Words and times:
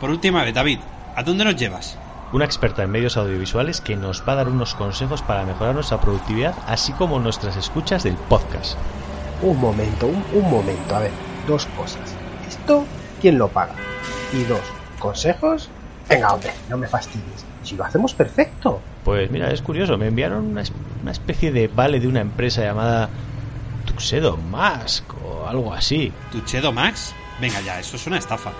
Por 0.00 0.10
última 0.10 0.44
vez, 0.44 0.54
David, 0.54 0.80
¿a 1.14 1.22
dónde 1.22 1.44
nos 1.44 1.56
llevas? 1.56 1.98
Una 2.32 2.44
experta 2.44 2.82
en 2.82 2.90
medios 2.90 3.16
audiovisuales 3.16 3.80
que 3.80 3.96
nos 3.96 4.22
va 4.28 4.32
a 4.32 4.36
dar 4.36 4.48
unos 4.48 4.74
consejos 4.74 5.22
para 5.22 5.44
mejorar 5.44 5.74
nuestra 5.74 6.00
productividad, 6.00 6.54
así 6.66 6.92
como 6.92 7.18
nuestras 7.18 7.56
escuchas 7.56 8.02
del 8.02 8.14
podcast. 8.16 8.76
Un 9.42 9.58
momento, 9.60 10.06
un, 10.06 10.24
un 10.34 10.50
momento, 10.50 10.96
a 10.96 11.00
ver, 11.00 11.12
dos 11.46 11.66
cosas. 11.66 12.14
Esto, 12.46 12.84
¿quién 13.20 13.38
lo 13.38 13.48
paga? 13.48 13.74
Y 14.32 14.42
dos, 14.44 14.60
¿consejos? 14.98 15.68
Venga, 16.08 16.32
hombre, 16.34 16.52
no 16.68 16.76
me 16.76 16.88
fastidies. 16.88 17.44
Si 17.62 17.76
lo 17.76 17.84
hacemos 17.84 18.12
perfecto. 18.14 18.80
Pues 19.04 19.30
mira, 19.30 19.50
es 19.52 19.62
curioso, 19.62 19.96
me 19.96 20.08
enviaron 20.08 20.44
una, 20.46 20.62
es- 20.62 20.72
una 21.02 21.12
especie 21.12 21.52
de 21.52 21.68
vale 21.68 22.00
de 22.00 22.08
una 22.08 22.20
empresa 22.20 22.62
llamada 22.62 23.08
Tuxedo 23.86 24.36
Mask 24.36 25.04
o 25.24 25.46
algo 25.46 25.72
así. 25.72 26.12
¿Tuchedo 26.32 26.72
Max? 26.72 27.14
Venga 27.40 27.60
ya, 27.60 27.78
eso 27.78 27.96
es 27.96 28.06
una 28.06 28.18
estafa. 28.18 28.50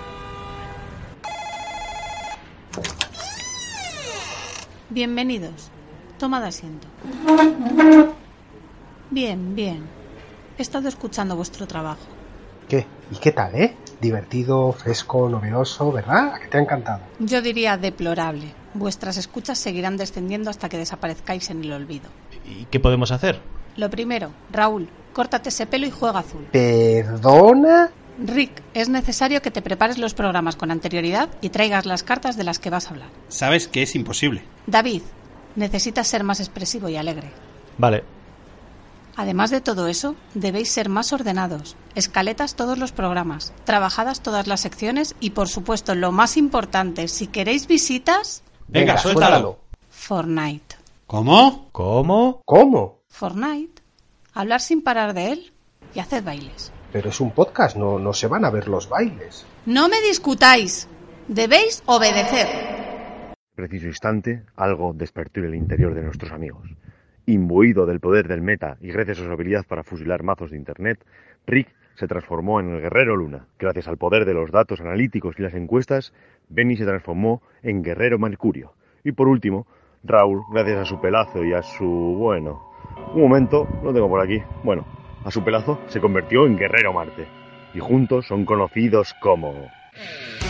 Bienvenidos. 4.89 5.69
Tomad 6.17 6.45
asiento. 6.45 6.87
Bien, 9.11 9.53
bien. 9.53 9.83
He 10.57 10.61
estado 10.61 10.87
escuchando 10.87 11.35
vuestro 11.35 11.67
trabajo. 11.67 12.05
¿Qué? 12.69 12.85
¿Y 13.11 13.15
qué 13.17 13.31
tal, 13.33 13.53
eh? 13.55 13.75
Divertido, 13.99 14.71
fresco, 14.71 15.27
novedoso, 15.27 15.91
¿verdad? 15.91 16.35
¿A 16.35 16.39
que 16.39 16.47
te 16.47 16.57
ha 16.57 16.61
encantado? 16.61 17.01
Yo 17.19 17.41
diría 17.41 17.77
deplorable. 17.77 18.53
Vuestras 18.73 19.17
escuchas 19.17 19.57
seguirán 19.57 19.97
descendiendo 19.97 20.49
hasta 20.49 20.69
que 20.69 20.77
desaparezcáis 20.77 21.49
en 21.49 21.63
el 21.63 21.73
olvido. 21.73 22.09
¿Y 22.45 22.65
qué 22.65 22.79
podemos 22.79 23.11
hacer? 23.11 23.41
Lo 23.75 23.89
primero, 23.89 24.31
Raúl, 24.51 24.87
córtate 25.13 25.49
ese 25.49 25.67
pelo 25.67 25.85
y 25.85 25.91
juega 25.91 26.19
azul. 26.19 26.47
¿Perdona? 26.51 27.91
Rick, 28.25 28.63
es 28.73 28.89
necesario 28.89 29.41
que 29.41 29.51
te 29.51 29.61
prepares 29.61 29.97
los 29.97 30.13
programas 30.13 30.55
con 30.55 30.71
anterioridad 30.71 31.29
y 31.41 31.49
traigas 31.49 31.85
las 31.85 32.03
cartas 32.03 32.35
de 32.37 32.43
las 32.43 32.59
que 32.59 32.69
vas 32.69 32.87
a 32.87 32.91
hablar. 32.91 33.09
Sabes 33.27 33.67
que 33.67 33.83
es 33.83 33.95
imposible. 33.95 34.43
David, 34.65 35.03
necesitas 35.55 36.07
ser 36.07 36.23
más 36.23 36.39
expresivo 36.39 36.89
y 36.89 36.97
alegre. 36.97 37.31
Vale, 37.77 38.03
Además 39.17 39.49
de 39.49 39.61
todo 39.61 39.87
eso, 39.87 40.15
debéis 40.35 40.71
ser 40.71 40.89
más 40.89 41.11
ordenados. 41.11 41.75
Escaletas 41.95 42.55
todos 42.55 42.77
los 42.77 42.91
programas, 42.91 43.51
trabajadas 43.65 44.21
todas 44.21 44.45
las 44.45 44.61
secciones 44.61 45.15
y, 45.19 45.31
por 45.31 45.47
supuesto, 45.47 45.95
lo 45.95 46.11
más 46.11 46.37
importante, 46.37 47.07
si 47.07 47.25
queréis 47.25 47.65
visitas, 47.65 48.43
Venga, 48.67 48.95
suéltalo. 48.99 49.57
Fortnite. 49.89 50.75
¿Cómo? 51.07 51.69
¿cómo? 51.71 52.43
¿Cómo? 52.45 52.99
Fortnite. 53.07 53.81
Hablar 54.35 54.61
sin 54.61 54.83
parar 54.83 55.15
de 55.15 55.31
él 55.31 55.53
y 55.95 55.99
haced 55.99 56.23
bailes. 56.23 56.71
Pero 56.91 57.09
es 57.09 57.19
un 57.19 57.31
podcast, 57.31 57.75
no, 57.75 57.99
no 57.99 58.13
se 58.13 58.27
van 58.27 58.45
a 58.45 58.49
ver 58.49 58.67
los 58.67 58.89
bailes. 58.89 59.45
No 59.65 59.89
me 59.89 60.01
discutáis. 60.01 60.87
Debéis 61.27 61.83
obedecer. 61.85 62.47
preciso 63.55 63.87
instante, 63.87 64.43
algo 64.55 64.93
despertó 64.93 65.41
en 65.41 65.47
el 65.47 65.55
interior 65.55 65.93
de 65.93 66.03
nuestros 66.03 66.31
amigos. 66.31 66.69
Imbuido 67.25 67.85
del 67.85 67.99
poder 67.99 68.27
del 68.27 68.41
meta 68.41 68.77
y 68.79 68.87
gracias 68.91 69.19
a 69.19 69.25
su 69.25 69.31
habilidad 69.31 69.65
para 69.67 69.83
fusilar 69.83 70.23
mazos 70.23 70.51
de 70.51 70.57
internet, 70.57 71.03
Rick 71.45 71.67
se 71.95 72.07
transformó 72.07 72.59
en 72.59 72.69
el 72.69 72.81
guerrero 72.81 73.17
Luna. 73.17 73.47
Gracias 73.59 73.87
al 73.87 73.97
poder 73.97 74.23
de 74.23 74.33
los 74.33 74.51
datos 74.51 74.79
analíticos 74.79 75.35
y 75.37 75.41
las 75.41 75.53
encuestas, 75.55 76.13
Benny 76.47 76.77
se 76.77 76.85
transformó 76.85 77.41
en 77.63 77.83
guerrero 77.83 78.19
Mercurio. 78.19 78.73
Y 79.03 79.11
por 79.11 79.27
último, 79.27 79.67
Raúl, 80.03 80.43
gracias 80.53 80.77
a 80.77 80.85
su 80.85 81.01
pelazo 81.01 81.43
y 81.43 81.53
a 81.53 81.63
su... 81.63 82.15
bueno... 82.17 82.65
Un 83.13 83.21
momento, 83.21 83.67
lo 83.83 83.93
tengo 83.93 84.09
por 84.09 84.21
aquí. 84.21 84.41
Bueno, 84.63 84.85
a 85.27 85.31
su 85.31 85.43
pelazo 85.43 85.81
se 85.89 85.99
convirtió 85.99 86.45
en 86.45 86.55
guerrero 86.55 86.93
Marte. 86.93 87.27
Y 87.73 87.79
juntos 87.79 88.27
son 88.27 88.45
conocidos 88.45 89.13
como...「 89.19 90.46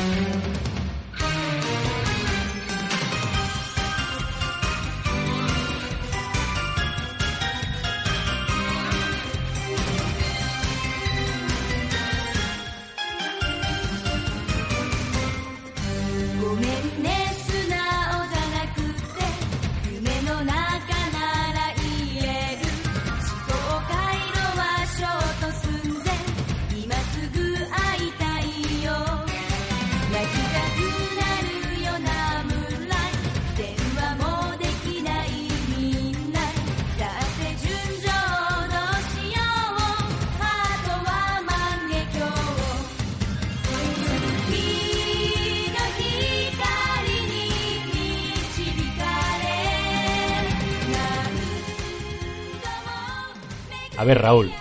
ver, 54.07 54.21
Raúl, 54.21 54.51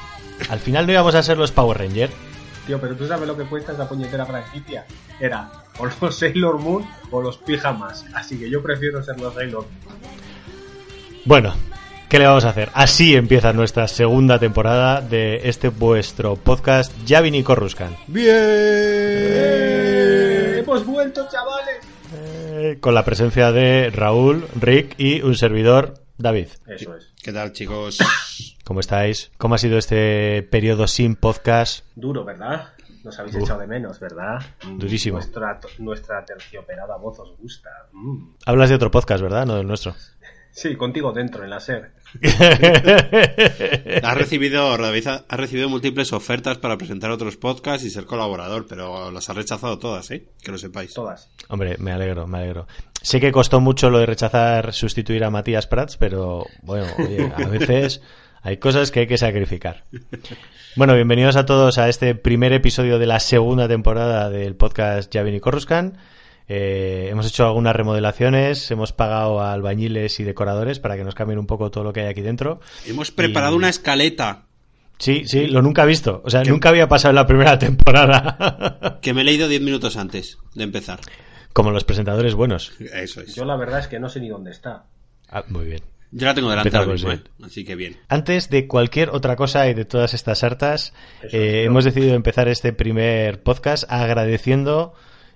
al 0.48 0.58
final 0.58 0.86
no 0.86 0.92
íbamos 0.92 1.14
a 1.14 1.22
ser 1.22 1.38
los 1.38 1.52
Power 1.52 1.78
Rangers. 1.78 2.12
Tío, 2.66 2.80
pero 2.80 2.96
tú 2.96 3.06
sabes 3.06 3.28
lo 3.28 3.36
que 3.36 3.44
cuesta 3.44 3.72
esa 3.72 3.88
puñetera 3.88 4.26
franquicia. 4.26 4.84
Era 5.20 5.50
o 5.78 5.86
los 5.86 6.18
Sailor 6.18 6.58
Moon 6.58 6.84
o 7.10 7.22
los 7.22 7.38
pijamas. 7.38 8.04
Así 8.14 8.38
que 8.38 8.50
yo 8.50 8.62
prefiero 8.62 9.02
ser 9.02 9.20
los 9.20 9.34
Sailor 9.34 9.64
Moon. 9.64 10.06
Bueno, 11.24 11.54
¿qué 12.08 12.18
le 12.18 12.26
vamos 12.26 12.44
a 12.44 12.50
hacer? 12.50 12.70
Así 12.74 13.14
empieza 13.14 13.52
nuestra 13.52 13.86
segunda 13.88 14.38
temporada 14.38 15.00
de 15.00 15.42
este 15.44 15.68
vuestro 15.68 16.36
podcast 16.36 16.92
Javin 17.06 17.36
y 17.36 17.42
Corruscan. 17.42 17.96
¡Eh! 18.14 19.46
¡Hemos 20.58 20.84
vuelto, 20.84 21.28
chavales! 21.30 21.78
Eh, 22.14 22.78
con 22.80 22.94
la 22.94 23.04
presencia 23.04 23.52
de 23.52 23.90
Raúl, 23.90 24.46
Rick 24.60 24.94
y 24.98 25.20
un 25.22 25.36
servidor, 25.36 25.94
David. 26.18 26.48
Eso 26.66 26.96
es. 26.96 27.12
¿Qué 27.22 27.32
tal, 27.32 27.52
chicos? 27.52 27.98
¿Cómo 28.66 28.80
estáis? 28.80 29.30
¿Cómo 29.38 29.54
ha 29.54 29.58
sido 29.58 29.78
este 29.78 30.42
periodo 30.42 30.86
sin 30.88 31.14
podcast? 31.14 31.84
Duro, 31.94 32.24
¿verdad? 32.24 32.70
Nos 33.04 33.16
habéis 33.18 33.36
Uf. 33.36 33.42
echado 33.44 33.60
de 33.60 33.68
menos, 33.68 34.00
¿verdad? 34.00 34.40
Mm, 34.66 34.78
Durísimo. 34.78 35.18
Nuestra, 35.18 35.60
nuestra 35.78 36.24
tercioperada 36.24 36.96
voz 36.96 37.20
os 37.20 37.36
gusta. 37.38 37.70
Mm. 37.92 38.30
Hablas 38.44 38.68
de 38.70 38.74
otro 38.74 38.90
podcast, 38.90 39.22
¿verdad? 39.22 39.46
No 39.46 39.54
del 39.54 39.68
nuestro. 39.68 39.94
Sí, 40.50 40.74
contigo 40.74 41.12
dentro, 41.12 41.44
en 41.44 41.50
la 41.50 41.60
SER. 41.60 41.92
Has 44.02 44.16
recibido, 44.16 44.76
David, 44.78 45.06
ha- 45.06 45.24
has 45.28 45.38
recibido 45.38 45.68
múltiples 45.68 46.12
ofertas 46.12 46.58
para 46.58 46.76
presentar 46.78 47.10
otros 47.10 47.36
podcasts 47.36 47.84
y 47.84 47.90
ser 47.90 48.06
colaborador, 48.06 48.66
pero 48.66 49.10
las 49.10 49.28
has 49.28 49.36
rechazado 49.36 49.78
todas, 49.78 50.10
¿eh? 50.10 50.26
Que 50.42 50.50
lo 50.52 50.58
sepáis. 50.58 50.94
Todas. 50.94 51.28
Hombre, 51.48 51.76
me 51.78 51.92
alegro, 51.92 52.26
me 52.26 52.38
alegro. 52.38 52.66
Sé 53.02 53.20
que 53.20 53.30
costó 53.32 53.60
mucho 53.60 53.90
lo 53.90 53.98
de 53.98 54.06
rechazar 54.06 54.72
sustituir 54.72 55.24
a 55.24 55.30
Matías 55.30 55.66
Prats, 55.66 55.96
pero 55.98 56.46
bueno, 56.62 56.86
oye, 56.98 57.30
a 57.36 57.48
veces 57.48 58.00
hay 58.46 58.58
cosas 58.58 58.90
que 58.92 59.00
hay 59.00 59.06
que 59.06 59.18
sacrificar. 59.18 59.84
Bueno, 60.78 60.94
bienvenidos 60.94 61.36
a 61.36 61.46
todos 61.46 61.78
a 61.78 61.88
este 61.88 62.14
primer 62.14 62.52
episodio 62.52 62.98
de 62.98 63.06
la 63.06 63.18
segunda 63.18 63.66
temporada 63.66 64.28
del 64.28 64.56
podcast 64.56 65.10
Javin 65.10 65.34
y 65.36 65.40
Corruscan. 65.40 65.96
Eh, 66.48 67.08
hemos 67.10 67.26
hecho 67.26 67.46
algunas 67.46 67.74
remodelaciones, 67.74 68.70
hemos 68.70 68.92
pagado 68.92 69.40
a 69.40 69.54
albañiles 69.54 70.20
y 70.20 70.24
decoradores 70.24 70.78
para 70.78 70.98
que 70.98 71.02
nos 71.04 71.14
cambien 71.14 71.38
un 71.38 71.46
poco 71.46 71.70
todo 71.70 71.82
lo 71.82 71.94
que 71.94 72.00
hay 72.00 72.08
aquí 72.08 72.20
dentro. 72.20 72.60
Hemos 72.86 73.10
preparado 73.10 73.54
Y- 73.54 73.56
una 73.56 73.70
escaleta 73.70 74.44
Sí, 74.98 75.22
sí, 75.24 75.46
lo 75.46 75.62
nunca 75.62 75.84
he 75.84 75.86
visto. 75.86 76.20
O 76.26 76.28
sea, 76.30 76.42
nunca 76.44 76.68
había 76.68 76.88
pasado 76.88 77.08
en 77.12 77.16
la 77.16 77.26
primera 77.26 77.58
temporada. 77.58 78.98
que 79.00 79.14
me 79.14 79.22
he 79.22 79.24
leído 79.24 79.48
10 79.48 79.62
minutos 79.62 79.96
antes 79.96 80.36
de 80.54 80.64
empezar. 80.64 81.00
Como 81.54 81.70
los 81.70 81.84
presentadores 81.84 82.34
buenos. 82.34 82.72
Eso 82.80 83.22
es. 83.22 83.34
Yo 83.34 83.46
la 83.46 83.56
verdad 83.56 83.80
es 83.80 83.88
que 83.88 83.98
no 83.98 84.10
sé 84.10 84.20
ni 84.20 84.28
dónde 84.28 84.50
está. 84.50 84.84
Ah, 85.30 85.42
muy 85.48 85.64
bien. 85.64 85.80
Yo 86.12 86.26
la 86.26 86.34
tengo 86.34 86.48
delante 86.50 86.76
ahora 86.76 86.92
mismo. 86.92 87.10
¿eh? 87.12 87.20
Así 87.44 87.64
que 87.64 87.74
bien. 87.74 87.96
Antes 88.08 88.48
de 88.48 88.66
cualquier 88.66 89.10
otra 89.10 89.36
cosa 89.36 89.68
y 89.68 89.74
de 89.74 89.84
todas 89.84 90.14
estas 90.14 90.42
hartas, 90.44 90.92
eh, 91.32 91.64
hemos 91.66 91.84
decidido 91.84 92.14
empezar 92.14 92.48
este 92.48 92.72
primer 92.72 93.42
podcast 93.42 93.84
agradeciendo 93.90 94.94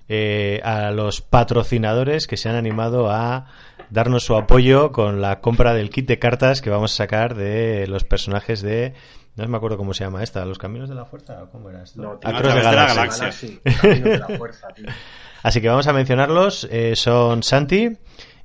eh, 0.08 0.61
a 0.64 0.90
los 0.90 1.20
patrocinadores 1.20 2.26
que 2.26 2.37
se 2.37 2.49
han 2.49 2.56
animado 2.56 3.11
a 3.11 3.46
darnos 3.90 4.25
su 4.25 4.37
apoyo 4.37 4.93
con 4.93 5.20
la 5.20 5.40
compra 5.40 5.75
del 5.75 5.90
kit 5.90 6.06
de 6.06 6.19
cartas 6.19 6.62
que 6.62 6.70
vamos 6.70 6.93
a 6.93 6.96
sacar 6.96 7.34
de 7.34 7.87
los 7.88 8.05
personajes 8.05 8.62
de... 8.62 8.94
No 9.37 9.46
me 9.49 9.56
acuerdo 9.56 9.76
cómo 9.76 9.94
se 9.94 10.05
llama 10.05 10.22
esta, 10.22 10.44
¿Los 10.44 10.58
Caminos 10.58 10.88
de 10.88 10.94
la 10.96 11.05
Fuerza? 11.05 11.43
¿o 11.44 11.50
¿Cómo 11.50 11.70
era 11.70 11.82
esto? 11.84 12.00
No, 12.02 12.19
tío, 12.19 12.31
Across 12.31 12.55
de 12.55 12.62
la 12.62 12.72
Galaxy. 12.72 13.61
galaxia. 13.70 14.00
De 14.05 14.19
la 14.19 14.26
fuerza, 14.38 14.69
tío. 14.75 14.87
Así 15.43 15.61
que 15.61 15.69
vamos 15.69 15.87
a 15.87 15.93
mencionarlos. 15.93 16.69
eh, 16.70 16.94
son 16.96 17.43
Santi, 17.43 17.90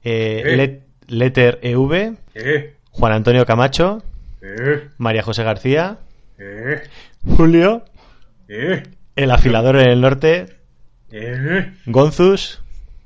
eh, 0.03 0.41
¿Qué? 0.43 0.55
Let- 0.57 0.81
Letter 1.07 1.59
EV, 1.61 2.17
¿Eh? 2.33 2.75
Juan 2.91 3.13
Antonio 3.13 3.45
Camacho, 3.45 4.03
¿Eh? 4.41 4.87
María 4.97 5.23
José 5.23 5.43
García, 5.43 5.97
¿Eh? 6.37 6.81
Julio, 7.35 7.83
¿Eh? 8.47 8.83
el 9.15 9.31
afilador 9.31 9.77
en 9.77 9.89
el 9.89 10.01
norte, 10.01 10.47
Eh, 11.11 11.71
Gonzus, 11.85 12.61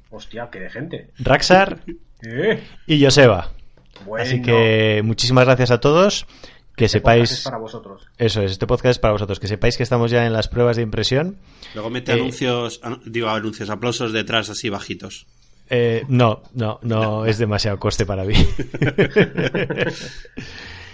hostia, 0.09 0.49
qué 0.51 0.59
de 0.59 0.69
gente. 0.69 1.09
Raxar 1.19 1.79
Eh, 2.23 2.63
y 2.87 3.03
Joseba. 3.03 3.51
bueno. 4.05 4.25
Así 4.25 4.41
que 4.41 5.01
muchísimas 5.03 5.45
gracias 5.45 5.71
a 5.71 5.79
todos. 5.79 6.25
Que 6.75 6.85
Este 6.85 7.01
podcast 7.01 7.17
sepáis. 7.27 7.31
es 7.39 7.43
para 7.43 7.57
vosotros. 7.57 8.07
Eso 8.17 8.41
es, 8.41 8.51
este 8.53 8.65
podcast 8.65 8.91
es 8.91 8.99
para 8.99 9.11
vosotros. 9.11 9.37
Que 9.41 9.47
sepáis 9.49 9.75
que 9.75 9.83
estamos 9.83 10.11
ya 10.11 10.25
en 10.25 10.31
las 10.31 10.47
pruebas 10.47 10.77
de 10.77 10.83
impresión. 10.83 11.35
Luego 11.73 11.89
mete 11.89 12.13
Eh, 12.13 12.15
anuncios, 12.15 12.81
anu- 12.81 13.01
digo 13.05 13.27
anuncios, 13.27 13.69
aplausos 13.69 14.13
detrás 14.13 14.49
así 14.49 14.69
bajitos. 14.69 15.27
Eh, 15.69 16.03
no, 16.07 16.41
no, 16.53 16.79
no 16.81 17.25
es 17.25 17.37
demasiado 17.37 17.77
coste 17.79 18.05
para 18.05 18.23
mí. 18.23 18.33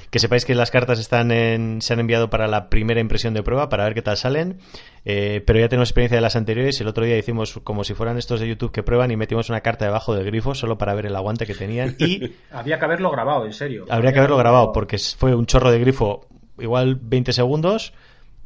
que 0.09 0.19
sepáis 0.19 0.45
que 0.45 0.55
las 0.55 0.71
cartas 0.71 0.99
están 0.99 1.31
en- 1.31 1.81
se 1.81 1.93
han 1.93 1.99
enviado 1.99 2.29
para 2.29 2.47
la 2.47 2.69
primera 2.69 3.01
impresión 3.01 3.33
de 3.33 3.43
prueba 3.43 3.67
para 3.69 3.83
ver 3.83 3.93
qué 3.93 4.01
tal 4.01 4.15
salen. 4.17 4.59
Eh, 5.03 5.43
pero 5.45 5.59
ya 5.59 5.67
tenemos 5.67 5.89
experiencia 5.89 6.17
de 6.17 6.21
las 6.21 6.35
anteriores. 6.37 6.79
El 6.79 6.87
otro 6.87 7.03
día 7.05 7.17
hicimos 7.17 7.59
como 7.63 7.83
si 7.83 7.93
fueran 7.93 8.17
estos 8.17 8.39
de 8.39 8.47
YouTube 8.47 8.71
que 8.71 8.81
prueban 8.83 9.11
y 9.11 9.17
metimos 9.17 9.49
una 9.49 9.61
carta 9.61 9.85
debajo 9.85 10.15
del 10.15 10.25
grifo 10.25 10.55
solo 10.55 10.77
para 10.77 10.93
ver 10.93 11.05
el 11.07 11.15
aguante 11.15 11.45
que 11.45 11.53
tenían. 11.55 11.95
Y 11.99 12.31
Había 12.51 12.79
que 12.79 12.85
haberlo 12.85 13.11
grabado, 13.11 13.45
en 13.45 13.53
serio. 13.53 13.85
habría 13.89 14.13
que 14.13 14.19
haberlo 14.19 14.37
grabado 14.37 14.71
porque 14.71 14.97
fue 14.97 15.35
un 15.35 15.45
chorro 15.47 15.69
de 15.71 15.79
grifo, 15.79 16.27
igual 16.59 16.95
20 17.01 17.33
segundos. 17.33 17.93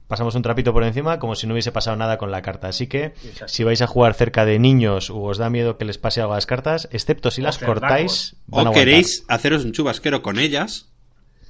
Pasamos 0.10 0.34
un 0.36 0.42
trapito 0.42 0.74
por 0.74 0.84
encima 0.84 1.20
como 1.20 1.36
si 1.36 1.46
no 1.48 1.54
hubiese 1.54 1.72
pasado 1.72 1.96
nada 1.96 2.18
con 2.18 2.32
la 2.32 2.42
carta. 2.42 2.68
Así 2.68 2.88
que 2.88 3.06
Exacto. 3.24 3.48
si 3.48 3.64
vais 3.64 3.82
a 3.82 3.88
jugar 3.88 4.16
cerca 4.16 4.44
de 4.44 4.58
niños 4.60 5.10
o 5.12 5.22
os 5.22 5.38
da 5.38 5.50
miedo 5.50 5.78
que 5.78 5.86
les 5.86 5.98
pase 6.00 6.20
algo 6.20 6.34
a 6.34 6.38
las 6.38 6.48
cartas, 6.48 6.90
excepto 6.92 7.30
si 7.32 7.42
O 7.42 7.46
las 7.46 7.60
cerdacos. 7.60 7.80
cortáis, 7.82 8.36
van 8.48 8.60
a 8.66 8.70
O 8.70 8.74
aguantar. 8.74 8.84
queréis 8.86 9.24
haceros 9.30 9.64
un 9.64 9.72
chubasquero 9.72 10.22
con 10.22 10.40
ellas. 10.40 10.90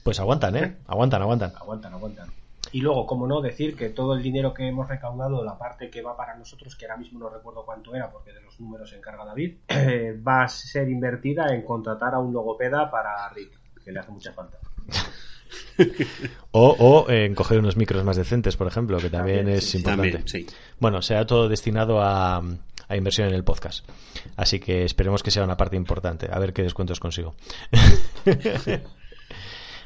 Pues 0.03 0.19
aguantan, 0.19 0.55
¿eh? 0.57 0.75
Aguantan, 0.87 1.21
aguantan. 1.21 1.53
Aguantan, 1.55 1.93
aguantan. 1.93 2.29
Y 2.73 2.81
luego, 2.81 3.07
como 3.07 3.25
no, 3.25 3.41
decir 3.41 3.75
que 3.75 3.89
todo 3.89 4.13
el 4.13 4.21
dinero 4.21 4.53
que 4.53 4.67
hemos 4.67 4.87
recaudado, 4.89 5.43
la 5.43 5.57
parte 5.57 5.89
que 5.89 6.01
va 6.01 6.15
para 6.17 6.35
nosotros, 6.35 6.75
que 6.75 6.85
ahora 6.85 6.97
mismo 6.97 7.17
no 7.17 7.29
recuerdo 7.29 7.65
cuánto 7.65 7.95
era, 7.95 8.11
porque 8.11 8.31
de 8.33 8.41
los 8.41 8.59
números 8.59 8.89
se 8.89 8.97
encarga 8.97 9.23
David, 9.25 9.55
eh, 9.69 10.19
va 10.27 10.43
a 10.43 10.47
ser 10.49 10.89
invertida 10.89 11.47
en 11.55 11.63
contratar 11.63 12.13
a 12.13 12.19
un 12.19 12.31
logopeda 12.33 12.91
para 12.91 13.27
Rick, 13.29 13.57
que 13.83 13.91
le 13.91 13.99
hace 14.01 14.11
mucha 14.11 14.33
falta. 14.33 14.57
O, 16.51 16.75
o 16.79 17.09
en 17.11 17.35
coger 17.35 17.59
unos 17.59 17.77
micros 17.77 18.03
más 18.03 18.17
decentes, 18.17 18.57
por 18.57 18.65
ejemplo, 18.65 18.97
que 18.97 19.11
también, 19.11 19.37
También, 19.39 19.57
es 19.57 19.69
sí, 19.69 19.77
importante. 19.77 20.11
También, 20.11 20.27
sí. 20.27 20.47
Bueno, 20.79 21.01
será 21.03 21.27
todo 21.27 21.47
destinado 21.47 22.01
a, 22.01 22.41
a 22.87 22.95
inversión 22.97 23.27
en 23.27 23.35
el 23.35 23.43
podcast. 23.43 23.87
Así 24.35 24.59
que 24.59 24.83
esperemos 24.83 25.21
que 25.21 25.29
sea 25.29 25.43
una 25.43 25.57
parte 25.57 25.75
importante. 25.75 26.27
A 26.31 26.39
ver 26.39 26.53
qué 26.53 26.63
descuentos 26.63 26.99
consigo. 26.99 27.35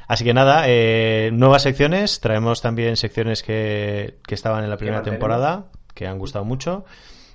Así 0.08 0.24
que 0.24 0.34
nada, 0.34 0.64
eh, 0.66 1.30
nuevas 1.32 1.62
secciones. 1.62 2.20
Traemos 2.20 2.62
también 2.62 2.96
secciones 2.96 3.42
que, 3.42 4.18
que 4.26 4.34
estaban 4.34 4.64
en 4.64 4.70
la 4.70 4.76
primera 4.78 5.02
temporada, 5.02 5.66
que 5.94 6.06
han 6.06 6.18
gustado 6.18 6.44
mucho. 6.46 6.84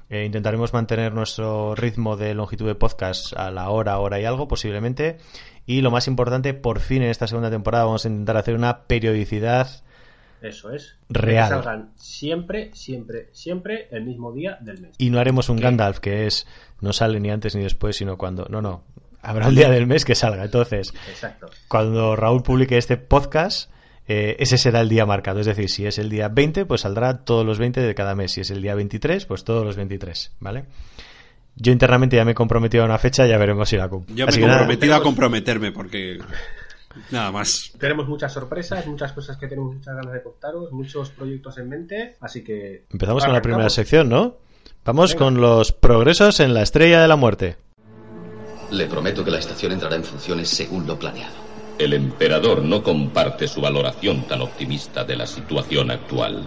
Eh, 0.09 0.25
intentaremos 0.25 0.73
mantener 0.73 1.13
nuestro 1.13 1.75
ritmo 1.75 2.17
de 2.17 2.33
longitud 2.33 2.65
de 2.65 2.75
podcast 2.75 3.33
a 3.37 3.51
la 3.51 3.69
hora, 3.69 3.99
hora 3.99 4.19
y 4.19 4.25
algo, 4.25 4.47
posiblemente. 4.47 5.17
Y 5.67 5.81
lo 5.81 5.91
más 5.91 6.07
importante, 6.07 6.55
por 6.55 6.79
fin 6.79 7.03
en 7.03 7.09
esta 7.09 7.27
segunda 7.27 7.51
temporada 7.51 7.85
vamos 7.85 8.05
a 8.05 8.07
intentar 8.07 8.35
hacer 8.37 8.55
una 8.55 8.83
periodicidad 8.87 9.69
Eso 10.41 10.71
es. 10.71 10.95
Real. 11.09 11.49
Que 11.49 11.55
salgan 11.55 11.91
siempre, 11.95 12.71
siempre, 12.73 13.29
siempre 13.33 13.87
el 13.91 14.03
mismo 14.05 14.31
día 14.31 14.57
del 14.61 14.81
mes. 14.81 14.91
y 14.97 15.11
no 15.11 15.19
haremos 15.19 15.47
un 15.49 15.57
Gandalf 15.57 15.99
que 15.99 16.25
es 16.25 16.47
no 16.81 16.91
sale 16.93 17.19
ni 17.19 17.29
antes 17.29 17.55
ni 17.55 17.61
después, 17.61 17.95
sino 17.97 18.17
cuando. 18.17 18.47
No, 18.49 18.61
no. 18.61 18.83
Habrá 19.21 19.49
un 19.49 19.55
día 19.55 19.69
del 19.69 19.85
mes 19.85 20.05
que 20.05 20.15
salga. 20.15 20.45
Entonces, 20.45 20.93
Exacto. 21.09 21.49
cuando 21.67 22.15
Raúl 22.15 22.41
publique 22.41 22.77
este 22.77 22.95
podcast, 22.97 23.69
eh, 24.11 24.37
ese 24.39 24.57
será 24.57 24.81
el 24.81 24.89
día 24.89 25.05
marcado. 25.05 25.39
Es 25.39 25.45
decir, 25.45 25.69
si 25.69 25.85
es 25.85 25.99
el 25.99 26.09
día 26.09 26.29
20, 26.29 26.65
pues 26.65 26.81
saldrá 26.81 27.19
todos 27.19 27.45
los 27.45 27.59
20 27.59 27.79
de 27.79 27.93
cada 27.93 28.15
mes. 28.15 28.31
Si 28.31 28.41
es 28.41 28.49
el 28.49 28.59
día 28.59 28.73
23, 28.73 29.27
pues 29.27 29.43
todos 29.43 29.63
los 29.63 29.75
23. 29.75 30.31
¿Vale? 30.39 30.65
Yo 31.55 31.71
internamente 31.71 32.15
ya 32.15 32.25
me 32.25 32.31
he 32.31 32.35
comprometido 32.35 32.81
a 32.83 32.87
una 32.87 32.97
fecha, 32.97 33.27
ya 33.27 33.37
veremos 33.37 33.69
si 33.69 33.77
la 33.77 33.87
cumplo. 33.87 34.15
Yo 34.15 34.25
me 34.25 34.33
he 34.33 34.39
nada, 34.39 34.57
comprometido 34.57 34.95
a 34.95 35.03
comprometerme 35.03 35.71
porque. 35.71 36.17
Nada 37.11 37.31
más. 37.31 37.71
Tenemos 37.77 38.07
muchas 38.07 38.33
sorpresas, 38.33 38.87
muchas 38.87 39.13
cosas 39.13 39.37
que 39.37 39.47
tenemos 39.47 39.75
muchas 39.75 39.95
ganas 39.95 40.11
de 40.11 40.23
contaros, 40.23 40.71
muchos 40.71 41.11
proyectos 41.11 41.59
en 41.59 41.69
mente, 41.69 42.15
así 42.19 42.43
que... 42.43 42.85
empezamos 42.89 43.23
con 43.23 43.33
la 43.33 43.43
primera 43.43 43.69
sección, 43.69 44.09
¿no? 44.09 44.37
Vamos 44.83 45.11
Venga. 45.11 45.25
con 45.25 45.39
los 45.39 45.71
progresos 45.71 46.39
en 46.39 46.55
la 46.55 46.63
estrella 46.63 46.99
de 46.99 47.07
la 47.07 47.15
muerte. 47.15 47.57
Le 48.71 48.87
prometo 48.87 49.23
que 49.23 49.29
la 49.29 49.37
estación 49.37 49.71
entrará 49.71 49.97
en 49.97 50.03
funciones 50.03 50.49
según 50.49 50.87
lo 50.87 50.97
planeado. 50.97 51.48
El 51.79 51.93
emperador 51.93 52.61
no 52.63 52.83
comparte 52.83 53.47
su 53.47 53.61
valoración 53.61 54.27
tan 54.27 54.41
optimista 54.41 55.03
de 55.05 55.15
la 55.15 55.25
situación 55.25 55.89
actual. 55.91 56.43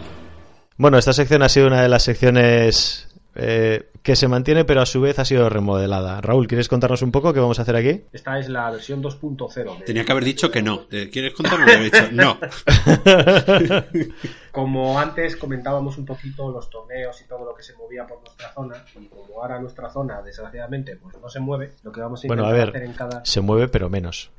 Bueno, 0.76 0.98
esta 0.98 1.12
sección 1.14 1.42
ha 1.42 1.48
sido 1.48 1.66
una 1.68 1.80
de 1.82 1.88
las 1.88 2.02
secciones 2.02 3.08
eh, 3.34 3.88
que 4.02 4.14
se 4.14 4.28
mantiene, 4.28 4.66
pero 4.66 4.82
a 4.82 4.86
su 4.86 5.00
vez 5.00 5.18
ha 5.18 5.24
sido 5.24 5.48
remodelada. 5.48 6.20
Raúl, 6.20 6.46
¿quieres 6.48 6.68
contarnos 6.68 7.00
un 7.00 7.12
poco 7.12 7.32
qué 7.32 7.40
vamos 7.40 7.58
a 7.58 7.62
hacer 7.62 7.76
aquí? 7.76 8.02
Esta 8.12 8.38
es 8.38 8.50
la 8.50 8.70
versión 8.70 9.02
2.0. 9.02 9.78
de- 9.78 9.84
Tenía 9.86 10.04
que 10.04 10.12
haber 10.12 10.24
dicho 10.24 10.50
que 10.50 10.60
no. 10.60 10.80
¿Te 10.80 11.08
¿Quieres 11.08 11.32
dicho 11.34 12.08
no. 12.12 12.38
Como 14.52 14.98
antes 14.98 15.36
comentábamos 15.36 15.96
un 15.96 16.04
poquito 16.04 16.50
los 16.50 16.68
torneos 16.68 17.18
y 17.22 17.24
todo 17.26 17.46
lo 17.46 17.54
que 17.54 17.62
se 17.62 17.74
movía 17.74 18.06
por 18.06 18.20
nuestra 18.20 18.52
zona, 18.52 18.84
y 19.00 19.06
como 19.06 19.40
ahora 19.42 19.58
nuestra 19.58 19.88
zona, 19.90 20.20
desgraciadamente, 20.20 20.96
pues 20.96 21.16
no 21.22 21.28
se 21.30 21.40
mueve, 21.40 21.72
lo 21.84 21.90
que 21.90 22.00
vamos 22.02 22.22
a 22.22 22.26
Bueno, 22.26 22.42
intentar 22.42 22.60
a 22.60 22.64
ver, 22.66 22.76
hacer 22.76 22.82
en 22.82 22.92
cada... 22.92 23.24
se 23.24 23.40
mueve, 23.40 23.68
pero 23.68 23.88
menos. 23.88 24.30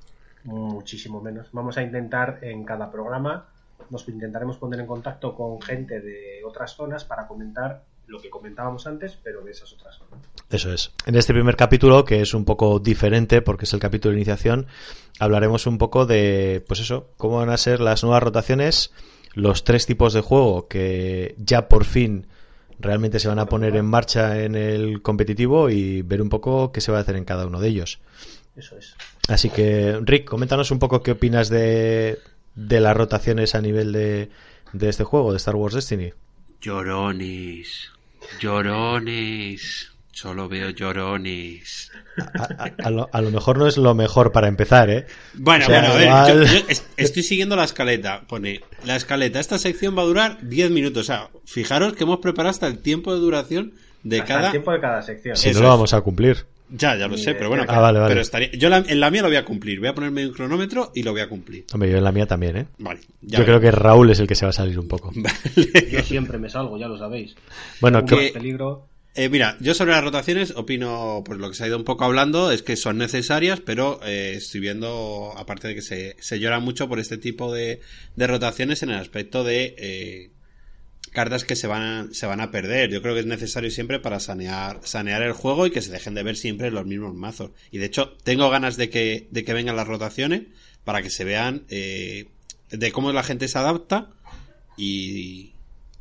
Muchísimo 0.44 1.22
menos. 1.22 1.48
Vamos 1.52 1.78
a 1.78 1.84
intentar 1.84 2.40
en 2.42 2.66
cada 2.66 2.92
programa, 2.92 3.48
nos 3.90 4.08
intentaremos 4.08 4.58
poner 4.58 4.80
en 4.80 4.88
contacto 4.88 5.36
con 5.36 5.62
gente 5.62 6.02
de 6.02 6.42
otras 6.46 6.76
zonas 6.76 7.06
para 7.06 7.28
comentar 7.28 7.84
lo 8.08 8.22
que 8.22 8.30
comentábamos 8.30 8.86
antes, 8.86 9.18
pero 9.24 9.42
de 9.44 9.52
esas 9.52 9.72
otras 9.74 9.98
zonas. 9.98 10.26
Eso 10.50 10.74
es. 10.74 10.92
En 11.06 11.16
este 11.16 11.34
primer 11.34 11.56
capítulo, 11.56 12.04
que 12.04 12.22
es 12.22 12.34
un 12.34 12.46
poco 12.46 12.80
diferente 12.80 13.42
porque 13.42 13.66
es 13.66 13.74
el 13.74 13.80
capítulo 13.80 14.12
de 14.12 14.20
iniciación, 14.20 14.68
hablaremos 15.20 15.66
un 15.68 15.78
poco 15.78 16.06
de, 16.06 16.64
pues 16.68 16.80
eso, 16.80 17.10
cómo 17.18 17.38
van 17.38 17.50
a 17.50 17.58
ser 17.58 17.80
las 17.80 18.04
nuevas 18.04 18.22
rotaciones, 18.22 18.92
los 19.34 19.64
tres 19.64 19.86
tipos 19.86 20.14
de 20.14 20.22
juego 20.22 20.68
que 20.68 21.36
ya 21.38 21.68
por 21.70 21.86
fin 21.86 22.28
realmente 22.80 23.20
se 23.20 23.30
van 23.30 23.40
a 23.40 23.46
poner 23.46 23.76
en 23.76 23.86
marcha 23.86 24.44
en 24.44 24.56
el 24.56 25.02
competitivo 25.02 25.70
y 25.70 26.02
ver 26.02 26.22
un 26.22 26.30
poco 26.30 26.72
qué 26.72 26.82
se 26.82 26.92
va 26.92 26.98
a 26.98 27.02
hacer 27.02 27.16
en 27.16 27.26
cada 27.26 27.48
uno 27.48 27.60
de 27.60 27.70
ellos. 27.70 28.00
Eso 28.56 28.78
es. 28.78 28.96
Así 29.30 29.50
que, 29.50 30.00
Rick, 30.04 30.26
coméntanos 30.26 30.72
un 30.72 30.80
poco 30.80 31.02
qué 31.02 31.12
opinas 31.12 31.50
de, 31.50 32.20
de 32.56 32.80
las 32.82 32.96
rotaciones 32.96 33.56
a 33.56 33.62
nivel 33.62 33.92
de, 33.94 34.30
de 34.74 34.90
este 34.90 35.04
juego, 35.04 35.32
de 35.32 35.38
Star 35.38 35.56
Wars 35.56 35.76
Destiny. 35.76 36.12
Llorones. 36.62 37.92
Llorones. 38.40 39.90
Solo 40.12 40.48
veo 40.48 40.70
llorones. 40.70 41.92
A, 42.38 42.44
a- 42.66 42.72
a 42.86 42.90
lo, 42.92 43.10
a 43.12 43.22
lo 43.22 43.32
mejor 43.32 43.58
no 43.58 43.66
es 43.66 43.78
lo 43.78 43.96
mejor 43.96 44.32
para 44.32 44.48
empezar, 44.48 44.90
¿eh? 44.92 45.08
Bueno, 45.34 45.66
O 45.66 45.68
sea, 45.68 45.80
bueno, 45.82 45.94
a 45.94 45.98
ver, 45.98 46.08
igual- 46.08 46.48
yo, 46.48 46.60
yo 46.60 46.66
es- 46.68 46.86
estoy 46.98 47.24
siguiendo 47.24 47.56
la 47.56 47.64
escaleta. 47.64 48.22
Pone, 48.28 48.62
la 48.86 48.96
escaleta, 48.96 49.40
esta 49.40 49.58
sección 49.58 49.98
va 49.98 50.04
a 50.04 50.06
durar 50.06 50.38
10 50.48 50.70
minutos. 50.70 51.02
O 51.02 51.06
sea, 51.06 51.30
fijaros 51.46 51.94
que 51.94 52.04
hemos 52.04 52.20
preparado 52.20 52.52
hasta 52.52 52.68
el 52.68 52.78
tiempo 52.80 53.14
de 53.14 53.20
duración 53.22 53.74
de 54.04 54.20
Hasta 54.22 54.34
cada... 54.34 54.46
el 54.48 54.52
tiempo 54.52 54.72
de 54.72 54.80
cada 54.82 55.02
sección. 55.02 55.36
Si 55.36 55.50
Eso 55.50 55.60
no 55.60 55.64
lo 55.64 55.70
es. 55.70 55.74
vamos 55.78 55.94
a 55.94 56.02
cumplir. 56.02 56.46
Ya, 56.70 56.96
ya 56.96 57.08
lo 57.08 57.18
sé, 57.18 57.36
pero 57.36 57.50
bueno. 57.50 57.66
Ah, 57.68 57.80
vale, 57.80 58.00
vale. 58.00 58.10
Pero 58.12 58.22
estaría... 58.22 58.50
Yo 58.52 58.70
la- 58.70 58.78
en 58.88 59.00
la 59.00 59.12
mía 59.12 59.22
lo 59.22 59.28
voy 59.28 59.38
a 59.38 59.46
cumplir. 59.46 59.80
Voy 59.80 59.90
a 59.90 59.94
ponerme 59.94 60.26
un 60.26 60.34
cronómetro 60.34 60.92
y 60.96 61.04
lo 61.04 61.12
voy 61.12 61.22
a 61.22 61.30
cumplir. 61.30 61.66
Hombre, 61.74 61.92
yo 61.92 61.98
en 61.98 62.04
la 62.04 62.12
mía 62.12 62.26
también, 62.26 62.58
¿eh? 62.58 62.66
Vale. 62.80 63.02
ya 63.22 63.40
Yo 63.40 63.46
creo 63.46 63.60
que 63.60 63.70
Raúl 63.72 64.10
es 64.10 64.20
el 64.20 64.28
que 64.28 64.36
se 64.36 64.46
va 64.46 64.50
a 64.50 64.54
salir 64.54 64.80
un 64.80 64.88
poco. 64.88 65.12
Yo 65.92 66.02
siempre 66.02 66.38
me 66.40 66.50
salgo, 66.50 66.78
ya 66.78 66.88
lo 66.88 66.98
sabéis. 66.98 67.36
Bueno, 67.80 68.04
que- 68.06 68.32
peligro. 68.34 68.88
Eh, 69.16 69.30
mira, 69.30 69.58
yo 69.60 69.76
sobre 69.76 69.92
las 69.92 70.04
rotaciones 70.04 70.56
opino, 70.56 71.22
pues 71.24 71.38
lo 71.38 71.48
que 71.48 71.56
se 71.56 71.64
ha 71.64 71.68
ido 71.68 71.78
un 71.78 71.84
poco 71.84 72.04
hablando 72.04 72.52
es 72.52 72.64
que 72.64 72.76
son 72.76 72.98
necesarias, 72.98 73.60
pero 73.64 74.00
eh, 74.04 74.34
estoy 74.38 74.60
viendo, 74.60 75.32
aparte 75.38 75.68
de 75.68 75.76
que 75.76 75.84
se, 75.84 76.16
se 76.20 76.40
llora 76.40 76.60
mucho 76.60 76.90
por 76.90 76.98
este 77.00 77.20
tipo 77.20 77.54
de, 77.54 77.80
de 78.16 78.26
rotaciones 78.28 78.82
en 78.82 78.90
el 78.90 78.96
aspecto 78.98 79.44
de 79.44 79.76
eh, 79.78 80.32
cartas 81.12 81.44
que 81.44 81.56
se 81.56 81.68
van, 81.68 81.82
a, 81.82 82.14
se 82.14 82.26
van 82.26 82.42
a 82.42 82.52
perder. 82.52 82.90
Yo 82.90 83.02
creo 83.02 83.14
que 83.14 83.22
es 83.22 83.26
necesario 83.26 83.70
siempre 83.72 84.00
para 84.00 84.20
sanear, 84.20 84.80
sanear 84.84 85.22
el 85.22 85.34
juego 85.34 85.68
y 85.68 85.72
que 85.72 85.82
se 85.82 85.92
dejen 85.92 86.16
de 86.16 86.24
ver 86.24 86.36
siempre 86.36 86.72
los 86.72 86.86
mismos 86.86 87.14
mazos. 87.14 87.52
Y 87.72 87.78
de 87.78 87.86
hecho, 87.86 88.18
tengo 88.24 88.50
ganas 88.50 88.78
de 88.78 88.90
que, 88.90 89.28
de 89.32 89.44
que 89.44 89.54
vengan 89.54 89.76
las 89.76 89.88
rotaciones 89.88 90.44
para 90.84 91.02
que 91.02 91.10
se 91.10 91.24
vean 91.24 91.64
eh, 91.70 92.28
de 92.72 92.92
cómo 92.92 93.12
la 93.12 93.24
gente 93.24 93.48
se 93.48 93.58
adapta 93.58 94.10
y, 94.76 95.54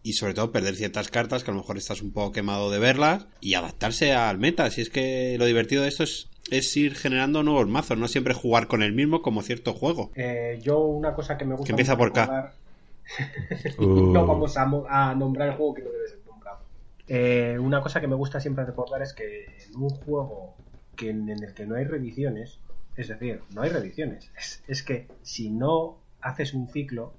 y 0.02 0.14
sobre 0.14 0.34
todo 0.34 0.50
perder 0.50 0.76
ciertas 0.76 1.08
cartas 1.08 1.44
que 1.44 1.50
a 1.50 1.54
lo 1.54 1.60
mejor 1.60 1.78
estás 1.78 2.02
un 2.02 2.12
poco 2.12 2.32
quemado 2.32 2.70
de 2.70 2.78
verlas 2.78 3.26
y 3.40 3.54
adaptarse 3.54 4.12
al 4.12 4.38
meta. 4.38 4.70
Si 4.70 4.80
es 4.80 4.90
que 4.90 5.36
lo 5.38 5.44
divertido 5.46 5.82
de 5.82 5.88
esto 5.88 6.04
es, 6.04 6.28
es 6.50 6.76
ir 6.76 6.94
generando 6.94 7.42
nuevos 7.42 7.68
mazos, 7.68 7.98
no 7.98 8.08
siempre 8.08 8.34
jugar 8.34 8.66
con 8.66 8.82
el 8.82 8.92
mismo 8.92 9.22
como 9.22 9.42
cierto 9.42 9.74
juego. 9.74 10.10
Eh, 10.14 10.60
yo 10.62 10.80
una 10.80 11.14
cosa 11.14 11.36
que 11.36 11.44
me 11.44 11.54
gusta 11.54 11.66
Que 11.66 11.72
empieza 11.72 11.96
por 11.96 12.12
K. 12.12 12.54
Uh, 13.78 14.12
no 14.12 14.26
vamos 14.26 14.56
a, 14.56 15.14
nombrar 15.14 15.48
el 15.48 15.54
juego 15.54 15.74
que 15.74 15.82
no 15.82 15.90
debe 15.90 16.08
ser 16.08 16.20
nombrado. 16.26 16.60
Eh, 17.08 17.58
una 17.58 17.80
cosa 17.82 18.00
que 18.00 18.06
me 18.06 18.14
gusta 18.14 18.40
siempre 18.40 18.64
recordar 18.64 19.02
es 19.02 19.12
que 19.12 19.46
en 19.66 19.76
un 19.76 19.90
juego 19.90 20.54
que 20.96 21.10
en, 21.10 21.28
el 21.28 21.54
que 21.54 21.66
no 21.66 21.76
hay 21.76 21.84
reediciones, 21.84 22.60
es 22.96 23.08
decir, 23.08 23.42
no 23.54 23.62
hay 23.62 23.70
reediciones, 23.70 24.30
es, 24.36 24.62
es 24.66 24.82
que 24.82 25.08
si 25.22 25.50
no 25.50 25.98
haces 26.20 26.54
un 26.54 26.68
ciclo, 26.68 27.14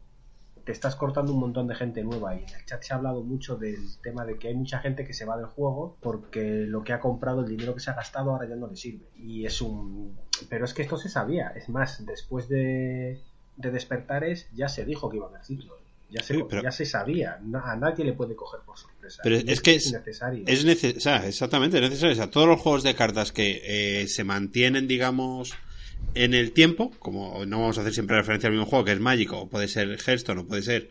te 0.64 0.72
estás 0.72 0.96
cortando 0.96 1.34
un 1.34 1.40
montón 1.40 1.68
de 1.68 1.76
gente 1.76 2.04
nueva 2.04 2.36
y 2.36 2.44
en 2.44 2.50
el 2.50 2.66
chat 2.66 2.82
se 2.82 2.94
ha 2.94 2.98
hablado 2.98 3.22
mucho 3.22 3.58
del 3.58 3.98
tema 4.02 4.26
de 4.26 4.38
que 4.38 4.48
hay 4.48 4.56
mucha 4.56 4.80
gente 4.80 5.06
que 5.06 5.14
se 5.14 5.26
va 5.26 5.38
del 5.38 5.48
juego 5.48 5.98
porque 6.00 6.66
lo 6.66 6.84
que 6.84 6.94
ha 6.94 7.00
comprado, 7.00 7.42
el 7.42 7.50
dinero 7.50 7.74
que 7.74 7.82
se 7.82 7.92
ha 7.92 7.96
gastado 7.96 8.32
ahora 8.32 8.48
ya 8.48 8.56
no 8.56 8.68
le 8.68 8.78
sirve. 8.78 9.06
Y 9.16 9.46
es 9.46 9.62
un... 9.62 10.18
Pero 10.50 10.66
es 10.66 10.74
que 10.74 10.82
esto 10.82 10.98
se 10.98 11.10
sabía. 11.10 11.50
Es 11.50 11.68
más, 11.68 12.06
después 12.06 12.48
de, 12.48 13.22
de 13.58 13.72
Despertares 13.72 14.50
ya 14.54 14.70
se 14.70 14.86
dijo 14.86 15.10
que 15.10 15.18
iba 15.18 15.26
a 15.26 15.30
haber 15.30 15.44
ciclos. 15.44 15.78
Ya 16.14 16.22
se, 16.22 16.36
Sí, 16.36 16.44
pero- 16.48 16.62
ya 16.62 16.72
se 16.72 16.86
sabía. 16.86 17.40
A 17.64 17.76
nadie 17.76 18.06
le 18.06 18.14
puede 18.14 18.36
coger 18.36 18.60
por 18.66 18.78
sorpresa. 18.78 19.22
Pero 19.24 19.38
es 19.38 19.62
que 19.62 19.76
es, 19.76 19.88
innecesario. 19.88 20.44
es 20.48 20.66
nece- 20.66 20.98
o 20.98 21.00
sea, 21.00 21.28
exactamente, 21.28 21.78
es 21.78 21.82
necesario. 21.84 22.14
O 22.14 22.16
sea, 22.18 22.30
todos 22.30 22.48
los 22.48 22.60
juegos 22.62 22.84
de 22.84 22.94
cartas 22.94 23.32
que 23.32 23.62
eh, 24.02 24.08
se 24.08 24.24
mantienen, 24.24 24.88
digamos, 24.88 25.54
en 26.14 26.34
el 26.36 26.52
tiempo, 26.52 26.92
como 27.00 27.46
no 27.46 27.60
vamos 27.62 27.78
a 27.78 27.82
hacer 27.82 27.94
siempre 27.94 28.16
referencia 28.18 28.48
al 28.48 28.54
mismo 28.54 28.68
juego, 28.68 28.86
que 28.86 28.92
es 28.92 29.00
Magic, 29.00 29.32
o 29.34 29.50
puede 29.50 29.68
ser 29.68 29.88
Hearthstone, 29.90 30.42
o 30.42 30.48
puede 30.48 30.62
ser 30.62 30.90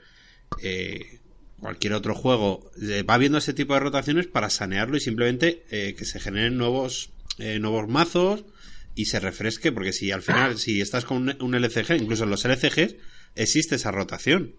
eh, 0.62 1.21
cualquier 1.61 1.93
otro 1.93 2.14
juego, 2.14 2.71
eh, 2.83 3.02
va 3.05 3.19
viendo 3.19 3.38
ese 3.38 3.52
tipo 3.55 3.75
de 3.75 3.81
rotaciones 3.81 4.26
para 4.26 4.50
sanearlo 4.50 4.97
y 4.97 5.00
simplemente 5.00 5.64
eh, 5.71 5.95
que 5.95 6.05
se 6.05 6.19
generen 6.19 6.57
nuevos, 6.59 7.11
eh, 7.38 7.59
nuevos 7.61 7.88
mazos 7.88 8.45
y 8.97 9.05
se 9.05 9.21
refresque, 9.21 9.71
porque 9.71 9.93
si 9.93 10.11
al 10.11 10.23
final, 10.23 10.59
si 10.59 10.81
estás 10.81 11.05
con 11.05 11.29
un, 11.29 11.37
un 11.43 11.55
LCG, 11.55 11.93
incluso 12.00 12.25
en 12.25 12.31
los 12.31 12.45
LCGs, 12.45 12.97
existe 13.37 13.76
esa 13.76 13.91
rotación. 13.93 14.57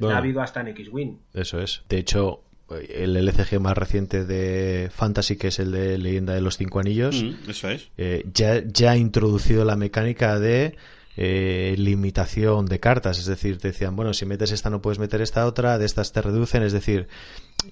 Bueno. 0.00 0.16
Ha 0.16 0.18
habido 0.18 0.40
hasta 0.42 0.60
en 0.60 0.68
X-Wing. 0.68 1.16
Eso 1.34 1.60
es. 1.60 1.82
De 1.88 1.98
hecho, 1.98 2.42
el 2.88 3.16
LCG 3.16 3.60
más 3.60 3.76
reciente 3.76 4.24
de 4.24 4.90
Fantasy, 4.92 5.36
que 5.36 5.48
es 5.48 5.58
el 5.58 5.72
de 5.72 5.98
Leyenda 5.98 6.34
de 6.34 6.40
los 6.40 6.56
Cinco 6.56 6.80
Anillos, 6.80 7.22
Mm, 7.22 7.50
eso 7.50 7.68
es. 7.68 7.88
eh, 7.98 8.24
ya, 8.32 8.62
ya 8.64 8.92
ha 8.92 8.96
introducido 8.96 9.64
la 9.64 9.76
mecánica 9.76 10.38
de 10.38 10.76
eh, 11.16 11.74
limitación 11.76 12.64
de 12.66 12.80
cartas. 12.80 13.18
Es 13.18 13.26
decir, 13.26 13.58
te 13.58 13.68
decían, 13.68 13.94
bueno, 13.96 14.14
si 14.14 14.24
metes 14.24 14.52
esta 14.52 14.70
no 14.70 14.80
puedes 14.80 14.98
meter 14.98 15.20
esta 15.20 15.44
otra, 15.44 15.76
de 15.76 15.84
estas 15.84 16.12
te 16.12 16.22
reducen. 16.22 16.62
Es 16.62 16.72
decir, 16.72 17.08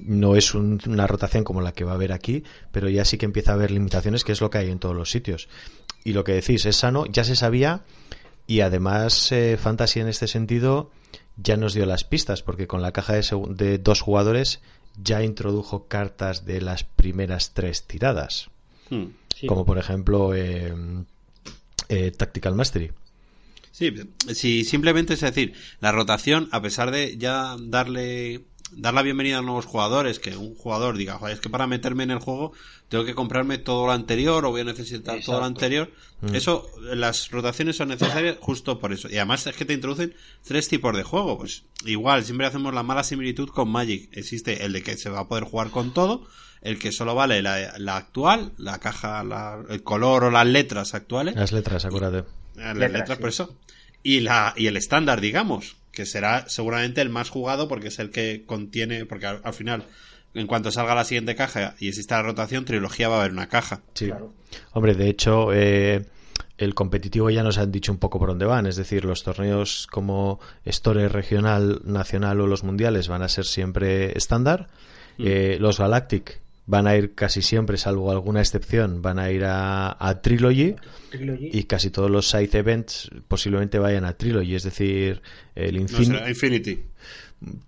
no 0.00 0.36
es 0.36 0.54
un- 0.54 0.80
una 0.86 1.06
rotación 1.06 1.44
como 1.44 1.62
la 1.62 1.72
que 1.72 1.84
va 1.84 1.92
a 1.92 1.94
haber 1.94 2.12
aquí, 2.12 2.42
pero 2.72 2.90
ya 2.90 3.04
sí 3.06 3.16
que 3.16 3.24
empieza 3.24 3.52
a 3.52 3.54
haber 3.54 3.70
limitaciones, 3.70 4.24
que 4.24 4.32
es 4.32 4.40
lo 4.42 4.50
que 4.50 4.58
hay 4.58 4.70
en 4.70 4.78
todos 4.80 4.94
los 4.94 5.10
sitios. 5.10 5.48
Y 6.04 6.12
lo 6.12 6.24
que 6.24 6.32
decís 6.32 6.66
es 6.66 6.76
sano, 6.76 7.06
ya 7.06 7.24
se 7.24 7.36
sabía, 7.36 7.84
y 8.46 8.60
además 8.60 9.30
eh, 9.32 9.56
Fantasy 9.58 10.00
en 10.00 10.08
este 10.08 10.26
sentido 10.26 10.90
ya 11.42 11.56
nos 11.56 11.72
dio 11.74 11.86
las 11.86 12.04
pistas, 12.04 12.42
porque 12.42 12.66
con 12.66 12.82
la 12.82 12.92
caja 12.92 13.14
de, 13.14 13.24
de 13.50 13.78
dos 13.78 14.00
jugadores 14.00 14.60
ya 15.02 15.22
introdujo 15.22 15.86
cartas 15.86 16.44
de 16.44 16.60
las 16.60 16.84
primeras 16.84 17.52
tres 17.54 17.84
tiradas, 17.84 18.50
Mm. 18.90 19.04
Sí. 19.36 19.46
como 19.46 19.64
por 19.66 19.76
ejemplo 19.78 20.34
eh, 20.34 20.74
eh, 21.88 22.10
Tactical 22.10 22.54
Mastery. 22.54 22.90
Sí, 23.70 23.92
si 24.34 24.64
simplemente 24.64 25.14
es 25.14 25.20
decir, 25.20 25.52
la 25.80 25.92
rotación, 25.92 26.48
a 26.52 26.60
pesar 26.62 26.90
de 26.90 27.16
ya 27.18 27.54
darle 27.60 28.40
dar 28.72 28.94
la 28.94 29.02
bienvenida 29.02 29.38
a 29.38 29.42
nuevos 29.42 29.66
jugadores, 29.66 30.18
que 30.18 30.36
un 30.36 30.54
jugador 30.54 30.96
diga, 30.96 31.18
"Joder, 31.18 31.34
es 31.34 31.40
que 31.40 31.48
para 31.50 31.66
meterme 31.66 32.04
en 32.04 32.10
el 32.10 32.18
juego 32.18 32.52
tengo 32.88 33.04
que 33.04 33.14
comprarme 33.14 33.58
todo 33.58 33.86
lo 33.86 33.92
anterior 33.92 34.44
o 34.44 34.50
voy 34.50 34.62
a 34.62 34.64
necesitar 34.64 35.20
todo 35.24 35.40
lo 35.40 35.44
anterior. 35.46 35.90
Mm. 36.22 36.34
Eso, 36.34 36.66
las 36.80 37.30
rotaciones 37.30 37.76
son 37.76 37.88
necesarias 37.88 38.36
justo 38.40 38.78
por 38.78 38.92
eso. 38.92 39.08
Y 39.10 39.16
además 39.16 39.46
es 39.46 39.54
que 39.54 39.64
te 39.64 39.74
introducen 39.74 40.14
tres 40.44 40.68
tipos 40.68 40.96
de 40.96 41.02
juego. 41.02 41.38
Pues 41.38 41.64
igual, 41.84 42.24
siempre 42.24 42.46
hacemos 42.46 42.72
la 42.74 42.82
mala 42.82 43.04
similitud 43.04 43.48
con 43.50 43.68
Magic. 43.70 44.08
Existe 44.12 44.64
el 44.64 44.72
de 44.72 44.82
que 44.82 44.96
se 44.96 45.10
va 45.10 45.20
a 45.20 45.28
poder 45.28 45.44
jugar 45.44 45.70
con 45.70 45.92
todo, 45.92 46.26
el 46.62 46.78
que 46.78 46.90
solo 46.92 47.14
vale 47.14 47.40
la, 47.42 47.78
la 47.78 47.96
actual, 47.96 48.52
la 48.56 48.78
caja, 48.78 49.22
la- 49.22 49.62
el 49.68 49.82
color 49.82 50.24
o 50.24 50.30
las 50.30 50.46
letras 50.46 50.94
actuales. 50.94 51.36
Las 51.36 51.52
letras, 51.52 51.84
acuérdate. 51.84 52.28
Las 52.56 52.74
Letras, 52.76 52.92
letras, 52.92 53.16
sí. 53.18 53.20
por 53.20 53.28
eso. 53.28 53.56
Y, 54.02 54.20
la, 54.20 54.54
y 54.56 54.66
el 54.66 54.76
estándar, 54.76 55.20
digamos, 55.20 55.76
que 55.92 56.06
será 56.06 56.48
seguramente 56.48 57.00
el 57.00 57.08
más 57.08 57.30
jugado 57.30 57.68
porque 57.68 57.88
es 57.88 57.98
el 57.98 58.10
que 58.10 58.44
contiene, 58.46 59.06
porque 59.06 59.26
al, 59.26 59.40
al 59.44 59.54
final, 59.54 59.84
en 60.34 60.46
cuanto 60.46 60.70
salga 60.70 60.94
la 60.94 61.04
siguiente 61.04 61.34
caja 61.34 61.74
y 61.78 61.88
exista 61.88 62.16
la 62.16 62.22
rotación, 62.22 62.64
trilogía 62.64 63.08
va 63.08 63.16
a 63.16 63.20
haber 63.20 63.32
una 63.32 63.48
caja. 63.48 63.82
Sí. 63.94 64.06
Claro. 64.06 64.32
Hombre, 64.72 64.94
de 64.94 65.08
hecho, 65.08 65.52
eh, 65.52 66.06
el 66.58 66.74
competitivo 66.74 67.30
ya 67.30 67.42
nos 67.42 67.58
han 67.58 67.70
dicho 67.70 67.92
un 67.92 67.98
poco 67.98 68.18
por 68.18 68.28
dónde 68.28 68.44
van. 68.44 68.66
Es 68.66 68.76
decir, 68.76 69.04
los 69.04 69.22
torneos 69.22 69.86
como 69.86 70.40
Store 70.64 71.08
regional, 71.08 71.80
nacional 71.84 72.40
o 72.40 72.46
los 72.46 72.64
mundiales 72.64 73.08
van 73.08 73.22
a 73.22 73.28
ser 73.28 73.44
siempre 73.44 74.16
estándar. 74.16 74.68
Eh, 75.18 75.56
los 75.60 75.78
Galactic 75.78 76.40
van 76.68 76.86
a 76.86 76.94
ir 76.96 77.14
casi 77.14 77.40
siempre, 77.42 77.78
salvo 77.78 78.12
alguna 78.12 78.40
excepción, 78.40 79.00
van 79.02 79.18
a 79.18 79.30
ir 79.32 79.42
a, 79.44 79.96
a 79.98 80.20
Trilogy. 80.20 80.76
Trilogy. 81.10 81.48
Y 81.52 81.64
casi 81.64 81.88
todos 81.90 82.10
los 82.10 82.28
side 82.30 82.56
events 82.58 83.10
posiblemente 83.26 83.78
vayan 83.78 84.04
a 84.04 84.12
Trilogy. 84.12 84.54
Es 84.54 84.62
decir, 84.64 85.22
el 85.54 85.76
No, 85.76 85.80
Infin- 85.88 86.04
será 86.04 86.28
Infinity. 86.28 86.82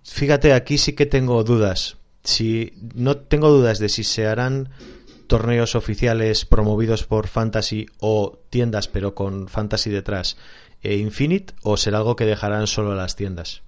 Fíjate, 0.03 0.53
aquí 0.53 0.77
sí 0.77 0.93
que 0.93 1.05
tengo 1.07 1.43
dudas. 1.43 1.97
Si 2.23 2.73
no 2.93 3.17
tengo 3.17 3.49
dudas 3.49 3.79
de 3.79 3.89
si 3.89 4.03
se 4.03 4.27
harán 4.27 4.69
torneos 5.27 5.73
oficiales 5.75 6.45
promovidos 6.45 7.03
por 7.05 7.27
Fantasy 7.27 7.87
o 7.99 8.37
tiendas 8.49 8.87
pero 8.87 9.15
con 9.15 9.47
Fantasy 9.47 9.89
detrás 9.89 10.37
e 10.83 10.97
Infinite 10.97 11.53
o 11.63 11.77
será 11.77 11.99
algo 11.99 12.15
que 12.15 12.25
dejarán 12.25 12.67
solo 12.67 12.93
las 12.95 13.15
tiendas. 13.15 13.63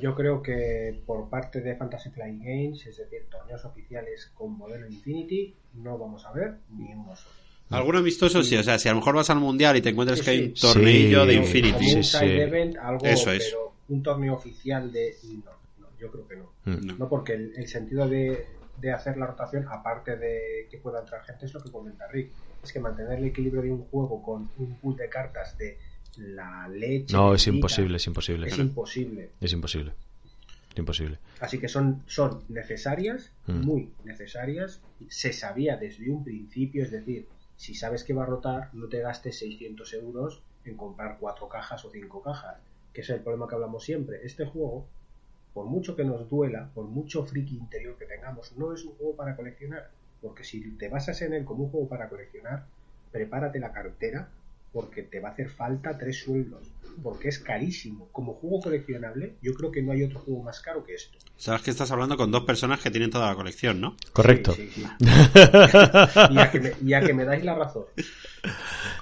Yo 0.00 0.14
creo 0.14 0.42
que 0.42 1.00
por 1.06 1.28
parte 1.28 1.60
de 1.60 1.76
Fantasy 1.76 2.10
Flight 2.10 2.38
Games, 2.40 2.86
es 2.86 2.96
decir, 2.96 3.26
torneos 3.30 3.64
oficiales 3.64 4.30
con 4.34 4.56
modelo 4.56 4.86
Infinity, 4.88 5.54
no 5.74 5.96
vamos 5.98 6.24
a 6.26 6.32
ver 6.32 6.54
ni 6.76 6.92
uno 6.92 7.14
solo. 7.14 7.34
Algún 7.70 7.96
amistoso 7.96 8.42
sí, 8.42 8.56
o 8.56 8.62
sea, 8.62 8.78
si 8.78 8.88
a 8.88 8.92
lo 8.92 8.98
mejor 8.98 9.14
vas 9.16 9.30
al 9.30 9.40
mundial 9.40 9.76
y 9.76 9.82
te 9.82 9.88
encuentras 9.90 10.18
Sí, 10.18 10.24
que 10.24 10.30
hay 10.30 10.38
sí. 10.38 10.66
un 10.66 10.72
tornillo 10.72 11.22
Sí. 11.22 11.26
de 11.28 11.34
Infinity. 11.34 11.84
Sí, 11.86 11.96
un 11.96 12.04
sí. 12.04 12.18
side 12.18 12.42
event, 12.42 12.76
algo, 12.76 13.04
Eso 13.06 13.30
es. 13.32 13.44
pero 13.50 13.72
un 13.88 14.02
torneo 14.02 14.34
oficial 14.34 14.92
de... 14.92 15.14
No, 15.44 15.50
no, 15.78 15.86
yo 15.98 16.10
creo 16.10 16.26
que 16.28 16.36
no. 16.36 16.52
Mm. 16.64 16.86
No. 16.86 16.96
No, 16.98 17.08
porque 17.08 17.32
el, 17.34 17.52
el 17.56 17.66
sentido 17.68 18.08
de, 18.08 18.46
de 18.80 18.92
hacer 18.92 19.16
la 19.16 19.26
rotación, 19.26 19.66
aparte 19.68 20.16
de 20.16 20.66
que 20.70 20.78
pueda 20.78 21.00
entrar 21.00 21.22
gente, 21.24 21.46
es 21.46 21.54
lo 21.54 21.62
que 21.62 21.70
comenta 21.70 22.06
Rick. 22.08 22.32
Es 22.62 22.72
que 22.72 22.80
mantener 22.80 23.18
el 23.18 23.24
equilibrio 23.26 23.62
de 23.62 23.70
un 23.72 23.84
juego 23.84 24.22
con 24.22 24.50
un 24.58 24.74
pool 24.76 24.96
de 24.96 25.08
cartas 25.08 25.56
de 25.58 25.78
la 26.18 26.68
leche... 26.68 27.12
No, 27.14 27.34
es 27.34 27.46
imposible, 27.46 27.96
es 27.96 28.06
imposible. 28.06 28.48
Es 28.48 28.58
imposible. 28.58 29.30
Es 29.40 29.52
imposible. 29.52 29.92
Es 30.72 30.78
imposible. 30.78 31.18
Así 31.40 31.58
que 31.58 31.68
son, 31.68 32.02
son 32.06 32.42
necesarias, 32.48 33.30
Mm. 33.46 33.60
muy 33.64 33.92
necesarias. 34.04 34.80
Se 35.08 35.32
sabía 35.32 35.76
desde 35.76 36.10
un 36.10 36.24
principio, 36.24 36.82
es 36.82 36.90
decir, 36.90 37.26
si 37.56 37.74
sabes 37.74 38.02
que 38.04 38.14
va 38.14 38.22
a 38.24 38.26
rotar, 38.26 38.70
no 38.72 38.88
te 38.88 39.00
gastes 39.00 39.38
600 39.38 39.92
euros 39.94 40.40
en 40.64 40.76
comprar 40.76 41.18
cuatro 41.20 41.48
cajas 41.48 41.84
o 41.84 41.90
cinco 41.90 42.22
cajas, 42.22 42.56
que 42.92 43.02
es 43.02 43.10
el 43.10 43.20
problema 43.20 43.46
que 43.46 43.54
hablamos 43.54 43.84
siempre. 43.84 44.20
Este 44.24 44.44
juego, 44.46 44.86
por 45.52 45.66
mucho 45.66 45.94
que 45.94 46.04
nos 46.04 46.28
duela, 46.30 46.70
por 46.74 46.86
mucho 46.86 47.24
friki 47.24 47.56
interior 47.56 47.96
que 47.98 48.06
tengamos, 48.06 48.52
no 48.56 48.72
es 48.72 48.84
un 48.84 48.94
juego 48.94 49.14
para 49.14 49.36
coleccionar. 49.36 49.90
Porque 50.22 50.42
si 50.42 50.60
te 50.78 50.88
basas 50.88 51.20
en 51.22 51.34
él 51.34 51.44
como 51.44 51.64
un 51.64 51.70
juego 51.70 51.86
para 51.88 52.08
coleccionar, 52.08 52.64
prepárate 53.12 53.58
la 53.60 53.72
cartera 53.72 54.28
porque 54.74 55.04
te 55.04 55.20
va 55.20 55.28
a 55.28 55.32
hacer 55.32 55.48
falta 55.48 55.96
tres 55.96 56.18
sueldos. 56.18 56.68
Porque 57.02 57.28
es 57.28 57.38
carísimo. 57.38 58.08
Como 58.12 58.34
juego 58.34 58.60
coleccionable, 58.60 59.36
yo 59.40 59.54
creo 59.54 59.70
que 59.70 59.82
no 59.82 59.92
hay 59.92 60.02
otro 60.02 60.18
juego 60.20 60.42
más 60.42 60.60
caro 60.60 60.84
que 60.84 60.94
esto. 60.94 61.16
Sabes 61.36 61.62
que 61.62 61.70
estás 61.70 61.90
hablando 61.90 62.16
con 62.16 62.30
dos 62.30 62.44
personas 62.44 62.80
que 62.80 62.90
tienen 62.90 63.10
toda 63.10 63.28
la 63.28 63.34
colección, 63.36 63.80
¿no? 63.80 63.96
Correcto. 64.12 64.52
Sí, 64.52 64.68
sí, 64.72 64.82
sí. 64.82 64.86
y, 66.30 66.38
a 66.38 66.50
que 66.50 66.60
me, 66.60 66.72
y 66.84 66.92
a 66.92 67.00
que 67.00 67.14
me 67.14 67.24
dais 67.24 67.44
la 67.44 67.54
razón. 67.54 67.84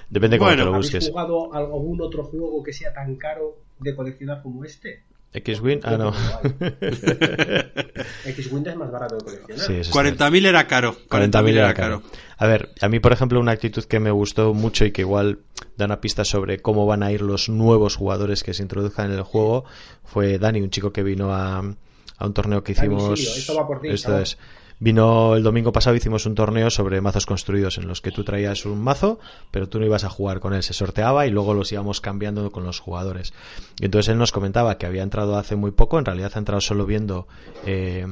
Depende 0.09 0.37
cómo 0.37 0.49
Bueno, 0.49 0.63
te 0.63 0.65
lo 0.69 0.75
¿Habéis 0.75 0.91
busques. 0.91 1.09
jugado 1.09 1.53
algún 1.53 2.01
otro 2.01 2.23
juego 2.23 2.63
que 2.63 2.73
sea 2.73 2.93
tan 2.93 3.15
caro 3.15 3.57
de 3.79 3.95
coleccionar 3.95 4.41
como 4.41 4.63
este? 4.63 5.03
X-Wing, 5.33 5.79
ah, 5.83 5.97
no. 5.97 6.13
X-Wing 8.25 8.67
es 8.67 8.75
más 8.75 8.91
barato 8.91 9.17
de 9.17 9.23
coleccionar. 9.23 9.65
Sí, 9.65 9.73
eso 9.73 10.01
es 10.01 10.01
40.000 10.17 10.45
era 10.45 10.67
caro. 10.67 10.95
40.000 11.09 11.49
era 11.49 11.73
caro. 11.73 12.03
A 12.37 12.45
ver, 12.45 12.69
a 12.81 12.89
mí, 12.89 12.99
por 12.99 13.13
ejemplo, 13.13 13.39
una 13.39 13.51
actitud 13.51 13.83
que 13.85 13.99
me 13.99 14.11
gustó 14.11 14.53
mucho 14.53 14.85
y 14.85 14.91
que 14.91 15.01
igual 15.01 15.39
da 15.75 15.85
una 15.85 16.01
pista 16.01 16.23
sobre 16.23 16.59
cómo 16.59 16.85
van 16.85 17.03
a 17.03 17.11
ir 17.11 17.21
los 17.21 17.49
nuevos 17.49 17.95
jugadores 17.95 18.43
que 18.43 18.53
se 18.53 18.61
introduzcan 18.61 19.11
en 19.11 19.17
el 19.17 19.23
juego 19.23 19.65
fue 20.03 20.37
Dani, 20.37 20.61
un 20.61 20.69
chico 20.69 20.93
que 20.93 21.03
vino 21.03 21.33
a, 21.33 21.59
a 21.59 22.25
un 22.25 22.33
torneo 22.33 22.63
que 22.63 22.73
Dani 22.73 22.95
hicimos. 22.95 23.19
Esto 23.19 23.55
va 23.55 23.67
por 23.67 23.81
ti, 23.81 23.89
Esto 23.89 24.09
chaval. 24.09 24.23
es. 24.23 24.37
Vino 24.83 25.37
el 25.37 25.43
domingo 25.43 25.71
pasado, 25.71 25.95
hicimos 25.95 26.25
un 26.25 26.35
torneo 26.35 26.69
sobre 26.69 26.99
mazos 26.99 27.25
construidos 27.25 27.77
en 27.77 27.87
los 27.87 28.01
que 28.01 28.11
tú 28.11 28.25
traías 28.25 28.65
un 28.65 28.81
mazo, 28.81 29.17
pero 29.49 29.69
tú 29.69 29.79
no 29.79 29.85
ibas 29.85 30.03
a 30.03 30.09
jugar 30.09 30.41
con 30.41 30.53
él, 30.53 30.61
se 30.61 30.73
sorteaba 30.73 31.25
y 31.25 31.31
luego 31.31 31.53
los 31.53 31.71
íbamos 31.71 32.01
cambiando 32.01 32.51
con 32.51 32.65
los 32.65 32.81
jugadores. 32.81 33.31
Y 33.79 33.85
entonces 33.85 34.09
él 34.11 34.17
nos 34.17 34.33
comentaba 34.33 34.77
que 34.77 34.85
había 34.85 35.01
entrado 35.01 35.37
hace 35.37 35.55
muy 35.55 35.71
poco, 35.71 35.99
en 35.99 36.03
realidad 36.03 36.33
ha 36.35 36.39
entrado 36.39 36.59
solo 36.59 36.85
viendo 36.85 37.29
eh, 37.65 38.05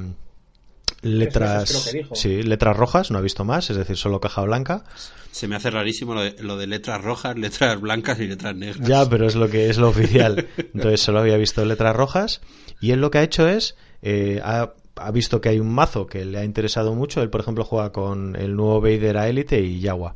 letras, 1.02 1.94
sí, 2.14 2.42
letras 2.42 2.78
rojas, 2.78 3.12
no 3.12 3.18
ha 3.18 3.22
visto 3.22 3.44
más, 3.44 3.70
es 3.70 3.76
decir, 3.76 3.98
solo 3.98 4.22
caja 4.22 4.42
blanca. 4.44 4.86
Se 5.32 5.50
me 5.50 5.58
hace 5.58 5.72
rarísimo 5.72 6.14
lo 6.14 6.22
de, 6.22 6.42
lo 6.42 6.56
de 6.56 6.68
letras 6.68 7.02
rojas, 7.02 7.38
letras 7.38 7.82
blancas 7.82 8.18
y 8.22 8.28
letras 8.28 8.56
negras. 8.56 8.88
Ya, 8.88 9.10
pero 9.10 9.28
es 9.28 9.36
lo 9.36 9.50
que 9.50 9.70
es 9.70 9.78
lo 9.78 9.90
oficial. 9.90 10.48
Entonces 10.74 11.02
solo 11.02 11.20
había 11.20 11.36
visto 11.36 11.66
letras 11.66 11.94
rojas 11.98 12.40
y 12.80 12.92
él 12.92 13.02
lo 13.02 13.12
que 13.12 13.18
ha 13.18 13.24
hecho 13.24 13.46
es 13.50 13.76
eh, 14.02 14.40
ha, 14.42 14.72
ha 14.96 15.12
visto 15.12 15.42
que 15.42 15.50
hay 15.50 15.60
un 15.60 15.74
mazo 15.74 16.08
que 16.08 16.26
le 16.26 16.40
ha 16.40 16.44
interesado 16.44 16.94
mucho. 16.96 17.22
Él, 17.22 17.30
por 17.30 17.42
ejemplo, 17.42 17.64
juega 17.64 17.92
con 17.92 18.36
el 18.36 18.56
nuevo 18.56 18.82
Vader 18.82 19.18
a 19.18 19.28
Elite 19.30 19.60
y 19.60 19.80
Yawa. 19.80 20.16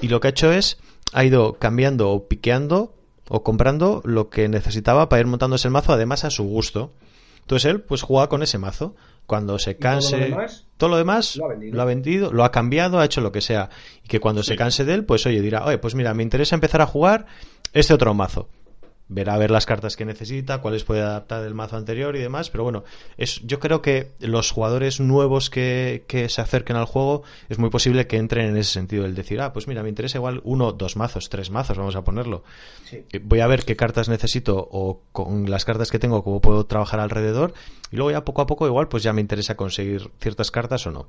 Y 0.00 0.08
lo 0.08 0.20
que 0.20 0.28
ha 0.28 0.30
hecho 0.30 0.52
es 0.52 0.78
ha 1.12 1.24
ido 1.24 1.54
cambiando 1.54 2.10
o 2.10 2.28
piqueando 2.28 2.94
o 3.28 3.42
comprando 3.42 4.00
lo 4.04 4.30
que 4.30 4.48
necesitaba 4.48 5.08
para 5.08 5.20
ir 5.20 5.26
montándose 5.26 5.68
el 5.68 5.72
mazo, 5.72 5.92
además 5.92 6.24
a 6.24 6.30
su 6.30 6.44
gusto. 6.44 6.92
Entonces 7.40 7.70
él, 7.70 7.80
pues 7.80 8.02
jugaba 8.02 8.28
con 8.28 8.42
ese 8.42 8.58
mazo. 8.58 8.94
Cuando 9.26 9.58
se 9.58 9.74
todo 9.74 9.90
lo 9.90 9.94
canse. 9.94 10.16
demás? 10.16 10.66
todo 10.78 10.88
lo 10.90 10.96
demás 10.96 11.36
Lo 11.36 11.44
ha 11.44 11.48
vendido. 11.48 11.76
lo 11.76 11.82
ha 11.82 11.84
vendido, 11.84 12.32
lo 12.32 12.44
ha 12.44 12.50
cambiado, 12.50 12.98
ha 12.98 13.04
hecho 13.04 13.20
lo 13.20 13.30
que 13.30 13.42
sea. 13.42 13.68
Y 14.02 14.08
que 14.08 14.20
cuando 14.20 14.42
se 14.42 14.56
canse 14.56 14.86
de 14.86 14.94
él, 14.94 15.04
pues 15.04 15.26
oye, 15.26 15.42
dirá, 15.42 15.66
oye, 15.66 15.76
pues 15.76 15.94
mira, 15.94 16.14
me 16.14 16.22
interesa 16.22 16.54
empezar 16.54 16.80
a 16.80 16.86
jugar 16.86 17.26
este 17.74 17.92
otro 17.92 18.14
mazo. 18.14 18.48
Verá 19.10 19.34
a 19.34 19.38
ver 19.38 19.50
las 19.50 19.64
cartas 19.64 19.96
que 19.96 20.04
necesita, 20.04 20.58
cuáles 20.58 20.84
puede 20.84 21.00
adaptar 21.00 21.42
del 21.42 21.54
mazo 21.54 21.76
anterior 21.76 22.14
y 22.14 22.18
demás. 22.18 22.50
Pero 22.50 22.64
bueno, 22.64 22.84
es, 23.16 23.40
yo 23.42 23.58
creo 23.58 23.80
que 23.80 24.10
los 24.20 24.50
jugadores 24.50 25.00
nuevos 25.00 25.48
que, 25.48 26.04
que 26.06 26.28
se 26.28 26.42
acerquen 26.42 26.76
al 26.76 26.84
juego 26.84 27.22
es 27.48 27.58
muy 27.58 27.70
posible 27.70 28.06
que 28.06 28.18
entren 28.18 28.50
en 28.50 28.56
ese 28.58 28.72
sentido. 28.72 29.06
El 29.06 29.14
decir, 29.14 29.40
ah, 29.40 29.54
pues 29.54 29.66
mira, 29.66 29.82
me 29.82 29.88
interesa 29.88 30.18
igual 30.18 30.42
uno, 30.44 30.72
dos 30.72 30.96
mazos, 30.96 31.30
tres 31.30 31.50
mazos, 31.50 31.78
vamos 31.78 31.96
a 31.96 32.02
ponerlo. 32.02 32.44
Sí. 32.84 33.04
Eh, 33.12 33.20
Voy 33.22 33.40
a 33.40 33.46
ver 33.46 33.64
qué 33.64 33.76
cartas 33.76 34.10
necesito 34.10 34.68
o 34.70 35.00
con 35.12 35.50
las 35.50 35.64
cartas 35.64 35.90
que 35.90 35.98
tengo, 35.98 36.22
cómo 36.22 36.40
puedo 36.40 36.66
trabajar 36.66 37.00
alrededor. 37.00 37.54
Y 37.90 37.96
luego 37.96 38.10
ya 38.10 38.24
poco 38.24 38.42
a 38.42 38.46
poco, 38.46 38.66
igual, 38.66 38.88
pues 38.88 39.02
ya 39.02 39.14
me 39.14 39.22
interesa 39.22 39.56
conseguir 39.56 40.10
ciertas 40.20 40.50
cartas 40.50 40.86
o 40.86 40.90
no. 40.90 41.06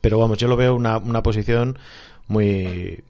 Pero 0.00 0.18
vamos, 0.18 0.38
yo 0.38 0.48
lo 0.48 0.56
veo 0.56 0.74
una, 0.74 0.98
una 0.98 1.22
posición 1.22 1.78
muy, 2.28 3.02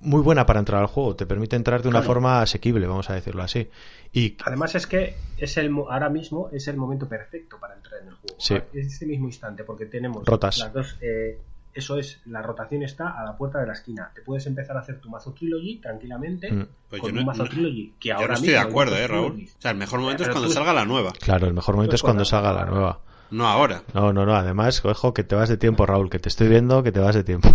muy 0.00 0.20
buena 0.22 0.46
para 0.46 0.60
entrar 0.60 0.80
al 0.80 0.86
juego. 0.86 1.16
Te 1.16 1.26
permite 1.26 1.56
entrar 1.56 1.82
de 1.82 1.88
una 1.88 2.00
Claro. 2.00 2.06
forma 2.14 2.40
asequible, 2.42 2.86
vamos 2.86 3.10
a 3.10 3.14
decirlo 3.14 3.42
así. 3.42 3.68
Y 4.12 4.36
Además 4.44 4.74
es 4.74 4.86
que 4.86 5.14
es 5.38 5.56
el 5.56 5.70
mo- 5.70 5.90
ahora 5.90 6.08
mismo 6.08 6.48
es 6.52 6.68
el 6.68 6.76
momento 6.76 7.08
perfecto 7.08 7.58
para 7.58 7.74
entrar 7.74 8.00
en 8.02 8.08
el 8.08 8.14
juego. 8.14 8.36
Sí. 8.38 8.54
Es 8.72 8.86
este 8.86 9.06
mismo 9.06 9.26
instante 9.26 9.64
porque 9.64 9.86
tenemos 9.86 10.24
Rotas. 10.26 10.58
las 10.58 10.72
dos. 10.72 10.98
eh, 11.00 11.38
eso 11.74 11.98
es, 11.98 12.20
la 12.26 12.40
rotación 12.40 12.84
está 12.84 13.08
a 13.20 13.24
la 13.24 13.36
puerta 13.36 13.58
de 13.58 13.66
la 13.66 13.72
esquina. 13.72 14.08
Te 14.14 14.20
puedes 14.22 14.46
empezar 14.46 14.76
a 14.76 14.80
hacer 14.80 15.00
tu 15.00 15.10
mazo 15.10 15.32
trilogy 15.32 15.80
tranquilamente 15.80 16.52
Mm. 16.52 16.66
Pues 16.88 17.00
con 17.02 17.10
yo 17.10 17.14
un 17.18 17.20
no- 17.22 17.26
mazo 17.26 17.42
no- 17.42 17.48
trilogy 17.50 17.94
que 17.98 18.10
Yo 18.10 18.14
ahora 18.14 18.28
no 18.28 18.34
estoy 18.34 18.48
de 18.50 18.54
mismo 18.54 18.64
hay 18.66 18.70
acuerdo, 18.70 18.96
eh, 18.96 19.06
Raúl. 19.08 19.26
trilogies. 19.32 19.56
O 19.56 19.60
sea, 19.60 19.70
el 19.72 19.76
mejor 19.78 20.00
momento 20.00 20.22
es 20.22 20.28
cuando 20.28 20.46
tú- 20.48 20.54
salga 20.54 20.72
la 20.72 20.84
nueva, 20.84 21.12
claro, 21.18 21.46
el 21.48 21.54
mejor 21.54 21.74
momento 21.74 21.96
es 21.96 22.02
cuando 22.02 22.24
cuando- 22.24 22.24
salga 22.26 22.52
la 22.52 22.64
nueva. 22.70 23.00
no 23.32 23.48
ahora. 23.48 23.82
No, 23.92 24.12
no, 24.12 24.24
no. 24.24 24.36
Además, 24.36 24.84
ojo, 24.84 25.12
que 25.12 25.24
te 25.24 25.34
vas 25.34 25.48
de 25.48 25.56
tiempo, 25.56 25.84
Raúl, 25.84 26.08
que 26.10 26.20
te 26.20 26.28
estoy 26.28 26.46
viendo 26.46 26.84
que 26.84 26.92
te 26.92 27.00
vas 27.00 27.16
de 27.16 27.24
tiempo. 27.24 27.48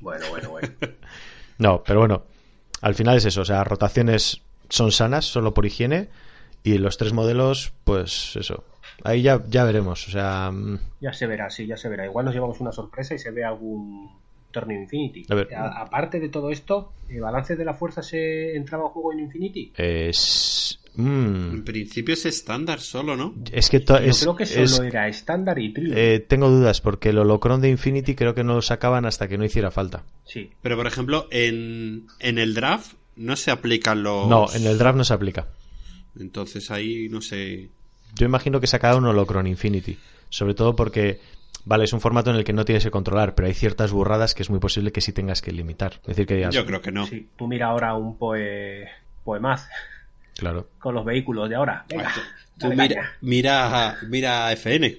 Bueno, 0.00 0.26
bueno, 0.30 0.50
bueno. 0.50 0.68
No, 1.60 1.82
pero 1.84 2.00
bueno, 2.00 2.22
al 2.80 2.94
final 2.94 3.16
es 3.18 3.26
eso. 3.26 3.42
O 3.42 3.44
sea, 3.44 3.62
rotaciones 3.62 4.42
son 4.68 4.90
sanas 4.90 5.26
solo 5.26 5.54
por 5.54 5.66
higiene 5.66 6.08
y 6.64 6.78
los 6.78 6.96
tres 6.96 7.12
modelos, 7.12 7.72
pues 7.84 8.34
eso. 8.36 8.64
Ahí 9.04 9.22
ya, 9.22 9.42
ya 9.46 9.64
veremos. 9.64 10.08
O 10.08 10.10
sea, 10.10 10.50
mm, 10.50 10.78
Ya 11.00 11.12
se 11.12 11.26
verá, 11.26 11.50
sí, 11.50 11.66
ya 11.66 11.76
se 11.76 11.88
verá. 11.88 12.06
Igual 12.06 12.24
nos 12.24 12.34
llevamos 12.34 12.60
una 12.60 12.72
sorpresa 12.72 13.14
y 13.14 13.18
se 13.18 13.30
ve 13.30 13.44
algún 13.44 14.10
torneo 14.50 14.80
Infinity. 14.80 15.26
A 15.54 15.82
aparte 15.82 16.18
de 16.18 16.28
todo 16.28 16.50
esto, 16.50 16.92
¿el 17.08 17.20
balance 17.20 17.56
de 17.56 17.64
la 17.64 17.74
fuerza 17.74 18.02
se 18.02 18.56
entraba 18.56 18.84
en 18.84 18.90
juego 18.90 19.12
en 19.12 19.20
Infinity? 19.20 19.72
es... 19.76 20.79
En 20.98 21.60
mm, 21.60 21.64
principio 21.64 22.14
es 22.14 22.26
estándar 22.26 22.80
solo, 22.80 23.16
¿no? 23.16 23.34
es 23.52 23.70
que 23.70 23.80
to- 23.80 23.98
Yo 24.00 24.06
es, 24.10 24.20
creo 24.20 24.36
que 24.36 24.46
solo 24.46 24.64
es- 24.64 24.80
era 24.80 25.08
estándar 25.08 25.58
y 25.58 25.72
trilogy. 25.72 26.00
eh, 26.00 26.20
tengo 26.20 26.48
dudas 26.50 26.80
porque 26.80 27.10
el 27.10 27.18
holocron 27.18 27.60
de 27.60 27.68
Infinity 27.70 28.14
creo 28.14 28.34
que 28.34 28.42
no 28.44 28.54
lo 28.54 28.62
sacaban 28.62 29.06
hasta 29.06 29.28
que 29.28 29.38
no 29.38 29.44
hiciera 29.44 29.70
falta. 29.70 30.02
Sí. 30.24 30.50
Pero 30.62 30.76
por 30.76 30.86
ejemplo, 30.86 31.28
en, 31.30 32.06
en 32.18 32.38
el 32.38 32.54
draft 32.54 32.94
no 33.16 33.36
se 33.36 33.50
aplican 33.50 34.02
los. 34.02 34.28
No, 34.28 34.46
en 34.52 34.66
el 34.66 34.78
draft 34.78 34.96
no 34.98 35.04
se 35.04 35.14
aplica. 35.14 35.46
Entonces 36.18 36.70
ahí 36.70 37.08
no 37.08 37.20
sé. 37.20 37.68
Yo 38.16 38.26
imagino 38.26 38.60
que 38.60 38.66
sacaron 38.66 39.04
un 39.04 39.10
holocron 39.10 39.46
Infinity. 39.46 39.96
Sobre 40.28 40.54
todo 40.54 40.74
porque, 40.76 41.20
vale, 41.64 41.84
es 41.84 41.92
un 41.92 42.00
formato 42.00 42.30
en 42.30 42.36
el 42.36 42.44
que 42.44 42.52
no 42.52 42.64
tienes 42.64 42.84
que 42.84 42.90
controlar, 42.90 43.34
pero 43.34 43.46
hay 43.48 43.54
ciertas 43.54 43.92
burradas 43.92 44.34
que 44.34 44.42
es 44.42 44.50
muy 44.50 44.58
posible 44.60 44.92
que 44.92 45.00
sí 45.00 45.12
tengas 45.12 45.40
que 45.42 45.52
limitar. 45.52 45.94
Es 46.02 46.08
decir, 46.08 46.26
que 46.26 46.34
digas, 46.36 46.54
Yo 46.54 46.66
creo 46.66 46.80
que 46.80 46.92
no. 46.92 47.06
Sí, 47.06 47.28
tú 47.36 47.46
mira 47.46 47.66
ahora 47.68 47.94
un 47.94 48.16
poe... 48.18 48.86
Poemaz 49.24 49.68
claro, 50.36 50.68
con 50.78 50.94
los 50.94 51.04
vehículos 51.04 51.48
de 51.48 51.54
ahora. 51.56 51.84
Venga, 51.88 52.10
Tú 52.58 52.68
dale 52.68 52.76
mira, 52.76 53.12
mira, 53.20 53.96
mira 54.08 54.52
FN. 54.52 54.96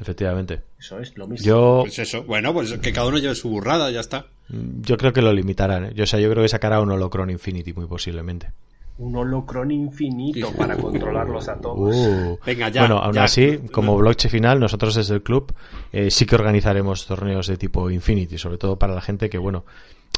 efectivamente. 0.00 0.60
Eso 0.78 0.98
es 0.98 1.16
lo 1.16 1.26
mismo. 1.28 1.46
Yo, 1.46 1.80
Pues 1.84 1.98
eso. 1.98 2.24
Bueno, 2.24 2.52
pues 2.52 2.72
que 2.78 2.92
cada 2.92 3.06
uno 3.06 3.18
lleve 3.18 3.34
su 3.34 3.48
burrada, 3.50 3.90
ya 3.90 4.00
está. 4.00 4.26
yo 4.48 4.96
creo 4.96 5.12
que 5.12 5.22
lo 5.22 5.32
limitarán. 5.32 5.84
¿eh? 5.86 5.92
Yo, 5.94 6.04
o 6.04 6.06
sea, 6.06 6.18
yo 6.20 6.28
creo 6.30 6.42
que 6.42 6.48
sacará 6.48 6.80
un 6.80 6.90
holocron 6.90 7.30
Infinity 7.30 7.72
muy 7.72 7.86
posiblemente. 7.86 8.50
Un 8.98 9.16
holocron 9.16 9.70
infinito 9.70 10.48
Uh. 10.50 10.54
para 10.56 10.76
controlarlos 10.76 11.48
a 11.48 11.56
todos. 11.56 11.96
Uh. 11.96 12.38
Venga, 12.44 12.68
ya. 12.68 12.82
bueno, 12.82 12.98
aún 12.98 13.14
ya. 13.14 13.24
así, 13.24 13.58
como 13.72 13.96
blockchain 13.96 14.30
final, 14.30 14.60
nosotros 14.60 14.94
desde 14.94 15.14
el 15.14 15.22
club 15.22 15.52
eh, 15.92 16.10
sí 16.10 16.26
que 16.26 16.34
organizaremos 16.34 17.06
torneos 17.06 17.46
de 17.46 17.56
tipo 17.56 17.90
Infinity, 17.90 18.36
sobre 18.38 18.58
todo 18.58 18.78
para 18.78 18.94
la 18.94 19.00
gente 19.00 19.30
que, 19.30 19.38
bueno, 19.38 19.64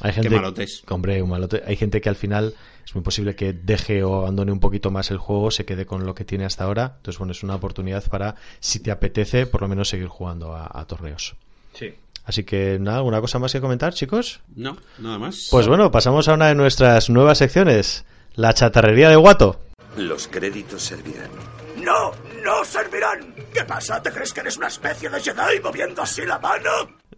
hay 0.03 0.13
gente... 0.13 0.31
malotes. 0.31 0.83
Hombre, 0.89 1.23
un 1.23 1.31
malote. 1.31 1.63
Hay 1.67 1.77
gente 1.77 2.01
que 2.01 2.09
al 2.09 2.17
final 2.17 2.55
es 2.85 2.95
muy 2.95 3.03
posible 3.03 3.35
que 3.35 3.53
deje 3.53 4.03
o 4.03 4.17
abandone 4.17 4.53
un 4.53 4.61
poquito 4.61 4.91
más 4.91 5.11
el 5.11 5.19
juego, 5.19 5.51
se 5.51 5.65
quede 5.65 5.87
con 5.87 6.05
lo 6.05 6.15
que 6.15 6.25
tiene 6.25 6.45
hasta 6.45 6.65
ahora. 6.65 6.95
Entonces, 6.97 7.19
bueno, 7.19 7.33
es 7.33 7.43
una 7.43 7.55
oportunidad 7.55 8.05
para, 8.09 8.35
si 8.61 8.81
te 8.81 8.91
apetece, 8.91 9.47
por 9.47 9.63
lo 9.63 9.69
menos 9.69 9.89
seguir 9.89 10.09
jugando 10.09 10.55
a, 10.55 10.71
a 10.73 10.85
torneos. 10.87 11.37
Sí. 11.73 11.95
Así 12.25 12.45
que, 12.45 12.79
nada, 12.81 12.99
¿alguna 12.99 13.21
cosa 13.21 13.39
más 13.39 13.53
que 13.53 13.61
comentar, 13.61 13.93
chicos? 13.93 14.41
No, 14.57 14.77
nada 14.99 15.19
más. 15.19 15.49
Pues 15.51 15.69
bueno, 15.69 15.91
pasamos 15.91 16.27
a 16.29 16.35
una 16.35 16.49
de 16.49 16.55
nuestras 16.55 17.11
nuevas 17.11 17.39
secciones, 17.39 18.05
la 18.35 18.55
chatarrería 18.55 19.11
de 19.11 19.17
Guato. 19.17 19.61
Los 19.97 20.27
créditos 20.29 20.83
servirán. 20.83 21.31
¡No! 21.77 22.13
¡No 22.43 22.65
servirán! 22.65 23.35
¿Qué 23.53 23.65
pasa? 23.65 24.03
¿Te 24.03 24.11
crees 24.11 24.33
que 24.33 24.41
eres 24.41 24.57
una 24.57 24.69
especie 24.69 25.11
de 25.11 25.21
Jedi 25.21 25.61
moviendo 25.63 26.01
así 26.03 26.23
la 26.25 26.39
mano? 26.39 26.71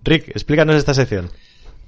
Rick, 0.03 0.29
explícanos 0.31 0.75
esta 0.75 0.93
sección. 0.93 1.31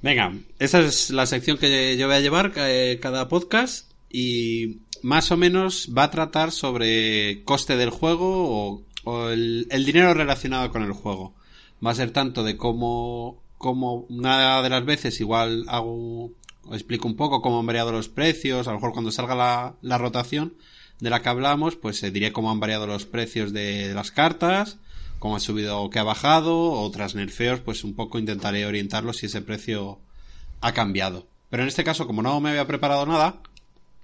Venga, 0.01 0.33
esa 0.59 0.79
es 0.79 1.09
la 1.09 1.25
sección 1.25 1.57
que 1.57 1.97
yo 1.97 2.07
voy 2.07 2.15
a 2.15 2.21
llevar 2.21 2.53
eh, 2.55 2.99
cada 3.01 3.27
podcast 3.27 3.91
y 4.09 4.77
más 5.01 5.29
o 5.31 5.37
menos 5.37 5.89
va 5.95 6.03
a 6.03 6.11
tratar 6.11 6.53
sobre 6.53 7.43
coste 7.43 7.75
del 7.75 7.89
juego 7.89 8.83
o, 9.03 9.29
el, 9.29 9.67
dinero 9.85 10.13
relacionado 10.13 10.71
con 10.71 10.83
el 10.83 10.93
juego. 10.93 11.33
Va 11.85 11.91
a 11.91 11.95
ser 11.95 12.11
tanto 12.11 12.45
de 12.45 12.55
cómo, 12.55 13.43
cómo 13.57 14.05
una 14.09 14.61
de 14.61 14.69
las 14.69 14.85
veces 14.85 15.19
igual 15.19 15.65
hago, 15.67 16.31
explico 16.71 17.05
un 17.07 17.17
poco 17.17 17.41
cómo 17.41 17.59
han 17.59 17.65
variado 17.65 17.91
los 17.91 18.07
precios, 18.07 18.67
a 18.67 18.71
lo 18.71 18.77
mejor 18.77 18.93
cuando 18.93 19.11
salga 19.11 19.35
la, 19.35 19.75
la 19.81 19.97
rotación 19.97 20.53
de 21.01 21.09
la 21.09 21.21
que 21.21 21.29
hablamos, 21.29 21.75
pues 21.75 22.01
eh, 22.03 22.11
diré 22.11 22.31
cómo 22.31 22.51
han 22.51 22.61
variado 22.61 22.87
los 22.87 23.05
precios 23.05 23.51
de 23.51 23.93
las 23.93 24.11
cartas, 24.11 24.77
cómo 25.19 25.35
ha 25.35 25.39
subido 25.39 25.81
o 25.81 25.89
que 25.89 25.99
ha 25.99 26.03
bajado, 26.03 26.71
otras 26.71 27.13
nerfeos, 27.15 27.59
pues 27.59 27.83
un 27.83 27.93
poco 27.95 28.17
intentaré 28.19 28.65
orientarlos 28.65 29.17
si 29.17 29.25
ese 29.27 29.41
precio 29.41 29.99
ha 30.61 30.73
cambiado. 30.73 31.27
Pero 31.49 31.63
en 31.63 31.69
este 31.69 31.83
caso, 31.83 32.07
como 32.07 32.21
no 32.21 32.39
me 32.39 32.49
había 32.51 32.65
preparado 32.67 33.05
nada, 33.05 33.41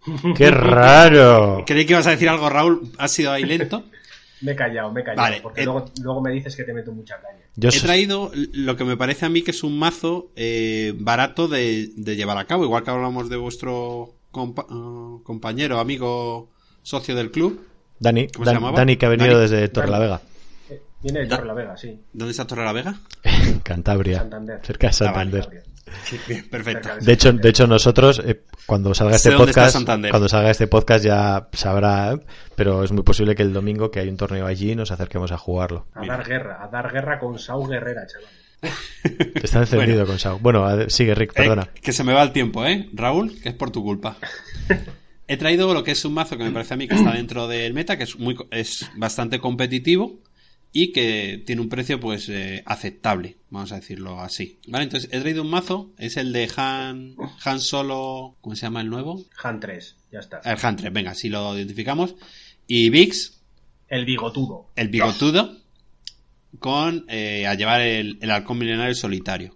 ¡Qué 0.37 0.51
raro! 0.51 1.63
creí 1.65 1.85
que 1.85 1.93
ibas 1.93 2.07
a 2.07 2.11
decir 2.11 2.29
algo, 2.29 2.49
Raúl, 2.49 2.91
ha 2.97 3.07
sido 3.07 3.31
ahí 3.31 3.43
lento. 3.43 3.83
Me 4.41 4.51
he 4.51 4.55
callado, 4.55 4.91
me 4.91 4.99
he 4.99 5.03
callado. 5.03 5.21
Vale, 5.21 5.39
porque 5.41 5.61
eh, 5.61 5.63
luego, 5.63 5.85
luego 6.03 6.21
me 6.21 6.29
dices 6.31 6.55
que 6.57 6.63
te 6.65 6.73
meto 6.73 6.91
mucha 6.91 7.15
caña. 7.21 7.39
Yo 7.55 7.69
He 7.69 7.79
traído 7.79 8.31
lo 8.53 8.75
que 8.75 8.83
me 8.83 8.97
parece 8.97 9.25
a 9.25 9.29
mí 9.29 9.41
que 9.43 9.51
es 9.51 9.63
un 9.63 9.79
mazo 9.79 10.29
eh, 10.35 10.93
barato 10.97 11.47
de, 11.47 11.89
de 11.95 12.15
llevar 12.17 12.37
a 12.37 12.45
cabo, 12.45 12.65
igual 12.65 12.83
que 12.83 12.91
hablamos 12.91 13.29
de 13.29 13.37
vuestro 13.37 14.13
compa- 14.33 14.65
eh, 14.69 15.23
compañero, 15.23 15.79
amigo, 15.79 16.49
socio 16.83 17.15
del 17.15 17.31
club. 17.31 17.61
Dani. 17.97 18.27
Dani 18.75 18.97
que 18.97 19.05
ha 19.05 19.09
venido 19.09 19.39
Dani. 19.39 19.49
desde 19.49 19.69
Torrelavega, 19.69 20.21
Viene 21.05 21.19
de 21.19 21.27
Torre 21.27 21.45
la 21.45 21.53
Vega, 21.53 21.77
sí. 21.77 21.99
¿Dónde 22.13 22.31
está 22.31 22.47
Torre 22.47 22.65
la 22.65 22.73
Vega? 22.73 22.95
Cantabria, 23.61 24.17
Santander. 24.17 24.59
cerca 24.63 24.87
de 24.89 24.93
Ah, 25.07 25.11
vale, 25.11 25.31
Santander. 25.41 25.63
Sí, 26.03 26.19
bien, 26.27 26.49
perfecto. 26.49 26.89
De 26.99 27.13
hecho, 27.13 27.31
de 27.31 27.47
hecho 27.47 27.67
nosotros 27.67 28.19
eh, 28.25 28.41
cuando 28.65 28.91
salga 28.95 29.15
este 29.17 29.31
podcast, 29.33 29.77
cuando 30.09 30.27
salga 30.27 30.49
este 30.49 30.65
podcast 30.65 31.05
ya 31.05 31.47
sabrá, 31.53 32.19
pero 32.55 32.83
es 32.83 32.91
muy 32.91 33.03
posible 33.03 33.35
que 33.35 33.43
el 33.43 33.53
domingo 33.53 33.91
que 33.91 33.99
hay 33.99 34.09
un 34.09 34.17
torneo 34.17 34.47
allí 34.47 34.73
nos 34.75 34.89
acerquemos 34.89 35.31
a 35.31 35.37
jugarlo. 35.37 35.85
A 35.93 36.03
dar 36.07 36.25
guerra, 36.27 36.63
a 36.63 36.67
dar 36.69 36.91
guerra 36.91 37.19
con 37.19 37.37
Sau 37.37 37.67
Guerrera, 37.67 38.01
chaval. 38.07 38.29
Está 39.43 39.59
encendido 39.59 40.07
con 40.07 40.17
Sao. 40.17 40.39
Bueno, 40.39 40.89
sigue 40.89 41.13
Rick, 41.13 41.33
Eh, 41.33 41.33
perdona. 41.35 41.69
que 41.83 41.93
se 41.93 42.03
me 42.03 42.13
va 42.13 42.23
el 42.23 42.31
tiempo, 42.31 42.65
¿eh? 42.65 42.89
Raúl, 42.93 43.39
que 43.43 43.49
es 43.49 43.55
por 43.55 43.69
tu 43.69 43.83
culpa. 43.83 44.17
He 45.27 45.37
traído 45.37 45.71
lo 45.73 45.83
que 45.83 45.91
es 45.91 46.03
un 46.05 46.13
mazo 46.13 46.35
que 46.37 46.43
me 46.43 46.51
parece 46.51 46.73
a 46.73 46.77
mí 46.77 46.87
que 46.87 46.95
está 46.95 47.11
dentro 47.11 47.47
del 47.47 47.73
meta, 47.73 47.95
que 47.97 48.03
es 48.03 48.17
muy 48.19 48.35
co- 48.35 48.47
es 48.51 48.89
bastante 48.95 49.39
competitivo 49.39 50.19
y 50.77 50.91
que 50.91 51.41
tiene 51.45 51.61
un 51.61 51.69
precio 51.69 52.01
pues 52.01 52.27
eh, 52.27 52.61
aceptable, 52.65 53.37
vamos 53.49 53.71
a 53.71 53.75
decirlo 53.75 54.19
así. 54.19 54.59
Vale, 54.67 54.83
entonces 54.83 55.09
he 55.13 55.21
traído 55.21 55.41
un 55.43 55.49
mazo, 55.49 55.91
es 55.97 56.17
el 56.17 56.33
de 56.33 56.49
Han 56.57 57.15
Han 57.45 57.61
Solo, 57.61 58.35
¿cómo 58.41 58.57
se 58.57 58.63
llama 58.63 58.81
el 58.81 58.89
nuevo? 58.89 59.23
Han 59.41 59.61
3, 59.61 59.95
ya 60.11 60.19
está. 60.19 60.41
El 60.43 60.57
Han 60.61 60.75
3, 60.75 60.91
venga, 60.91 61.11
así 61.11 61.29
lo 61.29 61.55
identificamos. 61.57 62.15
Y 62.67 62.89
Vix, 62.89 63.39
El 63.87 64.03
bigotudo. 64.03 64.67
el 64.75 64.89
bigotudo, 64.89 65.55
con 66.59 67.05
eh, 67.07 67.47
a 67.47 67.53
llevar 67.53 67.79
el, 67.79 68.17
el 68.21 68.31
halcón 68.31 68.57
milenario 68.57 68.95
solitario. 68.95 69.55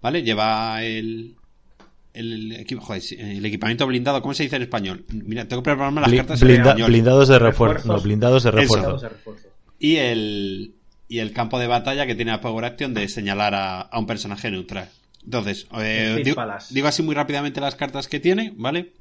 ¿Vale? 0.00 0.22
Lleva 0.22 0.84
el, 0.84 1.34
el, 2.12 2.52
equipo, 2.52 2.80
joder, 2.80 3.02
el 3.18 3.44
equipamiento 3.44 3.86
blindado, 3.88 4.22
¿cómo 4.22 4.34
se 4.34 4.44
dice 4.44 4.54
en 4.54 4.62
español? 4.62 5.04
Mira, 5.08 5.48
tengo 5.48 5.62
que 5.64 5.70
prepararme 5.70 6.00
las 6.02 6.10
Bli- 6.10 6.16
cartas 6.18 6.42
en 6.42 6.46
blinda- 6.48 6.68
español. 6.70 6.90
blindados 6.90 7.28
de 7.28 7.38
refuerzo. 7.40 7.88
No, 7.88 8.00
blindados 8.00 8.44
refuerzo. 8.44 8.98
De 8.98 9.08
refuerzo. 9.08 9.48
Y 9.78 9.96
el, 9.96 10.74
y 11.08 11.18
el 11.18 11.32
campo 11.32 11.58
de 11.58 11.66
batalla 11.66 12.06
que 12.06 12.14
tiene 12.14 12.32
la 12.32 12.40
Power 12.40 12.64
Action 12.64 12.94
de 12.94 13.08
señalar 13.08 13.54
a, 13.54 13.80
a 13.80 13.98
un 13.98 14.06
personaje 14.06 14.50
neutral. 14.50 14.88
Entonces, 15.24 15.66
eh, 15.80 16.22
digo, 16.22 16.88
así 16.88 17.02
muy 17.02 17.14
rápidamente 17.14 17.60
las 17.60 17.76
cartas 17.76 18.08
que 18.08 18.20
tiene, 18.20 18.52
¿vale? 18.56 18.92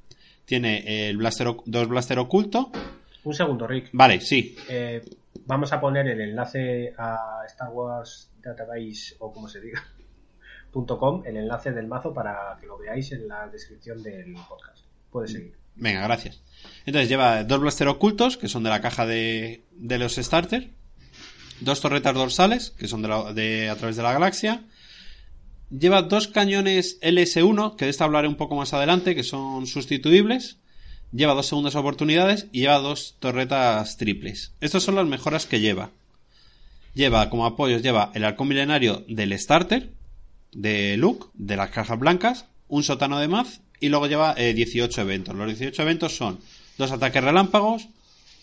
Tiene 0.46 1.10
el 1.10 1.18
blaster, 1.18 1.48
dos 1.66 1.88
blaster 1.88 2.20
oculto. 2.20 2.72
Un 3.24 3.34
segundo, 3.34 3.68
Rick. 3.68 3.90
Vale, 3.94 4.22
sí. 4.22 4.56
Eh, 4.70 5.02
vamos 5.46 5.74
a 5.74 5.82
poner 5.82 6.08
el 6.08 6.22
enlace 6.22 6.94
a 6.98 7.44
Star 7.46 7.70
Wars 7.70 8.32
Database 8.42 9.16
o 9.20 9.32
como 9.34 9.48
se 9.48 9.62
diga 9.62 9.84
.com, 10.72 11.24
el 11.26 11.38
enlace 11.38 11.72
del 11.72 11.88
mazo 11.88 12.14
para 12.14 12.58
que 12.60 12.68
lo 12.68 12.78
veáis 12.78 13.12
en 13.12 13.28
la 13.28 13.48
descripción 13.48 14.02
del 14.02 14.34
podcast. 14.48 14.86
Puedes 15.12 15.32
seguir. 15.32 15.63
Venga, 15.76 16.02
gracias. 16.04 16.42
Entonces 16.86 17.10
lleva 17.10 17.44
dos 17.44 17.60
blaster 17.60 17.88
ocultos, 17.88 18.38
que 18.38 18.48
son 18.50 18.64
de 18.64 18.70
la 18.70 18.82
caja 18.82 19.06
de, 19.06 19.64
de 19.72 19.98
los 19.98 20.16
starter. 20.16 20.72
Dos 21.62 21.82
torretas 21.82 22.14
dorsales, 22.14 22.72
que 22.72 22.88
son 22.88 23.02
de, 23.02 23.08
la- 23.08 23.34
de 23.34 23.70
a 23.70 23.76
través 23.76 23.96
de 23.96 24.04
la 24.04 24.14
galaxia. 24.14 24.64
Lleva 25.70 26.02
dos 26.04 26.28
cañones 26.28 27.00
LS1, 27.02 27.76
que 27.76 27.86
de 27.86 27.92
esta 27.92 28.04
hablaré 28.04 28.28
un 28.28 28.36
poco 28.36 28.56
más 28.56 28.74
adelante, 28.74 29.16
que 29.16 29.24
son 29.24 29.66
sustituibles. 29.66 30.58
Lleva 31.12 31.34
dos 31.34 31.48
segundas 31.48 31.76
oportunidades 31.76 32.48
y 32.52 32.62
lleva 32.62 32.80
dos 32.80 33.16
torretas 33.20 33.98
triples. 33.98 34.52
Estas 34.62 34.84
son 34.84 34.96
las 34.96 35.08
mejoras 35.08 35.46
que 35.46 35.60
lleva. 35.62 35.92
Lleva 36.94 37.30
como 37.30 37.46
apoyos, 37.46 37.82
lleva 37.82 38.12
el 38.14 38.24
halcón 38.24 38.48
milenario 38.50 39.04
del 39.08 39.38
starter, 39.40 39.92
de 40.52 40.96
Luke, 40.98 41.28
de 41.34 41.56
las 41.56 41.70
cajas 41.72 41.98
blancas, 42.00 42.46
un 42.68 42.84
sótano 42.84 43.20
de 43.20 43.28
Maz 43.28 43.62
y 43.84 43.90
luego 43.90 44.08
lleva 44.08 44.34
eh, 44.38 44.54
18 44.54 45.02
eventos. 45.02 45.36
Los 45.36 45.46
18 45.46 45.82
eventos 45.82 46.16
son 46.16 46.40
dos 46.78 46.94
ataques 46.94 47.22
relámpagos, 47.22 47.90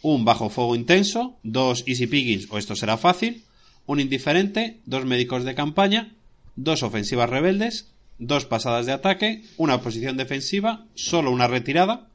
un 0.03 0.27
bajo 0.27 0.51
fuego 0.51 0.77
intenso, 0.77 1.39
dos 1.43 1.83
easy 1.87 2.07
pickings 2.07 2.47
o 2.51 2.59
esto 2.59 2.77
será 2.77 2.99
fácil, 2.99 3.43
un 3.87 4.01
indiferente, 4.01 4.81
dos 4.85 5.07
médicos 5.07 5.45
de 5.45 5.55
campaña, 5.55 6.13
dos 6.57 6.83
ofensivas 6.83 7.31
rebeldes, 7.31 7.89
dos 8.19 8.45
pasadas 8.45 8.85
de 8.85 8.93
ataque, 8.93 9.43
una 9.57 9.81
posición 9.81 10.19
defensiva, 10.19 10.85
solo 10.95 11.31
una 11.31 11.49
retirada, 11.49 12.11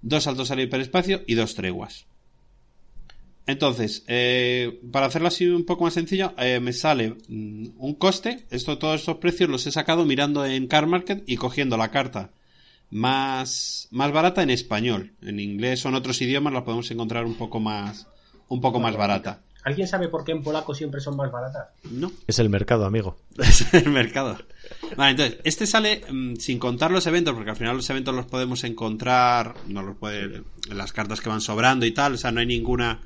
dos 0.00 0.22
saltos 0.22 0.52
al 0.52 0.60
hiperespacio 0.60 1.24
y 1.26 1.34
dos 1.34 1.56
treguas. 1.56 2.06
Entonces, 3.48 4.04
eh, 4.06 4.78
para 4.92 5.06
hacerlo 5.06 5.26
así 5.26 5.44
un 5.46 5.66
poco 5.66 5.82
más 5.82 5.94
sencillo, 5.94 6.34
eh, 6.38 6.60
me 6.60 6.72
sale 6.72 7.16
mm, 7.26 7.70
un 7.78 7.94
coste. 7.94 8.46
Esto, 8.50 8.78
todos 8.78 9.00
estos 9.00 9.16
precios 9.16 9.50
los 9.50 9.66
he 9.66 9.72
sacado 9.72 10.04
mirando 10.04 10.46
en 10.46 10.68
Car 10.68 10.86
Market 10.86 11.24
y 11.26 11.34
cogiendo 11.34 11.76
la 11.76 11.90
carta 11.90 12.30
más, 12.94 13.88
más 13.90 14.12
barata 14.12 14.42
en 14.42 14.50
español. 14.50 15.12
En 15.20 15.40
inglés 15.40 15.84
o 15.84 15.88
en 15.88 15.96
otros 15.96 16.22
idiomas 16.22 16.52
la 16.52 16.64
podemos 16.64 16.88
encontrar 16.92 17.24
un 17.24 17.34
poco 17.34 17.58
más, 17.58 18.06
un 18.48 18.60
poco 18.60 18.78
más 18.78 18.96
barata. 18.96 19.42
¿Alguien 19.64 19.88
sabe 19.88 20.08
por 20.08 20.24
qué 20.24 20.30
en 20.30 20.42
polaco 20.42 20.74
siempre 20.74 21.00
son 21.00 21.16
más 21.16 21.32
baratas? 21.32 21.70
No. 21.90 22.12
Es 22.28 22.38
el 22.38 22.50
mercado, 22.50 22.84
amigo. 22.84 23.16
Es 23.38 23.74
el 23.74 23.90
mercado. 23.90 24.38
Vale, 24.96 25.10
entonces, 25.10 25.38
este 25.42 25.66
sale 25.66 26.02
mm, 26.08 26.36
sin 26.36 26.60
contar 26.60 26.92
los 26.92 27.06
eventos, 27.08 27.34
porque 27.34 27.50
al 27.50 27.56
final 27.56 27.76
los 27.76 27.90
eventos 27.90 28.14
los 28.14 28.26
podemos 28.26 28.62
encontrar, 28.62 29.56
no 29.66 29.82
los 29.82 29.96
puede, 29.96 30.44
en 30.70 30.78
las 30.78 30.92
cartas 30.92 31.20
que 31.20 31.30
van 31.30 31.40
sobrando 31.40 31.86
y 31.86 31.92
tal, 31.92 32.14
o 32.14 32.16
sea, 32.16 32.30
no 32.30 32.40
hay 32.40 32.46
ninguna, 32.46 33.00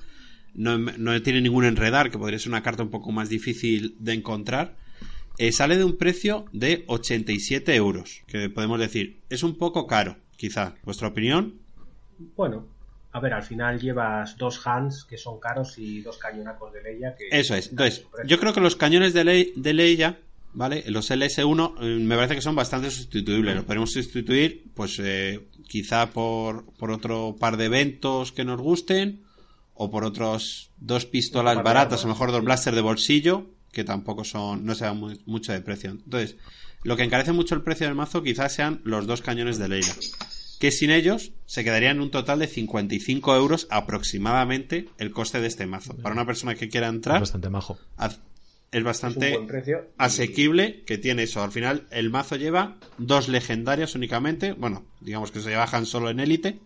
no, 0.53 0.77
no 0.79 1.23
tiene 1.23 1.41
ningún 1.41 1.65
enredar, 1.65 2.11
que 2.11 2.19
podría 2.19 2.39
ser 2.39 2.51
una 2.51 2.63
carta 2.63 2.83
un 2.83 2.91
poco 2.91 3.11
más 3.11 3.31
difícil 3.31 3.97
de 3.99 4.13
encontrar. 4.13 4.75
Eh, 5.39 5.53
sale 5.53 5.77
de 5.77 5.85
un 5.85 5.97
precio 5.97 6.47
de 6.53 6.85
87 6.89 7.75
euros, 7.77 8.23
que 8.27 8.51
podemos 8.51 8.81
decir, 8.81 9.21
es 9.31 9.45
un 9.45 9.57
poco 9.57 9.87
caro, 9.87 10.17
quizá. 10.37 10.75
¿Vuestra 10.83 11.09
opinión? 11.09 11.61
Bueno, 12.37 12.67
a 13.13 13.21
ver, 13.21 13.33
al 13.33 13.45
final 13.45 13.81
llevas 13.81 14.37
dos 14.37 14.61
hands 14.67 15.05
que 15.05 15.17
son 15.17 15.39
caros 15.39 15.79
y 15.79 16.01
dos 16.01 16.19
cañonacos 16.19 16.73
de 16.73 16.83
Leia 16.83 17.15
que... 17.15 17.29
Eso 17.31 17.55
es. 17.55 17.71
Entonces, 17.71 18.05
yo 18.27 18.39
creo 18.41 18.53
que 18.53 18.61
los 18.61 18.77
cañones 18.77 19.15
de, 19.15 19.25
ley, 19.25 19.53
de 19.55 19.73
Leia, 19.73 20.19
¿vale? 20.53 20.83
Los 20.89 21.11
LS1 21.11 21.75
eh, 21.81 21.99
me 22.01 22.17
parece 22.17 22.35
que 22.35 22.43
son 22.43 22.57
bastante 22.57 22.91
sustituibles. 22.91 23.55
Los 23.55 23.65
podemos 23.65 23.93
sustituir, 23.93 24.65
pues 24.75 24.99
eh, 24.99 25.47
quizá 25.69 26.11
por, 26.11 26.67
por 26.75 26.91
otro 26.91 27.37
par 27.39 27.57
de 27.57 27.67
eventos 27.67 28.33
que 28.33 28.45
nos 28.45 28.61
gusten 28.61 29.23
o 29.75 29.91
por 29.91 30.05
otros 30.05 30.73
dos 30.79 31.07
pistolas 31.07 31.63
baratas, 31.63 32.05
o 32.05 32.09
mejor 32.09 32.33
dos 32.33 32.43
blaster 32.43 32.75
de 32.75 32.81
bolsillo, 32.81 33.47
que 33.73 33.85
tampoco 33.85 34.25
son, 34.25 34.65
no 34.65 34.75
se 34.75 34.85
dan 34.85 34.99
muy- 34.99 35.21
mucho 35.27 35.53
de 35.53 35.61
precio. 35.61 35.91
Entonces, 35.91 36.37
lo 36.85 36.97
que 36.97 37.03
encarece 37.05 37.33
mucho 37.33 37.55
el 37.55 37.63
precio 37.63 37.87
del 37.87 37.95
mazo 37.97 38.23
quizás 38.23 38.53
sean 38.53 38.81
los 38.85 39.07
dos 39.07 39.23
cañones 39.23 39.59
de 39.59 39.69
Leila. 39.69 39.95
Que 40.59 40.71
sin 40.73 40.91
ellos 40.91 41.33
se 41.47 41.63
quedaría 41.63 41.91
en 41.91 42.01
un 42.01 42.11
total 42.11 42.41
de 42.41 42.49
55 42.49 43.37
euros 43.37 43.67
aproximadamente 43.71 44.89
el 44.99 45.13
coste 45.13 45.41
de 45.41 45.47
este 45.47 45.67
mazo. 45.67 45.97
Para 45.97 46.15
una 46.15 46.27
persona 46.27 46.55
que 46.55 46.69
quiera 46.69 46.89
entrar, 46.89 47.21
Bastante 47.21 47.49
majo. 47.51 47.79
es 48.73 48.83
bastante 48.85 49.35
Es 49.35 49.77
asequible 49.99 50.83
que 50.85 50.99
tiene 50.99 51.23
eso. 51.25 51.43
Al 51.43 51.53
final, 51.53 51.87
el 51.91 52.11
mazo 52.11 52.37
lleva 52.37 52.77
dos 52.99 53.29
legendarias 53.29 53.95
únicamente. 53.95 54.53
Bueno, 54.53 54.85
digamos 55.01 55.31
que 55.31 55.41
se 55.41 55.51
llevan 55.51 55.87
solo 55.87 56.11
en 56.11 56.21
élite 56.21 56.59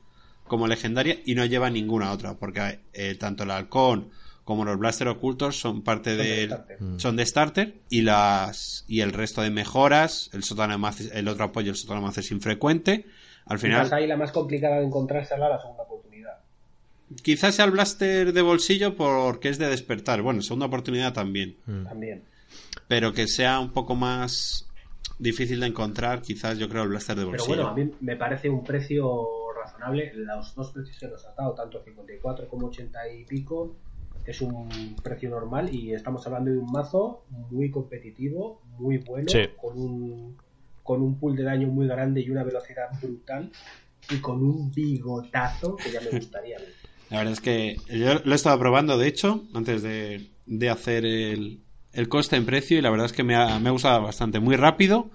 como 0.46 0.66
legendaria 0.66 1.20
y 1.24 1.34
no 1.34 1.44
lleva 1.44 1.68
ninguna 1.70 2.12
otra. 2.12 2.34
Porque 2.38 2.80
eh, 2.94 3.14
tanto 3.18 3.44
el 3.44 3.50
halcón 3.50 4.10
como 4.44 4.64
los 4.64 4.76
blaster 4.78 5.06
ocultos 5.08 5.58
son 5.60 5.82
parte 5.82 6.10
Son 6.16 6.18
de 6.18 6.24
del 6.36 6.50
starter. 6.50 6.78
son 6.96 7.16
de 7.16 7.26
starter 7.26 7.74
y 7.90 8.02
las 8.02 8.84
y 8.88 9.00
el 9.00 9.12
resto 9.12 9.40
de 9.42 9.50
mejoras 9.50 10.30
el 10.32 10.42
sótano 10.42 10.78
el 11.12 11.28
otro 11.28 11.44
apoyo 11.44 11.70
el 11.70 11.76
sótano 11.76 12.00
mazo 12.02 12.20
es 12.20 12.30
infrecuente 12.32 13.06
al 13.46 13.58
final 13.58 13.82
Quizás 13.82 13.92
ahí 13.92 14.06
la 14.06 14.16
más 14.16 14.32
complicada 14.32 14.78
de 14.80 14.86
encontrar 14.86 15.24
será 15.26 15.48
la 15.48 15.60
segunda 15.60 15.82
oportunidad. 15.84 16.38
quizás 17.22 17.54
sea 17.54 17.64
el 17.66 17.70
blaster 17.70 18.32
de 18.32 18.42
bolsillo 18.42 18.96
porque 18.96 19.48
es 19.48 19.58
de 19.58 19.68
despertar 19.68 20.22
bueno 20.22 20.42
segunda 20.42 20.66
oportunidad 20.66 21.12
también 21.12 21.56
También. 21.84 22.24
pero 22.88 23.12
que 23.12 23.28
sea 23.28 23.60
un 23.60 23.72
poco 23.72 23.94
más 23.94 24.68
difícil 25.18 25.60
de 25.60 25.66
encontrar, 25.68 26.20
quizás 26.20 26.58
yo 26.58 26.68
creo 26.68 26.82
el 26.82 26.88
blaster 26.88 27.14
de 27.14 27.22
Pero 27.22 27.30
bolsillo. 27.30 27.54
bueno, 27.56 27.68
a 27.70 27.74
mí 27.74 27.92
me 28.00 28.16
parece 28.16 28.48
un 28.50 28.64
precio 28.64 29.24
razonable. 29.54 30.12
Los 30.14 30.52
dos 30.56 30.72
precios 30.72 30.98
que 30.98 31.06
nos 31.06 31.24
ha 31.26 31.32
dado, 31.34 31.54
tanto 31.54 31.80
54 31.84 32.48
como 32.48 32.66
80 32.66 33.08
y 33.12 33.24
pico, 33.24 33.76
es 34.24 34.40
un 34.40 34.96
precio 35.02 35.28
normal 35.30 35.74
y 35.74 35.92
estamos 35.92 36.26
hablando 36.26 36.50
de 36.50 36.58
un 36.58 36.70
mazo 36.70 37.24
muy 37.50 37.70
competitivo, 37.70 38.60
muy 38.78 38.98
bueno, 38.98 39.28
Sí. 39.28 39.40
con 39.60 39.78
un 39.78 40.36
con 40.82 41.00
un 41.00 41.16
pool 41.18 41.36
de 41.36 41.44
daño 41.44 41.68
muy 41.68 41.86
grande 41.86 42.20
y 42.22 42.30
una 42.30 42.42
velocidad 42.42 42.88
brutal 43.00 43.52
y 44.10 44.18
con 44.18 44.42
un 44.42 44.72
bigotazo 44.72 45.76
que 45.76 45.92
ya 45.92 46.00
me 46.00 46.18
gustaría. 46.18 46.56
a 46.56 46.60
mí. 46.60 46.66
La 47.08 47.18
verdad 47.18 47.32
es 47.34 47.40
que 47.40 47.76
yo 47.88 48.14
lo 48.24 48.32
he 48.32 48.34
estado 48.34 48.58
probando, 48.58 48.98
de 48.98 49.06
hecho, 49.06 49.44
antes 49.54 49.82
de, 49.82 50.30
de 50.46 50.70
hacer 50.70 51.04
el, 51.04 51.60
el 51.92 52.08
coste 52.08 52.34
en 52.36 52.46
precio 52.46 52.78
y 52.78 52.80
la 52.82 52.90
verdad 52.90 53.06
es 53.06 53.12
que 53.12 53.22
me 53.22 53.36
ha, 53.36 53.58
me 53.60 53.68
ha 53.68 53.72
gustado 53.72 54.02
bastante, 54.02 54.40
muy 54.40 54.56
rápido 54.56 55.10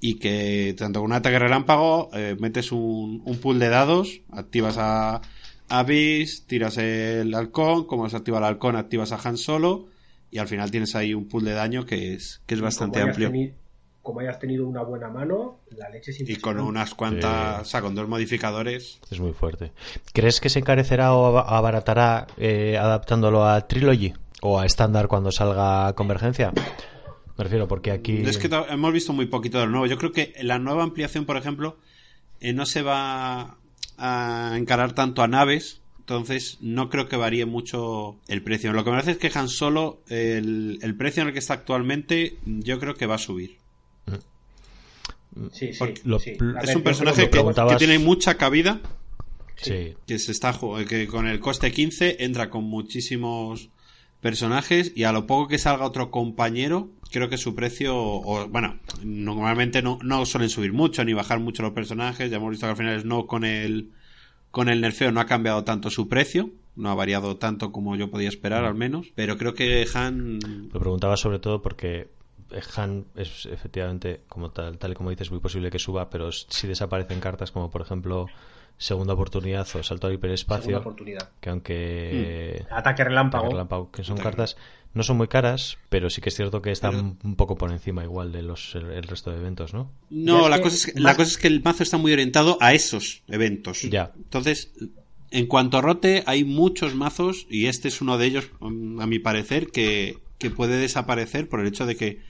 y 0.00 0.18
que 0.18 0.74
tanto 0.76 1.00
con 1.00 1.06
un 1.10 1.16
ataque 1.16 1.38
relámpago 1.38 2.10
eh, 2.12 2.36
metes 2.38 2.70
un, 2.70 3.22
un 3.24 3.38
pool 3.38 3.58
de 3.58 3.68
dados, 3.68 4.20
activas 4.30 4.76
a, 4.78 5.22
a 5.68 5.82
Beast, 5.82 6.46
tiras 6.48 6.78
el 6.78 7.34
halcón, 7.34 7.84
como 7.86 8.08
se 8.08 8.16
activa 8.16 8.38
el 8.38 8.44
halcón, 8.44 8.76
activas 8.76 9.12
a 9.12 9.20
Han 9.28 9.36
Solo 9.36 9.86
y 10.30 10.38
al 10.38 10.48
final 10.48 10.70
tienes 10.70 10.94
ahí 10.94 11.14
un 11.14 11.28
pool 11.28 11.44
de 11.44 11.52
daño 11.52 11.84
que 11.86 12.14
es, 12.14 12.40
que 12.46 12.54
es 12.54 12.60
bastante 12.60 13.00
amplio. 13.00 13.30
como 14.02 14.20
hayas 14.20 14.38
tenido 14.38 14.66
una 14.66 14.82
buena 14.82 15.08
mano, 15.08 15.60
la 15.76 15.88
leche 15.90 16.10
es 16.12 16.20
Y 16.20 16.36
con 16.36 16.58
unas 16.60 16.94
cuantas, 16.94 17.60
o 17.62 17.64
sea, 17.64 17.82
con 17.82 17.94
dos 17.94 18.08
modificadores. 18.08 19.00
Es 19.10 19.20
muy 19.20 19.32
fuerte. 19.32 19.72
¿Crees 20.14 20.40
que 20.40 20.48
se 20.48 20.60
encarecerá 20.60 21.12
o 21.14 21.36
ab- 21.36 21.44
abaratará 21.46 22.26
eh, 22.38 22.78
adaptándolo 22.78 23.46
a 23.46 23.66
Trilogy 23.66 24.14
o 24.40 24.58
a 24.60 24.64
estándar 24.66 25.08
cuando 25.08 25.30
salga 25.32 25.92
Convergencia? 25.94 26.52
Me 27.36 27.44
refiero 27.44 27.68
porque 27.68 27.90
aquí... 27.92 28.22
Es 28.26 28.38
que 28.38 28.48
hemos 28.70 28.92
visto 28.92 29.12
muy 29.12 29.26
poquito 29.26 29.58
de 29.58 29.66
lo 29.66 29.70
nuevo. 29.72 29.86
Yo 29.86 29.98
creo 29.98 30.12
que 30.12 30.32
la 30.42 30.58
nueva 30.58 30.82
ampliación, 30.84 31.24
por 31.26 31.36
ejemplo, 31.36 31.76
eh, 32.40 32.52
no 32.52 32.66
se 32.66 32.82
va 32.82 33.58
a 33.96 34.54
encarar 34.56 34.92
tanto 34.94 35.22
a 35.22 35.28
naves. 35.28 35.80
Entonces, 36.00 36.56
no 36.62 36.88
creo 36.88 37.06
que 37.08 37.16
varíe 37.16 37.44
mucho 37.44 38.16
el 38.28 38.42
precio. 38.42 38.72
Lo 38.72 38.82
que 38.82 38.90
me 38.90 38.96
parece 38.96 39.10
es 39.12 39.18
que 39.18 39.38
Han 39.38 39.48
Solo, 39.48 40.00
el, 40.08 40.78
el 40.82 40.94
precio 40.96 41.20
en 41.22 41.28
el 41.28 41.32
que 41.34 41.38
está 41.40 41.52
actualmente, 41.54 42.38
yo 42.46 42.78
creo 42.80 42.94
que 42.94 43.06
va 43.06 43.16
a 43.16 43.18
subir. 43.18 43.58
Sí, 45.52 45.72
sí, 45.72 45.78
Porque 45.78 46.00
Lo- 46.04 46.18
sí. 46.18 46.32
Es 46.62 46.74
un 46.74 46.82
personaje 46.82 47.28
que, 47.30 47.36
lo 47.36 47.44
preguntabas- 47.44 47.72
que 47.74 47.78
tiene 47.78 47.98
mucha 47.98 48.36
cabida. 48.36 48.80
Sí. 49.60 49.94
que 50.06 50.20
se 50.20 50.30
está 50.30 50.56
que 50.88 51.08
con 51.08 51.26
el 51.26 51.40
coste 51.40 51.72
15 51.72 52.22
entra 52.24 52.48
con 52.48 52.62
muchísimos 52.62 53.70
personajes 54.20 54.92
y 54.94 55.02
a 55.02 55.10
lo 55.10 55.26
poco 55.26 55.48
que 55.48 55.58
salga 55.58 55.84
otro 55.84 56.12
compañero 56.12 56.90
creo 57.10 57.28
que 57.28 57.38
su 57.38 57.54
precio 57.54 57.96
o 57.96 58.48
bueno 58.48 58.78
normalmente 59.02 59.82
no, 59.82 59.98
no 60.02 60.26
suelen 60.26 60.50
subir 60.50 60.72
mucho 60.72 61.04
ni 61.04 61.12
bajar 61.12 61.40
mucho 61.40 61.62
los 61.62 61.72
personajes 61.72 62.30
ya 62.30 62.36
hemos 62.36 62.50
visto 62.50 62.66
que 62.66 62.70
al 62.70 62.76
final 62.76 63.06
no 63.08 63.26
con 63.26 63.44
el 63.44 63.90
con 64.50 64.68
el 64.68 64.80
nerfeo 64.80 65.12
no 65.12 65.20
ha 65.20 65.26
cambiado 65.26 65.64
tanto 65.64 65.90
su 65.90 66.08
precio 66.08 66.50
no 66.76 66.90
ha 66.90 66.94
variado 66.94 67.36
tanto 67.36 67.72
como 67.72 67.96
yo 67.96 68.10
podía 68.10 68.28
esperar 68.28 68.64
al 68.64 68.74
menos 68.74 69.08
pero 69.14 69.36
creo 69.36 69.54
que 69.54 69.86
Han 69.94 70.38
Lo 70.72 70.80
preguntaba 70.80 71.16
sobre 71.16 71.38
todo 71.38 71.60
porque 71.62 72.08
eh, 72.50 72.62
Han 72.76 73.06
es 73.16 73.46
efectivamente, 73.46 74.22
como 74.28 74.50
tal, 74.50 74.78
tal 74.78 74.92
y 74.92 74.94
como 74.94 75.10
dices, 75.10 75.30
muy 75.30 75.40
posible 75.40 75.70
que 75.70 75.78
suba, 75.78 76.08
pero 76.08 76.32
si 76.32 76.66
desaparecen 76.66 77.20
cartas 77.20 77.50
como 77.50 77.70
por 77.70 77.82
ejemplo 77.82 78.26
Segunda 78.76 79.14
Oportunidad 79.14 79.66
o 79.74 79.82
Salto 79.82 80.06
al 80.06 80.14
Hiperespacio, 80.14 80.62
Segunda 80.62 80.80
oportunidad. 80.80 81.30
que 81.40 81.50
aunque... 81.50 82.66
Ataque 82.70 83.04
relámpago. 83.04 83.44
Ataque 83.44 83.54
relámpago, 83.54 83.90
que 83.90 84.04
son 84.04 84.14
Ataque. 84.14 84.24
cartas, 84.24 84.56
no 84.94 85.02
son 85.02 85.16
muy 85.16 85.28
caras, 85.28 85.76
pero 85.90 86.10
sí 86.10 86.20
que 86.20 86.30
es 86.30 86.34
cierto 86.36 86.60
que 86.62 86.72
están 86.72 86.90
Pero- 86.92 87.16
un 87.24 87.36
poco 87.36 87.56
por 87.56 87.70
encima 87.70 88.02
igual 88.04 88.32
de 88.32 88.42
los 88.42 88.74
el, 88.74 88.90
el 88.90 89.02
resto 89.04 89.30
de 89.30 89.36
eventos, 89.38 89.74
¿no? 89.74 89.90
No, 90.10 90.48
la 90.48 90.56
que 90.56 90.62
cosa, 90.62 90.76
es 90.76 90.86
que, 90.86 91.00
la 91.00 91.14
cosa 91.16 91.30
es 91.30 91.38
que 91.38 91.46
el 91.48 91.62
mazo 91.62 91.82
está 91.82 91.98
muy 91.98 92.12
orientado 92.12 92.58
a 92.60 92.72
esos 92.74 93.22
eventos. 93.28 93.82
Ya. 93.82 94.12
Entonces, 94.16 94.70
en 95.30 95.46
cuanto 95.46 95.76
a 95.78 95.82
rote, 95.82 96.24
hay 96.26 96.42
muchos 96.44 96.94
mazos, 96.94 97.46
y 97.50 97.66
este 97.66 97.88
es 97.88 98.00
uno 98.00 98.16
de 98.18 98.26
ellos, 98.26 98.48
a 98.60 98.68
mi 99.06 99.18
parecer, 99.18 99.68
que, 99.68 100.18
que 100.38 100.50
puede 100.50 100.78
desaparecer 100.78 101.48
por 101.48 101.60
el 101.60 101.66
hecho 101.68 101.84
de 101.86 101.96
que 101.96 102.20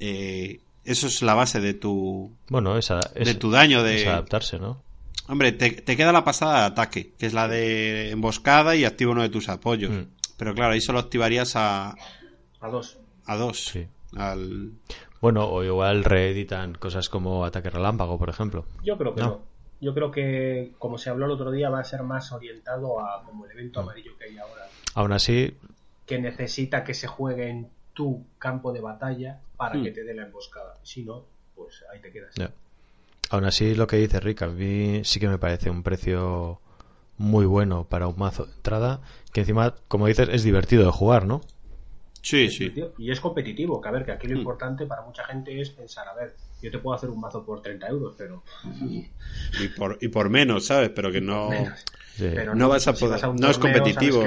eh, 0.00 0.60
eso 0.84 1.06
es 1.08 1.22
la 1.22 1.34
base 1.34 1.60
de 1.60 1.74
tu, 1.74 2.32
Bueno, 2.48 2.78
esa, 2.78 3.00
es, 3.14 3.26
de 3.26 3.34
tu 3.34 3.50
daño. 3.50 3.84
es 3.86 4.02
De, 4.04 4.08
adaptarse, 4.08 4.58
¿no? 4.58 4.82
hombre, 5.26 5.52
te, 5.52 5.70
te 5.72 5.96
queda 5.96 6.10
la 6.12 6.24
pasada 6.24 6.60
de 6.60 6.66
ataque, 6.66 7.12
que 7.18 7.26
es 7.26 7.34
la 7.34 7.48
de 7.48 8.10
emboscada 8.12 8.74
y 8.76 8.84
activa 8.86 9.12
uno 9.12 9.20
de 9.22 9.28
tus 9.28 9.48
apoyos. 9.50 9.90
Mm. 9.92 10.06
Pero 10.38 10.54
claro, 10.54 10.72
ahí 10.72 10.80
solo 10.80 10.98
activarías 11.00 11.54
a, 11.56 11.90
A 12.60 12.68
dos. 12.70 12.98
a 13.26 13.36
dos. 13.36 13.64
Sí. 13.66 13.86
Al, 14.16 14.72
Bueno, 15.20 15.46
o 15.48 15.62
igual 15.64 16.04
reeditan 16.04 16.74
cosas 16.74 17.08
como 17.10 17.44
Ataque 17.44 17.68
Relámpago, 17.70 18.18
por 18.18 18.30
ejemplo. 18.30 18.64
Yo 18.82 18.96
creo 18.96 19.14
que 19.14 19.20
No. 19.20 19.26
no. 19.26 19.48
Yo 19.80 19.94
creo 19.94 20.10
que, 20.10 20.72
como 20.78 20.98
se 20.98 21.08
habló 21.10 21.26
el 21.26 21.32
otro 21.32 21.50
día, 21.52 21.70
va 21.70 21.78
a 21.80 21.84
ser 21.84 22.02
más 22.02 22.32
orientado 22.32 22.98
a 23.00 23.22
como 23.24 23.44
el 23.44 23.52
evento 23.52 23.80
amarillo 23.80 24.16
que 24.18 24.24
hay 24.24 24.38
ahora, 24.38 24.66
Aún 24.94 25.12
así, 25.12 25.56
que 26.06 26.18
necesita 26.18 26.82
que 26.82 26.94
se 26.94 27.06
juegue 27.06 27.48
en 27.48 27.68
tu 27.94 28.24
campo 28.38 28.72
de 28.72 28.80
batalla 28.80 29.40
para 29.56 29.76
Hmm. 29.76 29.82
que 29.84 29.90
te 29.92 30.02
dé 30.04 30.14
la 30.14 30.22
emboscada. 30.22 30.78
Si 30.82 31.04
no, 31.04 31.24
pues 31.54 31.84
ahí 31.92 32.00
te 32.00 32.10
quedas. 32.10 32.34
Ya. 32.36 32.50
Aún 33.30 33.44
así, 33.44 33.74
lo 33.76 33.86
que 33.86 33.96
dice 33.98 34.18
Rick, 34.18 34.42
a 34.42 34.46
mí 34.48 35.02
sí 35.04 35.20
que 35.20 35.28
me 35.28 35.38
parece 35.38 35.68
un 35.70 35.82
precio 35.84 36.60
muy 37.18 37.46
bueno 37.46 37.84
para 37.84 38.06
un 38.08 38.16
mazo 38.18 38.46
de 38.46 38.52
entrada, 38.54 39.00
que 39.32 39.40
encima, 39.40 39.74
como 39.88 40.06
dices, 40.06 40.28
es 40.32 40.42
divertido 40.44 40.84
de 40.84 40.90
jugar, 40.92 41.26
¿no? 41.26 41.40
sí, 42.22 42.50
sí. 42.50 42.72
Y 42.98 43.10
es 43.10 43.20
competitivo, 43.20 43.80
que 43.80 43.88
a 43.88 43.92
ver, 43.92 44.04
que 44.04 44.12
aquí 44.12 44.26
lo 44.28 44.34
Hmm. 44.34 44.38
importante 44.38 44.86
para 44.86 45.02
mucha 45.02 45.24
gente 45.24 45.60
es 45.60 45.70
pensar, 45.70 46.08
a 46.08 46.14
ver, 46.14 46.34
yo 46.62 46.70
te 46.70 46.78
puedo 46.78 46.94
hacer 46.96 47.10
un 47.10 47.20
mazo 47.20 47.44
por 47.44 47.62
30 47.62 47.88
euros, 47.88 48.14
pero, 48.18 48.42
Y 49.60 49.68
por, 49.68 49.98
y 50.00 50.08
por 50.08 50.28
menos, 50.28 50.66
¿sabes? 50.66 50.90
Pero 50.90 51.10
que 51.12 51.20
no, 51.20 51.48
Sí. 52.16 52.30
pero 52.34 52.54
no 52.54 52.68
vas 52.68 52.88
a 52.88 52.94
si 52.94 53.04
poder. 53.04 53.20
vas 53.20 53.40
no 53.40 53.50
es 53.50 53.58
competitivo. 53.58 54.20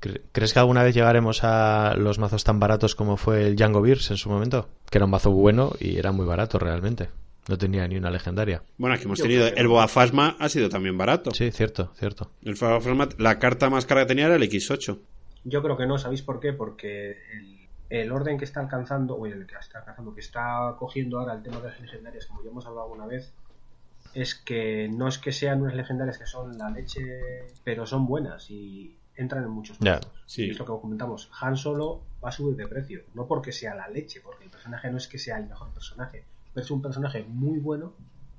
que- 0.00 0.20
¿Crees 0.32 0.52
que 0.52 0.58
alguna 0.58 0.82
vez 0.82 0.94
llegaremos 0.94 1.42
a 1.44 1.94
los 1.96 2.18
mazos 2.18 2.44
tan 2.44 2.60
baratos 2.60 2.94
como 2.94 3.16
fue 3.16 3.46
el 3.46 3.56
Django 3.56 3.80
Beers 3.80 4.10
en 4.10 4.16
su 4.16 4.28
momento? 4.30 4.68
Que 4.90 4.98
era 4.98 5.04
un 5.06 5.10
mazo 5.10 5.30
bueno 5.30 5.72
y 5.80 5.96
era 5.96 6.12
muy 6.12 6.26
barato 6.26 6.58
realmente. 6.58 7.08
No 7.48 7.58
tenía 7.58 7.86
ni 7.88 7.96
una 7.96 8.10
legendaria. 8.10 8.62
Bueno, 8.78 8.94
aquí 8.94 9.04
hemos 9.04 9.20
tenido. 9.20 9.46
El. 9.48 9.66
Boafasma 9.68 10.36
ha 10.38 10.48
sido 10.48 10.68
también 10.68 10.96
barato. 10.96 11.32
Sí, 11.32 11.50
cierto, 11.50 11.92
cierto. 11.96 12.30
El 12.42 12.54
Boafasma, 12.54 13.08
la 13.18 13.38
carta 13.38 13.68
más 13.68 13.84
cara 13.86 14.02
que 14.02 14.06
tenía 14.08 14.26
era 14.26 14.36
el 14.36 14.42
X8. 14.42 14.98
Yo 15.44 15.62
creo 15.62 15.76
que 15.76 15.86
no, 15.86 15.98
¿sabéis 15.98 16.22
por 16.22 16.38
qué? 16.38 16.52
Porque 16.52 17.18
el, 17.32 17.68
el 17.90 18.12
orden 18.12 18.38
que 18.38 18.44
está 18.44 18.60
alcanzando, 18.60 19.16
o 19.16 19.26
el 19.26 19.44
que 19.46 19.56
está 19.56 19.80
alcanzando, 19.80 20.14
que 20.14 20.20
está 20.20 20.76
cogiendo 20.78 21.18
ahora 21.18 21.34
el 21.34 21.42
tema 21.42 21.58
de 21.60 21.68
las 21.68 21.80
legendarias, 21.80 22.26
como 22.26 22.44
ya 22.44 22.50
hemos 22.50 22.64
hablado 22.64 22.84
alguna 22.84 23.06
vez, 23.06 23.32
es 24.14 24.36
que 24.36 24.88
no 24.88 25.08
es 25.08 25.18
que 25.18 25.32
sean 25.32 25.62
unas 25.62 25.74
legendarias 25.74 26.18
que 26.18 26.26
son 26.26 26.56
la 26.56 26.70
leche, 26.70 27.00
pero 27.64 27.86
son 27.86 28.06
buenas 28.06 28.48
y 28.52 28.94
entran 29.16 29.42
en 29.42 29.50
muchos 29.50 29.78
Ya, 29.80 29.94
mazos. 29.94 30.12
sí. 30.26 30.44
Y 30.44 30.50
es 30.50 30.58
lo 30.60 30.64
que 30.64 30.80
comentamos. 30.80 31.28
Han 31.40 31.56
Solo 31.56 32.02
va 32.24 32.28
a 32.28 32.32
subir 32.32 32.54
de 32.56 32.68
precio, 32.68 33.00
no 33.14 33.26
porque 33.26 33.50
sea 33.50 33.74
la 33.74 33.88
leche, 33.88 34.20
porque 34.20 34.44
el 34.44 34.50
personaje 34.50 34.90
no 34.92 34.98
es 34.98 35.08
que 35.08 35.18
sea 35.18 35.38
el 35.38 35.48
mejor 35.48 35.70
personaje, 35.72 36.24
es 36.56 36.70
un 36.70 36.82
personaje 36.82 37.24
muy 37.28 37.58
bueno 37.58 37.92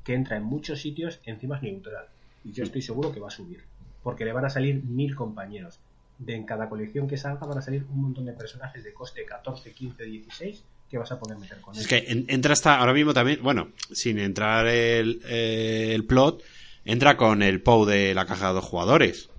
que 0.04 0.14
entra 0.14 0.38
en 0.38 0.44
muchos 0.44 0.82
sitios, 0.82 1.20
encima 1.26 1.58
es 1.58 1.64
neutral. 1.64 2.06
Y 2.44 2.52
yo 2.52 2.64
estoy 2.64 2.82
seguro 2.82 3.12
que 3.12 3.20
va 3.20 3.28
a 3.28 3.32
subir, 3.32 3.64
porque 4.04 4.26
le 4.26 4.34
van 4.34 4.46
a 4.46 4.50
salir 4.50 4.84
mil 4.84 5.16
compañeros. 5.16 5.80
De 6.20 6.36
en 6.36 6.46
cada 6.46 6.70
colección 6.70 7.08
que 7.08 7.18
salga 7.18 7.48
van 7.48 7.58
a 7.58 7.62
salir 7.62 7.86
un 7.90 8.02
montón 8.02 8.26
de 8.26 8.34
personajes 8.34 8.84
de 8.84 8.94
coste 8.94 9.26
14, 9.26 9.72
15, 9.72 10.04
16 10.04 10.64
que 10.90 10.98
vas 10.98 11.12
a 11.12 11.20
poder 11.20 11.38
meter 11.38 11.60
con 11.60 11.74
él. 11.74 11.82
Es 11.82 11.88
que 11.88 11.98
en- 12.08 12.26
entra 12.28 12.54
hasta 12.54 12.78
ahora 12.80 12.94
mismo 12.94 13.14
también. 13.14 13.40
Bueno, 13.42 13.70
sin 13.92 14.20
entrar 14.20 14.68
el, 14.68 15.22
eh, 15.26 15.92
el 15.96 16.06
plot, 16.06 16.44
entra 16.86 17.18
con 17.18 17.42
el 17.42 17.62
POW 17.62 17.86
de 17.86 18.14
la 18.14 18.26
caja 18.28 18.50
de 18.50 18.54
dos 18.54 18.66
jugadores. 18.66 19.30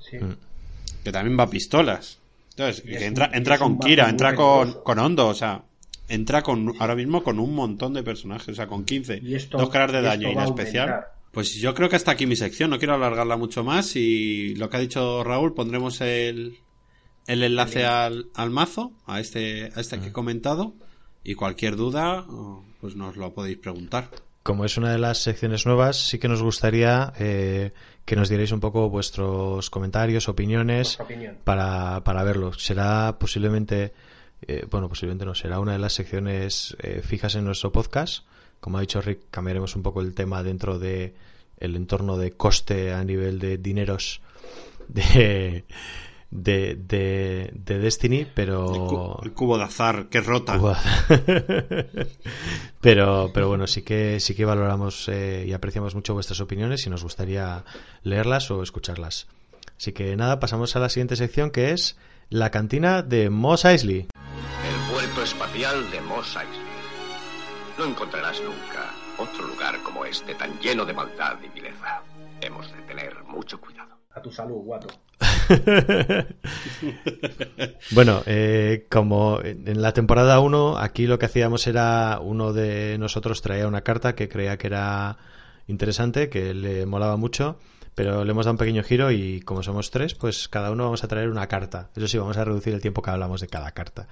Sí. 0.00 0.18
Mm. 0.18 0.36
Que 1.04 1.12
también 1.12 1.38
va 1.38 1.44
a 1.44 1.50
pistolas. 1.50 2.18
Entonces, 2.50 2.82
que 2.82 3.06
entra, 3.06 3.28
un- 3.28 3.34
entra 3.36 3.58
con 3.58 3.78
Kira, 3.78 4.08
entra 4.10 4.34
con, 4.34 4.72
con 4.82 4.98
Hondo, 4.98 5.28
o 5.28 5.34
sea, 5.34 5.62
entra 6.08 6.42
con 6.42 6.74
ahora 6.78 6.94
mismo 6.94 7.22
con 7.22 7.38
un 7.38 7.54
montón 7.54 7.94
de 7.94 8.02
personajes, 8.02 8.48
o 8.48 8.54
sea, 8.54 8.66
con 8.66 8.84
15. 8.84 9.20
Y 9.22 9.34
esto- 9.34 9.58
dos 9.58 9.68
caras 9.70 9.92
de 9.92 10.02
daño 10.02 10.28
y 10.32 10.36
especial. 10.44 11.04
Pues 11.32 11.54
yo 11.54 11.74
creo 11.74 11.88
que 11.88 11.96
hasta 11.96 12.10
aquí 12.12 12.26
mi 12.26 12.36
sección, 12.36 12.70
no 12.70 12.78
quiero 12.78 12.94
alargarla 12.94 13.36
mucho 13.36 13.62
más 13.62 13.94
y 13.96 14.54
lo 14.56 14.70
que 14.70 14.76
ha 14.78 14.80
dicho 14.80 15.22
Raúl, 15.22 15.54
pondremos 15.54 16.00
el, 16.00 16.58
el 17.26 17.42
enlace 17.42 17.84
al, 17.84 18.26
al 18.34 18.50
mazo, 18.50 18.92
a 19.06 19.20
este, 19.20 19.70
a 19.74 19.80
este 19.80 20.00
que 20.00 20.06
he 20.08 20.12
comentado, 20.12 20.74
y 21.22 21.34
cualquier 21.34 21.76
duda, 21.76 22.24
pues 22.80 22.96
nos 22.96 23.16
lo 23.16 23.34
podéis 23.34 23.58
preguntar. 23.58 24.08
Como 24.42 24.64
es 24.64 24.78
una 24.78 24.90
de 24.90 24.98
las 24.98 25.18
secciones 25.18 25.66
nuevas, 25.66 25.96
sí 26.08 26.18
que 26.18 26.28
nos 26.28 26.42
gustaría 26.42 27.12
eh, 27.18 27.72
que 28.06 28.16
nos 28.16 28.30
dierais 28.30 28.50
un 28.52 28.60
poco 28.60 28.88
vuestros 28.88 29.68
comentarios, 29.68 30.28
opiniones 30.30 30.96
para, 31.44 32.02
para 32.02 32.24
verlo. 32.24 32.54
Será 32.54 33.18
posiblemente, 33.18 33.92
eh, 34.42 34.66
bueno, 34.70 34.88
posiblemente 34.88 35.24
no, 35.24 35.34
será 35.34 35.58
una 35.60 35.72
de 35.72 35.78
las 35.78 35.92
secciones 35.94 36.76
eh, 36.80 37.02
fijas 37.04 37.34
en 37.34 37.44
nuestro 37.44 37.72
podcast. 37.72 38.24
Como 38.60 38.78
ha 38.78 38.80
dicho 38.80 39.00
Rick, 39.00 39.20
cambiaremos 39.30 39.76
un 39.76 39.82
poco 39.82 40.00
el 40.00 40.14
tema 40.14 40.42
dentro 40.42 40.78
de 40.78 41.14
el 41.58 41.74
entorno 41.76 42.16
de 42.16 42.32
coste 42.32 42.92
a 42.92 43.02
nivel 43.04 43.38
de 43.38 43.58
dineros 43.58 44.20
de, 44.88 45.64
de, 46.30 46.74
de, 46.76 47.50
de 47.52 47.78
Destiny, 47.78 48.18
El, 48.20 48.26
cu- 48.26 48.32
pero... 48.34 49.20
el 49.24 49.32
cubo 49.32 49.58
de 49.58 49.64
azar 49.64 50.08
que 50.08 50.20
rota. 50.20 50.56
Pero, 52.80 53.30
pero 53.34 53.48
bueno, 53.48 53.66
sí 53.66 53.82
que 53.82 54.20
sí 54.20 54.34
que 54.34 54.44
valoramos 54.44 55.08
eh, 55.08 55.44
y 55.48 55.52
apreciamos 55.52 55.94
mucho 55.96 56.14
vuestras 56.14 56.40
opiniones 56.40 56.86
y 56.86 56.90
nos 56.90 57.02
gustaría 57.02 57.64
leerlas 58.04 58.50
o 58.52 58.62
escucharlas. 58.62 59.26
Así 59.76 59.92
que 59.92 60.14
nada, 60.16 60.38
pasamos 60.38 60.74
a 60.76 60.80
la 60.80 60.88
siguiente 60.88 61.16
sección 61.16 61.50
que 61.50 61.72
es 61.72 61.96
la 62.30 62.50
cantina 62.50 63.02
de 63.02 63.30
Moss 63.30 63.64
Eisley. 63.64 64.00
El 64.00 64.92
puerto 64.92 65.22
espacial 65.22 65.90
de 65.90 66.00
Mos 66.02 66.36
Eisley. 66.36 66.68
No 67.78 67.86
encontrarás 67.86 68.40
nunca 68.42 68.92
otro 69.18 69.46
lugar 69.46 69.82
como 69.82 70.04
este 70.04 70.34
tan 70.34 70.58
lleno 70.60 70.84
de 70.84 70.92
maldad 70.92 71.36
y 71.42 71.48
vileza. 71.48 72.02
Hemos 72.40 72.70
de 72.72 72.82
tener 72.82 73.24
mucho 73.24 73.60
cuidado. 73.60 73.96
A 74.14 74.20
tu 74.20 74.30
salud, 74.30 74.62
guato. 74.62 74.88
Bueno, 77.92 78.22
eh, 78.26 78.86
como 78.90 79.40
en 79.42 79.80
la 79.80 79.92
temporada 79.92 80.40
1, 80.40 80.78
aquí 80.78 81.06
lo 81.06 81.18
que 81.18 81.26
hacíamos 81.26 81.66
era 81.66 82.20
uno 82.20 82.52
de 82.52 82.96
nosotros 82.98 83.40
traía 83.42 83.66
una 83.66 83.80
carta 83.80 84.14
que 84.14 84.28
creía 84.28 84.58
que 84.58 84.66
era 84.68 85.16
interesante, 85.66 86.28
que 86.28 86.54
le 86.54 86.86
molaba 86.86 87.16
mucho, 87.16 87.58
pero 87.98 88.22
le 88.24 88.30
hemos 88.30 88.44
dado 88.46 88.52
un 88.52 88.58
pequeño 88.58 88.84
giro 88.84 89.10
y 89.10 89.40
como 89.40 89.60
somos 89.64 89.90
tres, 89.90 90.14
pues 90.14 90.46
cada 90.46 90.70
uno 90.70 90.84
vamos 90.84 91.02
a 91.02 91.08
traer 91.08 91.28
una 91.30 91.48
carta. 91.48 91.90
Eso 91.96 92.06
sí, 92.06 92.16
vamos 92.16 92.36
a 92.36 92.44
reducir 92.44 92.72
el 92.72 92.80
tiempo 92.80 93.02
que 93.02 93.10
hablamos 93.10 93.40
de 93.40 93.48
cada 93.48 93.72
carta. 93.72 94.06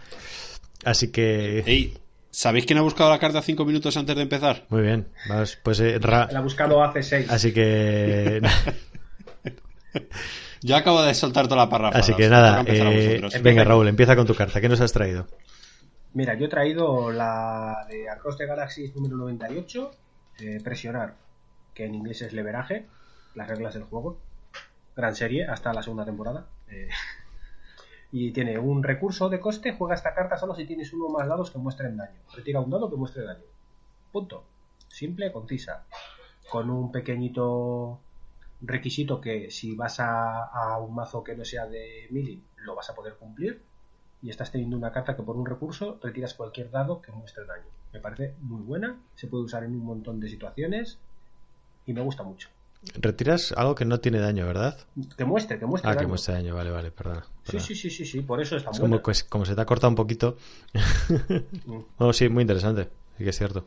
Así 0.84 1.12
que... 1.12 1.60
Ey, 1.60 1.96
¿sabéis 2.32 2.66
quién 2.66 2.80
ha 2.80 2.82
buscado 2.82 3.10
la 3.10 3.20
carta 3.20 3.40
cinco 3.42 3.64
minutos 3.64 3.96
antes 3.96 4.16
de 4.16 4.22
empezar? 4.22 4.64
Muy 4.70 4.82
bien, 4.82 5.06
vamos, 5.28 5.56
pues 5.62 5.78
eh, 5.78 6.00
Ra- 6.00 6.28
La 6.32 6.40
ha 6.40 6.42
buscado 6.42 6.82
hace 6.82 7.04
seis. 7.04 7.30
Así 7.30 7.52
que... 7.52 8.42
Yo 10.62 10.74
acabo 10.74 11.02
de 11.02 11.14
soltar 11.14 11.44
toda 11.46 11.64
la 11.64 11.70
parrafada. 11.70 12.00
Así 12.00 12.12
que 12.14 12.28
nada, 12.28 12.64
eh, 12.66 13.20
venga 13.40 13.62
Raúl, 13.62 13.86
empieza 13.86 14.16
con 14.16 14.26
tu 14.26 14.34
carta. 14.34 14.60
¿Qué 14.60 14.68
nos 14.68 14.80
has 14.80 14.92
traído? 14.92 15.26
Mira, 16.14 16.34
yo 16.34 16.46
he 16.46 16.48
traído 16.48 17.12
la 17.12 17.86
de 17.88 18.08
Across 18.08 18.38
the 18.38 18.46
Galaxies 18.46 18.96
número 18.96 19.16
98, 19.16 19.90
eh, 20.40 20.60
Presionar, 20.64 21.14
que 21.74 21.84
en 21.84 21.94
inglés 21.94 22.22
es 22.22 22.32
leveraje, 22.32 22.86
las 23.36 23.48
reglas 23.48 23.74
del 23.74 23.84
juego. 23.84 24.18
Gran 24.96 25.14
serie, 25.14 25.46
hasta 25.46 25.72
la 25.72 25.82
segunda 25.82 26.04
temporada. 26.04 26.46
eh, 26.68 26.88
y 28.10 28.32
tiene 28.32 28.58
un 28.58 28.82
recurso 28.82 29.28
de 29.28 29.40
coste, 29.40 29.74
juega 29.76 29.94
esta 29.94 30.14
carta 30.14 30.38
solo 30.38 30.54
si 30.54 30.64
tienes 30.64 30.92
uno 30.92 31.06
o 31.06 31.10
más 31.10 31.28
dados 31.28 31.50
que 31.50 31.58
muestren 31.58 31.96
daño. 31.96 32.18
Retira 32.34 32.60
un 32.60 32.70
dado 32.70 32.90
que 32.90 32.96
muestre 32.96 33.22
daño. 33.24 33.44
Punto. 34.10 34.44
Simple, 34.88 35.32
concisa. 35.32 35.84
Con 36.48 36.70
un 36.70 36.90
pequeñito 36.90 38.00
requisito 38.62 39.20
que 39.20 39.50
si 39.50 39.74
vas 39.74 40.00
a, 40.00 40.78
un 40.78 40.94
mazo 40.94 41.22
que 41.22 41.36
no 41.36 41.44
sea 41.44 41.66
de 41.66 42.06
Milling, 42.10 42.42
lo 42.58 42.74
vas 42.74 42.88
a 42.88 42.94
poder 42.94 43.16
cumplir 43.16 43.62
y 44.22 44.30
estás 44.30 44.50
teniendo 44.50 44.76
una 44.76 44.92
carta 44.92 45.14
que 45.14 45.22
por 45.22 45.36
un 45.36 45.44
recurso 45.44 45.98
retiras 46.02 46.34
cualquier 46.34 46.70
dado 46.70 47.02
que 47.02 47.12
muestre 47.12 47.44
daño. 47.44 47.66
Me 47.92 48.00
parece 48.00 48.34
muy 48.40 48.62
buena, 48.62 48.98
se 49.14 49.26
puede 49.26 49.44
usar 49.44 49.64
en 49.64 49.72
un 49.72 49.84
montón 49.84 50.20
de 50.20 50.28
situaciones 50.28 50.98
y 51.84 51.92
me 51.92 52.00
gusta 52.00 52.22
mucho. 52.22 52.48
Retiras 52.94 53.52
algo 53.52 53.74
que 53.74 53.84
no 53.84 53.98
tiene 54.00 54.18
daño, 54.20 54.46
¿verdad? 54.46 54.78
Que 55.16 55.24
muestre, 55.24 55.58
que 55.58 55.66
muestre. 55.66 55.90
Ah, 55.90 55.96
que 55.96 56.06
muestre 56.06 56.34
daño, 56.34 56.54
vale, 56.54 56.70
vale, 56.70 56.90
perdona. 56.92 57.22
Sí, 57.22 57.28
perdona. 57.46 57.64
sí, 57.66 57.74
sí, 57.74 57.90
sí, 57.90 58.04
sí, 58.04 58.20
por 58.20 58.40
eso 58.40 58.56
está 58.56 58.70
Es 58.70 58.78
muy 58.80 58.90
como, 58.90 59.02
pues, 59.02 59.24
como 59.24 59.44
se 59.44 59.54
te 59.54 59.60
ha 59.60 59.66
cortado 59.66 59.88
un 59.90 59.96
poquito. 59.96 60.36
no, 61.98 62.12
sí, 62.12 62.28
muy 62.28 62.42
interesante. 62.42 62.88
Sí 63.18 63.24
que 63.24 63.30
es 63.30 63.36
cierto. 63.38 63.66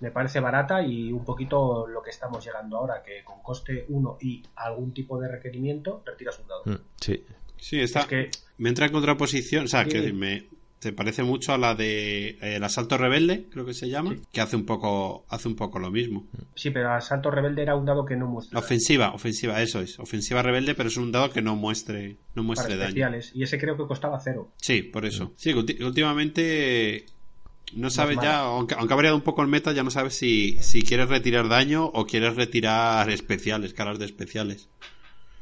Me 0.00 0.10
parece 0.12 0.38
barata 0.40 0.82
y 0.82 1.12
un 1.12 1.24
poquito 1.24 1.86
lo 1.88 2.02
que 2.02 2.10
estamos 2.10 2.44
llegando 2.44 2.76
ahora, 2.78 3.02
que 3.02 3.24
con 3.24 3.42
coste 3.42 3.84
1 3.88 4.18
y 4.20 4.42
algún 4.56 4.92
tipo 4.94 5.20
de 5.20 5.28
requerimiento, 5.28 6.02
retiras 6.06 6.38
un 6.38 6.46
dado. 6.48 6.62
Mm, 6.66 6.84
Sí. 7.00 7.24
Sí, 7.56 7.80
está. 7.80 8.00
Es 8.00 8.06
que- 8.06 8.30
Me 8.58 8.68
entra 8.68 8.86
en 8.86 8.92
contraposición. 8.92 9.64
O 9.64 9.68
sea, 9.68 9.84
Sí. 9.84 9.90
que 9.90 10.12
me. 10.12 10.46
Se 10.80 10.92
parece 10.92 11.24
mucho 11.24 11.52
a 11.52 11.58
la 11.58 11.74
de 11.74 12.28
eh, 12.40 12.56
El 12.56 12.62
Asalto 12.64 12.96
Rebelde, 12.96 13.46
creo 13.50 13.66
que 13.66 13.74
se 13.74 13.88
llama, 13.88 14.14
que 14.32 14.40
hace 14.40 14.54
un 14.54 14.64
poco 14.64 15.24
hace 15.28 15.48
un 15.48 15.56
poco 15.56 15.80
lo 15.80 15.90
mismo. 15.90 16.26
Sí, 16.54 16.70
pero 16.70 16.92
Asalto 16.92 17.30
Rebelde 17.32 17.62
era 17.62 17.74
un 17.74 17.84
dado 17.84 18.04
que 18.04 18.14
no 18.14 18.26
muestra 18.28 18.58
Ofensiva, 18.60 19.12
ofensiva, 19.12 19.60
eso 19.60 19.80
es. 19.80 19.98
Ofensiva 19.98 20.40
rebelde, 20.42 20.74
pero 20.76 20.88
es 20.88 20.96
un 20.96 21.10
dado 21.10 21.30
que 21.30 21.42
no 21.42 21.56
muestre, 21.56 22.10
no 22.10 22.16
para 22.34 22.42
muestre 22.42 22.76
daño. 22.76 22.88
especiales. 22.88 23.32
Y 23.34 23.42
ese 23.42 23.58
creo 23.58 23.76
que 23.76 23.86
costaba 23.88 24.20
cero. 24.20 24.50
Sí, 24.58 24.82
por 24.82 25.04
eso. 25.04 25.32
Sí, 25.36 25.52
que 25.52 25.58
ulti- 25.58 25.82
últimamente 25.84 27.06
no 27.74 27.90
sabes 27.90 28.16
Más 28.16 28.24
ya, 28.24 28.38
aunque, 28.40 28.74
aunque 28.78 28.92
ha 28.92 28.96
variado 28.96 29.16
un 29.16 29.22
poco 29.22 29.42
el 29.42 29.48
meta, 29.48 29.72
ya 29.72 29.82
no 29.82 29.90
sabes 29.90 30.14
si, 30.14 30.56
si 30.60 30.82
quieres 30.82 31.08
retirar 31.08 31.48
daño 31.48 31.86
o 31.86 32.06
quieres 32.06 32.36
retirar 32.36 33.10
especiales, 33.10 33.74
caras 33.74 33.98
de 33.98 34.04
especiales. 34.06 34.68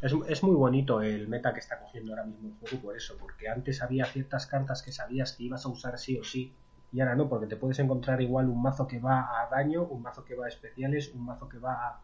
Es, 0.07 0.15
es 0.29 0.43
muy 0.43 0.55
bonito 0.57 1.01
el 1.03 1.29
meta 1.29 1.53
que 1.53 1.61
está 1.61 1.79
cogiendo 1.81 2.13
ahora 2.13 2.25
mismo 2.25 2.49
el 2.49 2.55
juego 2.59 2.83
por 2.87 2.97
eso, 2.97 3.17
porque 3.19 3.49
antes 3.49 3.83
había 3.83 4.05
ciertas 4.07 4.47
cartas 4.47 4.83
que 4.83 4.93
sabías 4.93 5.33
que 5.33 5.45
ibas 5.45 5.65
a 5.67 5.69
usar 5.69 5.99
sí 5.99 6.17
o 6.19 6.25
sí, 6.25 6.55
y 6.93 7.01
ahora 7.01 7.15
no, 7.17 7.29
porque 7.29 7.47
te 7.47 7.57
puedes 7.57 7.79
encontrar 7.81 8.23
igual 8.23 8.49
un 8.49 8.63
mazo 8.63 8.87
que 8.87 8.99
va 9.01 9.43
a 9.43 9.49
daño, 9.51 9.83
un 9.85 10.03
mazo 10.03 10.25
que 10.25 10.35
va 10.35 10.47
a 10.47 10.49
especiales, 10.49 11.13
un 11.15 11.25
mazo 11.27 11.49
que 11.49 11.59
va 11.59 11.73
a... 11.73 12.01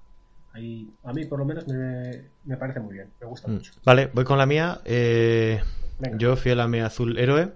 Ahí, 0.54 0.92
a 1.04 1.12
mí 1.14 1.24
por 1.24 1.38
lo 1.38 1.46
menos 1.46 1.66
me, 1.66 2.24
me 2.44 2.56
parece 2.58 2.80
muy 2.80 2.92
bien, 2.94 3.10
me 3.20 3.26
gusta 3.26 3.48
Mm. 3.48 3.52
mucho. 3.54 3.72
Vale, 3.86 4.10
voy 4.12 4.24
con 4.24 4.36
la 4.36 4.44
mía. 4.44 4.80
Eh, 4.84 5.62
yo, 6.18 6.36
fiel 6.36 6.60
a 6.60 6.68
mi 6.68 6.80
azul 6.80 7.16
héroe, 7.18 7.52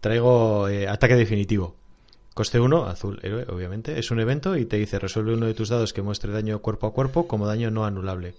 traigo 0.00 0.68
eh, 0.68 0.86
ataque 0.88 1.14
definitivo. 1.16 1.76
Coste 2.34 2.58
1, 2.60 2.84
azul 2.86 3.18
héroe, 3.22 3.46
obviamente. 3.48 3.98
Es 3.98 4.10
un 4.10 4.20
evento 4.20 4.56
y 4.58 4.66
te 4.66 4.76
dice 4.76 4.98
resuelve 4.98 5.34
uno 5.34 5.46
de 5.46 5.54
tus 5.54 5.68
dados 5.70 5.92
que 5.94 6.02
muestre 6.02 6.32
daño 6.32 6.58
cuerpo 6.58 6.88
a 6.88 6.92
cuerpo 6.92 7.26
como 7.28 7.46
daño 7.46 7.70
no 7.70 7.86
anulable. 7.86 8.34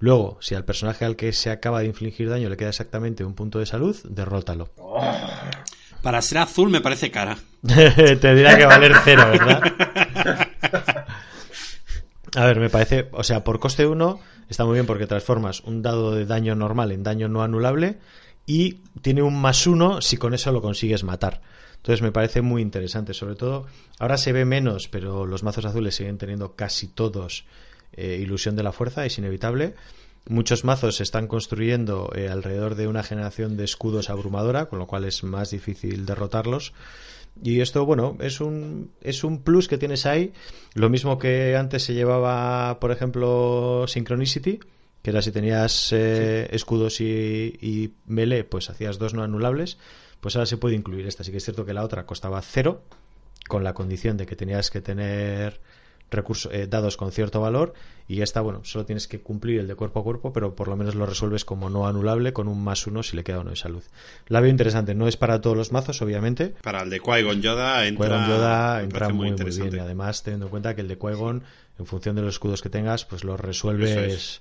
Luego, 0.00 0.38
si 0.40 0.54
al 0.54 0.64
personaje 0.64 1.04
al 1.04 1.14
que 1.14 1.32
se 1.32 1.50
acaba 1.50 1.80
de 1.80 1.86
infligir 1.86 2.30
daño 2.30 2.48
le 2.48 2.56
queda 2.56 2.70
exactamente 2.70 3.22
un 3.22 3.34
punto 3.34 3.58
de 3.58 3.66
salud, 3.66 3.94
derrótalo. 4.04 4.70
Para 6.02 6.22
ser 6.22 6.38
azul 6.38 6.70
me 6.70 6.80
parece 6.80 7.10
cara. 7.10 7.36
te 7.62 8.34
dirá 8.34 8.56
que 8.56 8.64
valer 8.64 8.94
cero, 9.04 9.28
¿verdad? 9.30 9.62
A 12.34 12.44
ver, 12.46 12.60
me 12.60 12.70
parece, 12.70 13.08
o 13.12 13.22
sea, 13.22 13.44
por 13.44 13.60
coste 13.60 13.86
1 13.86 14.20
está 14.48 14.64
muy 14.64 14.74
bien 14.74 14.86
porque 14.86 15.06
transformas 15.06 15.60
un 15.60 15.82
dado 15.82 16.14
de 16.14 16.24
daño 16.24 16.54
normal 16.54 16.92
en 16.92 17.02
daño 17.02 17.28
no 17.28 17.42
anulable 17.42 17.98
y 18.46 18.78
tiene 19.02 19.20
un 19.20 19.38
más 19.38 19.66
uno 19.66 20.00
si 20.00 20.16
con 20.16 20.32
eso 20.32 20.50
lo 20.50 20.62
consigues 20.62 21.04
matar. 21.04 21.42
Entonces 21.76 22.00
me 22.00 22.12
parece 22.12 22.40
muy 22.40 22.62
interesante, 22.62 23.12
sobre 23.12 23.34
todo 23.34 23.66
ahora 23.98 24.16
se 24.16 24.32
ve 24.32 24.46
menos, 24.46 24.88
pero 24.88 25.26
los 25.26 25.42
mazos 25.42 25.66
azules 25.66 25.94
siguen 25.94 26.16
teniendo 26.16 26.54
casi 26.54 26.88
todos 26.88 27.44
eh, 27.92 28.18
ilusión 28.20 28.56
de 28.56 28.62
la 28.62 28.72
fuerza, 28.72 29.04
es 29.04 29.18
inevitable. 29.18 29.74
Muchos 30.28 30.64
mazos 30.64 30.96
se 30.96 31.02
están 31.02 31.26
construyendo 31.26 32.12
eh, 32.14 32.28
alrededor 32.28 32.74
de 32.74 32.86
una 32.86 33.02
generación 33.02 33.56
de 33.56 33.64
escudos 33.64 34.10
abrumadora, 34.10 34.66
con 34.66 34.78
lo 34.78 34.86
cual 34.86 35.04
es 35.04 35.24
más 35.24 35.50
difícil 35.50 36.04
derrotarlos. 36.04 36.72
Y 37.42 37.60
esto, 37.60 37.86
bueno, 37.86 38.16
es 38.20 38.40
un, 38.40 38.90
es 39.00 39.24
un 39.24 39.42
plus 39.42 39.66
que 39.66 39.78
tienes 39.78 40.04
ahí. 40.04 40.32
Lo 40.74 40.90
mismo 40.90 41.18
que 41.18 41.56
antes 41.56 41.84
se 41.84 41.94
llevaba, 41.94 42.78
por 42.80 42.92
ejemplo, 42.92 43.86
Synchronicity, 43.86 44.60
que 45.02 45.10
era 45.10 45.22
si 45.22 45.32
tenías 45.32 45.92
eh, 45.92 46.48
escudos 46.52 47.00
y, 47.00 47.56
y 47.60 47.94
melee, 48.06 48.44
pues 48.44 48.68
hacías 48.68 48.98
dos 48.98 49.14
no 49.14 49.22
anulables. 49.22 49.78
Pues 50.20 50.36
ahora 50.36 50.46
se 50.46 50.58
puede 50.58 50.76
incluir 50.76 51.06
esta. 51.06 51.22
Así 51.22 51.30
que 51.30 51.38
es 51.38 51.44
cierto 51.44 51.64
que 51.64 51.72
la 51.72 51.84
otra 51.84 52.04
costaba 52.04 52.42
cero, 52.42 52.82
con 53.48 53.64
la 53.64 53.72
condición 53.72 54.18
de 54.18 54.26
que 54.26 54.36
tenías 54.36 54.70
que 54.70 54.82
tener 54.82 55.60
recursos 56.10 56.52
eh, 56.52 56.66
dados 56.66 56.96
con 56.96 57.12
cierto 57.12 57.40
valor 57.40 57.72
y 58.08 58.22
esta 58.22 58.40
bueno 58.40 58.60
solo 58.64 58.84
tienes 58.84 59.06
que 59.06 59.20
cumplir 59.20 59.60
el 59.60 59.68
de 59.68 59.74
cuerpo 59.76 60.00
a 60.00 60.02
cuerpo 60.02 60.32
pero 60.32 60.54
por 60.56 60.68
lo 60.68 60.76
menos 60.76 60.94
lo 60.96 61.06
resuelves 61.06 61.44
como 61.44 61.70
no 61.70 61.86
anulable 61.86 62.32
con 62.32 62.48
un 62.48 62.62
más 62.64 62.86
uno 62.86 63.02
si 63.02 63.16
le 63.16 63.22
queda 63.24 63.40
uno 63.40 63.50
de 63.50 63.56
salud 63.56 63.82
la 64.26 64.40
veo 64.40 64.50
interesante 64.50 64.94
no 64.94 65.06
es 65.08 65.16
para 65.16 65.40
todos 65.40 65.56
los 65.56 65.70
mazos 65.72 66.02
obviamente 66.02 66.54
Para 66.62 66.82
el 66.82 66.90
de 66.90 67.00
Qui-Gon 67.00 67.40
Yoda 67.42 67.86
entra, 67.86 68.06
Qui-Gon 68.08 68.28
Yoda 68.28 68.82
entra 68.82 69.08
muy, 69.10 69.16
muy 69.18 69.28
interesante. 69.30 69.70
bien 69.70 69.82
y 69.82 69.84
además 69.84 70.22
teniendo 70.22 70.46
en 70.46 70.50
cuenta 70.50 70.74
que 70.74 70.80
el 70.80 70.88
de 70.88 70.98
Qui-Gon 70.98 71.42
en 71.78 71.86
función 71.86 72.16
de 72.16 72.22
los 72.22 72.34
escudos 72.34 72.60
que 72.62 72.70
tengas 72.70 73.04
pues 73.04 73.22
lo 73.24 73.36
resuelves 73.36 73.96
es. 74.12 74.40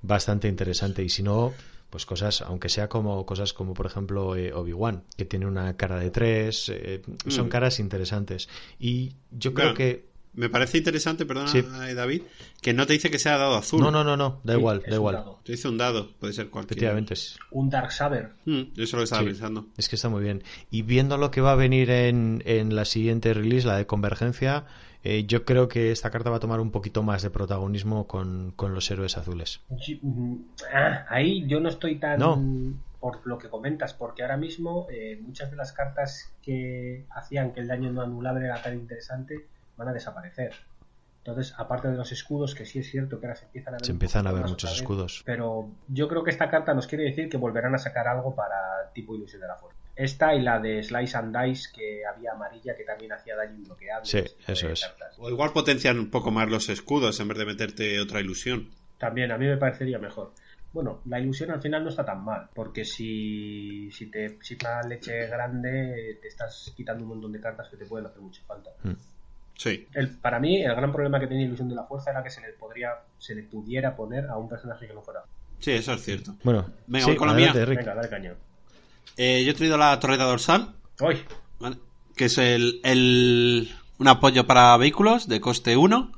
bastante 0.00 0.48
interesante 0.48 1.02
y 1.04 1.08
si 1.08 1.22
no 1.22 1.52
pues 1.90 2.06
cosas, 2.06 2.40
aunque 2.40 2.70
sea 2.70 2.88
como 2.88 3.26
cosas 3.26 3.52
como 3.52 3.74
por 3.74 3.84
ejemplo 3.84 4.34
eh, 4.34 4.50
Obi-Wan, 4.54 5.02
que 5.14 5.26
tiene 5.26 5.44
una 5.44 5.76
cara 5.76 5.98
de 5.98 6.10
tres, 6.10 6.70
eh, 6.70 7.02
son 7.28 7.48
Mm. 7.48 7.50
caras 7.50 7.80
interesantes. 7.80 8.48
Y 8.78 9.12
yo 9.30 9.52
creo 9.52 9.74
que 9.74 10.06
Me 10.34 10.48
parece 10.48 10.78
interesante, 10.78 11.26
perdona, 11.26 11.48
Sí. 11.48 11.58
eh, 11.58 11.94
David, 11.94 12.22
que 12.62 12.72
no 12.72 12.86
te 12.86 12.94
dice 12.94 13.10
que 13.10 13.18
sea 13.18 13.36
dado 13.36 13.54
azul. 13.56 13.80
No, 13.82 13.90
no, 13.90 14.02
no, 14.02 14.16
no, 14.16 14.40
da 14.44 14.54
Sí, 14.54 14.58
igual, 14.58 14.82
da 14.88 14.94
igual. 14.94 15.14
dado. 15.16 15.40
Te 15.44 15.52
dice 15.52 15.68
un 15.68 15.76
dado, 15.76 16.10
puede 16.18 16.32
ser 16.32 16.48
cualquier. 16.48 16.78
Efectivamente, 16.78 17.14
es, 17.14 17.36
Un 17.50 17.68
Dark 17.68 17.92
Saber. 17.92 18.30
Mm, 18.46 18.60
eso 18.72 18.82
es 18.82 18.92
lo 18.92 18.98
que 18.98 19.04
estaba 19.04 19.22
Sí. 19.22 19.28
pensando. 19.28 19.66
es 19.76 19.88
que 19.90 19.96
está 19.96 20.08
muy 20.08 20.22
bien. 20.22 20.42
Y 20.70 20.82
viendo 20.82 21.18
lo 21.18 21.30
que 21.30 21.42
va 21.42 21.52
a 21.52 21.56
venir 21.56 21.90
en, 21.90 22.42
en 22.46 22.74
la 22.74 22.84
siguiente 22.86 23.34
release, 23.34 23.66
la 23.66 23.76
de 23.76 23.86
Convergencia, 23.86 24.64
eh, 25.04 25.24
yo 25.26 25.44
creo 25.44 25.68
que 25.68 25.90
esta 25.90 26.10
carta 26.10 26.30
va 26.30 26.36
a 26.36 26.40
tomar 26.40 26.60
un 26.60 26.70
poquito 26.70 27.02
más 27.02 27.22
de 27.22 27.28
protagonismo 27.30 28.06
con, 28.06 28.52
con 28.56 28.72
los 28.72 28.90
héroes 28.90 29.18
azules. 29.18 29.60
Sí, 29.80 30.00
ah, 30.72 31.04
Ahí 31.10 31.46
yo 31.46 31.60
no 31.60 31.68
estoy 31.68 31.98
tan 31.98 32.18
No. 32.20 32.40
por 33.00 33.20
lo 33.26 33.36
que 33.36 33.48
comentas, 33.48 33.92
porque 33.94 34.22
ahora 34.22 34.36
mismo 34.36 34.86
eh, 34.90 35.18
muchas 35.20 35.50
de 35.50 35.56
las 35.56 35.72
cartas 35.72 36.32
que 36.40 37.04
hacían 37.10 37.52
que 37.52 37.60
el 37.60 37.66
daño 37.68 37.90
no 37.92 38.00
anulable 38.00 38.46
era 38.46 38.62
tan 38.62 38.74
interesante 38.74 39.48
van 39.76 39.88
a 39.88 39.92
desaparecer. 39.92 40.54
Entonces, 41.18 41.54
aparte 41.56 41.86
de 41.88 41.96
los 41.96 42.10
escudos, 42.10 42.54
que 42.54 42.66
sí 42.66 42.80
es 42.80 42.90
cierto 42.90 43.20
que 43.20 43.26
ahora 43.26 43.36
se 43.36 43.44
empiezan 43.44 43.74
a 43.74 43.76
ver, 43.76 43.86
Se 43.86 43.92
un 43.92 43.96
empiezan 43.96 44.22
poquito 44.24 44.30
a 44.30 44.32
ver 44.34 44.42
más 44.42 44.50
muchos 44.50 44.70
vez, 44.70 44.80
escudos. 44.80 45.22
Pero 45.24 45.70
yo 45.86 46.08
creo 46.08 46.24
que 46.24 46.30
esta 46.30 46.50
carta 46.50 46.74
nos 46.74 46.88
quiere 46.88 47.04
decir 47.04 47.28
que 47.28 47.36
volverán 47.36 47.74
a 47.76 47.78
sacar 47.78 48.08
algo 48.08 48.34
para 48.34 48.90
tipo 48.92 49.14
ilusión 49.14 49.40
de 49.40 49.46
la 49.46 49.54
fuerza. 49.54 49.78
Esta 49.94 50.34
y 50.34 50.42
la 50.42 50.58
de 50.58 50.82
Slice 50.82 51.16
and 51.16 51.36
Dice, 51.36 51.68
que 51.72 52.02
había 52.04 52.32
amarilla, 52.32 52.74
que 52.74 52.82
también 52.82 53.12
hacía 53.12 53.36
daño 53.36 53.54
inbloqueable. 53.54 54.04
Sí, 54.04 54.18
Este 54.18 54.52
eso 54.52 54.68
es. 54.70 54.80
cartas. 54.84 55.16
O 55.18 55.30
igual 55.30 55.52
potencian 55.52 55.98
un 56.00 56.10
poco 56.10 56.32
más 56.32 56.48
los 56.50 56.68
escudos 56.68 57.20
en 57.20 57.28
vez 57.28 57.38
de 57.38 57.46
meterte 57.46 58.00
otra 58.00 58.18
ilusión. 58.20 58.70
También 58.98 59.30
a 59.30 59.38
mí 59.38 59.46
me 59.46 59.58
parecería 59.58 59.98
mejor. 60.00 60.32
Bueno, 60.72 61.02
la 61.04 61.20
ilusión 61.20 61.50
al 61.50 61.60
final 61.60 61.84
no 61.84 61.90
está 61.90 62.04
tan 62.04 62.24
mal, 62.24 62.48
porque 62.54 62.84
si, 62.84 63.90
si 63.92 64.10
te 64.10 64.38
si 64.40 64.56
una 64.60 64.80
leche 64.82 65.26
grande 65.26 66.18
te 66.20 66.28
estás 66.28 66.72
quitando 66.74 67.04
un 67.04 67.10
montón 67.10 67.32
de 67.32 67.40
cartas 67.40 67.68
que 67.68 67.76
te 67.76 67.84
pueden 67.84 68.06
hacer 68.06 68.22
mucha 68.22 68.42
falta. 68.44 68.70
Mm. 68.82 68.92
Sí. 69.62 69.86
El, 69.94 70.08
para 70.18 70.40
mí 70.40 70.60
el 70.62 70.74
gran 70.74 70.90
problema 70.90 71.20
que 71.20 71.26
tenía 71.28 71.44
Ilusión 71.46 71.68
de 71.68 71.74
la 71.76 71.84
Fuerza 71.84 72.10
era 72.10 72.22
que 72.24 72.30
se 72.30 72.40
le 72.40 72.48
podría 72.54 72.90
se 73.18 73.34
le 73.34 73.42
pudiera 73.44 73.94
poner 73.94 74.26
a 74.28 74.36
un 74.36 74.48
personaje 74.48 74.86
que 74.88 74.92
no 74.94 75.02
fuera. 75.02 75.20
Sí, 75.60 75.70
eso 75.70 75.92
es 75.92 76.02
cierto. 76.02 76.34
Bueno, 76.42 76.66
Venga, 76.88 77.04
sí, 77.04 77.10
voy 77.12 77.16
con 77.18 77.28
la 77.28 77.34
mía. 77.34 77.52
Venga, 77.52 77.94
dale 77.94 78.08
cañón. 78.08 78.34
Eh, 79.16 79.44
yo 79.44 79.52
he 79.52 79.54
traído 79.54 79.76
la 79.78 79.98
torreta 80.00 80.24
dorsal, 80.24 80.74
¡Uy! 81.00 81.16
¿vale? 81.60 81.76
que 82.16 82.24
es 82.24 82.38
el, 82.38 82.80
el- 82.82 83.70
un 83.98 84.08
apoyo 84.08 84.46
para 84.46 84.76
vehículos 84.76 85.28
de 85.28 85.40
coste 85.40 85.76
1. 85.76 86.10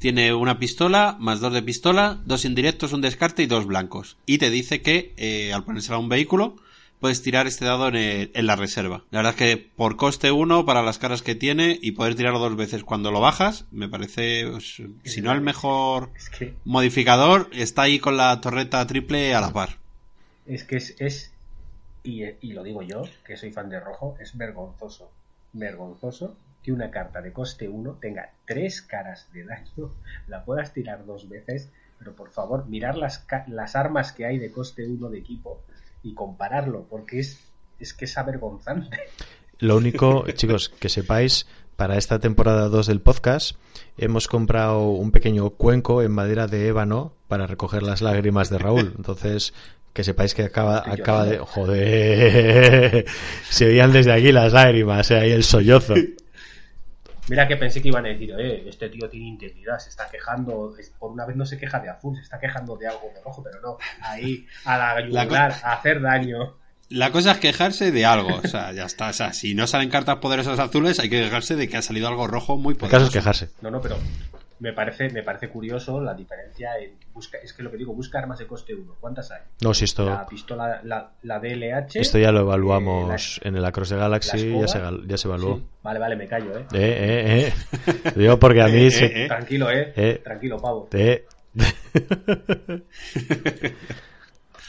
Tiene 0.00 0.32
una 0.34 0.58
pistola, 0.58 1.16
más 1.20 1.40
dos 1.40 1.52
de 1.52 1.62
pistola, 1.62 2.18
dos 2.24 2.44
indirectos, 2.44 2.92
un 2.92 3.00
descarte 3.00 3.42
y 3.42 3.46
dos 3.46 3.66
blancos. 3.66 4.16
Y 4.26 4.38
te 4.38 4.50
dice 4.50 4.80
que 4.82 5.12
eh, 5.16 5.52
al 5.52 5.64
ponérsela 5.64 5.96
a 5.96 6.00
un 6.00 6.08
vehículo 6.08 6.56
puedes 7.00 7.22
tirar 7.22 7.46
este 7.46 7.64
dado 7.64 7.88
en, 7.88 7.96
el- 7.96 8.30
en 8.34 8.46
la 8.46 8.56
reserva. 8.56 9.04
La 9.10 9.18
verdad 9.20 9.32
es 9.34 9.38
que 9.38 9.56
por 9.76 9.96
coste 9.96 10.32
1, 10.32 10.64
para 10.66 10.82
las 10.82 10.98
caras 10.98 11.22
que 11.22 11.34
tiene 11.34 11.78
y 11.80 11.92
poder 11.92 12.14
tirarlo 12.14 12.38
dos 12.38 12.56
veces 12.56 12.84
cuando 12.84 13.10
lo 13.10 13.20
bajas, 13.20 13.64
me 13.70 13.88
parece, 13.88 14.46
pues, 14.50 14.82
si 15.04 15.20
no 15.22 15.32
el 15.32 15.40
mejor 15.40 16.10
Es 16.16 16.30
que 16.30 16.54
modificador, 16.64 17.48
está 17.52 17.82
ahí 17.82 17.98
con 17.98 18.16
la 18.16 18.40
torreta 18.40 18.86
triple 18.86 19.34
a 19.34 19.40
la 19.40 19.52
par. 19.52 19.78
es 20.46 20.64
que 20.64 20.76
es, 20.76 20.94
es 20.98 21.32
y, 22.04 22.22
y 22.40 22.52
lo 22.52 22.62
digo 22.62 22.82
yo, 22.82 23.02
que 23.26 23.36
soy 23.36 23.52
fan 23.52 23.68
de 23.68 23.80
rojo, 23.80 24.16
es 24.20 24.36
vergonzoso, 24.36 25.10
vergonzoso 25.52 26.36
que 26.62 26.72
una 26.72 26.90
carta 26.90 27.20
de 27.22 27.32
coste 27.32 27.68
1 27.68 27.98
tenga 28.00 28.30
tres 28.46 28.82
caras 28.82 29.26
de 29.32 29.44
daño, 29.44 29.92
la 30.28 30.44
puedas 30.44 30.72
tirar 30.72 31.04
dos 31.06 31.28
veces, 31.28 31.68
pero 31.98 32.14
por 32.14 32.30
favor, 32.30 32.66
mirar 32.66 32.96
las, 32.96 33.24
las 33.48 33.76
armas 33.76 34.12
que 34.12 34.24
hay 34.26 34.38
de 34.38 34.50
coste 34.52 34.86
1 34.86 35.08
de 35.10 35.18
equipo 35.18 35.60
y 36.02 36.14
compararlo, 36.14 36.86
porque 36.88 37.20
es, 37.20 37.38
es 37.78 37.94
que 37.94 38.04
es 38.06 38.18
avergonzante. 38.18 38.96
Lo 39.58 39.76
único, 39.76 40.24
chicos, 40.32 40.68
que 40.68 40.88
sepáis, 40.88 41.46
para 41.78 41.96
esta 41.96 42.18
temporada 42.18 42.68
2 42.68 42.88
del 42.88 43.00
podcast 43.00 43.56
hemos 43.96 44.26
comprado 44.26 44.90
un 44.90 45.12
pequeño 45.12 45.50
cuenco 45.50 46.02
en 46.02 46.10
madera 46.10 46.48
de 46.48 46.66
ébano 46.66 47.12
para 47.28 47.46
recoger 47.46 47.84
las 47.84 48.02
lágrimas 48.02 48.50
de 48.50 48.58
Raúl. 48.58 48.94
Entonces, 48.96 49.54
que 49.92 50.02
sepáis 50.02 50.34
que 50.34 50.42
acaba, 50.42 50.78
acaba 50.78 51.24
de... 51.24 51.38
Joder, 51.38 53.04
se 53.48 53.66
oían 53.66 53.92
desde 53.92 54.12
aquí 54.12 54.32
las 54.32 54.52
lágrimas, 54.52 55.10
eh, 55.12 55.18
ahí 55.18 55.30
el 55.30 55.44
sollozo. 55.44 55.94
Mira 57.28 57.46
que 57.46 57.56
pensé 57.56 57.82
que 57.82 57.88
iban 57.88 58.06
a 58.06 58.08
decir, 58.08 58.34
eh, 58.38 58.64
este 58.68 58.88
tío 58.88 59.08
tiene 59.08 59.26
integridad, 59.28 59.78
se 59.78 59.90
está 59.90 60.08
quejando, 60.10 60.74
por 60.98 61.12
una 61.12 61.26
vez 61.26 61.36
no 61.36 61.44
se 61.44 61.58
queja 61.58 61.78
de 61.80 61.90
azul, 61.90 62.16
se 62.16 62.22
está 62.22 62.38
quejando 62.40 62.76
de 62.76 62.88
algo 62.88 63.10
de 63.14 63.20
rojo, 63.22 63.42
pero 63.42 63.60
no, 63.60 63.76
ahí, 64.02 64.46
a 64.64 64.78
la 64.78 65.00
yugular, 65.06 65.54
a 65.62 65.72
hacer 65.74 66.00
daño. 66.00 66.56
La 66.90 67.12
cosa 67.12 67.32
es 67.32 67.38
quejarse 67.38 67.92
de 67.92 68.06
algo, 68.06 68.36
o 68.42 68.48
sea, 68.48 68.72
ya 68.72 68.84
está. 68.86 69.08
O 69.10 69.12
sea, 69.12 69.34
si 69.34 69.54
no 69.54 69.66
salen 69.66 69.90
cartas 69.90 70.16
poderosas 70.16 70.58
azules, 70.58 70.98
hay 70.98 71.10
que 71.10 71.20
quejarse 71.22 71.54
de 71.54 71.68
que 71.68 71.76
ha 71.76 71.82
salido 71.82 72.08
algo 72.08 72.26
rojo 72.26 72.56
muy 72.56 72.72
El 72.72 72.78
caso 72.78 72.88
poderoso. 72.88 73.06
es 73.08 73.12
quejarse. 73.12 73.50
No, 73.60 73.70
no, 73.70 73.82
pero 73.82 73.98
me 74.60 74.72
parece, 74.72 75.08
me 75.10 75.22
parece 75.22 75.48
curioso 75.48 76.00
la 76.00 76.14
diferencia 76.14 76.70
en 76.78 76.98
busca, 77.12 77.38
es 77.38 77.52
que 77.52 77.62
lo 77.62 77.70
que 77.70 77.76
digo, 77.76 77.94
busca 77.94 78.18
armas 78.18 78.38
de 78.38 78.46
coste 78.46 78.74
1. 78.74 78.96
¿Cuántas 79.00 79.30
hay? 79.30 79.42
No, 79.62 79.72
si 79.74 79.84
esto, 79.84 80.04
La 80.06 80.26
pistola, 80.26 80.80
la, 80.84 81.12
la 81.22 81.38
DLH. 81.38 81.96
esto 82.00 82.18
ya 82.18 82.32
lo 82.32 82.40
eh, 82.40 82.42
evaluamos 82.42 83.40
en 83.44 83.56
el 83.56 83.64
Across 83.64 83.92
la 83.92 83.96
Galaxy, 83.98 84.48
escoba. 84.48 84.66
ya 84.66 84.68
se, 84.68 84.80
ya 85.06 85.16
se 85.16 85.28
evaluó. 85.28 85.56
Sí. 85.56 85.64
Vale, 85.82 85.98
vale, 85.98 86.16
me 86.16 86.26
callo, 86.28 86.58
eh. 86.58 86.66
Eh, 86.72 87.46
eh, 87.48 87.52
eh. 87.86 87.92
Te 88.14 88.20
digo 88.20 88.38
porque 88.38 88.62
a 88.62 88.68
mí 88.68 88.86
Eh, 88.86 88.90
se... 88.90 89.06
eh, 89.06 89.24
eh. 89.24 89.28
Tranquilo, 89.28 89.70
eh. 89.70 89.92
Eh. 89.96 90.20
Tranquilo, 90.24 90.58
pavo. 90.58 90.88
Eh. 90.92 91.24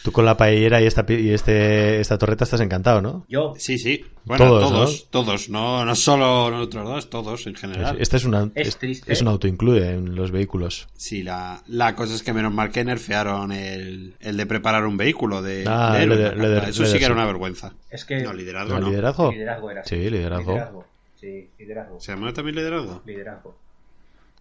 Tú 0.04 0.12
con 0.14 0.24
la 0.26 0.38
paellera 0.38 0.82
y 0.82 0.86
esta, 0.86 1.06
y 1.10 1.32
este, 1.32 2.00
esta 2.00 2.18
torreta 2.18 2.46
estás 2.46 2.62
encantado, 2.62 3.02
¿no? 3.02 3.26
Yo, 3.28 3.54
Sí, 3.58 3.78
sí. 3.78 4.06
Bueno, 4.24 4.46
Todos, 4.46 4.70
todos, 4.70 4.92
¿no? 5.04 5.10
todos, 5.10 5.50
no, 5.50 5.86
no 5.86 5.96
solo 5.96 6.50
nosotros 6.52 6.88
dos, 6.88 7.10
todos 7.10 7.48
en 7.48 7.56
general. 7.56 7.98
Este 8.00 8.16
es, 8.18 8.24
una, 8.26 8.50
Es 8.56 8.68
es, 8.70 8.78
triste. 8.78 9.12
es 9.12 9.22
un 9.22 9.28
autoinclude 9.28 9.92
en 9.96 10.16
los 10.16 10.32
vehículos. 10.32 10.88
Sí, 10.96 11.24
la, 11.24 11.62
la 11.68 11.96
cosa 11.96 12.16
es 12.16 12.24
que 12.24 12.32
menos 12.32 12.54
mal 12.54 12.72
que 12.72 12.86
nerfearon 12.86 13.52
el, 13.52 14.16
el 14.20 14.38
de 14.38 14.46
preparar 14.46 14.86
un 14.86 14.98
vehículo 14.98 15.42
de, 15.42 15.66
Ah, 15.68 15.96
de 15.98 16.08
de- 16.08 16.30
de- 16.36 16.70
Eso 16.70 16.86
sí 16.86 16.94
que 17.00 17.06
era 17.06 17.14
sí. 17.16 17.20
una 17.20 17.26
vergüenza. 17.26 17.74
es 17.90 18.06
que. 18.06 18.22
No, 18.22 18.32
liderazgo 18.34 18.76
¿No, 18.76 18.80
no. 18.82 18.90
liderazgo? 18.90 19.32
Liderazgo 19.32 19.72
era. 19.72 19.84
Sí, 19.84 19.96
liderazgo. 20.10 20.86
Sí, 21.20 21.50
liderazgo. 21.58 22.00
¿Se 22.00 22.14
llama 22.14 22.32
también 22.32 22.56
liderazgo? 22.56 23.02
Liderazgo. 23.06 23.58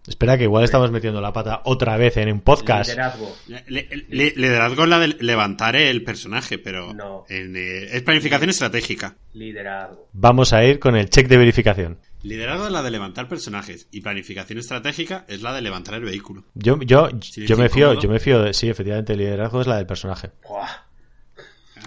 Espera, 0.08 0.38
que 0.38 0.44
igual 0.44 0.64
estamos 0.64 0.90
metiendo 0.90 1.20
la 1.20 1.32
pata 1.32 1.60
otra 1.64 1.96
vez 1.96 2.16
en 2.16 2.32
un 2.32 2.40
podcast. 2.40 2.88
Liderazgo. 2.90 3.36
Le- 3.46 3.64
le- 4.08 4.32
liderazgo 4.36 4.84
es 4.84 4.88
la 4.88 4.98
de 4.98 5.08
levantar 5.20 5.76
el 5.76 6.02
personaje, 6.02 6.58
pero 6.58 6.94
No. 6.94 7.24
en, 7.28 7.54
eh, 7.56 7.84
es 7.96 8.02
planificación 8.02 8.48
estratégica. 8.50 9.16
Liderazgo. 9.34 10.08
Vamos 10.14 10.52
a 10.52 10.64
ir 10.64 10.78
con 10.78 10.96
el 10.96 11.10
check 11.10 11.28
de 11.28 11.36
verificación. 11.36 11.98
Liderazgo 12.22 12.66
es 12.66 12.72
la 12.72 12.82
de 12.82 12.90
levantar 12.90 13.28
personajes 13.28 13.86
y 13.92 14.00
planificación 14.00 14.58
estratégica 14.58 15.24
es 15.28 15.42
la 15.42 15.52
de 15.52 15.60
levantar 15.62 15.94
el 15.94 16.04
vehículo. 16.04 16.44
Yo, 16.54 16.78
yo, 16.80 17.10
yo 17.36 17.56
me 17.56 17.68
fío, 17.68 17.94
yo 18.00 18.08
me 18.08 18.18
fío 18.18 18.42
de, 18.42 18.54
sí, 18.54 18.68
efectivamente, 18.68 19.12
el 19.12 19.18
liderazgo 19.20 19.60
es 19.60 19.66
la 19.66 19.76
del 19.76 19.86
personaje. 19.86 20.30
Buah. 20.48 20.68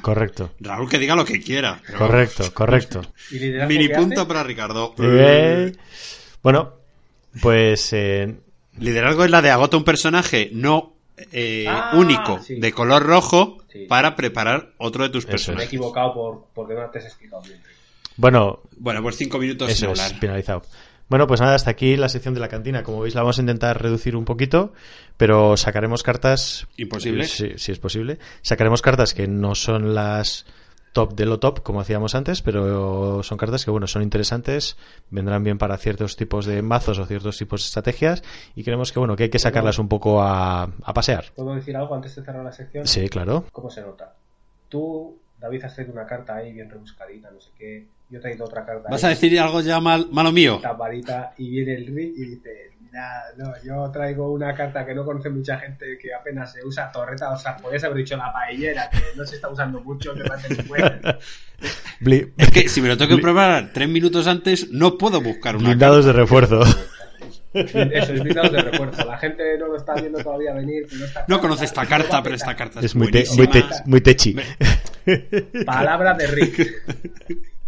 Correcto, 0.02 0.54
Raúl 0.60 0.90
que 0.90 0.98
diga 0.98 1.16
lo 1.16 1.26
que 1.26 1.42
quiera. 1.42 1.82
pero- 1.86 1.98
correcto, 2.00 2.44
correcto. 2.54 3.02
¿Y 3.32 3.40
liderazgo 3.40 3.70
Mini 3.74 3.90
punto 3.90 4.22
hace? 4.22 4.28
para 4.28 4.44
Ricardo. 4.44 4.96
Eh, 5.00 5.74
Bueno, 6.42 6.74
pues 7.42 7.94
eh, 7.94 8.36
Liderazgo 8.80 9.24
es 9.26 9.32
la 9.32 9.42
de 9.42 9.50
agota 9.52 9.78
un 9.78 9.84
personaje 9.84 10.50
no 10.54 10.94
eh, 11.32 11.66
Ah, 11.70 11.92
único 11.96 12.40
sí. 12.42 12.56
de 12.60 12.72
color 12.72 13.04
rojo 13.04 13.58
Sí. 13.72 13.86
para 13.88 14.16
preparar 14.18 14.74
otro 14.80 15.04
de 15.04 15.10
tus 15.10 15.24
Eso 15.24 15.28
Me 15.28 15.32
he 15.32 15.38
personajes. 15.38 15.68
equivocado 15.68 16.14
por, 16.14 16.48
porque 16.54 16.74
no 16.74 16.90
te 16.90 17.00
has 17.00 17.06
explicado 17.06 17.42
bien. 17.44 17.60
bueno, 18.18 18.60
Bueno, 18.78 19.02
pues 19.02 19.16
cinco 19.18 19.38
minutos 19.38 19.72
sin 19.72 19.90
eso 19.90 19.94
es, 20.04 20.14
finalizado. 20.20 20.64
Bueno, 21.08 21.28
pues 21.28 21.40
nada, 21.42 21.56
hasta 21.56 21.72
aquí 21.72 21.96
la 21.98 22.10
sección 22.10 22.34
de 22.34 22.40
la 22.40 22.48
cantina. 22.50 22.84
Como 22.84 23.02
veis, 23.02 23.16
la 23.16 23.22
vamos 23.22 23.38
a 23.38 23.42
intentar 23.42 23.82
reducir 23.82 24.16
un 24.16 24.24
poquito, 24.26 24.74
pero 25.18 25.56
sacaremos 25.58 26.04
cartas. 26.04 26.68
Imposible. 26.78 27.26
Sí, 27.26 27.52
sí 27.58 27.72
es 27.74 27.80
posible. 27.80 28.18
Sacaremos 28.42 28.82
cartas 28.82 29.14
que 29.14 29.28
no 29.28 29.54
son 29.56 29.94
las 29.94 30.46
top 30.92 31.14
de 31.14 31.26
lo 31.26 31.40
top, 31.40 31.62
como 31.62 31.82
hacíamos 31.82 32.16
antes, 32.16 32.42
pero 32.42 33.24
son 33.24 33.38
cartas 33.38 33.66
que, 33.66 33.72
bueno, 33.72 33.88
son 33.88 34.04
interesantes, 34.04 34.78
vendrán 35.10 35.44
bien 35.44 35.58
para 35.58 35.78
ciertos 35.78 36.16
tipos 36.16 36.46
de 36.46 36.62
mazos 36.62 37.00
o 37.00 37.06
ciertos 37.06 37.38
tipos 37.38 37.62
de 37.62 37.66
estrategias, 37.66 38.24
y 38.56 38.64
creemos 38.64 38.92
que, 38.92 39.00
bueno, 39.00 39.16
que 39.16 39.24
hay 39.24 39.30
que 39.30 39.40
sacarlas 39.40 39.80
un 39.80 39.88
poco 39.88 40.22
a, 40.22 40.64
a 40.64 40.94
pasear. 40.94 41.26
¿Puedo 41.36 41.56
decir 41.56 41.76
algo 41.78 41.96
antes 41.96 42.16
de 42.16 42.24
cerrar 42.24 42.44
la 42.44 42.52
sección? 42.52 42.86
Sí, 42.86 43.08
claro. 43.10 43.46
¿Cómo 43.52 43.70
se 43.70 43.82
nota? 43.82 44.16
Tú, 44.70 45.18
David, 45.40 45.66
has 45.66 45.76
traído 45.76 45.94
una 45.94 46.06
carta 46.06 46.36
ahí 46.36 46.54
bien 46.54 46.70
rebuscadita, 46.70 47.32
no 47.32 47.40
sé 47.40 47.52
qué. 47.58 47.88
Yo 48.12 48.18
he 48.18 48.22
traído 48.22 48.44
otra 48.46 48.66
carta. 48.66 48.90
¿Vas 48.90 49.04
ahí, 49.06 49.08
a 49.08 49.10
decir 49.16 49.40
algo 49.40 49.62
ya 49.62 49.80
mal, 49.80 50.08
malo 50.12 50.32
mío? 50.34 50.60
y 51.38 51.50
viene 51.50 51.76
el 51.76 51.88
Rick 51.88 52.14
y 52.18 52.26
dice: 52.26 52.72
Mira, 52.82 53.10
no, 53.38 53.54
yo 53.64 53.90
traigo 53.90 54.34
una 54.34 54.54
carta 54.54 54.86
que 54.86 54.94
no 54.94 55.06
conoce 55.06 55.30
mucha 55.30 55.58
gente, 55.58 55.98
que 55.98 56.14
apenas 56.14 56.52
se 56.52 56.62
usa 56.66 56.92
torreta. 56.92 57.32
O 57.32 57.38
sea, 57.38 57.56
podrías 57.56 57.86
haber 57.86 58.00
dicho 58.00 58.18
la 58.18 58.34
paellera, 58.34 58.90
que 58.90 59.00
no 59.16 59.26
se 59.26 59.36
está 59.36 59.48
usando 59.50 59.80
mucho, 59.80 60.14
que 60.14 60.24
Es 62.38 62.52
que 62.52 62.68
si 62.68 62.82
me 62.82 62.90
lo 62.90 62.98
tengo 62.98 63.16
que 63.16 63.22
preparar 63.22 63.70
tres 63.74 63.88
minutos 63.88 64.28
antes, 64.28 64.70
no 64.72 64.98
puedo 64.98 65.22
buscar 65.22 65.56
una 65.56 65.70
Blindados 65.70 66.04
de 66.04 66.12
refuerzo. 66.12 66.64
Eso 67.54 68.14
es 68.14 68.24
blindados 68.24 68.52
de 68.52 68.62
refuerzo. 68.62 69.06
La 69.06 69.18
gente 69.20 69.58
no 69.58 69.68
lo 69.68 69.78
está 69.78 69.94
viendo 69.96 70.22
todavía 70.24 70.54
venir. 70.54 70.86
pero 70.90 71.06
esta 71.06 71.20
No 71.22 71.26
carta 71.28 71.42
conoce 71.42 71.66
esta 71.66 71.86
carta, 71.86 72.24
pero 72.24 72.36
esta 72.36 72.56
carta 72.56 72.80
es, 72.80 72.86
Es 72.86 72.96
muy, 72.96 73.12
te- 73.12 73.26
muy, 73.38 73.48
te- 73.48 73.64
muy 73.86 74.02
techi. 74.02 74.36
Palabra 75.66 76.14
de 76.14 76.28
Rick. 76.28 76.72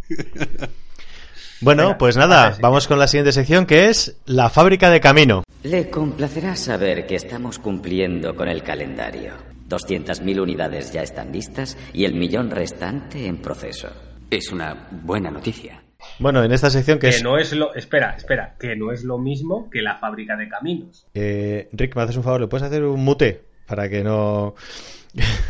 Bueno, 1.61 1.83
Venga, 1.83 1.97
pues 1.97 2.17
nada, 2.17 2.57
vamos 2.59 2.87
con 2.87 2.99
la 2.99 3.07
siguiente 3.07 3.31
sección 3.31 3.65
que 3.65 3.87
es 3.89 4.17
la 4.25 4.49
fábrica 4.49 4.89
de 4.89 4.99
camino. 4.99 5.43
Le 5.63 5.89
complacerá 5.89 6.57
saber 6.57 7.07
que 7.07 7.15
estamos 7.15 7.57
cumpliendo 7.57 8.35
con 8.35 8.49
el 8.49 8.63
calendario. 8.63 9.33
200.000 9.69 10.41
unidades 10.41 10.91
ya 10.91 11.01
están 11.03 11.31
listas 11.31 11.77
y 11.93 12.03
el 12.03 12.15
millón 12.15 12.51
restante 12.51 13.27
en 13.27 13.37
proceso. 13.37 13.87
Es 14.29 14.51
una 14.51 14.89
buena 14.91 15.31
noticia. 15.31 15.81
Bueno, 16.19 16.43
en 16.43 16.51
esta 16.51 16.69
sección 16.69 16.99
que 16.99 17.07
Que 17.09 17.15
es... 17.15 17.23
no 17.23 17.37
es 17.37 17.53
lo. 17.53 17.73
Espera, 17.73 18.13
espera. 18.17 18.55
Que 18.59 18.75
no 18.75 18.91
es 18.91 19.05
lo 19.05 19.17
mismo 19.17 19.69
que 19.69 19.81
la 19.81 19.97
fábrica 19.99 20.35
de 20.35 20.49
caminos. 20.49 21.07
Eh, 21.13 21.69
Rick, 21.71 21.95
¿me 21.95 22.01
haces 22.01 22.17
un 22.17 22.23
favor? 22.23 22.41
¿Le 22.41 22.47
puedes 22.47 22.67
hacer 22.67 22.83
un 22.83 23.03
mute? 23.03 23.41
Para 23.65 23.87
que 23.87 24.03
no... 24.03 24.53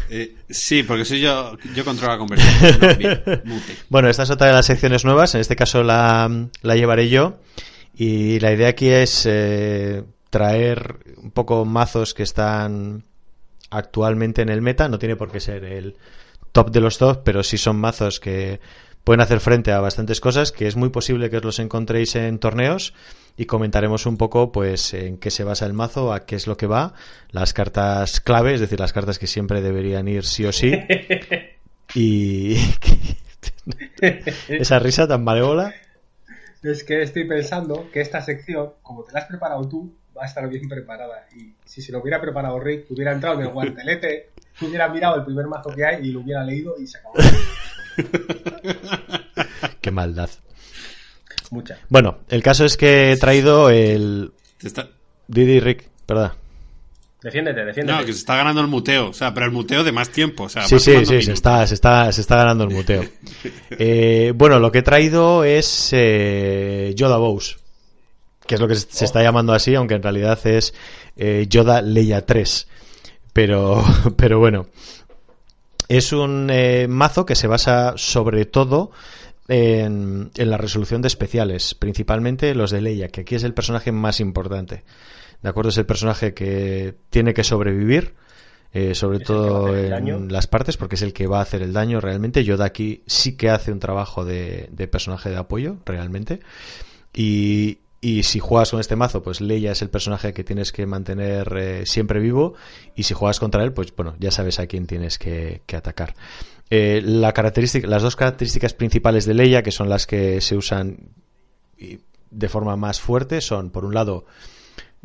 Eh, 0.10 0.36
sí, 0.50 0.84
porque 0.84 1.06
soy 1.06 1.22
yo, 1.22 1.58
yo 1.74 1.86
controlo 1.86 2.14
la 2.14 2.20
conversación. 2.20 2.80
¿no? 2.82 2.96
Bien, 2.96 3.24
mute. 3.46 3.78
Bueno, 3.90 4.10
esta 4.10 4.24
es 4.24 4.30
otra 4.30 4.48
de 4.48 4.54
las 4.54 4.66
secciones 4.66 5.06
nuevas, 5.06 5.34
en 5.36 5.42
este 5.42 5.56
caso 5.56 5.84
la, 5.84 6.30
la 6.62 6.76
llevaré 6.76 7.10
yo. 7.10 7.40
Y 7.96 8.40
la 8.40 8.52
idea 8.52 8.70
aquí 8.70 8.90
es 8.90 9.26
eh, 9.26 10.04
traer 10.30 10.98
un 11.18 11.32
poco 11.32 11.64
mazos 11.64 12.14
que 12.14 12.24
están 12.24 13.04
actualmente 13.70 14.42
en 14.42 14.50
el 14.50 14.62
meta. 14.62 14.90
No 14.90 15.00
tiene 15.00 15.16
por 15.16 15.32
qué 15.32 15.40
ser 15.40 15.64
el 15.64 15.96
top 16.52 16.72
de 16.72 16.82
los 16.82 16.98
top, 16.98 17.22
pero 17.24 17.44
sí 17.44 17.58
son 17.58 17.78
mazos 17.78 18.20
que 18.20 18.60
pueden 19.04 19.22
hacer 19.22 19.40
frente 19.40 19.72
a 19.72 19.80
bastantes 19.80 20.20
cosas, 20.20 20.52
que 20.52 20.68
es 20.68 20.76
muy 20.76 20.90
posible 20.90 21.30
que 21.30 21.38
os 21.38 21.44
los 21.44 21.60
encontréis 21.60 22.16
en 22.16 22.40
torneos 22.40 22.94
y 23.36 23.46
comentaremos 23.46 24.06
un 24.06 24.18
poco 24.18 24.52
pues 24.52 24.94
en 24.94 25.18
qué 25.18 25.32
se 25.32 25.44
basa 25.44 25.66
el 25.66 25.74
mazo, 25.74 26.14
a 26.14 26.26
qué 26.26 26.36
es 26.36 26.48
lo 26.48 26.58
que 26.58 26.68
va, 26.68 26.94
las 27.32 27.54
cartas 27.54 28.20
clave, 28.20 28.54
es 28.54 28.62
decir, 28.62 28.80
las 28.80 28.94
cartas 28.94 29.20
que 29.20 29.28
siempre 29.28 29.62
deberían 29.62 30.08
ir 30.08 30.26
sí 30.26 30.46
o 30.46 30.52
sí. 30.52 30.74
Y 31.96 32.56
esa 34.48 34.80
risa 34.80 35.08
tan 35.08 35.24
malévola. 35.24 35.74
Es 36.64 36.84
que 36.84 37.02
estoy 37.02 37.26
pensando 37.28 37.90
que 37.92 38.02
esta 38.02 38.22
sección, 38.22 38.72
como 38.82 39.04
te 39.04 39.12
la 39.12 39.20
has 39.20 39.26
preparado 39.26 39.68
tú, 39.68 39.94
va 40.18 40.24
a 40.24 40.26
estar 40.26 40.48
bien 40.48 40.68
preparada. 40.68 41.28
Y 41.36 41.54
si 41.66 41.82
se 41.82 41.92
lo 41.92 42.00
hubiera 42.00 42.22
preparado 42.22 42.60
Rick, 42.60 42.90
hubiera 42.90 43.12
entrado 43.12 43.40
en 43.40 43.48
el 43.48 43.54
guantelete, 43.54 44.30
hubiera 44.62 44.88
mirado 44.88 45.18
el 45.18 45.26
primer 45.26 45.48
mazo 45.48 45.70
que 45.72 45.86
hay 45.86 46.08
y 46.08 46.12
lo 46.12 46.22
hubiera 46.22 46.44
leído 46.44 46.76
y 46.80 46.88
se 46.88 46.98
acabó. 46.98 47.16
Qué 49.82 49.92
maldad. 49.92 50.30
Mucha. 51.52 51.78
Bueno, 51.90 52.20
el 52.30 52.42
caso 52.42 52.66
es 52.66 52.78
que 52.78 53.12
he 53.12 53.18
traído 53.18 53.70
el 53.70 54.32
está- 54.62 54.90
Didi 55.28 55.60
Rick, 55.60 55.90
perdón. 56.06 56.32
Defiéndete, 57.22 57.64
defiéndete. 57.64 58.00
No, 58.00 58.06
que 58.06 58.12
se 58.12 58.20
está 58.20 58.36
ganando 58.36 58.60
el 58.60 58.68
muteo. 58.68 59.10
O 59.10 59.14
sea, 59.14 59.34
pero 59.34 59.46
el 59.46 59.52
muteo 59.54 59.84
de 59.84 59.92
más 59.94 60.10
tiempo. 60.10 60.44
O 60.44 60.50
sea, 60.50 60.64
Sí, 60.68 60.78
sí, 60.80 61.06
sí, 61.06 61.22
se 61.22 61.32
está, 61.32 61.66
se, 61.66 61.76
está, 61.76 62.12
se 62.12 62.20
está 62.22 62.36
ganando 62.38 62.64
el 62.66 62.72
muteo. 62.72 63.04
Eh, 63.72 64.34
bueno, 64.36 64.60
lo 64.60 64.72
que 64.72 64.80
he 64.80 64.84
traído 64.84 65.44
es 65.44 65.90
eh, 65.94 66.94
Yoda 66.96 67.18
Bows, 67.18 67.58
que 68.46 68.56
es 68.56 68.62
lo 68.62 68.68
que 68.68 68.76
se 68.76 68.88
se 68.90 69.06
está 69.06 69.24
llamando 69.24 69.54
así, 69.54 69.74
aunque 69.74 69.96
en 69.96 70.04
realidad 70.04 70.38
es 70.46 70.74
eh, 71.16 71.46
Yoda 71.50 71.82
Leia 71.82 72.26
3. 72.26 72.68
Pero, 73.32 73.84
pero 74.18 74.38
bueno, 74.40 74.68
es 75.88 76.14
un 76.14 76.50
eh, 76.52 76.88
mazo 76.88 77.26
que 77.26 77.36
se 77.36 77.48
basa 77.48 77.94
sobre 77.98 78.46
todo 78.46 78.92
en, 79.48 80.32
en 80.36 80.50
la 80.50 80.58
resolución 80.58 81.02
de 81.02 81.08
especiales, 81.08 81.76
principalmente 81.76 82.56
los 82.56 82.72
de 82.72 82.82
Leia, 82.82 83.10
que 83.10 83.22
aquí 83.22 83.36
es 83.36 83.44
el 83.44 83.54
personaje 83.54 83.92
más 83.92 84.20
importante. 84.20 84.84
¿De 85.42 85.50
acuerdo? 85.50 85.70
Es 85.70 85.78
el 85.78 85.86
personaje 85.86 86.34
que 86.34 86.96
tiene 87.10 87.34
que 87.34 87.44
sobrevivir, 87.44 88.14
eh, 88.72 88.96
sobre 88.96 89.20
todo 89.20 89.76
en 89.78 90.32
las 90.32 90.48
partes, 90.48 90.78
porque 90.78 90.96
es 90.96 91.02
el 91.02 91.14
que 91.14 91.28
va 91.28 91.40
a 91.40 91.44
hacer 91.44 91.62
el 91.62 91.74
daño 91.74 92.00
realmente. 92.00 92.44
Yoda 92.44 92.66
aquí 92.66 93.04
sí 93.06 93.36
que 93.36 93.50
hace 93.50 93.72
un 93.72 93.80
trabajo 93.80 94.24
de, 94.24 94.70
de 94.72 94.88
personaje 94.88 95.30
de 95.30 95.36
apoyo, 95.36 95.78
realmente. 95.86 96.40
Y, 97.14 97.80
y 98.04 98.24
si 98.24 98.40
juegas 98.40 98.72
con 98.72 98.82
este 98.82 98.98
mazo, 98.98 99.24
pues 99.24 99.40
Leia 99.40 99.72
es 99.72 99.82
el 99.82 99.90
personaje 99.90 100.34
que 100.34 100.44
tienes 100.44 100.74
que 100.74 100.86
mantener 100.86 101.56
eh, 101.56 101.86
siempre 101.86 102.20
vivo. 102.20 102.54
Y 102.96 103.04
si 103.04 103.14
juegas 103.14 103.40
contra 103.40 103.64
él, 103.64 103.72
pues 103.72 103.96
bueno, 103.96 104.16
ya 104.20 104.30
sabes 104.30 104.60
a 104.60 104.68
quién 104.68 104.88
tienes 104.88 105.18
que, 105.18 105.62
atacar. 105.74 106.14
Eh, 106.70 107.02
la 107.02 107.32
característica, 107.32 107.88
las 107.88 108.02
dos 108.04 108.18
características 108.18 108.74
principales 108.74 109.24
de 109.24 109.36
Leia, 109.36 109.64
que 109.64 109.72
son 109.72 109.88
las 109.88 110.06
que 110.06 110.42
se 110.42 110.58
usan 110.58 111.12
de 112.30 112.50
forma 112.50 112.76
más 112.76 113.00
fuerte 113.00 113.40
son, 113.40 113.70
por 113.70 113.86
un 113.86 113.94
lado, 113.94 114.26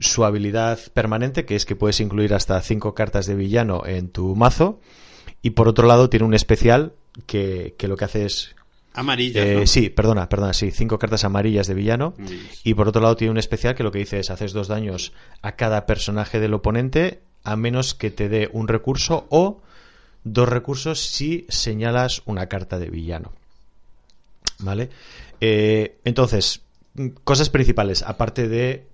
su 0.00 0.24
habilidad 0.24 0.80
permanente, 0.92 1.44
que 1.44 1.54
es 1.54 1.66
que 1.66 1.76
puedes 1.76 2.00
incluir 2.00 2.34
hasta 2.34 2.60
cinco 2.62 2.94
cartas 2.94 3.26
de 3.26 3.36
villano 3.36 3.86
en 3.86 4.08
tu 4.08 4.34
mazo, 4.34 4.80
y 5.40 5.50
por 5.50 5.68
otro 5.68 5.86
lado 5.86 6.10
tiene 6.10 6.26
un 6.26 6.34
especial 6.34 6.94
que, 7.26 7.76
que 7.78 7.86
lo 7.86 7.96
que 7.96 8.06
hace 8.06 8.24
es 8.24 8.56
Amarillas, 8.98 9.46
eh, 9.46 9.54
¿no? 9.60 9.66
Sí, 9.66 9.90
perdona, 9.90 10.28
perdona, 10.28 10.52
sí, 10.52 10.72
cinco 10.72 10.98
cartas 10.98 11.24
amarillas 11.24 11.68
de 11.68 11.74
villano. 11.74 12.14
Y 12.64 12.74
por 12.74 12.88
otro 12.88 13.00
lado 13.00 13.16
tiene 13.16 13.30
un 13.30 13.38
especial 13.38 13.76
que 13.76 13.84
lo 13.84 13.92
que 13.92 14.00
dice 14.00 14.18
es 14.18 14.30
haces 14.30 14.52
dos 14.52 14.66
daños 14.66 15.12
a 15.40 15.52
cada 15.52 15.86
personaje 15.86 16.40
del 16.40 16.54
oponente 16.54 17.20
a 17.44 17.54
menos 17.54 17.94
que 17.94 18.10
te 18.10 18.28
dé 18.28 18.50
un 18.52 18.66
recurso 18.66 19.26
o 19.30 19.62
dos 20.24 20.48
recursos 20.48 21.00
si 21.00 21.46
señalas 21.48 22.22
una 22.26 22.46
carta 22.46 22.80
de 22.80 22.90
villano. 22.90 23.32
¿Vale? 24.58 24.90
Eh, 25.40 25.98
entonces, 26.04 26.62
cosas 27.22 27.50
principales, 27.50 28.02
aparte 28.02 28.48
de 28.48 28.84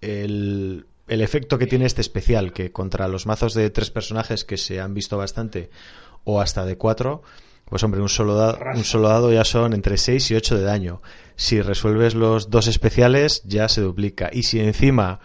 el, 0.00 0.84
el 1.06 1.20
efecto 1.20 1.58
que 1.58 1.68
tiene 1.68 1.86
este 1.86 2.00
especial, 2.00 2.52
que 2.52 2.72
contra 2.72 3.06
los 3.06 3.26
mazos 3.26 3.54
de 3.54 3.70
tres 3.70 3.92
personajes 3.92 4.44
que 4.44 4.56
se 4.56 4.80
han 4.80 4.94
visto 4.94 5.16
bastante, 5.16 5.70
o 6.24 6.40
hasta 6.40 6.64
de 6.64 6.76
cuatro, 6.76 7.22
pues 7.64 7.82
hombre, 7.82 8.00
un 8.00 8.08
solo, 8.08 8.34
dado, 8.34 8.58
un 8.74 8.84
solo 8.84 9.08
dado 9.08 9.32
ya 9.32 9.44
son 9.44 9.72
entre 9.72 9.96
6 9.96 10.30
y 10.30 10.34
8 10.34 10.56
de 10.58 10.62
daño. 10.62 11.02
Si 11.36 11.60
resuelves 11.60 12.14
los 12.14 12.50
dos 12.50 12.66
especiales, 12.66 13.42
ya 13.44 13.68
se 13.68 13.80
duplica. 13.80 14.30
Y 14.32 14.44
si 14.44 14.60
encima 14.60 15.20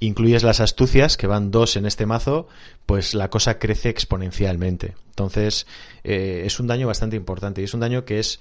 incluyes 0.00 0.42
las 0.42 0.60
astucias, 0.60 1.16
que 1.16 1.26
van 1.26 1.50
dos 1.50 1.76
en 1.76 1.86
este 1.86 2.06
mazo, 2.06 2.48
pues 2.84 3.14
la 3.14 3.30
cosa 3.30 3.58
crece 3.58 3.88
exponencialmente. 3.88 4.94
Entonces, 5.08 5.66
eh, 6.04 6.42
es 6.44 6.60
un 6.60 6.66
daño 6.66 6.86
bastante 6.86 7.16
importante. 7.16 7.60
Y 7.60 7.64
es 7.64 7.74
un 7.74 7.80
daño 7.80 8.04
que 8.04 8.18
es 8.18 8.40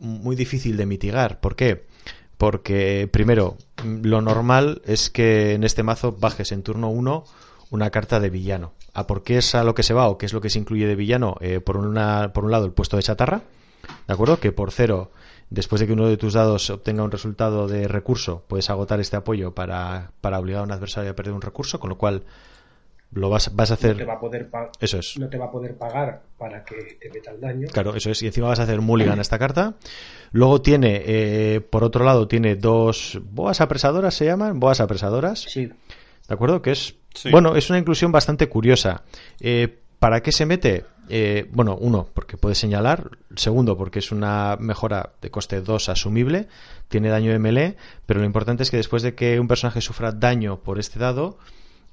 muy 0.00 0.36
difícil 0.36 0.76
de 0.76 0.86
mitigar. 0.86 1.40
¿Por 1.40 1.56
qué? 1.56 1.86
Porque, 2.38 3.08
primero, 3.10 3.56
lo 3.84 4.22
normal 4.22 4.80
es 4.86 5.10
que 5.10 5.54
en 5.54 5.64
este 5.64 5.82
mazo 5.82 6.12
bajes 6.12 6.52
en 6.52 6.62
turno 6.62 6.88
1 6.88 7.24
una 7.70 7.90
carta 7.90 8.20
de 8.20 8.30
villano. 8.30 8.72
¿A 8.98 9.06
por 9.06 9.22
qué 9.22 9.38
es 9.38 9.54
a 9.54 9.62
lo 9.62 9.74
que 9.76 9.84
se 9.84 9.94
va 9.94 10.08
o 10.08 10.18
qué 10.18 10.26
es 10.26 10.32
lo 10.32 10.40
que 10.40 10.50
se 10.50 10.58
incluye 10.58 10.84
de 10.84 10.96
villano? 10.96 11.36
Eh, 11.40 11.60
por, 11.60 11.76
una, 11.76 12.32
por 12.32 12.44
un 12.44 12.50
lado, 12.50 12.66
el 12.66 12.72
puesto 12.72 12.96
de 12.96 13.04
chatarra, 13.04 13.42
¿de 14.08 14.12
acuerdo? 14.12 14.40
Que 14.40 14.50
por 14.50 14.72
cero, 14.72 15.12
después 15.50 15.78
de 15.78 15.86
que 15.86 15.92
uno 15.92 16.08
de 16.08 16.16
tus 16.16 16.34
dados 16.34 16.68
obtenga 16.68 17.04
un 17.04 17.12
resultado 17.12 17.68
de 17.68 17.86
recurso, 17.86 18.42
puedes 18.48 18.70
agotar 18.70 18.98
este 18.98 19.16
apoyo 19.16 19.54
para, 19.54 20.10
para 20.20 20.40
obligar 20.40 20.62
a 20.62 20.64
un 20.64 20.72
adversario 20.72 21.12
a 21.12 21.14
perder 21.14 21.32
un 21.32 21.42
recurso, 21.42 21.78
con 21.78 21.90
lo 21.90 21.96
cual 21.96 22.24
lo 23.12 23.30
vas, 23.30 23.54
vas 23.54 23.70
a 23.70 23.74
hacer. 23.74 23.92
No 23.92 23.98
te 23.98 24.04
va 24.04 24.14
a 24.14 24.20
poder 24.20 24.50
Eso 24.80 24.98
es. 24.98 25.16
No 25.16 25.28
te 25.28 25.38
va 25.38 25.46
a 25.46 25.50
poder 25.52 25.76
pagar 25.76 26.22
para 26.36 26.64
que 26.64 26.98
te 27.00 27.08
meta 27.08 27.30
el 27.30 27.40
daño. 27.40 27.68
Claro, 27.72 27.94
eso 27.94 28.10
es. 28.10 28.20
Y 28.22 28.26
encima 28.26 28.48
vas 28.48 28.58
a 28.58 28.64
hacer 28.64 28.80
mulligan 28.80 29.20
a 29.20 29.22
esta 29.22 29.38
carta. 29.38 29.76
Luego 30.32 30.60
tiene, 30.60 31.02
eh, 31.06 31.60
por 31.60 31.84
otro 31.84 32.04
lado, 32.04 32.26
tiene 32.26 32.56
dos 32.56 33.20
boas 33.30 33.60
apresadoras, 33.60 34.14
se 34.14 34.24
llaman, 34.24 34.58
boas 34.58 34.80
apresadoras. 34.80 35.42
Sí. 35.42 35.66
¿De 35.66 36.34
acuerdo? 36.34 36.60
Que 36.60 36.72
es, 36.72 36.96
Sí. 37.14 37.30
bueno, 37.30 37.56
es 37.56 37.68
una 37.70 37.78
inclusión 37.78 38.12
bastante 38.12 38.48
curiosa. 38.48 39.02
Eh, 39.40 39.78
¿Para 39.98 40.22
qué 40.22 40.30
se 40.30 40.46
mete? 40.46 40.84
Eh, 41.08 41.48
bueno, 41.50 41.76
uno, 41.80 42.08
porque 42.14 42.36
puede 42.36 42.54
señalar. 42.54 43.10
Segundo, 43.34 43.76
porque 43.76 43.98
es 43.98 44.12
una 44.12 44.56
mejora 44.60 45.10
de 45.20 45.30
coste 45.30 45.60
2 45.60 45.88
asumible. 45.88 46.46
Tiene 46.88 47.08
daño 47.08 47.32
de 47.32 47.38
melee. 47.38 47.76
Pero 48.06 48.20
lo 48.20 48.26
importante 48.26 48.62
es 48.62 48.70
que 48.70 48.76
después 48.76 49.02
de 49.02 49.14
que 49.14 49.40
un 49.40 49.48
personaje 49.48 49.80
sufra 49.80 50.12
daño 50.12 50.60
por 50.60 50.78
este 50.78 50.98
dado, 50.98 51.38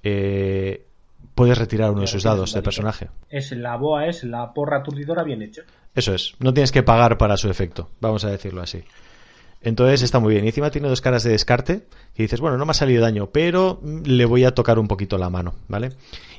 eh, 0.03 0.86
puedes 1.34 1.57
retirar 1.57 1.91
uno 1.91 2.01
de 2.01 2.07
sus 2.07 2.24
dados 2.24 2.53
de 2.53 2.61
personaje. 2.61 3.09
Es 3.30 3.51
la 3.51 3.76
boa, 3.76 4.07
es 4.07 4.24
la 4.24 4.53
porra 4.53 4.78
aturdidora 4.78 5.24
bien 5.24 5.41
hecha. 5.41 5.63
Eso 5.95 6.13
es, 6.13 6.36
no 6.39 6.53
tienes 6.53 6.72
que 6.72 6.84
pagar 6.84 7.18
para 7.18 7.38
su 7.38 7.49
efecto, 7.49 7.89
vamos 8.01 8.26
a 8.26 8.30
decirlo 8.30 8.61
así. 8.61 8.84
Entonces 9.66 10.03
está 10.03 10.20
muy 10.20 10.34
bien. 10.34 10.45
Y 10.45 10.49
encima 10.49 10.70
tiene 10.70 10.88
dos 10.88 11.01
caras 11.01 11.24
de 11.24 11.32
descarte 11.32 11.88
y 12.16 12.22
dices, 12.22 12.39
bueno, 12.39 12.55
no 12.57 12.66
me 12.66 12.72
ha 12.72 12.76
salido 12.76 13.01
daño, 13.01 13.32
pero 13.32 13.82
le 13.84 14.24
voy 14.26 14.45
a 14.45 14.53
tocar 14.53 14.78
un 14.78 14.88
poquito 14.88 15.18
la 15.18 15.32
mano, 15.32 15.55
¿vale? 15.68 15.89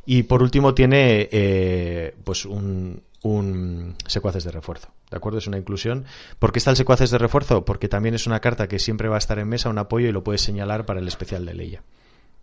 Y 0.06 0.22
por 0.22 0.42
último 0.42 0.74
tiene 0.74 1.28
eh, 1.32 2.14
pues 2.22 2.44
un, 2.44 3.02
un 3.22 3.96
secuaces 4.06 4.44
de 4.44 4.52
refuerzo, 4.52 4.90
¿de 5.10 5.16
acuerdo? 5.16 5.38
Es 5.38 5.48
una 5.48 5.58
inclusión. 5.58 6.04
¿Por 6.38 6.52
qué 6.52 6.60
está 6.60 6.70
el 6.70 6.76
secuaces 6.76 7.10
de 7.10 7.18
refuerzo? 7.18 7.64
Porque 7.64 7.88
también 7.88 8.14
es 8.14 8.28
una 8.28 8.38
carta 8.38 8.68
que 8.68 8.78
siempre 8.78 9.08
va 9.08 9.16
a 9.16 9.18
estar 9.18 9.40
en 9.40 9.48
mesa, 9.48 9.70
un 9.70 9.78
apoyo 9.78 10.08
y 10.08 10.12
lo 10.12 10.22
puedes 10.22 10.42
señalar 10.42 10.86
para 10.86 11.00
el 11.00 11.08
especial 11.08 11.44
de 11.44 11.54
Leia. 11.54 11.82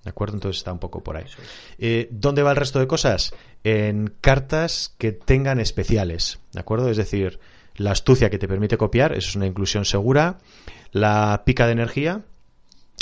¿De 0.04 0.10
acuerdo? 0.10 0.36
Entonces 0.36 0.58
está 0.58 0.74
un 0.74 0.80
poco 0.80 1.02
por 1.02 1.16
ahí. 1.16 1.24
Eh, 1.78 2.10
¿Dónde 2.12 2.44
va 2.44 2.52
el 2.52 2.58
resto 2.58 2.80
de 2.80 2.88
cosas? 2.88 3.34
En 3.64 4.14
cartas 4.20 4.94
que 4.98 5.14
tengan 5.14 5.62
especiales. 5.62 6.40
¿De 6.52 6.60
acuerdo? 6.60 6.90
Es 6.90 6.98
decir, 6.98 7.40
la 7.76 7.92
astucia 7.92 8.30
que 8.30 8.38
te 8.38 8.48
permite 8.48 8.78
copiar, 8.78 9.14
eso 9.14 9.30
es 9.30 9.36
una 9.36 9.48
inclusión 9.48 9.86
segura. 9.86 10.40
La 10.92 11.44
pica 11.46 11.66
de 11.66 11.74
energía, 11.74 12.22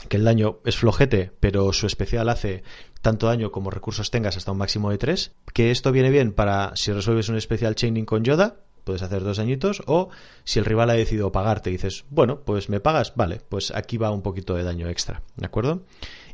que 0.10 0.18
el 0.18 0.24
daño 0.24 0.60
es 0.66 0.78
flojete, 0.78 1.32
pero 1.40 1.74
su 1.74 1.88
especial 1.88 2.30
hace 2.30 2.64
tanto 3.02 3.28
daño 3.28 3.52
como 3.52 3.72
recursos 3.72 4.12
tengas 4.12 4.38
hasta 4.38 4.52
un 4.52 4.58
máximo 4.58 4.92
de 4.92 4.98
3. 4.98 5.32
Que 5.54 5.72
esto 5.72 5.92
viene 5.92 6.10
bien 6.10 6.34
para 6.34 6.72
si 6.76 6.92
resuelves 6.92 7.30
un 7.30 7.38
especial 7.38 7.76
chaining 7.76 8.06
con 8.06 8.24
Yoda, 8.24 8.58
puedes 8.84 9.02
hacer 9.02 9.24
dos 9.24 9.38
dañitos, 9.38 9.84
o 9.86 10.10
si 10.44 10.60
el 10.60 10.66
rival 10.66 10.90
ha 10.90 10.94
decidido 10.94 11.32
pagarte, 11.32 11.70
dices, 11.70 12.06
bueno, 12.10 12.42
pues 12.42 12.70
me 12.70 12.80
pagas, 12.80 13.14
vale, 13.16 13.42
pues 13.48 13.72
aquí 13.72 13.98
va 13.98 14.12
un 14.12 14.22
poquito 14.22 14.56
de 14.56 14.64
daño 14.64 14.90
extra, 14.90 15.22
¿de 15.36 15.46
acuerdo? 15.46 15.84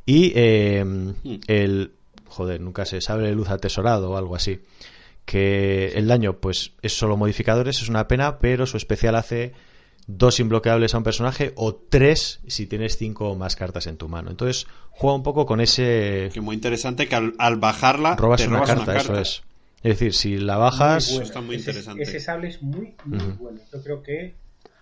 Y 0.05 0.31
eh, 0.35 0.85
el, 1.47 1.91
joder, 2.25 2.61
nunca 2.61 2.85
se 2.85 3.01
sabe 3.01 3.31
luz 3.33 3.49
atesorado 3.49 4.11
o 4.11 4.17
algo 4.17 4.35
así, 4.35 4.61
que 5.27 5.89
el 5.89 6.07
daño 6.07 6.37
pues 6.39 6.71
es 6.81 6.97
solo 6.97 7.17
modificadores, 7.17 7.81
es 7.81 7.89
una 7.89 8.07
pena, 8.07 8.39
pero 8.39 8.65
su 8.65 8.77
especial 8.77 9.13
hace 9.15 9.51
dos 10.07 10.39
imbloqueables 10.39 10.93
a 10.95 10.99
un 10.99 11.03
personaje 11.03 11.51
o 11.57 11.75
tres 11.75 12.39
si 12.47 12.65
tienes 12.65 12.95
cinco 12.97 13.29
o 13.29 13.35
más 13.35 13.57
cartas 13.57 13.87
en 13.87 13.97
tu 13.97 14.07
mano. 14.07 14.31
Entonces 14.31 14.67
juega 14.89 15.15
un 15.17 15.23
poco 15.23 15.45
con 15.45 15.59
ese... 15.59 16.29
Que 16.33 16.39
muy 16.39 16.55
interesante 16.55 17.09
que 17.09 17.15
al, 17.15 17.33
al 17.39 17.57
bajarla 17.57 18.15
Robas, 18.15 18.41
te 18.41 18.47
una, 18.47 18.63
carta, 18.63 18.83
una 18.83 18.97
eso 18.97 19.19
es. 19.19 19.43
Es 19.83 19.99
decir, 19.99 20.13
si 20.13 20.37
la 20.37 20.55
bajas... 20.55 21.11
Muy 21.11 21.23
está 21.23 21.41
muy 21.41 21.55
Ese- 21.57 21.71
interesante. 21.71 22.03
Ese, 22.03 22.19
sable 22.21 22.47
es 22.47 22.61
muy, 22.63 22.95
muy 23.03 23.17
Ujú. 23.17 23.31
bueno. 23.43 23.59
Yo 23.73 23.83
creo 23.83 24.01
que 24.01 24.33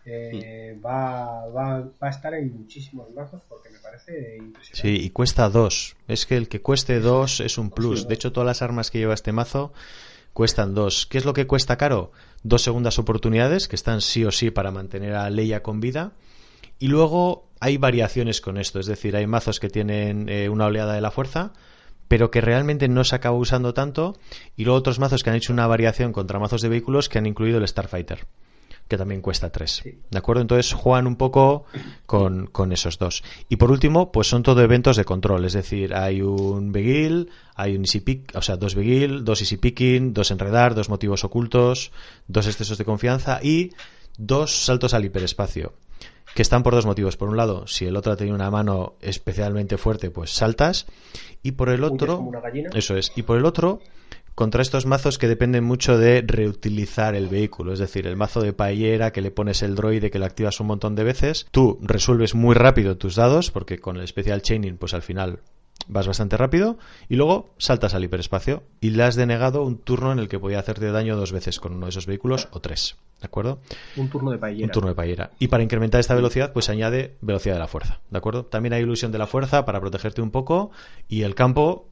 eh, 0.06 0.78
va, 0.86 1.48
va, 1.48 1.80
va 1.82 2.08
a 2.08 2.10
estar 2.12 2.36
en 2.36 2.56
muchísimos 2.56 3.12
mazos 3.16 3.42
porque 3.50 3.72
me 3.72 3.80
parece 3.80 4.38
impresionante. 4.38 4.80
Sí, 5.00 5.04
y 5.04 5.10
cuesta 5.10 5.50
dos. 5.50 5.96
Es 6.08 6.28
que 6.28 6.38
el 6.38 6.48
que 6.48 6.62
cueste 6.62 7.00
dos 7.00 7.40
es 7.40 7.58
un 7.58 7.72
plus. 7.72 8.08
De 8.08 8.14
hecho, 8.14 8.32
todas 8.32 8.46
las 8.46 8.62
armas 8.62 8.92
que 8.92 9.00
lleva 9.00 9.16
este 9.16 9.32
mazo 9.32 9.74
cuestan 10.36 10.76
dos. 10.76 11.06
¿Qué 11.06 11.18
es 11.18 11.24
lo 11.24 11.32
que 11.32 11.48
cuesta 11.48 11.78
caro? 11.78 12.12
Dos 12.44 12.62
segundas 12.62 13.00
oportunidades, 13.00 13.70
que 13.70 13.78
están 13.78 14.02
sí 14.02 14.26
o 14.26 14.32
sí 14.32 14.52
para 14.52 14.70
mantener 14.70 15.14
a 15.16 15.30
Leia 15.30 15.64
con 15.64 15.80
vida. 15.80 16.12
Y 16.78 16.90
luego 16.90 17.48
hay 17.62 17.78
variaciones 17.78 18.42
con 18.42 18.58
esto. 18.58 18.82
Es 18.82 18.86
decir, 18.86 19.16
hay 19.16 19.28
mazos 19.28 19.62
que 19.62 19.70
tienen 19.70 20.28
eh, 20.28 20.50
una 20.50 20.66
oleada 20.66 20.94
de 20.94 21.00
la 21.00 21.10
fuerza, 21.10 21.54
pero 22.10 22.32
que 22.32 22.42
realmente 22.42 22.90
no 22.90 23.06
se 23.06 23.16
acaba 23.16 23.38
usando 23.38 23.74
tanto. 23.74 24.18
Y 24.58 24.66
luego 24.66 24.78
otros 24.78 25.00
mazos 25.00 25.24
que 25.24 25.30
han 25.30 25.38
hecho 25.38 25.54
una 25.54 25.68
variación 25.68 26.12
contra 26.12 26.38
mazos 26.38 26.62
de 26.62 26.68
vehículos 26.68 27.08
que 27.08 27.18
han 27.18 27.28
incluido 27.28 27.60
el 27.60 27.68
Starfighter 27.68 28.28
que 28.88 28.98
también 28.98 29.22
cuesta 29.22 29.50
3. 29.50 29.84
¿De 30.12 30.18
acuerdo? 30.18 30.42
Entonces 30.42 30.74
juegan 30.74 31.08
un 31.08 31.16
poco 31.16 31.66
con, 32.06 32.48
con 32.48 32.72
esos 32.72 33.00
dos. 33.00 33.24
Y 33.50 33.56
por 33.56 33.72
último, 33.72 34.12
pues 34.12 34.28
son 34.28 34.44
todo 34.44 34.62
eventos 34.62 34.98
de 34.98 35.06
control. 35.06 35.46
Es 35.46 35.54
decir, 35.54 35.96
hay 35.96 36.22
un 36.22 36.72
Begil, 36.72 37.32
hay 37.56 37.76
un 37.76 37.82
Easy 37.82 38.02
Pick, 38.02 38.36
o 38.36 38.42
sea, 38.42 38.58
dos 38.58 38.76
Begil, 38.76 39.26
dos 39.26 39.42
Easy 39.42 39.58
Picking, 39.58 40.14
dos 40.14 40.30
Enredar, 40.32 40.76
dos 40.76 40.90
motivos 40.90 41.24
ocultos, 41.24 41.92
dos 42.28 42.46
excesos 42.48 42.78
de 42.78 42.86
confianza 42.86 43.40
y 43.42 43.72
dos 44.18 44.66
saltos 44.66 44.94
al 44.94 45.06
hiperespacio. 45.06 45.74
Que 46.36 46.42
están 46.42 46.64
por 46.64 46.76
dos 46.76 46.86
motivos. 46.86 47.18
Por 47.18 47.30
un 47.30 47.38
lado, 47.38 47.66
si 47.66 47.86
el 47.86 47.96
otro 47.96 48.12
ha 48.12 48.18
tenido 48.18 48.36
una 48.36 48.52
mano 48.52 48.96
especialmente 49.02 49.78
fuerte, 49.78 50.12
pues 50.12 50.32
saltas. 50.32 50.86
Y 51.42 51.54
por 51.54 51.70
el 51.70 51.84
otro. 51.84 52.18
como 52.18 52.30
una 52.30 52.42
gallina. 52.42 52.70
Eso 52.74 52.98
es. 52.98 53.14
Y 53.16 53.22
por 53.24 53.38
el 53.38 53.46
otro, 53.46 53.80
contra 54.36 54.62
estos 54.62 54.86
mazos 54.86 55.18
que 55.18 55.28
dependen 55.28 55.64
mucho 55.64 55.98
de 55.98 56.24
reutilizar 56.26 57.16
el 57.16 57.28
vehículo. 57.28 57.74
Es 57.74 57.80
decir, 57.80 58.06
el 58.06 58.18
mazo 58.18 58.42
de 58.42 58.54
paellera 58.54 59.12
que 59.12 59.22
le 59.22 59.32
pones 59.32 59.64
el 59.64 59.76
droide 59.76 60.12
que 60.12 60.20
lo 60.20 60.26
activas 60.26 60.60
un 60.60 60.68
montón 60.68 60.96
de 60.96 61.04
veces. 61.04 61.48
Tú 61.52 61.80
resuelves 61.82 62.36
muy 62.36 62.54
rápido 62.54 62.98
tus 62.98 63.16
dados, 63.16 63.50
porque 63.50 63.80
con 63.80 63.98
el 63.98 64.08
Special 64.08 64.42
Chaining, 64.42 64.78
pues 64.78 64.94
al 64.94 65.02
final 65.02 65.40
vas 65.88 66.08
bastante 66.08 66.38
rápido. 66.38 66.78
Y 67.10 67.16
luego 67.16 67.54
saltas 67.58 67.94
al 67.94 68.04
hiperespacio. 68.04 68.64
Y 68.82 68.92
le 68.92 69.04
has 69.04 69.16
denegado 69.16 69.64
un 69.64 69.78
turno 69.78 70.12
en 70.12 70.20
el 70.20 70.28
que 70.28 70.40
podía 70.40 70.60
hacerte 70.60 70.92
daño 70.92 71.16
dos 71.16 71.32
veces 71.32 71.60
con 71.60 71.74
uno 71.74 71.86
de 71.86 71.92
esos 71.92 72.06
vehículos 72.06 72.50
o 72.52 72.60
tres. 72.60 72.98
¿De 73.22 73.28
acuerdo? 73.28 73.60
Un 73.96 74.10
turno 74.10 74.32
de 74.32 74.38
paellera. 74.38 74.66
Un 74.66 74.72
turno 74.72 74.90
de 74.90 74.96
paellera. 74.96 75.32
Y 75.40 75.48
para 75.48 75.64
incrementar 75.64 76.02
esta 76.02 76.16
velocidad, 76.16 76.52
pues 76.52 76.70
añade 76.70 77.16
velocidad 77.22 77.56
de 77.56 77.60
la 77.60 77.68
fuerza. 77.68 78.02
¿De 78.10 78.18
acuerdo? 78.18 78.46
También 78.46 78.74
hay 78.74 78.84
ilusión 78.84 79.14
de 79.14 79.18
la 79.18 79.28
fuerza 79.28 79.64
para 79.64 79.80
protegerte 79.80 80.22
un 80.22 80.32
poco. 80.32 80.72
Y 81.08 81.22
el 81.22 81.34
campo, 81.34 81.88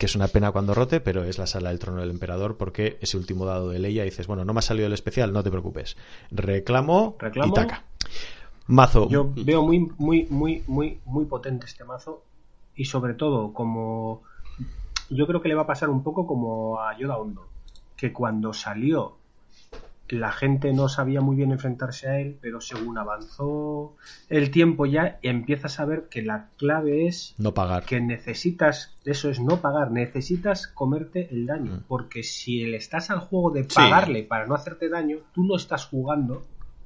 que 0.00 0.06
es 0.06 0.16
una 0.16 0.28
pena 0.28 0.50
cuando 0.50 0.72
rote, 0.72 0.98
pero 0.98 1.24
es 1.24 1.36
la 1.36 1.46
sala 1.46 1.68
del 1.68 1.78
trono 1.78 2.00
del 2.00 2.08
emperador, 2.08 2.56
porque 2.56 2.96
ese 3.02 3.18
último 3.18 3.44
dado 3.44 3.68
de 3.68 3.78
Leia 3.78 4.02
dices, 4.02 4.26
bueno, 4.26 4.46
no 4.46 4.54
me 4.54 4.60
ha 4.60 4.62
salido 4.62 4.86
el 4.86 4.94
especial, 4.94 5.30
no 5.30 5.42
te 5.42 5.50
preocupes. 5.50 5.98
Reclamo, 6.30 7.16
Reclamo. 7.18 7.52
y 7.52 7.54
taca. 7.54 7.84
Mazo. 8.66 9.10
Yo 9.10 9.30
veo 9.36 9.62
muy, 9.62 9.92
muy, 9.98 10.26
muy, 10.30 10.64
muy, 10.66 11.00
muy 11.04 11.26
potente 11.26 11.66
este 11.66 11.84
mazo. 11.84 12.24
Y 12.74 12.86
sobre 12.86 13.12
todo, 13.12 13.52
como. 13.52 14.22
Yo 15.10 15.26
creo 15.26 15.42
que 15.42 15.50
le 15.50 15.54
va 15.54 15.62
a 15.62 15.66
pasar 15.66 15.90
un 15.90 16.02
poco 16.02 16.26
como 16.26 16.80
a 16.80 16.96
Yoda 16.96 17.18
Hondo. 17.18 17.46
Que 17.94 18.10
cuando 18.10 18.54
salió 18.54 19.18
la 20.10 20.32
gente 20.32 20.72
no 20.72 20.88
sabía 20.88 21.20
muy 21.20 21.36
bien 21.36 21.52
enfrentarse 21.52 22.08
a 22.08 22.18
él, 22.20 22.38
pero 22.40 22.60
según 22.60 22.98
avanzó 22.98 23.96
el 24.28 24.50
tiempo 24.50 24.86
ya 24.86 25.18
empiezas 25.22 25.78
a 25.80 25.84
ver 25.84 26.08
que 26.08 26.22
la 26.22 26.48
clave 26.56 27.06
es 27.06 27.34
No 27.38 27.54
pagar. 27.54 27.84
que 27.84 28.00
necesitas, 28.00 28.96
eso 29.04 29.30
es 29.30 29.40
no 29.40 29.60
pagar, 29.60 29.90
necesitas 29.90 30.66
comerte 30.66 31.28
el 31.30 31.46
daño, 31.46 31.72
Mm. 31.76 31.82
porque 31.88 32.22
si 32.22 32.64
le 32.64 32.76
estás 32.76 33.10
al 33.10 33.20
juego 33.20 33.50
de 33.50 33.64
pagarle 33.64 34.22
para 34.22 34.46
no 34.46 34.54
hacerte 34.54 34.88
daño, 34.88 35.18
tú 35.34 35.44
no 35.44 35.56
estás 35.56 35.86
jugando, 35.86 36.42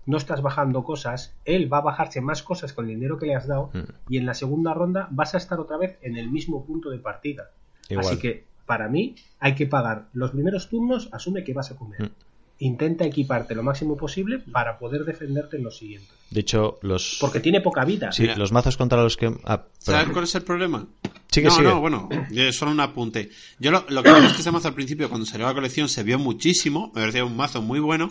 no 0.07 0.16
estás 0.18 0.43
bajando 0.43 0.85
cosas, 0.85 1.35
él 1.45 1.72
va 1.72 1.79
a 1.79 1.83
bajarse 1.83 2.20
más 2.20 2.43
cosas 2.43 2.72
con 2.75 2.85
el 2.87 2.95
dinero 2.97 3.16
que 3.18 3.27
le 3.27 3.35
has 3.37 3.47
dado 3.47 3.70
Mm. 3.72 4.12
y 4.12 4.18
en 4.18 4.27
la 4.27 4.35
segunda 4.35 4.75
ronda 4.75 5.09
vas 5.11 5.35
a 5.35 5.39
estar 5.39 5.59
otra 5.61 5.77
vez 5.79 5.99
en 6.03 6.16
el 6.16 6.31
mismo 6.31 6.64
punto 6.64 6.91
de 6.91 6.99
partida. 6.99 7.51
Igual. 7.89 8.07
Así 8.07 8.18
que 8.18 8.45
para 8.66 8.89
mí 8.89 9.14
hay 9.41 9.55
que 9.55 9.66
pagar 9.66 10.07
los 10.14 10.31
primeros 10.33 10.68
turnos, 10.68 11.09
asume 11.12 11.45
que 11.45 11.53
vas 11.55 11.70
a 11.70 11.77
comer. 11.77 12.03
Mm. 12.03 12.11
Intenta 12.59 13.05
equiparte 13.05 13.55
lo 13.55 13.63
máximo 13.63 13.97
posible 13.97 14.39
para 14.39 14.79
poder 14.79 15.05
defenderte 15.05 15.57
en 15.57 15.65
los 15.65 15.77
siguientes. 15.77 16.11
De 16.31 16.41
hecho, 16.41 16.79
los. 16.83 17.19
Porque 17.21 17.41
tiene 17.41 17.61
poca 17.61 17.85
vida. 17.85 18.13
Sí, 18.13 18.29
los 18.37 18.53
mazos 18.53 18.77
contra 18.77 19.03
los 19.03 19.17
que. 19.17 19.35
Ah, 19.45 19.65
¿Sabes 19.79 20.09
cuál 20.11 20.25
es 20.25 20.35
el 20.37 20.43
problema? 20.43 20.87
Sigue, 21.31 21.49
no, 21.49 21.55
sigue. 21.55 21.69
no, 21.69 21.81
bueno, 21.81 22.09
yo 22.31 22.53
solo 22.53 22.71
un 22.71 22.81
apunte. 22.81 23.31
Yo 23.59 23.71
lo, 23.73 23.85
lo 23.89 24.03
que 24.03 24.13
veo 24.13 24.23
es 24.23 24.33
que 24.35 24.41
ese 24.41 24.53
mazo 24.53 24.69
al 24.69 24.75
principio, 24.75 25.09
cuando 25.09 25.27
salió 25.27 25.47
la 25.47 25.55
colección, 25.55 25.89
se 25.89 26.05
vio 26.05 26.19
muchísimo. 26.19 26.93
Me 26.95 27.03
parecía 27.03 27.25
un 27.25 27.37
mazo 27.37 27.61
muy 27.61 27.81
bueno. 27.81 28.11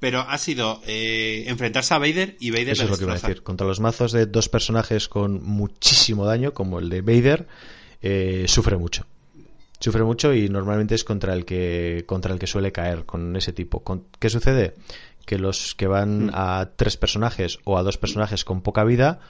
Pero 0.00 0.20
ha 0.20 0.36
sido 0.38 0.82
eh, 0.86 1.44
enfrentarse 1.46 1.94
a 1.94 1.98
Vader 1.98 2.36
y 2.40 2.50
Vader 2.50 2.70
Eso 2.70 2.84
es 2.84 2.90
lo 2.90 2.98
que 2.98 3.04
iba 3.04 3.12
a 3.12 3.16
decir. 3.16 3.42
Contra 3.42 3.66
los 3.66 3.80
mazos 3.80 4.12
de 4.12 4.26
dos 4.26 4.48
personajes 4.48 5.08
con 5.08 5.42
muchísimo 5.42 6.26
daño, 6.26 6.52
como 6.52 6.78
el 6.78 6.90
de 6.90 7.00
Vader, 7.00 7.46
eh, 8.02 8.44
sufre 8.48 8.76
mucho. 8.76 9.06
Sufre 9.80 10.04
mucho 10.04 10.32
y 10.32 10.48
normalmente 10.48 10.94
es 10.94 11.04
contra 11.04 11.34
el 11.34 11.44
que 11.44 12.04
contra 12.06 12.32
el 12.32 12.38
que 12.38 12.46
suele 12.46 12.72
caer 12.72 13.04
con 13.04 13.36
ese 13.36 13.52
tipo. 13.52 13.80
Con- 13.82 14.04
¿Qué 14.18 14.30
sucede? 14.30 14.74
Que 15.26 15.38
los 15.38 15.74
que 15.74 15.86
van 15.86 16.30
a 16.32 16.70
tres 16.76 16.96
personajes 16.96 17.58
o 17.64 17.76
a 17.78 17.82
dos 17.82 17.98
personajes 17.98 18.44
con 18.44 18.62
poca 18.62 18.84
vida 18.84 19.20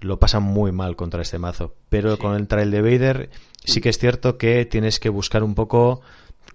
lo 0.00 0.18
pasan 0.18 0.44
muy 0.44 0.72
mal 0.72 0.94
contra 0.96 1.22
este 1.22 1.38
mazo. 1.38 1.74
Pero 1.88 2.18
con 2.18 2.34
el 2.36 2.46
trail 2.48 2.70
de 2.70 2.82
Vader 2.82 3.30
sí 3.64 3.80
que 3.80 3.88
es 3.88 3.98
cierto 3.98 4.38
que 4.38 4.64
tienes 4.64 5.00
que 5.00 5.08
buscar 5.08 5.42
un 5.42 5.54
poco 5.54 6.00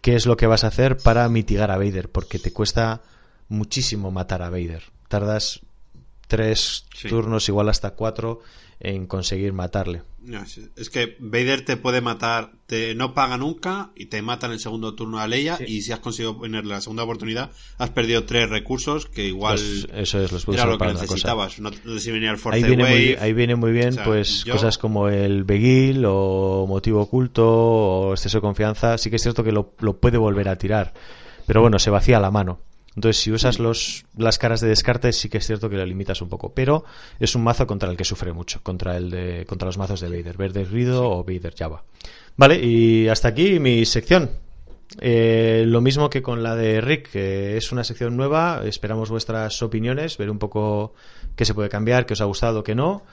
qué 0.01 0.15
es 0.15 0.25
lo 0.25 0.37
que 0.37 0.47
vas 0.47 0.63
a 0.63 0.67
hacer 0.67 0.97
para 0.97 1.27
mitigar 1.29 1.69
a 1.69 1.77
Vader, 1.77 2.09
porque 2.09 2.39
te 2.39 2.51
cuesta 2.53 3.01
muchísimo 3.49 4.09
matar 4.11 4.41
a 4.41 4.49
Vader. 4.49 4.83
Tardas 5.09 5.59
tres 6.27 6.85
Sí. 6.95 7.09
turnos, 7.09 7.47
igual 7.49 7.69
hasta 7.69 7.91
cuatro, 7.91 8.41
en 8.83 9.07
conseguir 9.07 9.53
matarle. 9.53 10.03
No, 10.21 10.41
es- 10.43 10.89
que 10.89 11.15
Vader 11.19 11.65
te 11.65 11.75
puede 11.77 11.99
matar, 12.01 12.51
te 12.65 12.95
no 12.95 13.13
paga 13.13 13.37
nunca 13.37 13.91
y 13.95 14.05
te 14.05 14.21
mata 14.21 14.47
en 14.47 14.53
el 14.53 14.59
segundo 14.59 14.93
turno 14.93 15.19
a 15.19 15.27
Leia 15.27 15.57
y 15.65 15.81
si 15.81 15.91
has 15.91 15.99
conseguido 15.99 16.37
ponerle 16.37 16.73
la 16.73 16.81
segunda 16.81 17.03
oportunidad 17.03 17.51
has 17.77 17.89
perdido 17.89 18.23
tres 18.25 18.49
recursos 18.49 19.05
que 19.07 19.25
igual 19.25 19.55
Pues 19.57 19.87
eso 19.93 20.19
es, 20.21 20.31
los 20.31 20.45
puedes 20.45 20.61
era 20.61 20.69
lo 20.71 20.77
que 20.77 20.85
necesitabas. 20.87 21.59
No, 21.59 21.71
no 21.83 21.93
sé 21.93 21.99
si 21.99 22.11
venía 22.11 22.31
el 22.31 22.37
Force 22.37 22.57
Ahí 22.57 22.63
viene, 22.63 22.83
Wave. 22.83 22.95
muy, 22.95 23.15
ahí 23.19 23.33
viene 23.33 23.55
muy 23.55 23.71
bien 23.71 23.89
O 23.89 23.93
sea, 23.93 24.03
pues 24.03 24.43
yo- 24.43 24.53
cosas 24.53 24.77
como 24.77 25.09
el 25.09 25.43
Begil 25.45 26.03
o 26.05 26.65
motivo 26.67 27.01
oculto 27.01 27.45
o 27.47 28.13
exceso 28.13 28.37
de 28.37 28.41
confianza. 28.41 28.97
Sí 28.97 29.09
que 29.09 29.15
es 29.15 29.21
cierto 29.21 29.43
que 29.43 29.51
lo, 29.51 29.73
lo 29.79 29.97
puede 29.97 30.17
volver 30.17 30.47
a 30.49 30.57
tirar, 30.57 30.93
pero 31.47 31.61
bueno, 31.61 31.79
se 31.79 31.89
vacía 31.89 32.19
la 32.19 32.31
mano. 32.31 32.59
Entonces, 32.95 33.21
si 33.21 33.31
usas 33.31 33.59
los, 33.59 34.05
las 34.15 34.37
caras 34.37 34.61
de 34.61 34.67
descarte, 34.67 35.11
sí 35.13 35.29
que 35.29 35.39
es 35.39 35.47
cierto 35.47 35.69
que 35.69 35.77
lo 35.77 35.85
limitas 35.85 36.21
un 36.21 36.29
poco. 36.29 36.53
Pero 36.53 36.85
es 37.19 37.35
un 37.35 37.43
mazo 37.43 37.65
contra 37.65 37.89
el 37.89 37.97
que 37.97 38.05
sufre 38.05 38.33
mucho, 38.33 38.61
contra 38.61 38.97
el 38.97 39.09
de, 39.09 39.45
contra 39.47 39.65
los 39.65 39.77
mazos 39.77 39.99
de 39.99 40.09
Vader, 40.09 40.37
Vader 40.37 40.67
Grido 40.67 41.09
o 41.09 41.23
Vader 41.23 41.55
Java. 41.57 41.83
Vale, 42.37 42.59
y 42.63 43.07
hasta 43.07 43.29
aquí 43.29 43.59
mi 43.59 43.85
sección. 43.85 44.29
Eh, 45.01 45.63
lo 45.65 45.81
mismo 45.81 46.09
que 46.09 46.21
con 46.21 46.43
la 46.43 46.55
de 46.55 46.81
Rick, 46.81 47.11
que 47.11 47.57
es 47.57 47.71
una 47.71 47.83
sección 47.83 48.15
nueva. 48.15 48.61
Esperamos 48.65 49.09
vuestras 49.09 49.61
opiniones, 49.63 50.17
ver 50.17 50.29
un 50.29 50.39
poco 50.39 50.93
qué 51.35 51.45
se 51.45 51.53
puede 51.53 51.69
cambiar, 51.69 52.05
qué 52.05 52.13
os 52.13 52.21
ha 52.21 52.25
gustado, 52.25 52.63
qué 52.63 52.75
no. 52.75 53.03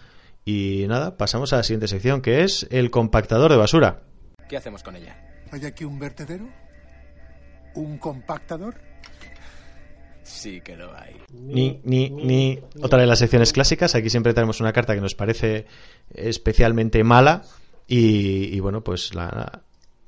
Y 0.45 0.85
nada, 0.89 1.17
pasamos 1.17 1.53
a 1.53 1.57
la 1.57 1.63
siguiente 1.63 1.89
sección, 1.89 2.21
que 2.21 2.43
es 2.43 2.67
el 2.71 2.91
compactador 2.91 3.51
de 3.51 3.57
basura. 3.57 4.03
¿Qué 4.49 4.57
hacemos 4.57 4.83
con 4.83 4.97
ella? 4.97 5.17
¿Hay 5.53 5.65
aquí 5.65 5.85
un 5.85 5.99
vertedero? 5.99 6.49
¿Un 7.75 7.99
compactador? 7.99 8.90
Sí 10.23 10.61
que 10.61 10.77
lo 10.77 10.95
hay. 10.97 11.17
Ni, 11.33 11.81
ni, 11.85 12.11
ni 12.11 12.59
otra 12.83 13.01
de 13.01 13.07
las 13.07 13.19
secciones 13.19 13.53
clásicas. 13.53 13.95
Aquí 13.95 14.11
siempre 14.11 14.35
tenemos 14.35 14.61
una 14.61 14.73
carta 14.73 14.95
que 14.95 15.01
nos 15.01 15.15
parece 15.15 15.67
especialmente 16.15 17.03
mala. 17.05 17.43
Y, 17.87 18.55
y 18.55 18.61
bueno, 18.61 18.83
pues 18.83 19.15
la. 19.15 19.63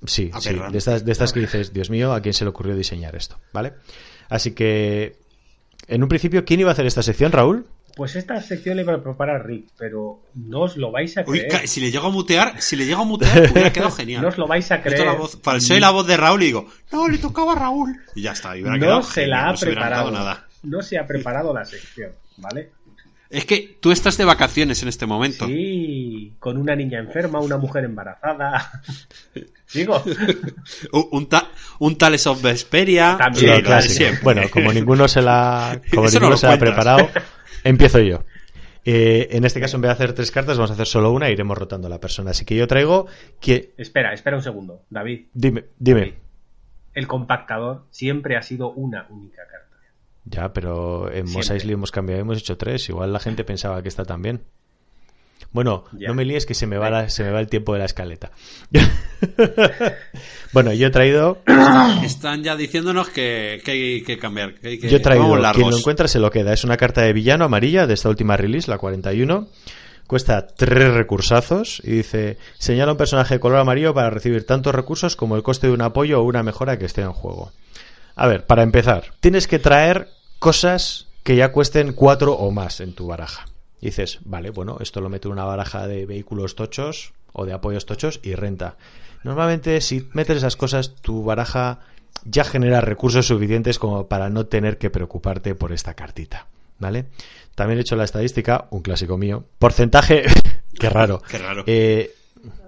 Sí, 0.04 0.30
sí. 0.38 0.48
Aberrante. 0.50 0.72
De 0.72 0.78
estas, 0.78 1.04
de 1.04 1.12
estas 1.12 1.32
que 1.32 1.40
dices, 1.40 1.72
Dios 1.72 1.90
mío, 1.90 2.12
¿a 2.12 2.20
quién 2.20 2.34
se 2.34 2.44
le 2.44 2.50
ocurrió 2.50 2.76
diseñar 2.76 3.16
esto? 3.16 3.38
¿Vale? 3.52 3.74
Así 4.28 4.52
que. 4.52 5.16
En 5.88 6.02
un 6.02 6.08
principio, 6.08 6.44
¿quién 6.44 6.60
iba 6.60 6.70
a 6.70 6.72
hacer 6.72 6.86
esta 6.86 7.02
sección, 7.02 7.32
Raúl? 7.32 7.66
Pues 7.94 8.16
esta 8.16 8.40
sección 8.40 8.76
le 8.76 8.82
iba 8.82 8.94
a 8.94 9.02
preparar 9.02 9.46
Rick, 9.46 9.68
pero 9.78 10.22
no 10.34 10.60
os 10.62 10.76
lo 10.76 10.90
vais 10.90 11.16
a 11.18 11.22
Uy, 11.26 11.40
creer. 11.40 11.48
ca- 11.48 11.66
si 11.66 11.80
le 11.80 11.90
llego 11.90 12.06
a 12.06 12.10
mutear, 12.10 12.60
si 12.62 12.74
le 12.76 12.86
llego 12.86 13.02
a 13.02 13.04
mutear, 13.04 13.50
hubiera 13.52 13.72
quedado 13.72 13.90
genial. 13.96 14.22
No 14.22 14.28
os 14.28 14.38
lo 14.38 14.46
vais 14.46 14.70
a 14.72 14.80
creer. 14.82 15.04
la 15.06 15.14
voz- 15.14 15.38
soy 15.60 15.78
la 15.80 15.90
voz 15.90 16.06
de 16.06 16.16
Raúl 16.16 16.42
y 16.42 16.46
digo, 16.46 16.66
no, 16.90 17.08
le 17.08 17.18
tocaba 17.18 17.52
a 17.52 17.56
Raúl. 17.56 17.96
Y 18.14 18.22
ya 18.22 18.32
está, 18.32 18.56
y 18.56 18.62
hubiera 18.62 18.76
no 18.76 18.80
quedado 18.84 19.02
se 19.02 19.12
genial, 19.22 19.30
la 19.30 19.48
ha 19.48 19.52
no 19.52 19.58
preparado. 19.58 20.10
nada. 20.10 20.46
No 20.62 20.80
se 20.82 20.98
ha 20.98 21.06
preparado 21.06 21.52
la 21.52 21.64
sección, 21.64 22.12
¿vale? 22.38 22.70
Es 23.28 23.46
que 23.46 23.78
tú 23.80 23.92
estás 23.92 24.18
de 24.18 24.26
vacaciones 24.26 24.82
en 24.82 24.88
este 24.88 25.06
momento. 25.06 25.46
Sí, 25.46 26.34
con 26.38 26.58
una 26.58 26.76
niña 26.76 26.98
enferma, 26.98 27.40
una 27.40 27.56
mujer 27.56 27.84
embarazada. 27.84 28.82
Sigo. 29.66 30.02
Un, 30.92 31.08
un, 31.12 31.26
ta- 31.30 31.48
un 31.78 31.96
Tales 31.96 32.26
of 32.26 32.42
Vesperia. 32.42 33.16
También. 33.18 33.46
Lo 33.46 33.56
Sí, 33.56 33.62
clásico. 33.62 33.94
siempre. 33.94 34.22
Bueno, 34.22 34.42
como 34.50 34.70
ninguno 34.70 35.08
se 35.08 35.22
la, 35.22 35.80
como 35.90 36.02
no 36.04 36.10
ninguno 36.10 36.30
lo 36.30 36.36
se 36.36 36.46
la 36.46 36.52
ha 36.52 36.58
preparado, 36.58 37.08
empiezo 37.64 38.00
yo. 38.00 38.24
Eh, 38.84 39.28
en 39.30 39.44
este 39.44 39.60
caso, 39.60 39.76
en 39.76 39.82
vez 39.82 39.90
de 39.90 39.92
hacer 39.92 40.12
tres 40.12 40.30
cartas, 40.30 40.56
vamos 40.56 40.70
a 40.70 40.74
hacer 40.74 40.86
solo 40.86 41.12
una 41.12 41.28
e 41.28 41.32
iremos 41.32 41.56
rotando 41.56 41.86
a 41.86 41.90
la 41.90 42.00
persona. 42.00 42.32
Así 42.32 42.44
que 42.44 42.56
yo 42.56 42.66
traigo 42.66 43.06
que. 43.40 43.74
Espera, 43.76 44.12
espera 44.12 44.36
un 44.36 44.42
segundo, 44.42 44.82
David. 44.90 45.26
Dime, 45.32 45.66
dime. 45.78 46.14
El 46.94 47.06
compactador 47.06 47.86
siempre 47.90 48.36
ha 48.36 48.42
sido 48.42 48.72
una 48.72 49.06
única 49.08 49.42
carta. 49.46 49.76
Ya, 50.24 50.52
pero 50.52 51.10
en 51.10 51.30
Mos. 51.30 51.50
Eisley 51.50 51.74
hemos 51.74 51.90
cambiado, 51.90 52.20
hemos 52.20 52.38
hecho 52.38 52.56
tres. 52.56 52.88
Igual 52.88 53.12
la 53.12 53.20
gente 53.20 53.44
pensaba 53.44 53.82
que 53.82 53.88
está 53.88 54.04
también. 54.04 54.42
Bueno, 55.50 55.84
Ya. 55.98 56.08
no 56.08 56.14
me 56.14 56.24
líes 56.24 56.46
que 56.46 56.54
se 56.54 56.66
me, 56.66 56.76
va 56.78 56.90
la- 56.90 57.08
se 57.10 57.24
me 57.24 57.30
va 57.30 57.40
el 57.40 57.48
tiempo 57.48 57.72
de 57.72 57.80
la 57.80 57.84
escaleta. 57.86 58.30
bueno, 60.52 60.72
yo 60.72 60.86
he 60.86 60.90
traído. 60.90 61.38
Están 62.04 62.42
ya 62.42 62.56
diciéndonos 62.56 63.08
que, 63.10 63.60
que 63.64 63.70
hay 63.72 64.02
que 64.02 64.18
cambiar. 64.18 64.54
Que 64.54 64.68
hay 64.68 64.78
que, 64.78 64.88
Yo 64.88 64.96
he 64.96 65.00
traído, 65.00 65.26
quien 65.54 65.70
lo 65.70 65.76
encuentra 65.76 66.08
se 66.08 66.18
lo 66.18 66.30
queda. 66.30 66.52
Es 66.52 66.64
una 66.64 66.76
carta 66.76 67.02
de 67.02 67.12
villano 67.12 67.44
amarilla 67.44 67.86
de 67.86 67.94
esta 67.94 68.08
última 68.08 68.36
release, 68.36 68.70
la 68.70 68.78
41. 68.78 69.48
Cuesta 70.06 70.46
tres 70.46 70.92
recursazos 70.92 71.80
y 71.84 71.90
dice: 71.92 72.36
señala 72.58 72.92
un 72.92 72.98
personaje 72.98 73.34
de 73.34 73.40
color 73.40 73.58
amarillo 73.58 73.94
para 73.94 74.10
recibir 74.10 74.44
tantos 74.44 74.74
recursos 74.74 75.16
como 75.16 75.36
el 75.36 75.42
coste 75.42 75.68
de 75.68 75.72
un 75.72 75.82
apoyo 75.82 76.20
o 76.20 76.24
una 76.24 76.42
mejora 76.42 76.78
que 76.78 76.84
esté 76.86 77.02
en 77.02 77.12
juego. 77.12 77.52
A 78.14 78.26
ver, 78.26 78.44
para 78.44 78.62
empezar, 78.62 79.04
tienes 79.20 79.46
que 79.48 79.58
traer 79.58 80.08
cosas 80.38 81.06
que 81.22 81.36
ya 81.36 81.52
cuesten 81.52 81.92
cuatro 81.92 82.34
o 82.34 82.50
más 82.50 82.80
en 82.80 82.94
tu 82.94 83.06
baraja. 83.06 83.46
Y 83.82 83.86
dices, 83.86 84.20
vale, 84.24 84.48
bueno, 84.50 84.78
esto 84.80 85.00
lo 85.02 85.10
meto 85.10 85.28
en 85.28 85.32
una 85.32 85.44
baraja 85.44 85.86
de 85.86 86.06
vehículos 86.06 86.54
tochos 86.54 87.12
o 87.34 87.44
de 87.44 87.52
apoyos 87.52 87.84
tochos 87.84 88.20
y 88.22 88.34
renta. 88.34 88.76
Normalmente, 89.24 89.80
si 89.82 90.08
metes 90.14 90.38
esas 90.38 90.56
cosas, 90.56 90.94
tu 91.02 91.24
baraja 91.24 91.80
ya 92.24 92.44
genera 92.44 92.80
recursos 92.80 93.26
suficientes 93.26 93.78
como 93.78 94.06
para 94.06 94.30
no 94.30 94.46
tener 94.46 94.78
que 94.78 94.88
preocuparte 94.88 95.54
por 95.54 95.72
esta 95.72 95.94
cartita. 95.94 96.46
¿Vale? 96.78 97.06
También 97.54 97.78
he 97.78 97.82
hecho 97.82 97.96
la 97.96 98.04
estadística, 98.04 98.66
un 98.70 98.82
clásico 98.82 99.18
mío. 99.18 99.44
Porcentaje, 99.58 100.24
qué 100.78 100.88
raro. 100.88 101.20
Qué 101.28 101.38
raro. 101.38 101.64
Eh, 101.66 102.14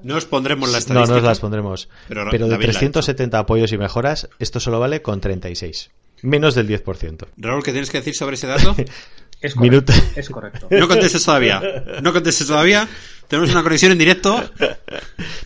No 0.03 0.17
os 0.17 0.25
pondremos 0.27 0.69
la 0.69 0.75
no, 0.75 0.79
estadística. 0.79 1.13
no 1.13 1.19
os 1.19 1.25
las 1.25 1.41
pondremos. 1.41 1.89
Pero 2.09 2.27
Pero, 2.31 2.47
de 2.47 2.53
David 2.53 2.67
la 2.67 2.71
ha 2.71 2.81
370 2.81 3.39
apoyos 3.39 3.73
y 3.73 3.79
mejoras, 3.79 4.29
esto 4.39 4.61
solo 4.61 4.79
vale 4.79 5.01
con 5.03 5.21
36. 5.21 5.91
Menos 6.23 6.55
del 6.55 6.69
10%. 6.69 7.27
Raúl, 7.37 7.63
¿qué 7.63 7.73
tienes 7.73 7.91
que 7.91 7.99
decir 7.99 8.15
sobre 8.15 8.35
ese 8.37 8.47
dato? 8.47 8.75
Es 9.45 9.55
correcto. 9.55 9.93
Es 10.17 10.31
correcto. 10.31 10.69
No 10.71 10.89
contestes 10.89 11.23
todavía. 11.23 11.63
No 12.03 12.15
contestes 12.15 12.47
todavía. 12.47 12.89
Tenemos 13.29 13.51
una 13.51 13.63
conexión 13.63 13.93
en 13.93 13.99
directo. 13.99 14.43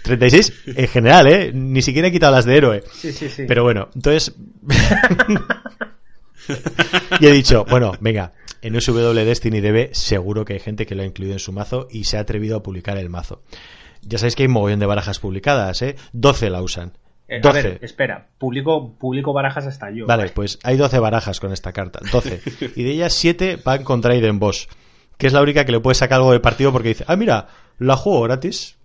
36 0.02 0.52
en 0.66 0.86
general, 0.86 1.26
¿eh? 1.26 1.50
Ni 1.52 1.82
siquiera 1.82 2.06
he 2.06 2.12
quitado 2.12 2.32
las 2.32 2.44
de 2.44 2.56
héroe. 2.56 2.84
Sí, 2.92 3.12
sí, 3.12 3.28
sí. 3.28 3.42
Pero 3.48 3.64
bueno, 3.64 3.88
entonces... 3.96 4.36
y 7.18 7.26
he 7.26 7.32
dicho, 7.32 7.64
bueno, 7.68 7.92
venga, 8.00 8.34
en 8.62 8.76
USW 8.76 9.14
Destiny 9.14 9.60
DB 9.60 9.92
seguro 9.92 10.44
que 10.44 10.52
hay 10.52 10.60
gente 10.60 10.86
que 10.86 10.94
lo 10.94 11.02
ha 11.02 11.06
incluido 11.06 11.32
en 11.32 11.40
su 11.40 11.52
mazo 11.52 11.88
y 11.90 12.04
se 12.04 12.18
ha 12.18 12.20
atrevido 12.20 12.56
a 12.56 12.62
publicar 12.62 12.98
el 12.98 13.10
mazo. 13.10 13.42
Ya 14.02 14.18
sabéis 14.18 14.36
que 14.36 14.44
hay 14.44 14.48
mogollón 14.48 14.78
de 14.78 14.86
barajas 14.86 15.18
publicadas, 15.18 15.82
¿eh? 15.82 15.96
12 16.12 16.50
la 16.50 16.62
usan. 16.62 16.92
Eh, 17.28 17.36
a 17.36 17.40
12. 17.40 17.62
ver, 17.62 17.78
espera, 17.84 18.28
publico, 18.38 18.94
publico 18.98 19.32
barajas 19.34 19.66
hasta 19.66 19.90
yo. 19.90 20.06
Vale, 20.06 20.30
pues 20.30 20.58
hay 20.62 20.76
12 20.78 20.98
barajas 20.98 21.40
con 21.40 21.52
esta 21.52 21.72
carta. 21.72 22.00
12. 22.10 22.40
Y 22.74 22.82
de 22.84 22.90
ellas 22.92 23.12
7 23.12 23.60
van 23.64 23.84
contra 23.84 24.12
Aiden 24.14 24.38
Boss. 24.38 24.68
Que 25.18 25.26
es 25.26 25.32
la 25.32 25.42
única 25.42 25.64
que 25.64 25.72
le 25.72 25.80
puede 25.80 25.94
sacar 25.94 26.16
algo 26.18 26.32
de 26.32 26.40
partido 26.40 26.72
porque 26.72 26.88
dice, 26.88 27.04
ah, 27.06 27.16
mira, 27.16 27.48
la 27.78 27.96
juego 27.96 28.22
gratis. 28.22 28.76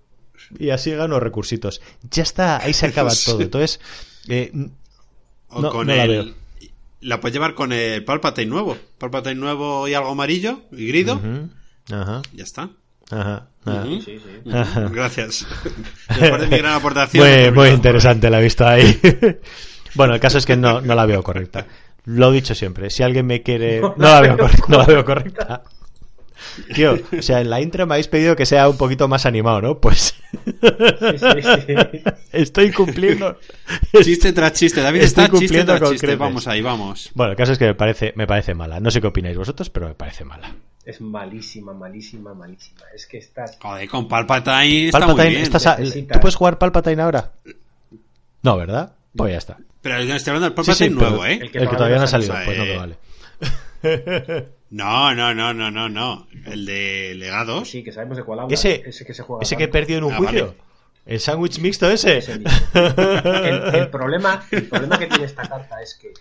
Y 0.60 0.72
así 0.72 0.92
gano 0.92 1.20
recursitos. 1.20 1.82
Ya 2.12 2.24
está, 2.24 2.58
ahí 2.58 2.74
se 2.74 2.88
acaba 2.88 3.12
todo. 3.26 3.40
Entonces, 3.42 3.80
eh, 4.28 4.52
O 5.50 5.62
no, 5.62 5.70
con 5.70 5.88
no 5.88 5.96
la 5.96 6.04
el- 6.04 6.10
veo. 6.10 6.26
la 7.02 7.22
puedes 7.22 7.34
llevar 7.34 7.54
con 7.56 7.72
el 7.72 8.04
Palpatine 8.04 8.48
nuevo. 8.48 8.76
Palpatine 8.98 9.36
nuevo 9.36 9.88
y 9.88 9.94
algo 9.94 10.10
amarillo 10.10 10.64
y 10.72 10.88
grido. 10.88 11.22
Ajá. 11.92 12.22
Ya 12.34 12.44
está. 12.44 12.72
Ajá. 13.12 13.48
Sí, 13.66 14.02
sí. 14.04 14.52
Ajá. 14.52 14.90
Gracias. 14.92 15.48
Después 16.20 16.42
de 16.42 16.48
mi 16.48 16.58
gran 16.58 16.74
aportación. 16.74 17.26
Muy, 17.26 17.52
muy 17.52 17.70
interesante 17.70 18.30
la 18.30 18.40
he 18.40 18.44
visto 18.44 18.68
ahí. 18.68 19.00
bueno, 19.96 20.14
el 20.14 20.20
caso 20.20 20.38
es 20.38 20.46
que 20.46 20.58
no, 20.58 20.82
no 20.82 20.96
la 20.96 21.06
veo 21.06 21.24
correcta. 21.24 21.66
Lo 22.06 22.32
he 22.32 22.34
dicho 22.34 22.56
siempre. 22.56 22.90
Si 22.90 23.04
alguien 23.04 23.26
me 23.26 23.42
quiere. 23.42 23.80
No, 23.80 23.96
No 23.98 24.08
la 24.08 24.22
veo 24.22 24.36
veo 24.36 24.46
correcta. 24.46 24.66
No 24.68 24.78
la 24.80 24.86
veo 24.86 25.06
correcta. 25.06 25.64
Tío, 26.74 27.00
o 27.18 27.22
sea, 27.22 27.40
en 27.40 27.50
la 27.50 27.62
intro 27.62 27.88
me 27.88 27.94
habéis 27.94 28.10
pedido 28.10 28.36
que 28.36 28.46
sea 28.46 28.68
un 28.68 28.78
poquito 28.78 29.08
más 29.08 29.26
animado, 29.26 29.62
¿no? 29.62 29.80
Pues. 29.80 30.16
Estoy 32.32 32.72
cumpliendo. 32.72 33.40
Chiste 34.04 34.34
tras 34.34 34.54
chiste. 34.54 34.82
David 34.82 35.02
Estoy 35.02 35.24
está 35.26 35.32
chiste 35.32 35.46
cumpliendo 35.48 35.72
tras 35.78 35.82
con 35.82 35.92
chiste. 35.92 36.16
Vamos 36.16 36.48
ahí, 36.48 36.62
vamos. 36.62 37.12
Bueno, 37.16 37.32
el 37.32 37.38
caso 37.38 37.54
es 37.54 37.58
que 37.58 37.66
me 37.66 37.76
parece, 37.76 38.14
me 38.16 38.28
parece 38.28 38.54
mala. 38.54 38.80
No 38.80 38.92
sé 38.92 39.00
qué 39.00 39.08
opináis 39.08 39.38
vosotros, 39.38 39.70
pero 39.70 39.88
me 39.88 39.96
parece 39.96 40.26
mala. 40.26 40.54
Es 40.86 41.00
malísima, 41.00 41.74
malísima, 41.74 42.34
malísima. 42.34 42.82
Es 42.94 43.06
que 43.08 43.18
estás. 43.18 43.58
Joder, 43.62 43.88
con 43.88 44.08
Palpatine 44.08 44.88
está 44.88 45.00
muy 45.00 45.08
Palpatine, 45.08 45.30
bien. 45.30 45.42
estás 45.44 45.66
a- 45.68 45.78
Necesitas- 45.78 46.14
¿tú 46.18 46.20
puedes 46.22 46.36
jugar 46.36 46.58
Palpatine 46.60 47.02
ahora? 47.02 47.32
No, 48.42 48.58
¿verdad? 48.58 48.94
Pues 49.16 49.32
ya 49.32 49.38
está. 49.38 49.58
Pero 49.82 49.98
estoy 49.98 50.32
hablando 50.36 50.50
del 50.56 50.66
Sí, 50.66 50.74
sí, 50.74 50.90
Palpatine 50.90 51.10
nuevo, 51.10 51.26
¿eh? 51.26 51.40
El 51.42 51.52
que, 51.52 51.60
todavía 51.68 51.98
no 51.98 52.04
ha 52.04 52.08
salido, 52.08 52.36
pues 52.46 52.58
no 52.58 52.64
eh, 52.66 52.68
me 52.68 52.78
vale. 52.78 52.98
No, 54.74 55.14
no, 55.14 55.36
no, 55.36 55.54
no, 55.54 55.70
no, 55.70 55.88
no. 55.88 56.28
El 56.48 56.66
de 56.66 57.14
legados. 57.16 57.70
Sí, 57.70 57.84
que 57.84 57.92
sabemos 57.92 58.18
de 58.18 58.24
cuál 58.24 58.40
habla. 58.40 58.54
Ese, 58.54 58.82
ese 58.88 59.06
que 59.06 59.14
se 59.14 59.22
juega. 59.22 59.44
ese 59.44 59.56
que 59.56 59.68
perdió 59.68 59.98
en 60.00 60.04
un 60.06 60.14
Ah, 60.14 60.18
juicio. 60.18 60.46
vale. 60.48 60.58
El 61.06 61.20
sándwich 61.20 61.60
mixto 61.60 61.88
ese. 61.92 62.18
Ese 62.18 62.40
mismo. 62.40 62.52
El, 62.74 63.76
el 63.76 63.90
problema, 63.90 64.44
el 64.50 64.68
problema 64.68 64.98
que 64.98 65.06
tiene 65.08 65.26
esta 65.26 65.44
carta 65.48 65.80
es 65.82 65.94
que 65.96 66.12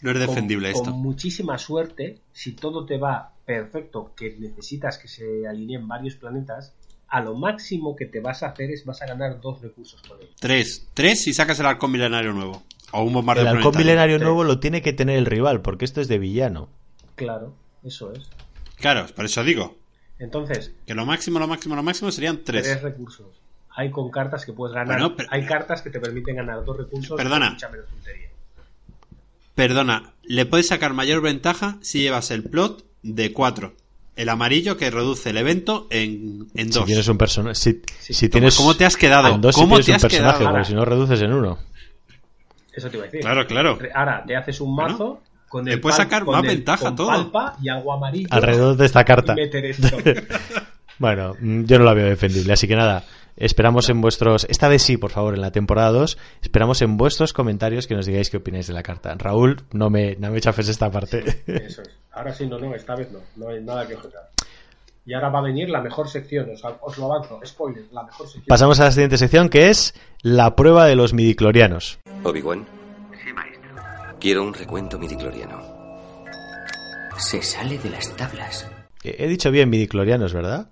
No 0.00 0.12
es 0.12 0.18
defendible 0.18 0.72
con, 0.72 0.80
esto. 0.80 0.90
con 0.92 1.02
muchísima 1.02 1.58
suerte, 1.58 2.20
si 2.32 2.52
todo 2.52 2.86
te 2.86 2.96
va 2.96 3.32
perfecto, 3.48 4.12
que 4.14 4.36
necesitas 4.38 4.98
que 4.98 5.08
se 5.08 5.48
alineen 5.48 5.88
varios 5.88 6.16
planetas, 6.16 6.74
a 7.08 7.22
lo 7.22 7.34
máximo 7.34 7.96
que 7.96 8.04
te 8.04 8.20
vas 8.20 8.42
a 8.42 8.48
hacer 8.48 8.70
es 8.70 8.84
vas 8.84 9.00
a 9.00 9.06
ganar 9.06 9.40
dos 9.40 9.62
recursos 9.62 10.02
con 10.02 10.20
él. 10.20 10.28
Tres. 10.38 10.86
Tres 10.92 11.22
si 11.22 11.32
sacas 11.32 11.58
el 11.58 11.64
halcón 11.64 11.90
milenario 11.92 12.34
nuevo. 12.34 12.62
O 12.92 13.02
un 13.02 13.14
bombardeo 13.14 13.48
El 13.48 13.56
halcón 13.56 13.74
milenario 13.74 14.18
nuevo 14.18 14.44
lo 14.44 14.60
tiene 14.60 14.82
que 14.82 14.92
tener 14.92 15.16
el 15.16 15.24
rival, 15.24 15.62
porque 15.62 15.86
esto 15.86 16.02
es 16.02 16.08
de 16.08 16.18
villano. 16.18 16.68
Claro, 17.14 17.54
eso 17.82 18.12
es. 18.12 18.28
Claro, 18.76 19.06
por 19.16 19.24
eso 19.24 19.42
digo. 19.42 19.78
Entonces, 20.18 20.74
Que 20.86 20.94
lo 20.94 21.06
máximo, 21.06 21.38
lo 21.38 21.48
máximo, 21.48 21.74
lo 21.74 21.82
máximo 21.82 22.10
serían 22.12 22.44
tres. 22.44 22.64
tres 22.64 22.82
recursos. 22.82 23.28
Hay 23.70 23.90
con 23.90 24.10
cartas 24.10 24.44
que 24.44 24.52
puedes 24.52 24.74
ganar. 24.74 24.98
Bueno, 24.98 25.16
pero- 25.16 25.30
Hay 25.32 25.46
cartas 25.46 25.80
que 25.80 25.88
te 25.88 26.00
permiten 26.00 26.36
ganar 26.36 26.62
dos 26.66 26.76
recursos. 26.76 27.16
Perdona. 27.16 27.52
mucha 27.52 27.70
menos. 27.70 27.86
Perdona, 29.54 30.12
le 30.22 30.44
puedes 30.44 30.68
sacar 30.68 30.92
mayor 30.92 31.22
ventaja 31.22 31.78
si 31.80 32.00
llevas 32.02 32.30
el 32.30 32.44
plot 32.44 32.87
de 33.02 33.32
4. 33.32 33.74
El 34.16 34.28
amarillo 34.30 34.76
que 34.76 34.90
reduce 34.90 35.30
el 35.30 35.36
evento 35.36 35.86
en, 35.90 36.48
en 36.54 36.72
Si 36.72 36.78
2. 36.78 36.86
tienes 36.86 37.06
un 37.08 37.18
personaje. 37.18 37.54
Si, 37.54 37.80
si 38.00 38.28
tienes. 38.28 38.56
¿cómo 38.56 38.74
te 38.74 38.84
has 38.84 38.96
quedado? 38.96 39.28
En 39.34 39.40
dos 39.40 39.54
si 39.54 39.60
¿Cómo 39.60 39.76
tienes 39.78 39.86
te 39.86 39.92
un 39.92 39.96
has 39.96 40.02
personaje, 40.02 40.38
quedado? 40.38 40.54
porque 40.54 40.68
si 40.68 40.74
no 40.74 40.84
reduces 40.84 41.20
en 41.22 41.32
uno. 41.32 41.58
Eso 42.72 42.90
te 42.90 42.96
iba 42.96 43.04
a 43.04 43.06
decir. 43.06 43.20
Claro, 43.20 43.46
claro. 43.46 43.78
Ahora 43.94 44.24
te 44.26 44.36
haces 44.36 44.60
un 44.60 44.74
mazo 44.74 45.22
con 45.48 45.64
le 45.64 45.74
el 45.74 45.80
puedes 45.80 45.98
pal- 45.98 46.04
sacar 46.04 46.24
con 46.24 46.34
más 46.34 46.42
el- 46.44 46.48
ventaja 46.50 46.84
con 46.84 46.96
todo. 46.96 47.06
palpa 47.08 47.56
y 47.62 47.68
algo 47.68 47.92
amarillo. 47.92 48.28
Alrededor 48.30 48.76
de 48.76 48.86
esta 48.86 49.04
carta. 49.04 49.32
Y 49.34 49.36
meter 49.36 49.64
esto. 49.66 49.96
Bueno, 51.00 51.36
mm, 51.40 51.62
yo 51.64 51.78
no 51.78 51.84
la 51.84 51.94
veo 51.94 52.06
defendible, 52.06 52.52
así 52.52 52.66
que 52.66 52.74
nada, 52.74 53.04
esperamos 53.38 53.88
en 53.88 54.00
vuestros, 54.00 54.46
esta 54.50 54.68
vez 54.68 54.82
sí, 54.82 54.96
por 54.96 55.10
favor, 55.10 55.34
en 55.34 55.40
la 55.40 55.50
temporada 55.52 55.90
2, 55.92 56.18
esperamos 56.42 56.82
en 56.82 56.96
vuestros 56.96 57.32
comentarios 57.32 57.86
que 57.86 57.94
nos 57.94 58.04
digáis 58.06 58.28
qué 58.30 58.36
opináis 58.36 58.66
de 58.66 58.74
la 58.74 58.82
carta. 58.82 59.14
Raúl, 59.16 59.62
no 59.72 59.88
me, 59.90 60.16
no 60.16 60.30
me 60.30 60.40
chafes 60.40 60.68
esta 60.68 60.90
parte. 60.90 61.42
Eso 61.46 61.82
es. 61.82 61.90
Ahora 62.12 62.34
sí, 62.34 62.46
no, 62.46 62.58
no, 62.58 62.74
esta 62.74 62.94
vez 62.96 63.10
no. 63.12 63.20
No 63.36 63.48
hay 63.48 63.62
nada 63.62 63.86
que 63.86 63.94
objetar. 63.94 64.28
Y 65.06 65.14
ahora 65.14 65.30
va 65.30 65.38
a 65.38 65.42
venir 65.42 65.70
la 65.70 65.80
mejor 65.80 66.08
sección. 66.08 66.50
Os, 66.50 66.62
os 66.82 66.98
lo 66.98 67.06
avanzo. 67.14 67.40
Spoiler, 67.46 67.84
la 67.92 68.02
mejor 68.02 68.26
sección. 68.26 68.44
Pasamos 68.46 68.78
a 68.80 68.84
la 68.84 68.90
siguiente 68.92 69.16
sección 69.16 69.48
que 69.48 69.70
es 69.70 69.94
la 70.20 70.54
prueba 70.54 70.86
de 70.86 70.96
los 70.96 71.14
midiclorianos. 71.14 71.98
Obi-Wan. 72.24 72.66
Sí, 73.24 73.32
maestro. 73.32 73.70
Quiero 74.20 74.42
un 74.42 74.52
recuento 74.52 74.98
midicloriano. 74.98 75.78
Se 77.18 77.40
sale 77.42 77.78
de 77.78 77.90
las 77.90 78.14
tablas. 78.16 78.68
He 79.02 79.24
he 79.24 79.28
dicho 79.28 79.50
bien 79.50 79.70
midiclorianos, 79.70 80.32
¿verdad? 80.34 80.68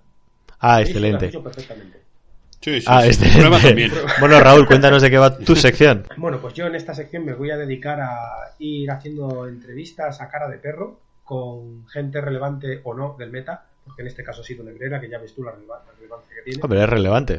Ah, 0.59 0.79
Sí, 0.79 0.87
sí, 0.87 0.93
lo 0.93 0.99
has 0.99 1.03
excelente. 1.13 1.25
dicho 1.27 1.43
perfectamente. 1.43 2.01
Sí, 2.61 2.81
sí, 2.81 2.85
Ah, 2.89 3.03
sí. 3.03 3.23
Prueba 3.37 3.59
también. 3.59 3.91
Bueno, 4.19 4.39
Raúl, 4.39 4.65
cuéntanos 4.67 5.01
de 5.01 5.09
qué 5.09 5.17
va 5.17 5.37
tu 5.37 5.55
sección. 5.55 6.05
Bueno, 6.17 6.39
pues 6.41 6.53
yo 6.53 6.65
en 6.67 6.75
esta 6.75 6.93
sección 6.93 7.23
me 7.25 7.33
voy 7.33 7.51
a 7.51 7.57
dedicar 7.57 8.01
a 8.01 8.19
ir 8.59 8.89
haciendo 8.91 9.47
entrevistas 9.47 10.19
a 10.21 10.29
cara 10.29 10.47
de 10.49 10.57
perro 10.57 10.99
con 11.23 11.87
gente 11.87 12.19
relevante 12.21 12.81
o 12.83 12.93
no 12.93 13.15
del 13.19 13.29
meta, 13.31 13.63
porque 13.85 14.01
en 14.01 14.07
este 14.07 14.23
caso 14.23 14.41
ha 14.41 14.43
sido 14.43 14.63
Nebrera, 14.63 14.99
que 14.99 15.09
ya 15.09 15.17
ves 15.19 15.33
tú 15.35 15.43
la 15.43 15.51
releva- 15.51 15.81
la 15.85 15.91
relevancia 15.97 16.35
que 16.35 16.41
tiene. 16.43 16.59
Hombre, 16.63 16.83
es 16.83 16.89
relevante. 16.89 17.37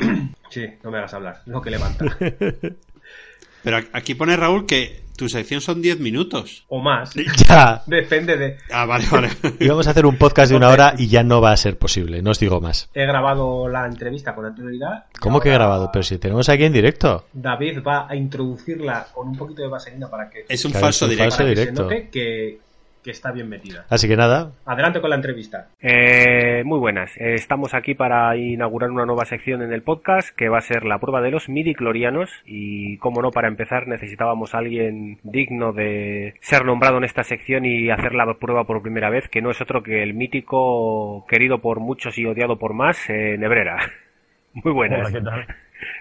Sí, 0.51 0.67
no 0.83 0.91
me 0.91 0.99
hagas 0.99 1.15
hablar, 1.15 1.43
lo 1.47 1.61
que 1.61 1.71
levanta. 1.71 2.05
Pero 3.65 3.79
aquí 3.93 4.15
pone 4.15 4.37
Raúl 4.37 4.67
que 4.67 5.03
tu 5.19 5.29
sección 5.29 5.61
son 5.61 5.83
10 5.83 6.01
minutos. 6.01 6.65
O 6.69 6.81
más. 6.81 7.13
Ya. 7.49 7.83
Depende 7.87 8.37
de. 8.39 8.57
Ah, 8.73 8.87
vale, 8.87 9.05
vale. 9.11 9.29
Íbamos 9.61 9.87
a 9.87 9.91
hacer 9.91 10.07
un 10.07 10.17
podcast 10.17 10.51
de 10.51 10.57
una 10.57 10.69
hora 10.71 10.95
y 10.97 11.09
ya 11.09 11.23
no 11.23 11.43
va 11.43 11.53
a 11.53 11.57
ser 11.59 11.77
posible, 11.77 12.23
no 12.23 12.31
os 12.31 12.39
digo 12.39 12.61
más. 12.61 12.89
He 12.95 13.05
grabado 13.05 13.69
la 13.69 13.85
entrevista 13.85 14.35
con 14.35 14.47
anterioridad. 14.47 15.05
¿Cómo 15.21 15.41
que 15.41 15.51
he 15.51 15.53
grabado? 15.53 15.91
Pero 15.93 16.03
si 16.05 16.17
tenemos 16.19 16.49
aquí 16.49 16.65
en 16.65 16.73
directo. 16.73 17.27
David 17.35 17.81
va 17.87 18.07
a 18.09 18.17
introducirla 18.17 19.09
con 19.13 19.29
un 19.29 19.37
poquito 19.37 19.61
de 19.63 19.69
vaselina 19.69 20.09
para 20.09 20.31
que, 20.31 20.47
Es 20.49 20.65
un 20.65 20.71
Claro, 20.71 20.87
falso 20.87 21.05
es 21.05 21.11
un 21.11 21.17
directo. 21.17 21.37
falso 21.37 21.39
para 21.39 21.49
que 21.51 21.55
se 21.57 21.61
directo. 21.61 21.83
note 21.83 22.09
que, 22.11 22.59
que 23.03 23.11
está 23.11 23.33
bien 23.33 23.49
metida. 23.49 23.87
Así 23.89 24.09
que 24.09 24.17
nada, 24.17 24.53
Adelante 24.67 25.01
con 25.01 25.11
la 25.11 25.17
entrevista. 25.17 25.69
Eh, 25.81 26.63
muy 26.65 26.79
buenas. 26.79 27.17
Eh, 27.17 27.35
estamos 27.35 27.75
aquí 27.75 27.95
para 27.95 28.37
inaugurar 28.37 28.91
una 28.91 29.07
nueva 29.07 29.25
sección 29.25 29.63
en 29.63 29.73
el 29.73 29.83
podcast 29.83 30.35
que 30.37 30.49
va 30.49 30.59
a 30.59 30.63
ser 30.63 30.85
la 30.85 30.99
prueba 30.99 31.21
de 31.21 31.31
los 31.31 31.49
midiclorianos 31.49 32.31
y, 32.45 32.99
como 32.99 33.23
no, 33.23 33.31
para 33.31 33.49
empezar 33.49 33.87
necesitábamos 33.87 34.55
a 34.55 34.59
alguien 34.59 35.19
digno 35.23 35.73
de 35.73 36.35
ser 36.41 36.65
nombrado 36.65 36.99
en 36.99 37.05
esta 37.05 37.23
sección 37.23 37.65
y 37.65 37.91
hacer 37.91 38.15
la 38.15 38.33
prueba 38.35 38.65
por 38.65 38.83
primera 38.83 39.11
vez, 39.11 39.29
que 39.29 39.43
no 39.43 39.51
es 39.51 39.61
otro 39.61 39.83
que 39.83 40.03
el 40.03 40.15
mítico, 40.15 41.27
querido 41.29 41.59
por 41.59 41.81
muchos 41.81 42.19
y 42.19 42.27
odiado 42.27 42.59
por 42.59 42.75
más, 42.75 43.09
eh, 43.09 43.37
Nebrera. 43.39 43.79
Muy 44.53 44.73
buenas. 44.73 45.01
Hola, 45.01 45.19
¿qué 45.19 45.25
tal? 45.25 45.47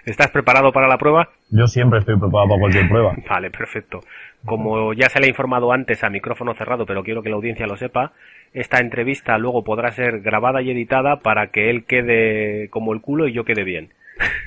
¿Estás 0.04 0.30
preparado 0.30 0.72
para 0.72 0.88
la 0.88 0.98
prueba? 0.98 1.28
Yo 1.50 1.66
siempre 1.66 2.00
estoy 2.00 2.18
preparado 2.18 2.48
para 2.48 2.60
cualquier 2.60 2.88
prueba. 2.88 3.14
Vale, 3.28 3.50
perfecto. 3.50 4.00
Como 4.44 4.92
ya 4.94 5.08
se 5.08 5.20
le 5.20 5.26
ha 5.26 5.28
informado 5.28 5.72
antes 5.72 6.04
a 6.04 6.10
micrófono 6.10 6.54
cerrado, 6.54 6.86
pero 6.86 7.02
quiero 7.02 7.22
que 7.22 7.28
la 7.28 7.36
audiencia 7.36 7.66
lo 7.66 7.76
sepa, 7.76 8.12
esta 8.52 8.78
entrevista 8.78 9.36
luego 9.38 9.64
podrá 9.64 9.90
ser 9.92 10.20
grabada 10.20 10.62
y 10.62 10.70
editada 10.70 11.16
para 11.16 11.48
que 11.48 11.70
él 11.70 11.84
quede 11.84 12.68
como 12.70 12.92
el 12.92 13.00
culo 13.00 13.28
y 13.28 13.32
yo 13.32 13.44
quede 13.44 13.64
bien. 13.64 13.92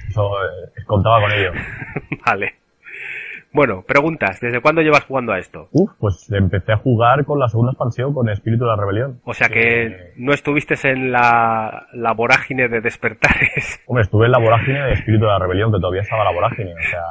Eso, 0.07 0.31
eh, 0.43 0.83
contaba 0.85 1.21
con 1.21 1.31
ello. 1.31 1.51
Vale. 2.25 2.55
Bueno, 3.53 3.83
preguntas. 3.85 4.39
¿Desde 4.39 4.61
cuándo 4.61 4.81
llevas 4.81 5.03
jugando 5.03 5.33
a 5.33 5.39
esto? 5.39 5.67
Uf, 5.71 5.91
pues 5.99 6.31
empecé 6.31 6.71
a 6.71 6.77
jugar 6.77 7.25
con 7.25 7.37
la 7.37 7.49
segunda 7.49 7.71
expansión, 7.73 8.13
con 8.13 8.29
Espíritu 8.29 8.63
de 8.63 8.69
la 8.69 8.77
Rebelión. 8.77 9.19
O 9.25 9.33
sea 9.33 9.49
que 9.49 10.13
no 10.15 10.31
estuviste 10.31 10.75
en 10.89 11.11
la, 11.11 11.87
la 11.91 12.13
vorágine 12.13 12.69
de 12.69 12.79
despertares. 12.79 13.81
Hombre, 13.87 14.03
estuve 14.03 14.27
en 14.27 14.31
la 14.31 14.39
vorágine 14.43 14.81
de 14.81 14.93
Espíritu 14.93 15.25
de 15.25 15.31
la 15.31 15.39
Rebelión, 15.39 15.71
que 15.71 15.79
todavía 15.79 16.01
estaba 16.01 16.23
la 16.23 16.31
vorágine. 16.31 16.73
O 16.73 16.89
sea, 16.89 17.01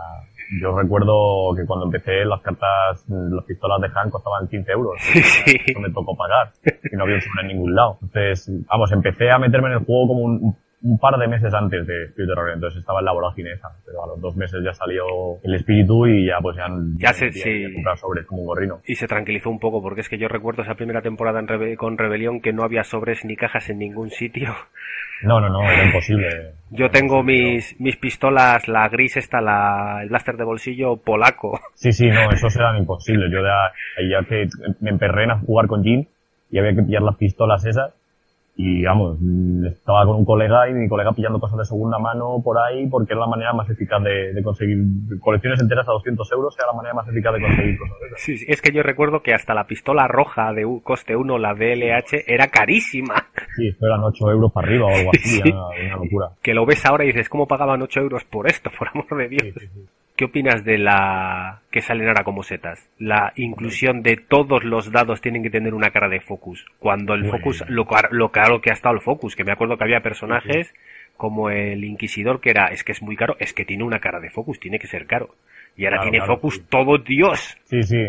yo 0.61 0.77
recuerdo 0.79 1.55
que 1.57 1.65
cuando 1.67 1.87
empecé 1.87 2.25
las 2.25 2.41
cartas, 2.41 3.05
las 3.09 3.45
pistolas 3.45 3.81
de 3.81 3.89
Han 3.95 4.11
costaban 4.11 4.49
15 4.49 4.73
euros. 4.73 4.95
No 5.75 5.81
me 5.81 5.91
tocó 5.91 6.17
pagar. 6.17 6.53
Y 6.91 6.97
no 6.97 7.05
había 7.05 7.21
sobre 7.21 7.43
en 7.43 7.49
ningún 7.49 7.75
lado. 7.75 7.99
Entonces, 8.03 8.51
vamos, 8.67 8.91
empecé 8.93 9.31
a 9.31 9.39
meterme 9.39 9.69
en 9.69 9.75
el 9.75 9.85
juego 9.85 10.09
como 10.09 10.21
un, 10.23 10.57
un 10.83 10.99
par 10.99 11.19
de 11.19 11.29
meses 11.29 11.53
antes 11.55 11.87
de 11.87 12.05
Espíritu 12.07 12.35
Rebelión. 12.35 12.57
Entonces 12.57 12.81
estaba 12.81 12.99
en 13.01 13.05
la 13.05 13.13
vorágine 13.13 13.53
esa. 13.53 13.69
Pero 13.87 14.03
a 14.03 14.07
los 14.09 14.21
dos 14.21 14.35
meses 14.37 14.61
ya 14.65 14.73
salió 14.73 15.05
el 15.43 15.55
espíritu 15.55 16.07
y 16.07 16.27
ya 16.27 16.39
pues 16.41 16.57
ya, 16.57 16.67
Ya 16.97 17.13
se- 17.13 17.31
sí. 17.33 17.67
sobres 18.01 18.27
como 18.27 18.43
un 18.43 18.47
gorrino. 18.49 18.81
Y 18.87 18.95
se 18.97 19.07
tranquilizó 19.07 19.51
un 19.51 19.59
poco, 19.61 19.81
porque 19.83 20.01
es 20.01 20.09
que 20.09 20.19
yo 20.19 20.27
recuerdo 20.29 20.63
esa 20.63 20.75
primera 20.75 21.03
temporada 21.03 21.39
en 21.39 21.47
Rebe- 21.49 21.77
con 21.77 21.97
Rebelión 21.99 22.41
que 22.41 22.53
no 22.53 22.63
había 22.65 22.83
sobres 22.83 23.25
ni 23.25 23.37
cajas 23.37 23.69
en 23.71 23.79
ningún 23.79 24.11
sitio. 24.11 24.53
No, 25.23 25.41
no, 25.41 25.49
no, 25.49 25.63
era 25.63 25.85
imposible. 25.85 26.53
Yo 26.71 26.89
tengo 26.89 27.23
mis, 27.23 27.79
mis 27.81 27.97
pistolas, 27.97 28.69
la 28.69 28.89
gris 28.89 29.17
esta, 29.17 29.41
la, 29.41 30.01
el 30.03 30.09
blaster 30.09 30.37
de 30.37 30.45
bolsillo 30.45 30.97
polaco. 30.97 31.59
Sí, 31.75 31.93
sí, 31.93 32.07
no, 32.07 32.31
eso 32.31 32.47
era 32.55 32.79
imposible. 32.79 33.31
Yo 33.31 33.39
ahí 33.99 34.11
ya 34.11 34.23
que 34.23 34.49
me 34.81 34.91
emperré 34.91 35.25
en 35.25 35.33
a 35.33 35.39
jugar 35.39 35.67
con 35.67 35.83
Jin 35.83 36.09
y 36.51 36.59
había 36.59 36.75
que 36.75 36.83
pillar 36.83 37.03
las 37.03 37.17
pistolas 37.17 37.65
esas. 37.67 37.93
Y 38.63 38.83
vamos, 38.85 39.17
mm, 39.19 39.65
estaba 39.69 40.05
con 40.05 40.17
un 40.17 40.25
colega 40.27 40.69
y 40.69 40.75
mi 40.75 40.87
colega 40.87 41.13
pillando 41.13 41.41
cosas 41.41 41.57
de 41.61 41.65
segunda 41.65 41.99
mano 41.99 42.43
por 42.45 42.59
ahí 42.59 42.87
porque 42.89 43.15
era 43.15 43.21
la 43.21 43.27
manera 43.27 43.55
más 43.55 43.71
eficaz 43.71 44.03
de, 44.03 44.35
de 44.35 44.43
conseguir 44.43 44.77
colecciones 45.19 45.63
enteras 45.63 45.89
a 45.89 45.93
200 45.93 46.31
euros, 46.33 46.55
era 46.59 46.67
la 46.67 46.75
manera 46.75 46.93
más 46.95 47.09
eficaz 47.09 47.33
de 47.33 47.41
conseguir 47.41 47.79
cosas 47.79 48.01
de 48.01 48.07
esas. 48.09 48.21
Sí, 48.21 48.37
sí, 48.37 48.45
es 48.49 48.61
que 48.61 48.71
yo 48.73 48.83
recuerdo 48.83 49.23
que 49.23 49.33
hasta 49.33 49.55
la 49.55 49.65
pistola 49.65 50.07
roja 50.09 50.53
de 50.53 50.67
coste 50.83 51.17
1, 51.17 51.39
la 51.39 51.55
DLH, 51.55 52.25
era 52.27 52.49
carísima. 52.49 53.15
Sí, 53.57 53.75
eran 53.81 54.05
8 54.05 54.31
euros 54.31 54.53
para 54.53 54.67
arriba 54.69 54.87
o 54.89 54.95
algo 54.95 55.11
así, 55.15 55.41
Sí. 55.43 55.49
era 55.49 55.97
una 55.97 56.05
locura. 56.05 56.29
Que 56.43 56.53
lo 56.53 56.67
ves 56.67 56.85
ahora 56.85 57.05
y 57.05 57.07
dices, 57.09 57.31
¿cómo 57.31 57.47
pagaban 57.47 57.81
8 57.81 58.01
euros 58.01 58.25
por 58.25 58.47
esto, 58.47 58.69
por 58.79 58.89
amor 58.89 59.17
de 59.17 59.29
Dios? 59.29 59.55
¿qué 60.17 60.27
opinas 60.27 60.63
de 60.67 60.77
la 60.77 61.63
que 61.71 61.81
salen 61.83 62.09
ahora 62.09 62.25
como 62.25 62.43
setas? 62.43 62.89
La 62.99 63.33
inclusión 63.37 64.03
de 64.03 64.17
todos 64.17 64.65
los 64.65 64.91
dados 64.93 65.21
tienen 65.21 65.43
que 65.43 65.51
tener 65.51 65.75
una 65.75 65.91
cara 65.91 66.09
de 66.09 66.21
focus. 66.21 66.67
Cuando 66.79 67.15
el 67.15 67.23
Muy 67.23 67.31
focus, 67.31 67.61
bien. 67.61 67.77
lo, 67.77 67.87
lo 68.11 68.31
caro 68.31 68.61
que 68.61 68.71
ha 68.71 68.75
estado 68.75 68.95
el 68.95 69.01
focus, 69.01 69.37
que 69.37 69.45
me 69.45 69.53
acuerdo 69.53 69.77
que 69.77 69.85
había 69.85 70.01
personajes 70.01 70.75
como 71.17 71.51
el 71.51 71.85
Inquisidor 71.85 72.41
que 72.41 72.51
era, 72.51 72.69
es 72.69 72.83
que 72.83 72.93
es 72.93 73.03
muy 73.03 73.15
caro, 73.15 73.37
es 73.39 73.53
que 73.53 73.65
tiene 73.65 73.85
una 73.85 74.01
cara 74.01 74.21
de 74.21 74.31
focus, 74.31 74.59
tiene 74.59 74.79
que 74.79 74.87
ser 74.87 75.07
caro. 75.07 75.35
Y 75.77 75.85
ahora 75.85 75.99
Claro, 75.99 76.11
tiene 76.11 76.19
claro, 76.25 76.35
focus 76.37 76.63
todo 76.69 76.99
Dios. 76.99 77.57
Sí, 77.65 77.83
sí, 77.83 78.03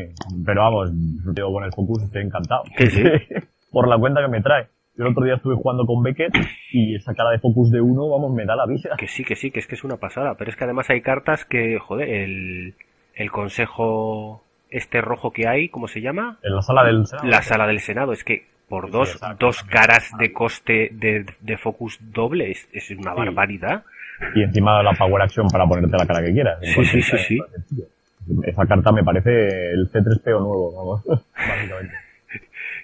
pero 0.46 0.62
vamos, 0.62 0.92
yo 1.36 1.52
con 1.52 1.64
el 1.64 1.72
Focus 1.72 2.04
estoy 2.04 2.24
encantado. 2.24 2.64
Por 3.72 3.88
la 3.88 3.98
cuenta 3.98 4.22
que 4.22 4.28
me 4.32 4.42
trae. 4.42 4.68
Yo 4.98 5.06
el 5.06 5.12
otro 5.12 5.24
día 5.24 5.36
estuve 5.36 5.56
jugando 5.56 5.86
con 5.86 6.04
Beckett 6.04 6.34
y 6.74 6.96
esa 6.96 7.14
cara 7.14 7.30
de 7.30 7.40
Focus 7.40 7.72
de 7.72 7.80
uno, 7.80 8.10
vamos, 8.10 8.34
me 8.34 8.46
da 8.46 8.56
la 8.56 8.66
vida. 8.66 8.96
Que 8.98 9.08
sí, 9.08 9.24
que 9.24 9.36
sí, 9.36 9.52
que 9.52 9.60
es 9.60 9.68
que 9.68 9.76
es 9.76 9.84
una 9.84 9.98
pasada. 9.98 10.36
Pero 10.38 10.50
es 10.50 10.58
que 10.58 10.64
además 10.66 10.90
hay 10.90 11.02
cartas 11.02 11.46
que, 11.46 11.80
joder, 11.80 12.10
el, 12.10 12.76
el 13.16 13.32
consejo 13.32 14.44
este 14.70 15.02
rojo 15.02 15.32
que 15.32 15.48
hay, 15.48 15.70
¿cómo 15.70 15.88
se 15.88 16.02
llama? 16.02 16.38
En 16.44 16.56
la 16.56 16.62
sala 16.62 16.84
del 16.86 17.06
Senado. 17.06 17.28
La 17.28 17.42
sala 17.42 17.68
del 17.68 17.80
Senado. 17.80 18.14
Es 18.14 18.24
que 18.24 18.46
por 18.70 18.90
dos, 18.90 19.20
dos 19.38 19.64
caras 19.64 20.12
de 20.18 20.32
coste 20.32 20.90
de, 20.94 21.26
de 21.42 21.58
focus 21.58 22.00
doble 22.14 22.52
es, 22.52 22.68
es 22.72 22.90
una 22.92 23.12
Sí. 23.12 23.18
barbaridad. 23.18 23.84
Y 24.36 24.44
encima 24.44 24.82
la 24.84 24.94
Power 24.94 25.24
Action 25.24 25.48
para 25.48 25.66
ponerte 25.66 25.98
la 25.98 26.06
cara 26.06 26.24
que 26.24 26.32
quieras. 26.32 26.60
Sí, 26.62 26.86
sí, 26.86 27.02
sí, 27.02 27.18
sí. 27.18 27.40
Esa 28.46 28.66
carta 28.68 28.92
me 28.92 29.04
parece 29.04 29.72
el 29.72 29.92
C3PO 29.92 30.40
nuevo, 30.40 31.02
vamos. 31.04 31.26
Básicamente. 31.36 31.94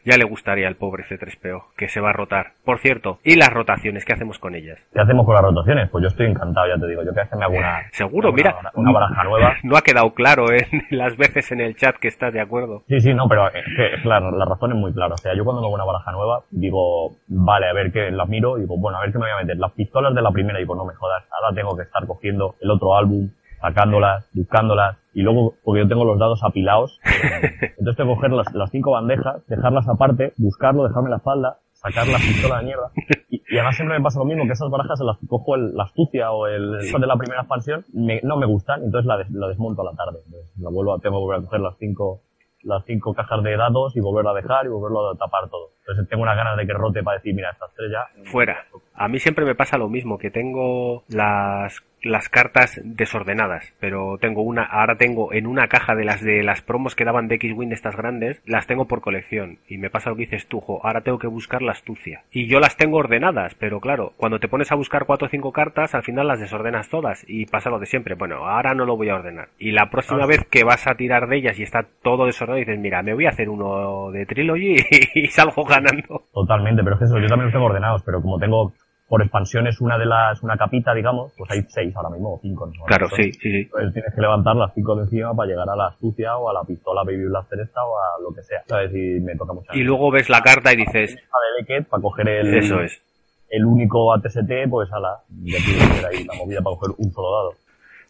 Ya 0.05 0.17
le 0.17 0.23
gustaría 0.25 0.67
al 0.67 0.75
pobre 0.75 1.03
C3PO, 1.05 1.73
que 1.75 1.87
se 1.87 1.99
va 2.01 2.09
a 2.09 2.13
rotar. 2.13 2.53
Por 2.63 2.79
cierto, 2.79 3.19
¿y 3.23 3.35
las 3.35 3.49
rotaciones? 3.49 4.05
¿Qué 4.05 4.13
hacemos 4.13 4.39
con 4.39 4.55
ellas? 4.55 4.79
¿Qué 4.93 5.01
hacemos 5.01 5.25
con 5.25 5.35
las 5.35 5.43
rotaciones? 5.43 5.89
Pues 5.89 6.01
yo 6.03 6.07
estoy 6.07 6.27
encantado, 6.27 6.67
ya 6.67 6.79
te 6.79 6.87
digo. 6.87 7.03
Yo 7.03 7.13
que 7.13 7.35
me 7.35 7.45
hago 7.45 7.55
una, 7.57 7.81
Seguro, 7.91 8.31
mira. 8.31 8.55
una 8.73 8.91
baraja 8.91 9.23
nueva. 9.23 9.53
No 9.63 9.75
ha 9.75 9.81
quedado 9.81 10.13
claro 10.13 10.45
en 10.51 10.65
las 10.97 11.17
veces 11.17 11.51
en 11.51 11.61
el 11.61 11.75
chat 11.75 11.95
que 11.97 12.07
estás 12.07 12.33
de 12.33 12.39
acuerdo. 12.41 12.83
Sí, 12.87 12.99
sí, 13.01 13.13
no, 13.13 13.27
pero 13.27 13.47
es 13.49 13.65
que, 13.75 14.01
claro, 14.01 14.31
la 14.31 14.45
razón 14.45 14.71
es 14.71 14.77
muy 14.77 14.93
clara. 14.93 15.13
O 15.13 15.17
sea, 15.17 15.33
yo 15.35 15.43
cuando 15.43 15.61
me 15.61 15.67
hago 15.67 15.75
una 15.75 15.83
baraja 15.83 16.11
nueva, 16.11 16.41
digo, 16.51 17.15
vale, 17.27 17.67
a 17.69 17.73
ver 17.73 17.91
qué, 17.91 18.11
las 18.11 18.27
miro, 18.29 18.57
y 18.57 18.61
digo, 18.61 18.77
bueno, 18.77 18.97
a 18.97 19.01
ver 19.01 19.11
qué 19.11 19.17
me 19.17 19.25
voy 19.25 19.31
a 19.33 19.43
meter. 19.43 19.57
Las 19.57 19.71
pistolas 19.73 20.13
de 20.15 20.21
la 20.21 20.31
primera, 20.31 20.57
y 20.59 20.63
digo, 20.63 20.75
no 20.75 20.85
me 20.85 20.93
jodas, 20.93 21.23
ahora 21.31 21.55
tengo 21.55 21.75
que 21.75 21.83
estar 21.83 22.05
cogiendo 22.05 22.55
el 22.61 22.71
otro 22.71 22.95
álbum, 22.95 23.29
sacándolas, 23.61 24.29
buscándolas, 24.33 24.97
y 25.13 25.21
luego, 25.21 25.55
porque 25.63 25.81
yo 25.81 25.87
tengo 25.87 26.05
los 26.05 26.19
dados 26.19 26.43
apilados, 26.43 26.99
entonces 27.77 27.95
tengo 27.97 28.11
que 28.11 28.15
coger 28.15 28.31
las, 28.31 28.53
las 28.53 28.69
cinco 28.71 28.91
bandejas, 28.91 29.45
dejarlas 29.47 29.87
aparte, 29.87 30.33
buscarlo, 30.37 30.87
dejarme 30.87 31.09
la 31.09 31.17
espalda, 31.17 31.57
sacar 31.73 32.07
la 32.07 32.17
pistola 32.17 32.59
de 32.59 32.65
mierda. 32.65 32.91
Y, 33.29 33.41
y 33.49 33.55
además 33.57 33.75
siempre 33.75 33.97
me 33.97 34.03
pasa 34.03 34.19
lo 34.19 34.25
mismo, 34.25 34.45
que 34.45 34.53
esas 34.53 34.69
barajas 34.69 34.99
en 35.01 35.07
las 35.07 35.17
que 35.17 35.27
cojo 35.27 35.55
el- 35.55 35.75
la 35.75 35.83
astucia 35.83 36.31
o 36.31 36.47
el 36.47 36.75
esa 36.79 36.97
de 36.99 37.07
la 37.07 37.15
primera 37.17 37.41
expansión, 37.41 37.85
me- 37.93 38.21
no 38.23 38.37
me 38.37 38.45
gustan, 38.45 38.83
entonces 38.83 39.05
la, 39.07 39.17
des- 39.17 39.29
la 39.31 39.47
desmonto 39.47 39.81
a 39.81 39.85
la 39.85 39.97
tarde. 39.97 40.19
Entonces, 40.25 40.51
la 40.59 40.69
vuelvo 40.69 40.93
a, 40.93 40.99
tengo 40.99 41.17
que 41.17 41.21
volver 41.21 41.39
a 41.39 41.43
coger 41.43 41.59
las 41.61 41.75
cinco, 41.77 42.21
las 42.63 42.83
cinco 42.85 43.13
cajas 43.13 43.43
de 43.43 43.55
dados 43.57 43.95
y 43.95 43.99
volverlo 43.99 44.31
a 44.31 44.33
dejar 44.33 44.65
y 44.65 44.69
volverlo 44.69 45.09
a 45.11 45.15
tapar 45.17 45.49
todo. 45.49 45.69
Entonces 45.81 46.09
tengo 46.09 46.23
unas 46.23 46.35
ganas 46.35 46.57
de 46.57 46.65
que 46.67 46.73
rote 46.73 47.01
para 47.03 47.17
decir, 47.17 47.33
mira, 47.33 47.51
estas 47.51 47.71
tres 47.75 47.91
ya. 47.91 48.23
Fuera. 48.31 48.65
A 48.95 49.07
mí 49.07 49.19
siempre 49.19 49.45
me 49.45 49.55
pasa 49.55 49.77
lo 49.77 49.87
mismo, 49.87 50.17
que 50.17 50.31
tengo 50.31 51.03
las, 51.09 51.79
las 52.01 52.29
cartas 52.29 52.79
desordenadas, 52.83 53.73
pero 53.79 54.17
tengo 54.19 54.41
una, 54.41 54.63
ahora 54.63 54.95
tengo 54.97 55.33
en 55.33 55.47
una 55.47 55.67
caja 55.67 55.95
de 55.95 56.05
las 56.05 56.21
de 56.21 56.43
las 56.43 56.61
promos 56.61 56.95
que 56.95 57.05
daban 57.05 57.27
de 57.27 57.35
X-Wing 57.35 57.71
estas 57.71 57.95
grandes, 57.95 58.41
las 58.45 58.67
tengo 58.67 58.85
por 58.85 59.01
colección. 59.01 59.59
Y 59.67 59.77
me 59.77 59.89
pasa 59.89 60.09
lo 60.09 60.15
que 60.15 60.23
dices 60.23 60.47
tú, 60.47 60.59
jo, 60.59 60.79
ahora 60.83 61.01
tengo 61.01 61.19
que 61.19 61.27
buscar 61.27 61.61
la 61.61 61.71
astucia. 61.71 62.23
Y 62.31 62.47
yo 62.47 62.59
las 62.59 62.77
tengo 62.77 62.97
ordenadas, 62.97 63.55
pero 63.55 63.79
claro, 63.79 64.13
cuando 64.17 64.39
te 64.39 64.47
pones 64.47 64.71
a 64.71 64.75
buscar 64.75 65.05
cuatro 65.05 65.27
o 65.27 65.29
cinco 65.29 65.51
cartas, 65.51 65.95
al 65.95 66.03
final 66.03 66.27
las 66.27 66.39
desordenas 66.39 66.89
todas 66.89 67.23
y 67.27 67.45
pasa 67.45 67.69
lo 67.69 67.79
de 67.79 67.85
siempre. 67.85 68.15
Bueno, 68.15 68.47
ahora 68.47 68.73
no 68.73 68.85
lo 68.85 68.97
voy 68.97 69.09
a 69.09 69.15
ordenar. 69.15 69.49
Y 69.57 69.71
la 69.71 69.89
próxima 69.89 70.25
vez 70.25 70.45
que 70.49 70.63
vas 70.63 70.87
a 70.87 70.95
tirar 70.95 71.27
de 71.27 71.37
ellas 71.37 71.59
y 71.59 71.63
está 71.63 71.85
todo 72.01 72.25
desordenado, 72.25 72.59
dices, 72.59 72.79
mira, 72.79 73.01
me 73.03 73.13
voy 73.13 73.25
a 73.25 73.29
hacer 73.29 73.49
uno 73.49 74.11
de 74.11 74.25
Trilogy 74.25 74.75
y 75.15 75.27
salgo 75.27 75.63
ganando. 75.63 76.25
Totalmente, 76.33 76.83
pero 76.83 76.95
es 76.95 76.99
que 76.99 77.05
eso, 77.05 77.19
yo 77.19 77.27
también 77.27 77.45
los 77.45 77.53
tengo 77.53 77.65
ordenados, 77.65 78.03
pero 78.03 78.21
como 78.21 78.37
tengo 78.39 78.73
por 79.07 79.21
expansiones 79.21 79.79
una 79.79 79.97
de 79.97 80.05
las, 80.05 80.43
una 80.43 80.57
capita, 80.57 80.93
digamos, 80.93 81.31
pues 81.37 81.49
hay 81.51 81.61
seis 81.69 81.95
ahora 81.95 82.09
mismo, 82.09 82.33
o 82.33 82.39
cinco. 82.41 82.67
¿no? 82.67 82.83
Claro, 82.85 83.05
Entonces, 83.05 83.35
sí, 83.35 83.39
sí, 83.41 83.63
sí. 83.63 83.69
Pues 83.71 83.93
tienes 83.93 84.13
que 84.13 84.21
levantar 84.21 84.55
las 84.55 84.73
cinco 84.73 84.95
de 84.95 85.03
encima 85.03 85.33
para 85.33 85.49
llegar 85.49 85.69
a 85.69 85.75
la 85.75 85.87
astucia 85.87 86.37
o 86.37 86.49
a 86.49 86.53
la 86.53 86.63
pistola 86.63 87.03
Baby 87.03 87.25
Blaster 87.25 87.59
esta 87.61 87.83
o 87.85 87.97
a 87.97 88.21
lo 88.21 88.35
que 88.35 88.43
sea. 88.43 88.63
¿Sabes? 88.67 88.91
Y 88.93 89.19
me 89.21 89.35
toca 89.35 89.53
mucho. 89.53 89.71
Y 89.73 89.83
luego 89.83 90.11
ves 90.11 90.29
la 90.29 90.41
carta 90.41 90.73
y 90.73 90.77
dices, 90.77 91.15
de 91.15 91.21
Beckett 91.61 91.87
para 91.87 92.01
coger 92.01 92.27
el, 92.27 92.53
Eso 92.53 92.81
es. 92.81 93.01
el 93.49 93.65
único 93.65 94.13
ATST, 94.13 94.69
pues 94.69 94.91
a 94.91 94.99
la, 94.99 95.21
ya 95.43 95.57
tienes 95.63 95.87
que 95.87 95.93
hacer 95.93 96.05
ahí 96.05 96.23
la 96.25 96.33
movida 96.35 96.61
para 96.61 96.75
coger 96.75 96.95
un 96.97 97.11
solo 97.11 97.31
dado. 97.31 97.51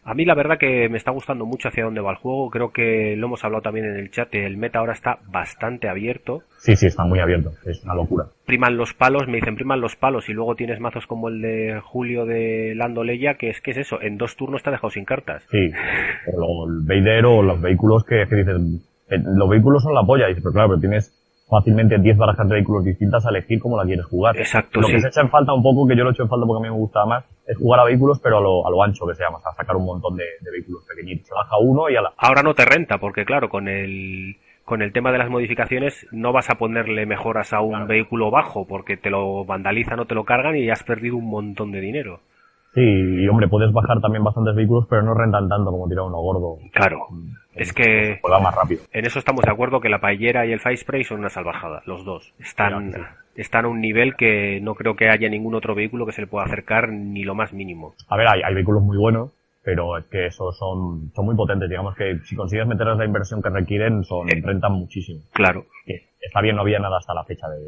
A 0.08 0.14
mí 0.14 0.24
la 0.24 0.34
verdad 0.34 0.56
que 0.56 0.88
me 0.88 0.96
está 0.96 1.10
gustando 1.10 1.44
mucho 1.44 1.68
hacia 1.68 1.84
dónde 1.84 2.00
va 2.00 2.12
el 2.12 2.16
juego. 2.16 2.48
Creo 2.48 2.72
que 2.72 3.14
lo 3.14 3.26
hemos 3.26 3.44
hablado 3.44 3.60
también 3.60 3.84
en 3.84 3.96
el 3.96 4.10
chat. 4.10 4.34
El 4.34 4.56
meta 4.56 4.78
ahora 4.78 4.94
está 4.94 5.18
bastante 5.30 5.86
abierto. 5.86 6.44
Sí, 6.56 6.76
sí, 6.76 6.86
está 6.86 7.04
muy 7.04 7.20
abierto, 7.20 7.50
es 7.66 7.84
una 7.84 7.94
locura. 7.94 8.24
Priman 8.46 8.78
los 8.78 8.94
palos, 8.94 9.28
me 9.28 9.36
dicen 9.36 9.54
priman 9.54 9.82
los 9.82 9.96
palos 9.96 10.30
y 10.30 10.32
luego 10.32 10.54
tienes 10.54 10.80
mazos 10.80 11.06
como 11.06 11.28
el 11.28 11.42
de 11.42 11.80
Julio 11.84 12.24
de 12.24 12.72
Lando 12.74 13.04
Leia, 13.04 13.34
que 13.34 13.50
es 13.50 13.60
que 13.60 13.72
es 13.72 13.76
eso, 13.76 14.00
en 14.00 14.16
dos 14.16 14.34
turnos 14.34 14.62
te 14.62 14.70
ha 14.70 14.72
dejado 14.72 14.88
sin 14.88 15.04
cartas. 15.04 15.44
Sí, 15.50 15.70
o 16.32 16.38
luego 16.38 16.68
el 16.68 16.86
Vader 16.86 17.26
o 17.26 17.42
los 17.42 17.60
vehículos 17.60 18.02
que, 18.04 18.24
que 18.30 18.36
dices, 18.36 18.56
eh, 19.10 19.18
los 19.22 19.48
vehículos 19.50 19.82
son 19.82 19.92
la 19.92 20.04
polla, 20.04 20.24
y 20.24 20.28
dices, 20.28 20.42
pero 20.42 20.54
claro, 20.54 20.68
pero 20.70 20.80
tienes 20.80 21.17
fácilmente 21.48 21.98
10 21.98 22.16
barajas 22.16 22.48
de 22.48 22.54
vehículos 22.56 22.84
distintas 22.84 23.24
a 23.26 23.30
elegir 23.30 23.58
cómo 23.58 23.76
la 23.76 23.84
quieres 23.84 24.04
jugar. 24.06 24.36
Exacto, 24.36 24.80
Lo 24.80 24.86
sí. 24.86 24.94
que 24.94 25.00
se 25.00 25.08
echa 25.08 25.20
en 25.22 25.30
falta 25.30 25.52
un 25.52 25.62
poco, 25.62 25.86
que 25.86 25.96
yo 25.96 26.04
lo 26.04 26.10
he 26.10 26.12
hecho 26.12 26.22
en 26.24 26.28
falta 26.28 26.46
porque 26.46 26.66
a 26.66 26.68
mí 26.68 26.74
me 26.74 26.80
gustaba 26.80 27.06
más, 27.06 27.24
es 27.46 27.56
jugar 27.56 27.80
a 27.80 27.84
vehículos, 27.84 28.20
pero 28.22 28.38
a 28.38 28.40
lo, 28.40 28.66
a 28.66 28.70
lo 28.70 28.82
ancho 28.82 29.06
que 29.06 29.14
se 29.14 29.22
llama, 29.24 29.38
o 29.38 29.40
sea, 29.40 29.52
sacar 29.52 29.76
un 29.76 29.86
montón 29.86 30.16
de, 30.16 30.24
de 30.40 30.50
vehículos 30.50 30.84
pequeñitos. 30.84 31.30
Baja 31.30 31.56
uno 31.58 31.88
y 31.88 31.96
a 31.96 32.02
la... 32.02 32.12
Ahora 32.18 32.42
no 32.42 32.54
te 32.54 32.64
renta, 32.64 32.98
porque 32.98 33.24
claro, 33.24 33.48
con 33.48 33.68
el 33.68 34.36
con 34.68 34.82
el 34.82 34.92
tema 34.92 35.10
de 35.10 35.16
las 35.16 35.30
modificaciones 35.30 36.06
no 36.12 36.30
vas 36.30 36.50
a 36.50 36.56
ponerle 36.56 37.06
mejoras 37.06 37.54
a 37.54 37.62
un 37.62 37.86
vehículo 37.86 38.30
bajo 38.30 38.66
porque 38.66 38.98
te 38.98 39.08
lo 39.08 39.46
vandalizan 39.46 39.98
o 39.98 40.04
te 40.04 40.14
lo 40.14 40.24
cargan 40.24 40.56
y 40.56 40.68
has 40.68 40.82
perdido 40.82 41.16
un 41.16 41.30
montón 41.30 41.72
de 41.72 41.80
dinero. 41.80 42.20
Sí, 42.74 42.82
y 42.82 43.26
hombre, 43.28 43.48
puedes 43.48 43.72
bajar 43.72 43.98
también 44.02 44.22
bastantes 44.22 44.54
vehículos, 44.54 44.86
pero 44.90 45.02
no 45.02 45.14
rentan 45.14 45.48
tanto 45.48 45.70
como 45.70 45.88
tirar 45.88 46.04
uno 46.04 46.18
gordo. 46.18 46.58
Claro. 46.72 47.06
Es 47.58 47.72
que 47.72 48.18
Juega 48.20 48.38
más 48.40 48.54
rápido. 48.54 48.82
en 48.92 49.04
eso 49.06 49.18
estamos 49.18 49.44
de 49.44 49.50
acuerdo 49.50 49.80
que 49.80 49.88
la 49.88 50.00
paellera 50.00 50.46
y 50.46 50.52
el 50.52 50.60
fire 50.60 50.76
spray 50.78 51.04
son 51.04 51.18
una 51.20 51.30
salvajada, 51.30 51.82
los 51.86 52.04
dos. 52.04 52.32
Están, 52.38 52.92
están 53.34 53.64
a 53.64 53.68
un 53.68 53.80
nivel 53.80 54.16
que 54.16 54.60
no 54.60 54.74
creo 54.74 54.96
que 54.96 55.08
haya 55.08 55.28
ningún 55.28 55.54
otro 55.54 55.74
vehículo 55.74 56.06
que 56.06 56.12
se 56.12 56.20
le 56.22 56.26
pueda 56.26 56.44
acercar 56.46 56.88
ni 56.90 57.24
lo 57.24 57.34
más 57.34 57.52
mínimo. 57.52 57.94
A 58.08 58.16
ver, 58.16 58.28
hay, 58.28 58.42
hay 58.42 58.54
vehículos 58.54 58.82
muy 58.82 58.96
buenos, 58.96 59.30
pero 59.62 59.98
es 59.98 60.04
que 60.06 60.26
esos 60.26 60.56
son, 60.56 61.10
son 61.14 61.24
muy 61.24 61.34
potentes. 61.36 61.68
Digamos 61.68 61.94
que 61.94 62.18
si 62.24 62.34
consigues 62.36 62.66
meterles 62.66 62.96
la 62.98 63.04
inversión 63.04 63.42
que 63.42 63.50
requieren, 63.50 64.04
son, 64.04 64.28
rentan 64.28 64.72
muchísimo. 64.72 65.20
Claro. 65.32 65.66
Que 65.84 66.08
está 66.20 66.40
bien, 66.40 66.56
no 66.56 66.62
había 66.62 66.78
nada 66.78 66.98
hasta 66.98 67.12
la 67.14 67.24
fecha 67.24 67.48
de, 67.48 67.58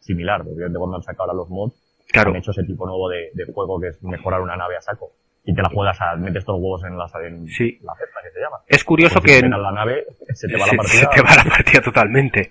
similar. 0.00 0.42
Obviamente 0.42 0.78
cuando 0.78 0.96
han 0.96 1.02
sacado 1.02 1.24
ahora 1.30 1.34
los 1.34 1.48
mods, 1.48 1.74
Claro. 2.12 2.30
han 2.30 2.36
hecho 2.36 2.50
ese 2.50 2.64
tipo 2.64 2.86
nuevo 2.86 3.08
de, 3.08 3.30
de 3.32 3.50
juego 3.52 3.80
que 3.80 3.88
es 3.88 4.02
mejorar 4.02 4.42
una 4.42 4.54
nave 4.56 4.76
a 4.76 4.80
saco. 4.82 5.10
Y 5.44 5.54
te 5.54 5.62
la 5.62 5.68
juegas 5.70 6.00
a, 6.00 6.14
metes 6.16 6.44
todos 6.44 6.60
los 6.60 6.64
huevos 6.64 6.84
en, 6.84 6.96
las, 6.96 7.12
en 7.16 7.48
Sí. 7.48 7.78
la 7.82 7.92
cesta 7.96 8.20
que 8.22 8.30
se 8.30 8.40
llama. 8.40 8.58
Es 8.68 8.84
curioso 8.84 9.20
Pues 9.20 9.40
que- 9.40 9.48
la 9.48 9.72
nave, 9.72 10.06
se 10.34 10.46
te 10.48 10.56
va 10.56 10.66
se, 10.66 10.76
la 10.76 10.82
partida. 10.82 11.00
se 11.00 11.06
te 11.08 11.22
va 11.22 11.34
la 11.36 11.44
partida 11.44 11.80
totalmente. 11.82 12.50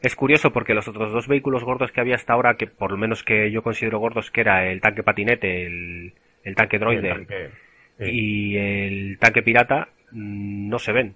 Es 0.00 0.16
curioso 0.16 0.50
porque 0.50 0.72
los 0.72 0.88
otros 0.88 1.12
dos 1.12 1.28
vehículos 1.28 1.62
gordos 1.64 1.92
que 1.92 2.00
había 2.00 2.14
hasta 2.14 2.32
ahora, 2.32 2.54
que 2.54 2.66
por 2.66 2.90
lo 2.92 2.96
menos 2.96 3.22
que 3.22 3.50
yo 3.50 3.62
considero 3.62 3.98
gordos, 3.98 4.30
que 4.30 4.40
era 4.40 4.64
el 4.66 4.80
tanque 4.80 5.02
patinete, 5.02 5.66
el, 5.66 6.14
el 6.42 6.54
tanque 6.54 6.78
droide 6.78 7.26
sí. 7.98 8.04
y 8.10 8.56
el 8.56 9.18
tanque 9.18 9.42
pirata, 9.42 9.88
mm, 10.12 10.68
no 10.70 10.78
se 10.78 10.92
ven. 10.92 11.14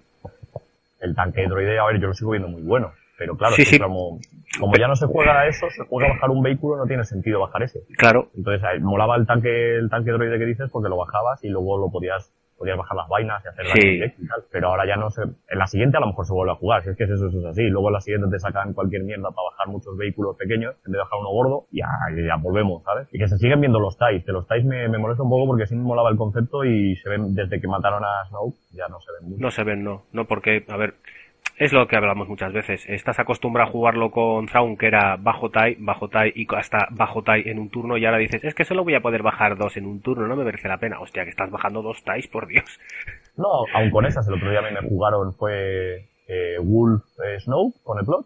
El 1.01 1.15
tanque 1.15 1.47
droide, 1.47 1.79
a 1.79 1.85
ver, 1.85 1.99
yo 1.99 2.07
lo 2.07 2.13
sigo 2.13 2.31
viendo 2.31 2.47
muy 2.47 2.61
bueno. 2.61 2.93
Pero 3.17 3.37
claro, 3.37 3.55
Sí, 3.55 3.63
sí. 3.65 3.79
como, 3.79 4.19
como 4.59 4.73
ya 4.77 4.87
no 4.87 4.95
se 4.95 5.05
juega 5.07 5.39
a 5.41 5.47
eso, 5.47 5.67
se 5.69 5.83
juega 5.85 6.09
a 6.09 6.13
bajar 6.15 6.29
un 6.31 6.41
vehículo, 6.43 6.77
no 6.77 6.85
tiene 6.85 7.03
sentido 7.05 7.39
bajar 7.39 7.63
ese. 7.63 7.79
Claro. 7.97 8.29
Entonces, 8.35 8.63
ahí, 8.63 8.79
molaba 8.79 9.15
el 9.15 9.25
tanque, 9.25 9.75
el 9.77 9.89
tanque 9.89 10.11
droide 10.11 10.37
que 10.37 10.45
dices 10.45 10.69
porque 10.71 10.89
lo 10.89 10.97
bajabas 10.97 11.43
y 11.43 11.49
luego 11.49 11.77
lo 11.77 11.89
podías, 11.89 12.33
podías 12.57 12.77
bajar 12.77 12.97
las 12.97 13.07
vainas 13.07 13.41
y 13.43 13.47
hacer 13.47 13.65
Sí. 13.67 13.79
directo 13.89 14.21
y 14.21 14.27
tal. 14.27 14.43
Pero 14.51 14.67
ahora 14.67 14.85
ya 14.85 14.97
no 14.97 15.09
se, 15.11 15.21
en 15.23 15.57
la 15.59 15.67
siguiente 15.67 15.95
a 15.97 16.01
lo 16.01 16.07
mejor 16.07 16.25
se 16.25 16.33
vuelve 16.33 16.51
a 16.51 16.55
jugar, 16.55 16.83
si 16.83 16.89
es 16.89 16.97
que 16.97 17.05
eso, 17.05 17.13
eso 17.15 17.39
es 17.39 17.45
así. 17.45 17.63
Luego 17.63 17.87
en 17.89 17.93
la 17.93 18.01
siguiente 18.01 18.27
te 18.29 18.39
sacan 18.39 18.73
cualquier 18.73 19.03
mierda 19.03 19.29
para 19.31 19.45
bajar 19.51 19.67
muchos 19.69 19.95
vehículos 19.97 20.35
pequeños, 20.35 20.75
en 20.85 20.91
vez 20.91 20.97
de 20.99 20.99
bajar 20.99 21.19
uno 21.19 21.29
gordo, 21.29 21.65
y 21.71 21.79
ya, 21.79 22.35
volvemos, 22.41 22.83
¿sabes? 22.83 23.07
Y 23.13 23.17
que 23.17 23.27
se 23.29 23.37
siguen 23.37 23.61
viendo 23.61 23.79
los 23.79 23.97
TIEs, 23.97 24.25
que 24.25 24.31
los 24.33 24.45
TIEs 24.47 24.65
me, 24.65 24.89
me 24.89 24.97
molesta 24.97 25.23
un 25.23 25.29
poco 25.29 25.47
porque 25.47 25.67
sí 25.67 25.75
me 25.75 25.83
molaba 25.83 26.09
el 26.09 26.17
concepto 26.17 26.65
y 26.65 26.95
se 26.97 27.09
ven, 27.09 27.33
desde 27.33 27.61
que 27.61 27.67
mataron 27.67 28.03
a 28.03 28.25
Snoke, 28.27 28.55
ya 28.73 28.87
no 28.89 28.99
se 28.99 29.11
ven 29.13 29.29
mucho. 29.29 29.41
No 29.41 29.51
se 29.51 29.63
ven, 29.63 29.83
no. 29.85 30.03
No, 30.11 30.25
porque, 30.25 30.65
a 30.69 30.77
ver, 30.77 30.95
es 31.57 31.71
lo 31.73 31.87
que 31.87 31.95
hablamos 31.95 32.27
muchas 32.27 32.51
veces. 32.53 32.85
Estás 32.87 33.19
acostumbrado 33.19 33.69
a 33.69 33.71
jugarlo 33.71 34.11
con 34.11 34.45
Thrawn, 34.47 34.75
que 34.77 34.87
era 34.87 35.15
bajo 35.17 35.49
TIE, 35.49 35.77
bajo 35.79 36.09
TIE 36.09 36.33
y 36.35 36.47
hasta 36.55 36.87
bajo 36.91 37.23
TIE 37.23 37.49
en 37.49 37.59
un 37.59 37.69
turno, 37.69 37.97
y 37.97 38.05
ahora 38.05 38.17
dices, 38.17 38.43
es 38.43 38.53
que 38.53 38.65
solo 38.65 38.83
voy 38.83 38.95
a 38.95 39.01
poder 39.01 39.21
bajar 39.23 39.57
dos 39.57 39.77
en 39.77 39.85
un 39.85 40.01
turno, 40.01 40.27
no 40.27 40.35
me 40.35 40.43
merece 40.43 40.67
la 40.67 40.77
pena. 40.77 40.99
Hostia, 40.99 41.23
que 41.23 41.29
estás 41.29 41.49
bajando 41.51 41.81
dos 41.81 42.03
TIEs, 42.03 42.27
por 42.27 42.47
Dios. 42.47 42.79
No, 43.37 43.47
aun 43.73 43.89
con 43.91 44.05
esas, 44.05 44.27
el 44.27 44.35
otro 44.35 44.49
día 44.49 44.59
a 44.59 44.63
mí 44.63 44.69
me 44.71 44.87
jugaron 44.87 45.33
fue 45.33 46.05
eh, 46.27 46.57
Wolf 46.61 47.03
eh, 47.25 47.39
Snow 47.39 47.73
con 47.83 47.99
el 47.99 48.05
plot 48.05 48.25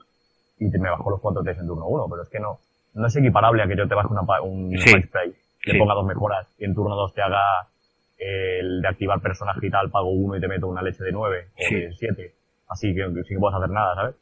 y 0.60 0.70
te- 0.72 0.80
me 0.80 0.90
bajó 0.90 1.10
los 1.10 1.20
cuatro 1.22 1.42
test 1.44 1.60
en 1.62 1.68
turno 1.68 1.86
uno, 1.88 2.06
pero 2.10 2.24
es 2.24 2.30
que 2.30 2.40
no, 2.40 2.60
no 2.96 3.08
es 3.08 3.16
equiparable 3.16 3.64
a 3.64 3.68
que 3.68 3.76
yo 3.76 3.88
te 3.88 3.96
baje 3.96 4.08
una, 4.12 4.22
un 4.42 4.72
Sí. 4.78 4.90
Spray, 5.02 5.34
Sí. 5.62 5.78
ponga 5.78 5.94
dos 5.94 6.06
mejoras 6.06 6.48
y 6.58 6.66
en 6.66 6.74
turno 6.74 6.96
dos 6.96 7.14
te 7.14 7.22
haga 7.22 7.42
el 8.18 8.82
de 8.82 8.88
activar 8.88 9.20
personaje 9.22 9.68
y 9.68 9.70
tal, 9.70 9.90
pago 9.90 10.10
uno 10.10 10.36
y 10.36 10.42
te 10.42 10.48
meto 10.48 10.68
una 10.68 10.82
leche 10.82 11.04
de 11.04 11.12
9 11.12 11.48
o 11.56 11.74
de 11.74 11.94
7. 11.98 12.32
Así 12.70 12.94
que, 12.94 13.04
sí 13.24 13.34
que 13.34 13.40
puedes 13.40 13.58
hacer 13.58 13.70
nada, 13.70 13.96
¿sabes? 13.96 14.16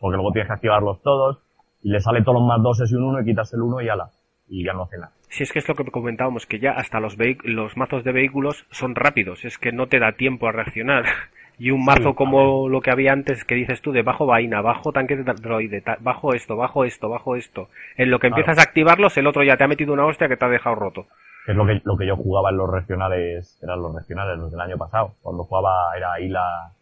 Porque 0.00 0.16
luego 0.16 0.32
tienes 0.32 0.48
que 0.48 0.54
activarlos 0.54 1.02
todos 1.02 1.38
y 1.82 1.90
le 1.90 2.00
sale 2.00 2.22
todos 2.22 2.38
los 2.40 2.48
más 2.48 2.62
doses 2.62 2.90
y 2.90 2.94
un 2.94 3.04
1 3.04 3.20
y 3.20 3.24
quitas 3.26 3.52
el 3.54 3.62
1 3.62 3.80
y 3.82 3.88
ala. 3.88 4.10
Y 4.48 4.64
ya 4.64 4.72
no 4.72 4.82
hace 4.84 4.98
nada. 4.98 5.12
Si 5.28 5.44
es 5.44 5.52
que 5.52 5.60
es 5.60 5.68
lo 5.68 5.74
que 5.76 5.84
comentábamos, 5.90 6.44
que 6.46 6.58
ya 6.58 6.72
hasta 6.72 6.98
los, 6.98 7.16
los 7.44 7.76
mazos 7.76 8.02
de 8.02 8.12
vehículos 8.12 8.66
son 8.70 8.94
rápidos, 8.96 9.44
es 9.44 9.58
que 9.58 9.70
no 9.70 9.86
te 9.86 10.00
da 10.00 10.12
tiempo 10.12 10.48
a 10.48 10.52
reaccionar. 10.52 11.04
Y 11.62 11.72
un 11.72 11.84
mazo 11.84 12.08
Sí, 12.08 12.14
como 12.14 12.70
lo 12.70 12.80
que 12.80 12.90
había 12.90 13.12
antes, 13.12 13.44
que 13.44 13.54
dices 13.54 13.82
tú, 13.82 13.92
de 13.92 14.00
bajo 14.00 14.24
vaina, 14.24 14.62
bajo 14.62 14.92
tanque 14.92 15.14
de 15.14 15.24
droide, 15.34 15.84
bajo 16.00 16.32
esto, 16.32 16.56
bajo 16.56 16.86
esto, 16.86 17.10
bajo 17.10 17.36
esto. 17.36 17.68
En 17.98 18.10
lo 18.10 18.18
que 18.18 18.28
Claro. 18.28 18.40
empiezas 18.40 18.58
a 18.58 18.66
activarlos, 18.66 19.18
el 19.18 19.26
otro 19.26 19.42
ya 19.42 19.58
te 19.58 19.64
ha 19.64 19.68
metido 19.68 19.92
una 19.92 20.06
hostia 20.06 20.26
que 20.26 20.38
te 20.38 20.44
ha 20.46 20.48
dejado 20.48 20.76
roto. 20.76 21.06
Es 21.46 21.54
lo 21.54 21.66
que, 21.66 21.82
lo 21.84 21.98
que 21.98 22.06
yo 22.06 22.16
jugaba 22.16 22.48
en 22.48 22.56
los 22.56 22.70
regionales, 22.70 23.60
eran 23.62 23.82
los 23.82 23.94
regionales, 23.94 24.38
los 24.38 24.50
del 24.50 24.60
año 24.62 24.78
pasado. 24.78 25.16
Cuando 25.20 25.44
jugaba 25.44 25.94
era 25.98 26.14
Aila, 26.14 26.72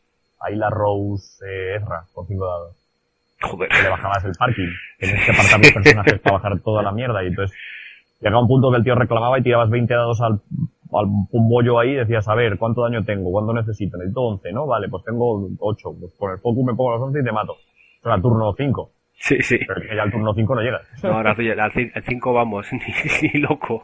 Aila 0.41 0.71
Rose 0.71 1.45
eh, 1.47 1.77
Ezra, 1.77 2.05
con 2.13 2.27
5 2.27 2.47
dados. 2.47 2.77
Joder. 3.41 3.69
Que 3.69 3.83
le 3.83 3.89
bajabas 3.89 4.25
el 4.25 4.33
parking. 4.33 4.69
Tenías 4.99 5.25
que 5.25 5.31
apartar 5.33 5.61
los 5.61 5.73
personajes 5.73 6.21
para 6.21 6.37
bajar 6.37 6.61
toda 6.61 6.83
la 6.83 6.93
mierda. 6.93 7.23
Y 7.23 7.29
entonces 7.29 7.57
llegaba 8.21 8.43
un 8.43 8.49
punto 8.49 8.71
que 8.71 8.79
el 8.79 8.85
tío 8.85 8.95
reclamaba 8.95 9.39
y 9.39 9.43
tirabas 9.43 9.71
20 9.71 9.95
dados 9.95 10.21
al, 10.21 10.41
al 10.93 11.07
un 11.31 11.49
bollo 11.49 11.79
ahí 11.79 11.91
y 11.91 11.97
decías, 11.97 12.29
a 12.29 12.35
ver, 12.35 12.59
¿cuánto 12.59 12.83
daño 12.83 13.05
tengo? 13.05 13.31
¿Cuánto 13.31 13.53
necesito? 13.53 13.97
Necesito 13.97 14.23
11, 14.23 14.53
¿no? 14.53 14.67
Vale, 14.67 14.89
pues 14.89 15.05
tengo 15.05 15.49
8. 15.59 15.89
Pues 16.01 16.15
con 16.19 16.33
el 16.33 16.39
focus 16.39 16.65
me 16.65 16.75
pongo 16.75 16.93
los 16.93 17.03
11 17.03 17.21
y 17.21 17.25
te 17.25 17.33
mato. 17.33 17.53
O 17.53 18.03
sea, 18.03 18.21
turno 18.21 18.53
5. 18.57 18.91
Sí, 19.21 19.43
sí. 19.43 19.59
Pero 19.67 19.81
es 19.81 19.89
que 19.89 19.97
ya 19.97 20.03
al 20.03 20.13
turno 20.13 20.33
5 20.35 20.55
no 20.55 20.61
llegas. 20.61 20.83
No, 21.03 21.13
ahora 21.15 21.31
al 21.33 21.73
5 22.05 22.33
vamos, 22.33 22.67
ni, 22.73 23.29
ni 23.29 23.41
loco. 23.41 23.83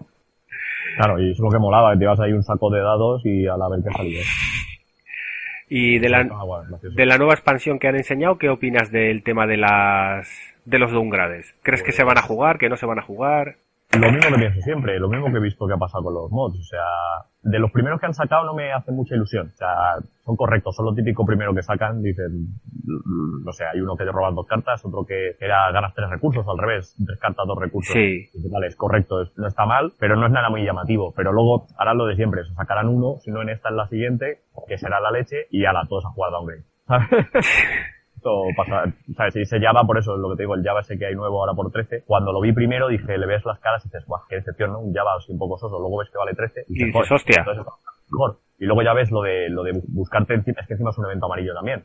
Claro, 0.96 1.20
y 1.20 1.30
eso 1.30 1.32
es 1.32 1.40
lo 1.40 1.50
que 1.50 1.58
molaba, 1.58 1.92
que 1.92 1.98
te 1.98 2.04
ibas 2.04 2.20
ahí 2.20 2.32
un 2.32 2.42
saco 2.42 2.70
de 2.70 2.80
dados 2.80 3.22
y 3.24 3.46
a 3.46 3.56
la 3.56 3.68
vez 3.68 3.84
que 3.84 3.90
salía. 3.90 4.20
Y 5.68 5.98
de 5.98 6.08
la, 6.08 6.28
Ah, 6.30 6.44
bueno, 6.44 6.78
de 6.82 7.06
la 7.06 7.16
nueva 7.18 7.34
expansión 7.34 7.78
que 7.78 7.88
han 7.88 7.96
enseñado, 7.96 8.38
¿qué 8.38 8.48
opinas 8.48 8.90
del 8.90 9.22
tema 9.22 9.46
de 9.46 9.56
las 9.56 10.28
de 10.64 10.78
los 10.78 10.92
downgrades? 10.92 11.54
¿Crees 11.62 11.82
que 11.82 11.92
se 11.92 12.04
van 12.04 12.18
a 12.18 12.22
jugar, 12.22 12.58
que 12.58 12.68
no 12.68 12.76
se 12.76 12.86
van 12.86 12.98
a 12.98 13.02
jugar? 13.02 13.56
Lo 14.00 14.10
mismo 14.12 14.30
que 14.30 14.38
pienso 14.38 14.60
siempre, 14.60 14.98
lo 14.98 15.08
mismo 15.08 15.30
que 15.30 15.38
he 15.38 15.40
visto 15.40 15.66
que 15.66 15.74
ha 15.74 15.78
pasado 15.78 16.04
con 16.04 16.14
los 16.14 16.30
mods. 16.30 16.58
O 16.58 16.62
sea, 16.64 16.84
de 17.42 17.58
los 17.58 17.70
primeros 17.70 18.00
que 18.00 18.06
han 18.06 18.14
sacado 18.14 18.44
no 18.44 18.54
me 18.54 18.72
hace 18.72 18.90
mucha 18.92 19.14
ilusión. 19.14 19.48
O 19.48 19.56
sea, 19.56 19.96
son 20.24 20.36
correctos, 20.36 20.74
son 20.76 20.86
lo 20.86 20.94
típico 20.94 21.24
primero 21.26 21.54
que 21.54 21.62
sacan. 21.62 22.02
Dicen, 22.02 22.48
no 23.44 23.52
sé, 23.52 23.64
hay 23.64 23.80
uno 23.80 23.96
que 23.96 24.04
te 24.04 24.12
roban 24.12 24.34
dos 24.34 24.46
cartas, 24.46 24.84
otro 24.84 25.04
que 25.06 25.36
era 25.40 25.70
ganas 25.72 25.94
tres 25.94 26.08
recursos, 26.10 26.46
al 26.48 26.58
revés, 26.58 26.96
tres 27.06 27.18
cartas, 27.20 27.46
dos 27.46 27.58
recursos. 27.58 27.92
Sí. 27.92 28.28
Y 28.34 28.48
vale, 28.50 28.66
es 28.68 28.76
correcto, 28.76 29.22
es- 29.22 29.36
no 29.36 29.46
está 29.46 29.66
mal, 29.66 29.92
pero 29.98 30.16
no 30.16 30.26
es 30.26 30.32
nada 30.32 30.48
muy 30.50 30.64
llamativo. 30.64 31.12
Pero 31.16 31.32
luego 31.32 31.66
harán 31.78 31.98
lo 31.98 32.06
de 32.06 32.16
siempre, 32.16 32.40
o 32.42 32.54
sacarán 32.54 32.88
uno, 32.88 33.16
si 33.20 33.30
no 33.30 33.42
en 33.42 33.50
esta 33.50 33.68
en 33.68 33.76
la 33.76 33.86
siguiente, 33.88 34.40
que 34.68 34.78
será 34.78 35.00
la 35.00 35.10
leche, 35.10 35.46
y 35.50 35.64
a 35.66 35.72
la 35.72 35.86
todos 35.88 36.04
a 36.04 36.08
jugar 36.10 36.32
downgrade. 36.32 36.64
¿sabes? 38.24 38.46
Esto 38.54 38.56
pasa, 38.56 38.92
¿sabes? 39.16 39.36
Y 39.36 39.40
ese 39.42 39.60
Java, 39.60 39.84
por 39.84 39.98
eso 39.98 40.14
es 40.14 40.20
lo 40.20 40.30
que 40.30 40.36
te 40.36 40.42
digo, 40.44 40.54
el 40.54 40.62
Java 40.64 40.80
ese 40.80 40.98
que 40.98 41.06
hay 41.06 41.14
nuevo 41.14 41.40
ahora 41.40 41.52
por 41.54 41.70
13. 41.70 42.04
Cuando 42.06 42.32
lo 42.32 42.40
vi 42.40 42.52
primero 42.52 42.88
dije, 42.88 43.18
le 43.18 43.26
ves 43.26 43.44
las 43.44 43.58
caras 43.60 43.84
y 43.84 43.88
dices, 43.88 44.04
guau, 44.06 44.22
qué 44.28 44.36
decepción, 44.36 44.72
¿no? 44.72 44.80
Un 44.80 44.94
Java 44.94 45.12
así 45.18 45.32
un 45.32 45.38
poco 45.38 45.58
soso. 45.58 45.78
Luego 45.78 45.98
ves 45.98 46.10
que 46.10 46.18
vale 46.18 46.34
13 46.34 46.64
Y 46.68 46.74
dices, 46.74 46.92
"Joder, 46.94 47.12
hostia". 47.12 47.36
entonces 47.38 47.64
mejor. 48.10 48.36
Y 48.58 48.66
luego 48.66 48.82
ya 48.82 48.92
ves 48.92 49.10
lo 49.10 49.22
de, 49.22 49.48
lo 49.50 49.62
de 49.64 49.72
bu- 49.72 49.82
buscarte 49.88 50.34
encima, 50.34 50.60
es 50.60 50.66
que 50.68 50.74
encima 50.74 50.90
es 50.90 50.98
un 50.98 51.06
evento 51.06 51.26
amarillo 51.26 51.52
también. 51.54 51.84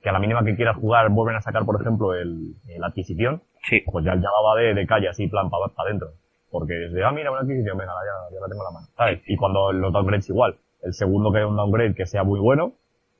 Que 0.00 0.08
a 0.08 0.12
la 0.12 0.18
mínima 0.20 0.44
que 0.44 0.54
quieras 0.56 0.76
jugar 0.76 1.08
vuelven 1.10 1.36
a 1.36 1.40
sacar, 1.40 1.64
por 1.64 1.80
ejemplo, 1.80 2.14
el, 2.14 2.54
la 2.78 2.86
adquisición. 2.86 3.42
Sí. 3.68 3.82
Pues 3.90 4.04
ya 4.04 4.12
el 4.12 4.20
Java 4.22 4.42
va 4.54 4.60
de, 4.60 4.74
de 4.74 4.86
calle, 4.86 5.08
así, 5.08 5.26
plan, 5.26 5.50
para 5.50 5.64
adentro. 5.76 6.08
Porque 6.50 6.86
es 6.86 6.92
de, 6.92 7.02
ah, 7.04 7.10
mira, 7.10 7.30
una 7.32 7.40
adquisición, 7.40 7.76
venga, 7.76 7.92
ya, 7.92 8.34
ya 8.36 8.40
la 8.40 8.46
tengo 8.46 8.62
en 8.62 8.66
la 8.66 8.70
mano. 8.70 8.86
¿Sabes? 8.96 9.20
Y 9.26 9.36
cuando 9.36 9.72
los 9.72 9.92
downgrades 9.92 10.28
igual. 10.30 10.56
El 10.82 10.92
segundo 10.94 11.32
que 11.32 11.40
es 11.40 11.44
un 11.46 11.56
downgrade 11.56 11.94
que 11.94 12.06
sea 12.06 12.22
muy 12.22 12.38
bueno, 12.38 12.72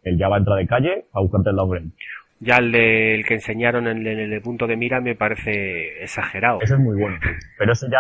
el 0.04 0.16
Java 0.18 0.36
entra 0.36 0.54
de 0.54 0.66
calle 0.66 1.06
a 1.12 1.20
buscarte 1.20 1.50
el 1.50 1.56
downgrade. 1.56 1.86
Ya 2.40 2.56
el, 2.56 2.72
de- 2.72 3.14
el 3.14 3.24
que 3.24 3.34
enseñaron 3.34 3.86
en 3.86 4.06
el, 4.06 4.42
punto 4.42 4.66
de 4.66 4.76
mira 4.76 5.00
me 5.00 5.14
parece 5.14 6.02
exagerado. 6.02 6.58
Ese 6.60 6.74
es 6.74 6.80
muy 6.80 7.00
bueno. 7.00 7.16
Pero 7.58 7.72
ese 7.72 7.86
ya, 7.90 7.98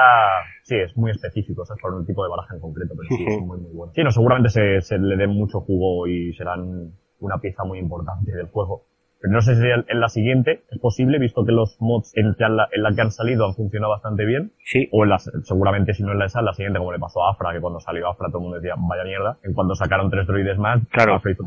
sí, 0.62 0.76
es 0.76 0.96
muy 0.96 1.10
específico, 1.12 1.62
o 1.62 1.64
sea, 1.64 1.76
es 1.76 1.82
para 1.82 1.94
un 1.94 2.04
tipo 2.06 2.22
de 2.24 2.30
baraja 2.30 2.54
en 2.54 2.60
concreto, 2.60 2.94
pero 2.96 3.16
sí, 3.16 3.24
es 3.26 3.40
muy, 3.40 3.58
muy 3.58 3.72
bueno. 3.72 3.92
Sí, 3.94 4.02
no, 4.02 4.10
seguramente 4.10 4.50
se, 4.50 4.80
se 4.82 4.98
le 4.98 5.16
den 5.16 5.30
mucho 5.30 5.60
jugo 5.60 6.06
y 6.06 6.32
serán 6.34 6.92
una 7.20 7.38
pieza 7.38 7.64
muy 7.64 7.78
importante 7.78 8.32
del 8.32 8.46
juego. 8.48 8.82
Pero 9.20 9.32
no 9.32 9.40
sé 9.40 9.54
si 9.54 9.62
en 9.66 10.00
la 10.00 10.08
siguiente 10.10 10.64
es 10.70 10.78
posible, 10.78 11.18
visto 11.18 11.46
que 11.46 11.52
los 11.52 11.78
mods 11.80 12.12
en, 12.14 12.36
la 12.38 12.68
que 12.94 13.00
han 13.00 13.10
salido 13.10 13.46
han 13.46 13.54
funcionado 13.54 13.92
bastante 13.92 14.26
bien. 14.26 14.52
Sí. 14.66 14.86
O 14.92 15.04
en 15.04 15.08
la, 15.10 15.18
seguramente 15.18 15.94
si 15.94 16.02
no 16.02 16.12
en 16.12 16.18
la 16.18 16.26
esa, 16.26 16.40
en 16.40 16.44
la 16.44 16.52
siguiente, 16.52 16.78
como 16.78 16.92
le 16.92 16.98
pasó 16.98 17.24
a 17.24 17.30
Afra, 17.32 17.54
que 17.54 17.60
cuando 17.62 17.80
salió 17.80 18.06
Afra 18.06 18.28
todo 18.28 18.38
el 18.40 18.42
mundo 18.42 18.60
decía, 18.60 18.74
vaya 18.76 19.04
mierda. 19.04 19.38
En 19.42 19.54
cuanto 19.54 19.74
sacaron 19.74 20.10
tres 20.10 20.26
droides 20.26 20.58
más, 20.58 20.82
Claro. 20.90 21.14
Afra 21.14 21.30
hizo. 21.30 21.42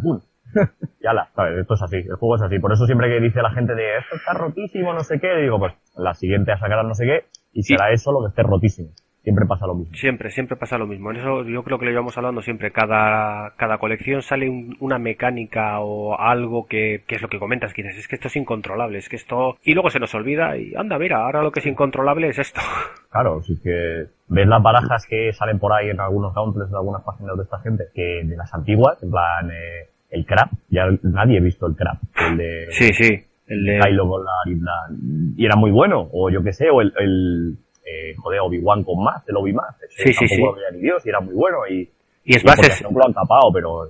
y 1.02 1.08
ala, 1.08 1.30
¿sabes? 1.36 1.58
Esto 1.60 1.74
es 1.76 1.82
así, 1.84 1.98
el 1.98 2.16
juego 2.16 2.36
es 2.36 2.42
así. 2.42 2.60
Por 2.60 2.72
eso 2.74 2.86
siempre 2.86 3.10
que 3.10 3.20
dice 3.20 3.42
la 3.42 3.52
gente 3.52 3.76
de 3.76 3.98
esto 3.98 4.16
está 4.16 4.34
rotísimo, 4.34 4.94
no 4.94 5.02
sé 5.02 5.20
qué, 5.20 5.36
digo, 5.42 5.60
pues 5.60 5.74
la 5.96 6.14
siguiente 6.14 6.52
a 6.52 6.58
sacar 6.58 6.84
no 6.86 6.94
sé 6.94 7.06
qué, 7.06 7.26
y 7.54 7.64
será 7.64 7.92
eso 7.92 8.12
lo 8.12 8.22
que 8.22 8.30
esté 8.30 8.44
rotísimo. 8.44 8.90
Siempre 9.24 9.46
pasa 9.46 9.68
lo 9.68 9.76
mismo. 9.76 9.94
Siempre, 9.94 10.30
siempre 10.30 10.56
pasa 10.56 10.78
lo 10.78 10.88
mismo. 10.88 11.12
En 11.12 11.18
eso 11.18 11.44
yo 11.44 11.62
creo 11.66 11.78
que 11.78 11.84
lo 11.84 11.92
llevamos 11.92 12.18
hablando 12.18 12.42
siempre. 12.42 12.72
Cada, 12.72 13.52
cada 13.58 13.78
colección 13.78 14.22
sale 14.22 14.48
un- 14.50 14.78
una 14.80 15.00
mecánica 15.00 15.82
o 15.82 16.18
algo 16.18 16.66
que, 16.66 17.04
que 17.06 17.16
es 17.16 17.22
lo 17.22 17.28
que 17.28 17.38
comentas, 17.38 17.74
que 17.74 17.84
dices, 17.84 17.98
es 18.00 18.08
que 18.08 18.16
esto 18.16 18.30
es 18.30 18.38
incontrolable, 18.38 19.00
es 19.00 19.10
que 19.10 19.18
esto... 19.18 19.58
Y 19.64 19.74
luego 19.74 19.90
se 19.90 20.00
nos 20.00 20.16
olvida 20.16 20.56
y 20.56 20.74
anda, 20.76 20.98
mira, 20.98 21.26
ahora 21.26 21.42
lo 21.44 21.52
que 21.52 21.60
es 21.60 21.66
incontrolable 21.66 22.30
es 22.30 22.40
esto. 22.40 22.62
Claro, 23.10 23.42
si 23.42 23.54
es 23.54 23.60
que 23.62 24.06
ves 24.28 24.48
las 24.48 24.62
barajas 24.62 25.06
que 25.10 25.34
salen 25.34 25.58
por 25.60 25.74
ahí 25.74 25.90
en 25.90 26.00
algunos 26.00 26.36
gauntlets 26.36 26.70
de 26.70 26.78
algunas 26.78 27.02
páginas 27.04 27.36
de 27.36 27.44
esta 27.44 27.60
gente, 27.62 27.86
que 27.96 28.22
de 28.24 28.36
las 28.38 28.54
antiguas, 28.54 29.02
en 29.02 29.10
plan, 29.10 29.50
eh, 29.50 29.88
el 30.10 30.26
crap, 30.26 30.50
ya 30.70 30.86
nadie 31.04 31.38
ha 31.40 31.42
visto 31.42 31.66
el 31.68 31.76
crap, 31.76 31.98
el 32.30 32.38
de... 32.38 32.68
Sí, 32.72 32.94
sí, 32.94 33.10
el 33.48 33.64
de... 33.66 33.80
Kylo 33.80 34.06
y 34.46 34.56
bla- 34.56 35.34
y 35.38 35.46
era 35.46 35.56
muy 35.56 35.72
bueno, 35.72 36.08
o 36.12 36.30
yo 36.30 36.42
qué 36.44 36.54
sé, 36.54 36.70
o 36.70 36.82
el, 36.82 36.94
el 37.00 37.58
eh, 37.86 38.16
joder, 38.18 38.40
Obi-Wan 38.42 38.84
con 38.84 39.04
más, 39.04 39.28
el 39.28 39.36
Obi-Más, 39.38 39.76
Sí, 39.90 40.14
sí, 40.14 40.28
sí. 40.28 40.42
lo 40.42 40.54
veía 40.54 40.72
ni 40.72 40.80
Dios, 40.80 41.06
y 41.06 41.10
era 41.10 41.20
muy 41.20 41.34
bueno, 41.36 41.58
y... 41.70 41.90
Y 42.24 42.36
es 42.36 42.44
bases- 42.44 42.68
ejemplo, 42.82 43.00
lo 43.00 43.06
han 43.08 43.14
tapado, 43.14 43.52
pero... 43.54 43.86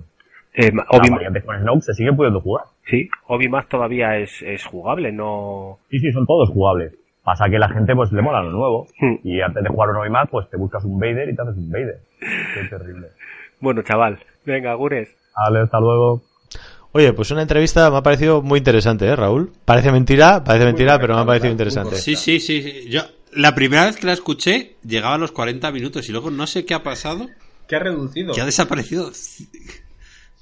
Eh, 0.53 0.71
la 0.73 0.85
Obi- 0.89 1.41
con 1.45 1.59
Snoke 1.61 1.81
se 1.83 1.93
sigue 1.93 2.11
pudiendo 2.13 2.39
jugar. 2.41 2.65
Sí, 2.85 3.09
Obi-Mac 3.27 3.67
todavía 3.69 4.17
es, 4.17 4.41
es 4.43 4.65
jugable, 4.65 5.11
no... 5.11 5.77
Sí, 5.89 5.99
sí, 5.99 6.11
son 6.11 6.25
todos 6.25 6.49
jugables. 6.49 6.93
Pasa 7.23 7.49
que 7.49 7.59
la 7.59 7.67
gente 7.69 7.93
pues 7.93 8.11
le 8.13 8.21
mola 8.21 8.41
lo 8.41 8.51
nuevo. 8.51 8.87
Hmm. 9.01 9.15
Y 9.23 9.41
antes 9.41 9.61
de 9.63 9.69
jugar 9.69 9.89
un 9.89 9.97
Obi-Wan, 9.97 10.27
pues 10.31 10.49
te 10.49 10.57
buscas 10.57 10.83
un 10.85 10.99
Vader 10.99 11.29
y 11.29 11.35
te 11.35 11.41
haces 11.41 11.57
un 11.57 11.69
Vader. 11.71 11.97
Qué 12.19 12.69
terrible. 12.69 13.07
Bueno, 13.59 13.81
chaval, 13.81 14.19
venga, 14.45 14.73
Gures. 14.75 15.13
Vale, 15.37 15.61
hasta 15.61 15.79
luego. 15.79 16.23
Oye, 16.93 17.13
pues 17.13 17.29
una 17.31 17.43
entrevista 17.43 17.89
me 17.91 17.97
ha 17.97 18.03
parecido 18.03 18.41
muy 18.41 18.57
interesante, 18.57 19.05
¿eh, 19.05 19.15
Raúl? 19.15 19.51
Parece 19.65 19.91
mentira, 19.91 20.43
parece 20.43 20.65
mentira, 20.65 20.97
pero 20.99 21.15
me 21.15 21.21
ha 21.21 21.25
parecido 21.25 21.51
interesante. 21.51 21.97
Sí, 21.97 22.15
sí, 22.15 22.39
sí, 22.39 22.61
sí. 22.61 22.89
Yo, 22.89 23.01
la 23.33 23.53
primera 23.53 23.85
vez 23.85 23.97
que 23.97 24.07
la 24.07 24.13
escuché, 24.13 24.77
llegaba 24.83 25.15
a 25.15 25.17
los 25.19 25.31
40 25.31 25.71
minutos 25.71 26.09
y 26.09 26.11
luego 26.11 26.31
no 26.31 26.47
sé 26.47 26.65
qué 26.65 26.73
ha 26.73 26.81
pasado, 26.81 27.27
¿Qué 27.67 27.75
ha 27.75 27.79
reducido? 27.79 28.33
que 28.33 28.41
ha 28.41 28.45
desaparecido. 28.45 29.11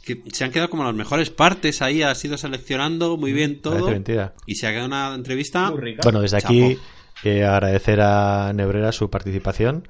Que 0.06 0.22
se 0.32 0.44
han 0.44 0.52
quedado 0.52 0.70
como 0.70 0.84
las 0.84 0.94
mejores 0.94 1.32
partes 1.32 1.82
ahí, 1.82 2.04
has 2.04 2.24
ido 2.24 2.38
seleccionando 2.38 3.18
muy 3.18 3.34
bien 3.34 3.60
todo. 3.60 3.74
Parece 3.74 3.92
mentira. 3.92 4.36
Y 4.46 4.54
se 4.54 4.68
ha 4.68 4.70
quedado 4.70 4.86
una 4.86 5.16
entrevista. 5.16 5.74
Bueno, 6.04 6.22
desde 6.22 6.38
aquí 6.38 6.78
eh, 7.24 7.44
agradecer 7.44 8.02
a 8.02 8.54
Nebrera 8.54 8.92
su 8.92 9.10
participación. 9.10 9.88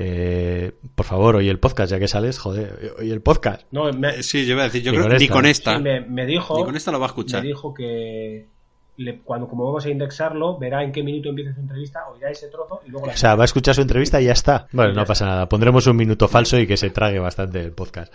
Eh, 0.00 0.72
por 0.94 1.04
favor, 1.06 1.36
oye 1.36 1.50
el 1.50 1.58
podcast, 1.58 1.90
ya 1.90 1.98
que 1.98 2.06
sales, 2.08 2.38
joder, 2.38 2.94
oye 2.98 3.12
el 3.12 3.20
podcast. 3.20 3.62
No, 3.72 3.92
me, 3.92 4.22
Sí, 4.22 4.46
yo 4.46 4.52
iba 4.52 4.62
a 4.62 4.66
decir, 4.66 4.82
yo 4.82 4.92
Ni 4.92 4.98
creo 4.98 5.08
con 5.08 5.12
que 5.12 5.18
ni 5.18 5.24
esta. 5.24 5.34
con 5.34 5.46
esta. 5.46 5.76
Sí, 5.76 5.82
me, 5.82 6.00
me 6.02 6.24
dijo... 6.26 6.56
Ni 6.56 6.64
con 6.64 6.76
esta 6.76 6.92
lo 6.92 7.00
va 7.00 7.06
a 7.06 7.08
escuchar. 7.08 7.42
Me 7.42 7.48
dijo 7.48 7.74
que 7.74 8.46
le- 8.98 9.18
cuando 9.20 9.48
como 9.48 9.64
vamos 9.66 9.84
a 9.86 9.90
indexarlo, 9.90 10.56
verá 10.58 10.84
en 10.84 10.92
qué 10.92 11.02
minuto 11.02 11.28
empieza 11.30 11.52
su 11.54 11.60
entrevista, 11.60 12.00
oirá 12.12 12.30
ese 12.30 12.46
trozo 12.48 12.80
y 12.86 12.90
luego 12.90 13.06
la 13.06 13.12
O 13.14 13.16
sea, 13.16 13.34
va 13.34 13.42
a 13.42 13.46
escuchar 13.46 13.74
su 13.74 13.80
entrevista 13.82 14.20
y 14.20 14.26
ya 14.26 14.32
está. 14.32 14.68
Bueno, 14.72 14.92
no 14.92 15.04
pasa 15.04 15.24
nada. 15.26 15.48
Pondremos 15.48 15.86
un 15.88 15.96
minuto 15.96 16.28
falso 16.28 16.58
y 16.58 16.66
que 16.66 16.76
se 16.76 16.90
trague 16.90 17.18
bastante 17.18 17.60
el 17.60 17.72
podcast. 17.72 18.12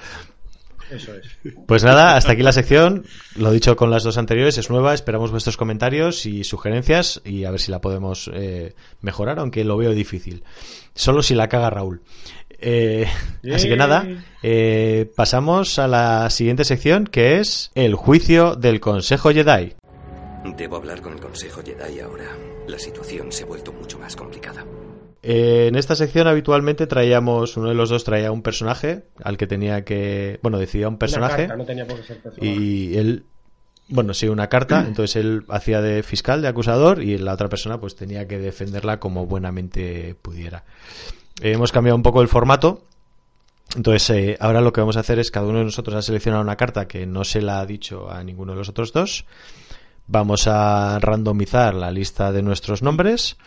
Eso 0.89 1.13
es. 1.15 1.53
Pues 1.67 1.83
nada, 1.83 2.15
hasta 2.15 2.33
aquí 2.33 2.43
la 2.43 2.51
sección. 2.51 3.05
Lo 3.35 3.51
dicho 3.51 3.75
con 3.75 3.89
las 3.89 4.03
dos 4.03 4.17
anteriores, 4.17 4.57
es 4.57 4.69
nueva. 4.69 4.93
Esperamos 4.93 5.31
vuestros 5.31 5.57
comentarios 5.57 6.25
y 6.25 6.43
sugerencias 6.43 7.21
y 7.25 7.45
a 7.45 7.51
ver 7.51 7.59
si 7.59 7.71
la 7.71 7.81
podemos 7.81 8.29
eh, 8.33 8.73
mejorar, 9.01 9.39
aunque 9.39 9.63
lo 9.63 9.77
veo 9.77 9.91
difícil. 9.91 10.43
Solo 10.95 11.23
si 11.23 11.35
la 11.35 11.47
caga 11.47 11.69
Raúl. 11.69 12.01
Eh, 12.65 13.05
así 13.53 13.67
que 13.67 13.75
nada, 13.75 14.07
eh, 14.41 15.11
pasamos 15.15 15.79
a 15.79 15.87
la 15.87 16.29
siguiente 16.29 16.63
sección 16.63 17.07
que 17.07 17.39
es 17.39 17.71
el 17.75 17.95
juicio 17.95 18.55
del 18.55 18.79
Consejo 18.79 19.31
Jedi. 19.31 19.73
Debo 20.57 20.77
hablar 20.77 21.01
con 21.01 21.13
el 21.13 21.19
Consejo 21.19 21.61
Jedi 21.61 21.99
ahora. 21.99 22.25
La 22.67 22.79
situación 22.79 23.31
se 23.31 23.43
ha 23.43 23.47
vuelto 23.47 23.73
mucho 23.73 23.99
más 23.99 24.15
complicada. 24.15 24.65
Eh, 25.25 25.67
en 25.69 25.75
esta 25.75 25.95
sección 25.95 26.27
habitualmente 26.27 26.85
traíamos, 26.85 27.55
uno 27.55 27.69
de 27.69 27.75
los 27.75 27.89
dos 27.89 28.03
traía 28.03 28.29
un 28.29 28.41
personaje 28.41 29.05
al 29.23 29.37
que 29.37 29.47
tenía 29.47 29.85
que, 29.85 30.37
bueno, 30.43 30.59
decidía 30.59 30.89
un 30.89 30.97
personaje. 30.97 31.45
Una 31.45 31.47
carta, 31.47 31.57
no 31.57 31.65
tenía 31.65 31.87
por 31.87 31.97
qué 31.97 32.03
ser 32.03 32.21
personaje. 32.21 32.45
y 32.45 32.97
él 32.97 33.25
bueno 33.87 34.13
sí 34.13 34.27
una 34.27 34.47
carta 34.47 34.81
entonces 34.87 35.15
él 35.15 35.45
hacía 35.47 35.81
de 35.81 36.03
fiscal 36.03 36.41
de 36.41 36.49
acusador 36.49 37.01
y 37.01 37.17
la 37.17 37.33
otra 37.33 37.47
persona 37.47 37.79
pues 37.79 37.95
tenía 37.95 38.27
que 38.27 38.37
defenderla 38.37 38.99
como 38.99 39.25
buenamente 39.25 40.15
pudiera 40.21 40.65
Eh, 41.41 41.53
hemos 41.53 41.71
cambiado 41.71 41.95
un 41.95 42.03
poco 42.03 42.21
el 42.21 42.27
formato 42.27 42.83
Entonces, 43.77 44.09
eh, 44.09 44.37
ahora 44.41 44.59
lo 44.59 44.73
que 44.73 44.81
vamos 44.81 44.97
a 44.97 45.01
hacer 45.01 45.19
es 45.19 45.31
cada 45.31 45.47
uno 45.47 45.59
de 45.59 45.65
nosotros 45.65 45.95
ha 45.95 46.01
seleccionado 46.01 46.43
una 46.43 46.57
carta 46.57 46.85
que 46.87 47.05
no 47.05 47.23
se 47.23 47.41
la 47.41 47.59
ha 47.59 47.65
dicho 47.65 48.11
a 48.11 48.23
ninguno 48.23 48.51
de 48.51 48.57
los 48.59 48.69
otros 48.69 48.91
dos. 48.91 49.25
Vamos 50.05 50.47
a 50.47 50.99
randomizar 50.99 51.73
la 51.73 51.89
lista 51.89 52.31
de 52.33 52.41
nuestros 52.43 52.83
nombres 52.83 53.37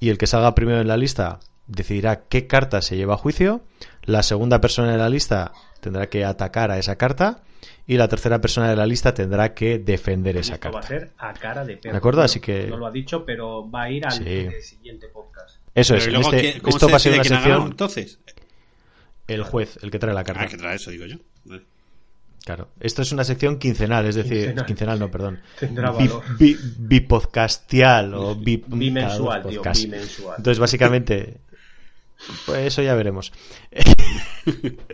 y 0.00 0.10
el 0.10 0.18
que 0.18 0.26
salga 0.26 0.54
primero 0.54 0.80
en 0.80 0.88
la 0.88 0.96
lista 0.96 1.40
decidirá 1.66 2.24
qué 2.28 2.46
carta 2.46 2.82
se 2.82 2.96
lleva 2.96 3.14
a 3.14 3.18
juicio. 3.18 3.62
La 4.04 4.22
segunda 4.22 4.60
persona 4.60 4.92
de 4.92 4.98
la 4.98 5.08
lista 5.08 5.52
tendrá 5.80 6.08
que 6.08 6.24
atacar 6.24 6.70
a 6.70 6.78
esa 6.78 6.96
carta 6.96 7.42
y 7.86 7.96
la 7.96 8.08
tercera 8.08 8.40
persona 8.40 8.68
de 8.68 8.76
la 8.76 8.86
lista 8.86 9.14
tendrá 9.14 9.54
que 9.54 9.78
defender 9.78 10.36
esa 10.36 10.54
Esto 10.54 10.70
va 10.72 10.80
a 10.80 10.82
carta. 10.82 10.88
ser 10.88 11.12
a 11.18 11.32
cara 11.34 11.64
de 11.64 11.76
perro. 11.78 11.92
¿De 11.92 11.98
acuerdo? 11.98 12.20
No- 12.20 12.24
Así 12.24 12.40
que- 12.40 12.66
No 12.66 12.76
lo 12.76 12.86
ha 12.86 12.90
dicho, 12.90 13.24
pero 13.24 13.70
va 13.70 13.84
a 13.84 13.90
ir 13.90 14.04
al 14.04 14.12
Sí. 14.12 14.48
siguiente 14.62 15.08
podcast. 15.08 15.56
Eso 15.74 15.94
Pero 15.94 15.98
es. 15.98 16.04
¿y 16.04 16.08
en 16.08 16.14
luego 16.14 16.32
este- 16.32 16.68
esto 16.70 16.88
va 16.88 16.96
a 16.96 16.98
ser 16.98 17.14
una 17.14 17.24
sección. 17.24 17.62
entonces? 17.66 18.18
El 19.26 19.42
juez, 19.42 19.78
el 19.82 19.90
que 19.90 19.98
trae 19.98 20.14
la 20.14 20.22
carta. 20.24 20.42
Ah, 20.42 20.48
que 20.48 20.56
trae 20.58 20.76
eso, 20.76 20.90
digo 20.90 21.06
yo. 21.06 21.16
Claro. 22.44 22.68
Esto 22.78 23.00
es 23.02 23.10
una 23.12 23.24
sección 23.24 23.58
quincenal, 23.58 24.04
es 24.06 24.16
decir, 24.16 24.32
Quincenal. 24.40 24.66
quincenal, 24.66 24.98
no, 24.98 25.10
perdón. 25.10 25.40
Tendrá 25.58 25.90
Bi- 25.92 26.08
valor. 26.08 26.22
bi- 26.38 26.56
bipodcastial 26.78 28.12
o 28.14 28.34
bi- 28.34 28.62
Bimensual, 28.66 29.42
tío, 29.48 29.62
bimensual. 29.62 30.34
Entonces, 30.36 30.58
básicamente, 30.58 31.38
pues 32.44 32.66
eso 32.66 32.82
ya 32.82 32.94
veremos. 32.94 33.32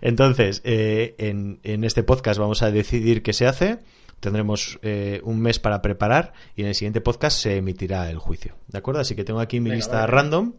Entonces, 0.00 0.60
eh, 0.64 1.14
en, 1.18 1.60
en 1.62 1.84
este 1.84 2.02
podcast 2.02 2.38
vamos 2.38 2.62
a 2.62 2.70
decidir 2.70 3.22
qué 3.22 3.32
se 3.32 3.46
hace. 3.46 3.78
Tendremos 4.20 4.78
eh, 4.82 5.20
un 5.24 5.40
mes 5.40 5.58
para 5.58 5.80
preparar 5.80 6.34
y 6.54 6.62
en 6.62 6.68
el 6.68 6.74
siguiente 6.74 7.00
podcast 7.00 7.38
se 7.38 7.56
emitirá 7.56 8.10
el 8.10 8.18
juicio. 8.18 8.54
¿De 8.68 8.78
acuerdo? 8.78 9.00
Así 9.00 9.14
que 9.14 9.24
tengo 9.24 9.40
aquí 9.40 9.60
mi 9.60 9.70
Venga, 9.70 9.76
lista 9.76 9.94
vale. 10.00 10.06
random 10.08 10.52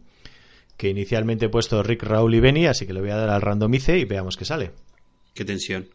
que 0.76 0.88
inicialmente 0.88 1.46
he 1.46 1.48
puesto 1.48 1.80
Rick, 1.82 2.02
Raúl 2.02 2.34
y 2.34 2.40
Benny, 2.40 2.66
así 2.66 2.86
que 2.86 2.92
le 2.92 3.00
voy 3.00 3.10
a 3.10 3.16
dar 3.16 3.30
al 3.30 3.40
randomice 3.40 3.98
y 3.98 4.04
veamos 4.04 4.36
qué 4.36 4.44
sale. 4.44 4.72
Qué 5.32 5.44
tensión. 5.44 5.86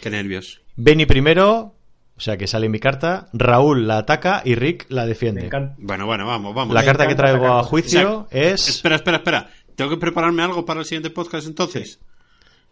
Qué 0.00 0.10
nervios. 0.10 0.62
Benny 0.76 1.06
primero, 1.06 1.74
o 2.16 2.20
sea 2.20 2.36
que 2.36 2.46
sale 2.46 2.68
mi 2.68 2.78
carta, 2.78 3.28
Raúl 3.32 3.86
la 3.86 3.98
ataca 3.98 4.42
y 4.44 4.54
Rick 4.54 4.86
la 4.88 5.06
defiende. 5.06 5.50
Bueno, 5.78 6.06
bueno, 6.06 6.26
vamos, 6.26 6.54
vamos. 6.54 6.74
La 6.74 6.84
carta 6.84 7.06
que 7.06 7.14
traigo 7.14 7.46
a 7.46 7.62
juicio 7.62 8.20
O 8.20 8.28
sea, 8.30 8.52
es... 8.52 8.68
Espera, 8.68 8.96
espera, 8.96 9.18
espera. 9.18 9.50
¿Tengo 9.74 9.90
que 9.90 9.96
prepararme 9.96 10.42
algo 10.42 10.64
para 10.64 10.80
el 10.80 10.86
siguiente 10.86 11.10
podcast 11.10 11.46
entonces? 11.46 11.98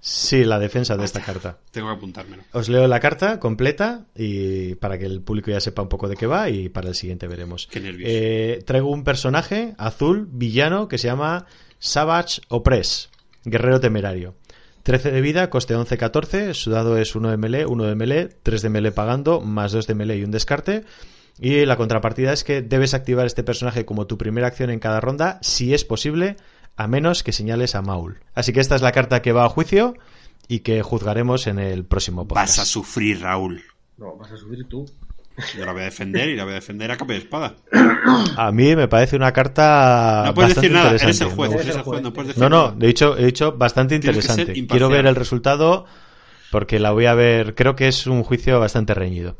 Sí, 0.02 0.44
la 0.44 0.58
defensa 0.58 0.96
de 0.96 1.04
esta 1.04 1.20
carta. 1.20 1.58
Tengo 1.70 1.88
que 1.88 1.94
apuntármelo. 1.94 2.42
Os 2.52 2.70
leo 2.70 2.88
la 2.88 3.00
carta 3.00 3.38
completa 3.38 4.06
y 4.16 4.74
para 4.76 4.98
que 4.98 5.04
el 5.04 5.20
público 5.20 5.50
ya 5.50 5.60
sepa 5.60 5.82
un 5.82 5.88
poco 5.88 6.08
de 6.08 6.16
qué 6.16 6.26
va 6.26 6.48
y 6.48 6.70
para 6.70 6.88
el 6.88 6.94
siguiente 6.94 7.28
veremos. 7.28 7.68
Qué 7.70 7.80
nervios. 7.80 8.08
Eh, 8.10 8.62
traigo 8.66 8.90
un 8.90 9.04
personaje 9.04 9.74
azul, 9.76 10.26
villano, 10.30 10.88
que 10.88 10.96
se 10.96 11.08
llama 11.08 11.46
Savage 11.78 12.40
Opress, 12.48 13.10
guerrero 13.44 13.78
temerario. 13.78 14.34
13 14.82 15.12
de 15.12 15.20
vida, 15.20 15.50
coste 15.50 15.76
11-14, 15.76 16.54
su 16.54 16.70
dado 16.70 16.96
es 16.96 17.14
1 17.14 17.30
de 17.30 17.36
melee, 17.36 17.66
1 17.66 17.84
de 17.84 17.94
melee, 17.94 18.28
3 18.42 18.62
de 18.62 18.68
melee 18.70 18.92
pagando, 18.92 19.40
más 19.40 19.72
2 19.72 19.86
de 19.86 19.94
melee 19.94 20.18
y 20.18 20.24
un 20.24 20.30
descarte. 20.30 20.84
Y 21.38 21.64
la 21.64 21.76
contrapartida 21.76 22.32
es 22.32 22.44
que 22.44 22.62
debes 22.62 22.94
activar 22.94 23.26
este 23.26 23.42
personaje 23.42 23.84
como 23.84 24.06
tu 24.06 24.18
primera 24.18 24.46
acción 24.46 24.70
en 24.70 24.78
cada 24.78 25.00
ronda, 25.00 25.38
si 25.42 25.74
es 25.74 25.84
posible, 25.84 26.36
a 26.76 26.86
menos 26.86 27.22
que 27.22 27.32
señales 27.32 27.74
a 27.74 27.82
Maul. 27.82 28.20
Así 28.34 28.52
que 28.52 28.60
esta 28.60 28.74
es 28.74 28.82
la 28.82 28.92
carta 28.92 29.22
que 29.22 29.32
va 29.32 29.44
a 29.44 29.48
juicio 29.48 29.94
y 30.48 30.60
que 30.60 30.82
juzgaremos 30.82 31.46
en 31.46 31.58
el 31.58 31.84
próximo 31.84 32.26
podcast. 32.26 32.58
Vas 32.58 32.58
a 32.58 32.64
sufrir, 32.64 33.20
Raúl. 33.20 33.62
No, 33.96 34.16
vas 34.16 34.32
a 34.32 34.36
subir 34.36 34.66
tú. 34.68 34.86
Yo 35.56 35.64
la 35.66 35.72
voy 35.72 35.82
a 35.82 35.84
defender 35.84 36.28
y 36.28 36.36
la 36.36 36.44
voy 36.44 36.52
a 36.52 36.56
defender 36.56 36.90
a 36.90 36.96
capa 36.96 37.12
de 37.12 37.18
espada. 37.18 37.54
A 38.36 38.50
mí 38.52 38.74
me 38.76 38.88
parece 38.88 39.16
una 39.16 39.32
carta. 39.32 40.24
No 40.26 40.34
puedes 40.34 40.54
decir 40.54 40.70
nada, 40.72 40.90
eres 40.90 41.20
el 41.20 41.28
juez, 41.28 41.50
Me 41.50 41.54
eres 41.56 41.66
gusta. 41.66 41.78
el 41.80 41.84
juez, 41.84 42.02
no 42.02 42.12
puedes 42.12 42.28
decir 42.28 42.42
No, 42.42 42.48
no, 42.48 42.62
nada. 42.68 42.76
he 42.80 42.86
dicho, 42.86 43.16
he 43.16 43.24
dicho 43.26 43.52
bastante 43.52 43.94
interesante. 43.94 44.66
Quiero 44.66 44.88
ver 44.88 45.06
el 45.06 45.14
resultado 45.16 45.84
porque 46.50 46.78
la 46.78 46.90
voy 46.92 47.06
a 47.06 47.14
ver. 47.14 47.54
Creo 47.54 47.76
que 47.76 47.88
es 47.88 48.06
un 48.06 48.22
juicio 48.22 48.58
bastante 48.60 48.94
reñido. 48.94 49.36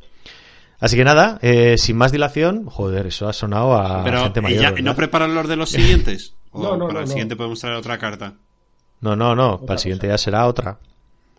Así 0.80 0.96
que 0.96 1.05
nada, 1.05 1.38
eh, 1.42 1.76
sin 1.76 1.96
más 1.98 2.11
dilación, 2.11 2.64
joder, 2.66 3.07
eso 3.07 3.28
ha 3.28 3.34
sonado 3.34 3.74
a 3.74 4.03
Pero, 4.03 4.22
gente 4.24 4.40
¿y 4.40 4.42
mayor. 4.42 4.62
ya-. 4.76 4.82
¿no 4.82 4.94
preparan 4.96 5.34
los 5.34 5.46
de 5.46 5.57
los 5.57 5.68
siguientes? 5.70 6.34
¿O 6.53 6.62
No, 6.62 6.76
no, 6.76 6.86
para 6.86 6.92
no, 6.94 6.98
el 7.01 7.05
no. 7.05 7.11
siguiente 7.11 7.36
podemos 7.36 7.61
traer 7.61 7.76
otra 7.76 7.98
carta? 7.98 8.34
No, 9.03 9.14
no, 9.14 9.34
no, 9.34 9.61
para 9.61 9.74
el 9.74 9.78
siguiente 9.78 10.09
ya 10.09 10.16
será 10.16 10.46
otra. 10.46 10.78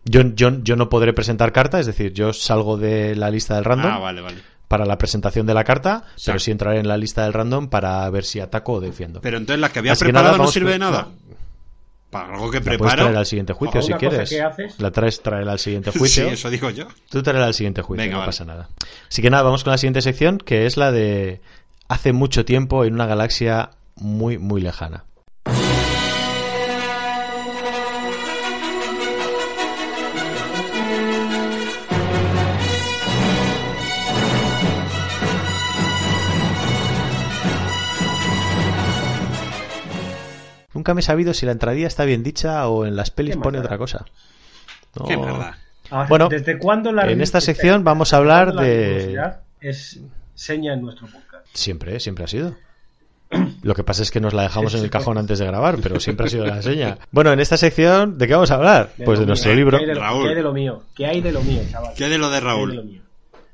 Yo, 0.03 0.21
yo, 0.33 0.61
yo 0.63 0.75
no 0.75 0.89
podré 0.89 1.13
presentar 1.13 1.51
carta, 1.51 1.79
es 1.79 1.85
decir, 1.85 2.11
yo 2.13 2.33
salgo 2.33 2.75
de 2.77 3.15
la 3.15 3.29
lista 3.29 3.55
del 3.55 3.65
random 3.65 3.91
Ah, 3.91 3.99
vale, 3.99 4.21
vale. 4.21 4.37
Para 4.71 4.85
la 4.85 4.97
presentación 4.97 5.45
de 5.45 5.53
la 5.53 5.65
carta, 5.65 6.05
pero 6.25 6.39
sí 6.39 6.49
entraré 6.49 6.79
en 6.79 6.87
la 6.87 6.95
lista 6.95 7.23
del 7.25 7.33
random 7.33 7.67
para 7.67 8.09
ver 8.09 8.23
si 8.23 8.39
ataco 8.39 8.73
o 8.73 8.79
defiendo. 8.79 9.19
Pero 9.19 9.37
entonces 9.37 9.59
la 9.59 9.67
que 9.69 9.79
había 9.79 9.91
Así 9.91 9.99
que 10.05 10.05
preparado 10.13 10.37
nada, 10.37 10.45
no 10.45 10.49
sirve 10.51 10.71
de 10.71 10.79
nada. 10.79 11.09
Para 12.09 12.33
algo 12.33 12.49
que 12.51 12.57
La 12.59 12.63
puedes 12.63 12.77
preparo. 12.79 13.01
traer 13.03 13.17
al 13.17 13.25
siguiente 13.25 13.53
juicio 13.53 13.79
Ojo, 13.81 13.87
si 13.87 13.93
quieres. 13.93 14.29
que 14.29 14.41
haces- 14.41 14.79
La 14.79 14.91
traes, 14.91 15.21
traerla 15.21 15.51
al 15.53 15.59
siguiente 15.59 15.91
Sí, 15.93 15.99
juicio. 15.99 16.27
eso 16.29 16.49
digo 16.49 16.69
yo. 16.69 16.87
Tú 17.09 17.21
traerla 17.21 17.47
al 17.47 17.53
siguiente 17.53 17.81
juicio, 17.81 18.01
Venga, 18.03 18.13
no 18.13 18.19
vale. 18.19 18.27
pasa 18.29 18.45
nada. 18.45 18.69
Así 19.09 19.21
que 19.21 19.29
nada, 19.29 19.43
vamos 19.43 19.63
con 19.65 19.71
la 19.71 19.77
siguiente 19.77 20.01
sección, 20.01 20.37
que 20.37 20.65
es 20.65 20.77
la 20.77 20.91
de 20.91 21.41
hace 21.89 22.13
mucho 22.13 22.45
tiempo 22.45 22.85
en 22.85 22.93
una 22.93 23.05
galaxia 23.07 23.71
muy, 23.95 24.37
muy 24.37 24.61
lejana. 24.61 25.03
Nunca 40.81 40.95
me 40.95 41.01
he 41.01 41.03
sabido 41.03 41.35
si 41.35 41.45
la 41.45 41.51
entradilla 41.51 41.85
está 41.85 42.05
bien 42.05 42.23
dicha 42.23 42.67
o 42.67 42.87
en 42.87 42.95
las 42.95 43.11
pelis 43.11 43.35
¿Qué 43.35 43.41
pone 43.43 43.59
otra 43.59 43.77
cosa. 43.77 44.03
No. 44.99 45.05
Qué 45.05 45.15
verdad. 45.15 45.53
Bueno, 46.09 46.27
¿desde 46.27 46.57
cuándo 46.57 46.91
la 46.91 47.05
en 47.07 47.21
esta 47.21 47.39
sección 47.39 47.83
vamos 47.83 48.13
a 48.13 48.17
hablar 48.17 48.53
de... 48.55 49.21
Es 49.59 49.99
seña 50.33 50.73
en 50.73 50.81
nuestro 50.81 51.05
podcast. 51.05 51.45
Siempre, 51.53 51.99
siempre 51.99 52.23
ha 52.25 52.27
sido. 52.27 52.55
Lo 53.61 53.75
que 53.75 53.83
pasa 53.83 54.01
es 54.01 54.09
que 54.09 54.19
nos 54.19 54.33
la 54.33 54.41
dejamos 54.41 54.73
en 54.73 54.83
el 54.83 54.89
cajón 54.89 55.19
antes 55.19 55.37
de 55.37 55.45
grabar, 55.45 55.77
pero 55.83 55.99
siempre 55.99 56.25
ha 56.25 56.29
sido 56.29 56.47
la 56.47 56.63
seña. 56.63 56.97
Bueno, 57.11 57.31
en 57.31 57.39
esta 57.39 57.57
sección, 57.57 58.17
¿de 58.17 58.25
qué 58.25 58.33
vamos 58.33 58.49
a 58.49 58.55
hablar? 58.55 58.89
De 58.97 59.05
Pues 59.05 59.19
de 59.19 59.25
mío. 59.25 59.27
nuestro 59.27 59.51
¿Qué 59.51 59.55
libro. 59.55 59.77
hay 59.77 59.85
de 59.85 59.93
lo- 59.93 60.01
Raúl. 60.01 60.23
¿Qué 60.23 60.29
hay 60.29 60.35
de 60.35 60.41
lo 60.41 60.51
mío? 60.53 60.83
¿Qué 60.95 61.05
hay 61.05 61.21
de 61.21 61.31
lo 61.31 61.41
mío, 61.43 61.61
chaval? 61.69 61.93
¿Qué 61.95 62.05
hay 62.05 62.09
de 62.09 62.17
lo 62.17 62.29
de 62.31 62.39
¿Qué 62.39 62.45
Raúl? 62.45 62.69
de 62.71 62.75
lo 62.77 62.83
mío? 62.83 63.01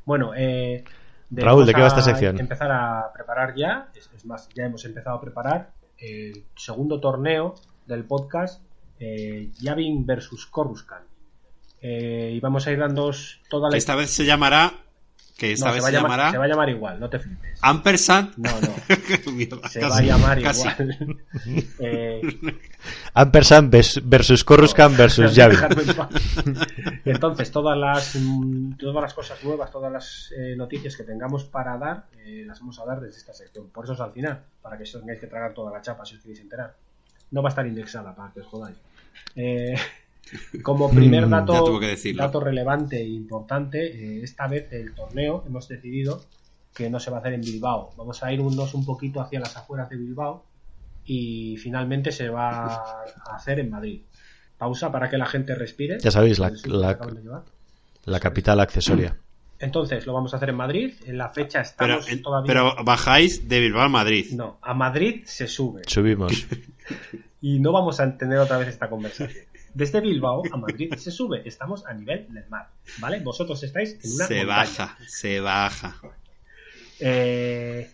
Bueno, 0.05 0.31
eh, 0.33 0.85
Raúl, 1.31 1.65
¿de 1.65 1.73
qué 1.73 1.81
va 1.81 1.87
esta 1.87 2.01
sección? 2.01 2.39
Empezar 2.39 2.71
a 2.71 3.11
preparar 3.13 3.53
ya. 3.53 3.89
Es, 3.93 4.09
es 4.15 4.23
más, 4.25 4.47
ya 4.55 4.63
hemos 4.63 4.85
empezado 4.85 5.17
a 5.17 5.21
preparar 5.21 5.71
el 5.99 6.45
segundo 6.55 6.99
torneo 6.99 7.55
del 7.85 8.03
podcast 8.05 8.61
eh, 8.99 9.49
Yavin 9.59 10.05
versus 10.05 10.45
Coruscant. 10.45 11.05
Eh, 11.81 12.33
y 12.35 12.39
vamos 12.39 12.65
a 12.67 12.71
ir 12.71 12.79
dando 12.79 13.11
toda 13.49 13.69
la 13.69 13.77
esta 13.77 13.95
vez 13.95 14.09
se 14.09 14.25
llamará. 14.25 14.86
Que 15.37 15.51
esta 15.51 15.67
No, 15.67 15.73
vez 15.73 15.83
se, 15.83 15.85
va 15.85 15.91
se, 15.91 15.97
a 15.97 16.01
llamar, 16.01 16.11
llamará. 16.17 16.31
se 16.31 16.37
va 16.39 16.45
a 16.45 16.47
llamar 16.47 16.69
igual, 16.69 16.99
no 16.99 17.09
te 17.11 17.19
flipes. 17.19 17.59
Ampersand. 17.61 18.35
No, 18.37 18.49
no. 18.59 19.31
Mierda, 19.33 19.69
Se 19.69 19.79
casi, 19.79 19.89
va 19.91 19.97
a 19.97 20.01
llamar 20.01 20.41
casi. 20.41 20.67
igual. 20.67 21.23
Eh, 21.79 22.21
Ampersand 23.13 23.71
versus 24.03 24.43
Coruscant 24.43 24.97
versus. 24.97 25.35
Dejarme 25.35 25.83
en 25.83 25.95
paz. 25.95 26.09
Entonces, 27.05 27.51
todas 27.51 27.77
las, 27.77 28.15
mm, 28.15 28.77
todas 28.77 29.01
las 29.01 29.13
cosas 29.13 29.43
nuevas, 29.43 29.71
todas 29.71 29.91
las 29.91 30.33
eh, 30.35 30.55
noticias 30.55 30.95
que 30.97 31.03
tengamos 31.03 31.43
para 31.45 31.77
dar, 31.77 32.05
eh, 32.25 32.43
las 32.45 32.59
vamos 32.59 32.79
a 32.79 32.85
dar 32.85 32.99
desde 32.99 33.17
esta 33.19 33.33
sección. 33.33 33.69
Por 33.69 33.83
eso 33.85 33.93
es 33.93 33.99
al 33.99 34.11
final, 34.13 34.41
para 34.61 34.75
que 34.77 34.83
os 34.83 34.91
tengáis 34.91 35.19
que 35.19 35.27
tragar 35.27 35.53
toda 35.53 35.71
la 35.71 35.81
chapa 35.81 36.03
si 36.05 36.15
os 36.15 36.21
queréis 36.21 36.39
enterar. 36.39 36.73
No 37.31 37.41
va 37.43 37.49
a 37.49 37.51
estar 37.51 37.67
indexada 37.67 38.15
para 38.15 38.31
que 38.33 38.39
os 38.39 38.47
jodáis. 38.47 38.77
Eh, 39.35 39.75
como 40.61 40.89
primer 40.89 41.27
Mm, 41.27 41.29
dato, 41.29 41.79
que 41.79 42.13
dato 42.13 42.39
relevante 42.39 42.97
e 43.01 43.07
importante, 43.07 43.85
eh, 43.87 44.23
esta 44.23 44.47
vez 44.47 44.71
el 44.71 44.93
torneo 44.93 45.43
hemos 45.47 45.67
decidido 45.67 46.23
que 46.73 46.89
no 46.89 46.99
se 46.99 47.09
va 47.11 47.17
a 47.17 47.19
hacer 47.21 47.33
en 47.33 47.41
Bilbao. 47.41 47.91
Vamos 47.97 48.21
a 48.23 48.31
irnos 48.31 48.73
un 48.73 48.85
poquito 48.85 49.19
hacia 49.21 49.39
las 49.39 49.55
afueras 49.57 49.89
de 49.89 49.97
Bilbao 49.97 50.45
y 51.05 51.57
finalmente 51.57 52.11
se 52.11 52.29
va 52.29 52.49
a 52.65 53.03
hacer 53.35 53.59
en 53.59 53.69
Madrid. 53.69 54.01
Pausa 54.57 54.91
para 54.91 55.09
que 55.09 55.17
la 55.17 55.25
gente 55.25 55.55
respire. 55.55 55.97
Ya 55.99 56.11
sabéis, 56.11 56.39
la- 56.39 56.51
la-. 56.65 57.43
La 58.05 58.19
capital 58.19 58.59
accesoria. 58.59 59.15
Entonces, 59.59 60.05
lo 60.05 60.13
vamos 60.13 60.33
a 60.33 60.37
hacer 60.37 60.49
en 60.49 60.55
Madrid. 60.55 60.93
En 61.07 61.17
la 61.17 61.29
fecha 61.29 61.63
Pero, 61.77 61.93
estamos 61.95 62.09
en- 62.11 62.21
todavía. 62.21 62.47
pero 62.47 62.83
bajáis 62.83 63.47
de 63.49 63.59
Bilbao 63.59 63.81
a 63.83 63.89
Madrid. 63.89 64.27
No, 64.33 64.59
a 64.61 64.73
Madrid 64.75 65.23
se 65.25 65.47
sube. 65.47 65.81
Subimos. 65.87 66.45
Y 67.39 67.59
no 67.59 67.71
vamos 67.71 67.99
a 67.99 68.17
tener 68.17 68.39
otra 68.39 68.57
vez 68.57 68.67
esta 68.69 68.89
conversación. 68.89 69.45
Desde 69.73 70.01
Bilbao 70.01 70.43
a 70.51 70.57
Madrid 70.57 70.93
se 70.95 71.11
sube. 71.11 71.41
Estamos 71.45 71.85
a 71.85 71.93
nivel 71.93 72.27
del 72.33 72.47
mar. 72.49 72.69
¿Vale? 72.99 73.19
Vosotros 73.19 73.61
estáis 73.63 73.99
en 74.03 74.13
una. 74.13 74.25
Se 74.25 74.35
montaña. 74.37 74.57
baja, 74.57 74.97
se 75.07 75.39
baja. 75.39 75.95
Eh, 76.99 77.89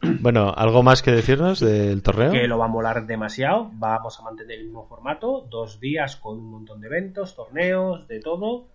Bueno, 0.20 0.52
¿algo 0.56 0.82
más 0.82 1.02
que 1.02 1.10
decirnos 1.10 1.60
del 1.60 2.02
torneo? 2.02 2.32
que 2.32 2.48
lo 2.48 2.58
va 2.58 2.64
a 2.64 2.68
molar 2.68 3.06
demasiado. 3.06 3.70
Vamos 3.74 4.18
a 4.18 4.22
mantener 4.22 4.58
el 4.58 4.64
mismo 4.64 4.86
formato, 4.86 5.46
dos 5.50 5.78
días 5.78 6.16
con 6.16 6.38
un 6.38 6.50
montón 6.50 6.80
de 6.80 6.86
eventos, 6.86 7.36
torneos, 7.36 8.08
de 8.08 8.20
todo. 8.20 8.66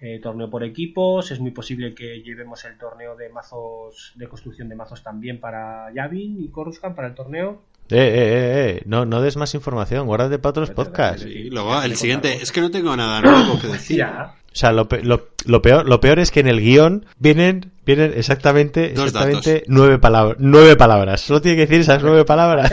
Eh, 0.00 0.18
torneo 0.20 0.50
por 0.50 0.64
equipos, 0.64 1.30
es 1.30 1.38
muy 1.38 1.52
posible 1.52 1.94
que 1.94 2.22
llevemos 2.22 2.64
el 2.64 2.76
torneo 2.76 3.14
de 3.14 3.28
mazos, 3.28 4.12
de 4.16 4.28
construcción 4.28 4.68
de 4.68 4.74
mazos 4.74 5.04
también 5.04 5.38
para 5.38 5.92
Yavin 5.94 6.42
y 6.42 6.48
Coruscant 6.48 6.96
para 6.96 7.06
el 7.06 7.14
torneo. 7.14 7.62
Eh, 7.92 7.98
eh, 7.98 8.10
eh, 8.14 8.70
eh, 8.78 8.82
No, 8.86 9.04
no 9.04 9.20
des 9.20 9.36
más 9.36 9.54
información, 9.54 10.06
guárdate 10.06 10.38
para 10.38 10.50
otros 10.50 10.70
podcasts. 10.70 11.24
Y 11.26 11.50
luego 11.50 11.82
el 11.82 11.96
siguiente, 11.96 12.38
es 12.42 12.52
que 12.52 12.60
no 12.60 12.70
tengo 12.70 12.96
nada 12.96 13.20
nuevo 13.20 13.60
que 13.60 13.68
decir. 13.68 13.98
Ya. 13.98 14.34
O 14.52 14.54
sea, 14.54 14.70
lo, 14.72 14.86
pe- 14.88 15.02
lo- 15.02 15.28
lo 15.46 15.62
peor, 15.62 15.88
lo 15.88 16.00
peor 16.00 16.18
es 16.18 16.30
que 16.30 16.40
en 16.40 16.46
el 16.48 16.60
guion 16.60 17.06
vienen, 17.18 17.72
vienen 17.86 18.12
exactamente, 18.14 18.92
exactamente 18.92 19.64
nueve, 19.66 19.98
palabras 19.98 20.36
nueve 20.40 20.76
palabras. 20.76 21.22
Solo 21.22 21.40
tiene 21.40 21.56
que 21.56 21.62
decir 21.62 21.80
esas 21.80 22.02
nueve 22.02 22.24
palabras. 22.26 22.70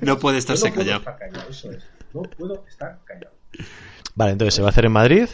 No 0.00 0.18
puede 0.18 0.38
estarse 0.38 0.72
callado. 0.72 1.02
No 2.14 2.22
puedo 2.22 2.64
estar 2.68 2.98
callado. 3.04 3.32
Vale, 4.14 4.32
entonces 4.32 4.54
se 4.54 4.62
va 4.62 4.68
a 4.68 4.70
hacer 4.70 4.86
en 4.86 4.92
Madrid. 4.92 5.28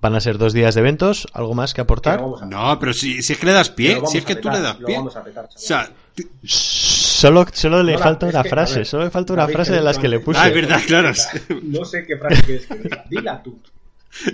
Van 0.00 0.14
a 0.16 0.20
ser 0.20 0.38
dos 0.38 0.52
días 0.54 0.74
de 0.74 0.80
eventos. 0.80 1.28
¿Algo 1.34 1.54
más 1.54 1.74
que 1.74 1.82
aportar? 1.82 2.20
No, 2.20 2.78
pero 2.80 2.92
si, 2.94 3.22
si 3.22 3.34
es 3.34 3.38
que 3.38 3.46
le 3.46 3.52
das 3.52 3.68
pie, 3.68 4.00
si 4.06 4.16
es 4.18 4.24
que 4.24 4.34
tú 4.34 4.48
le 4.50 4.60
das 4.60 4.80
lo 4.80 4.86
pie. 4.86 4.96
vamos 4.96 5.14
a 5.14 5.22
petar, 5.22 5.44
O 5.44 5.58
sea, 5.58 5.90
Solo, 7.22 7.46
solo 7.52 7.82
le 7.82 7.92
No, 7.94 7.98
falta 7.98 8.26
una 8.26 8.42
que, 8.42 8.48
a 8.48 8.50
frase. 8.50 8.76
ver, 8.76 8.86
solo 8.86 9.04
le 9.04 9.10
falta 9.10 9.32
una 9.32 9.42
David, 9.42 9.54
frase 9.54 9.72
de 9.72 9.80
las 9.82 9.98
que 9.98 10.08
le 10.08 10.20
puse. 10.20 10.40
Ah, 10.40 10.48
es 10.48 10.54
verdad, 10.54 10.80
claro. 10.86 11.12
No 11.62 11.84
sé 11.84 12.04
qué 12.06 12.16
frase 12.16 12.42
quieres 12.42 12.66
que 12.66 12.74
diga. 12.76 13.04
Dila 13.08 13.42
tú. 13.42 13.58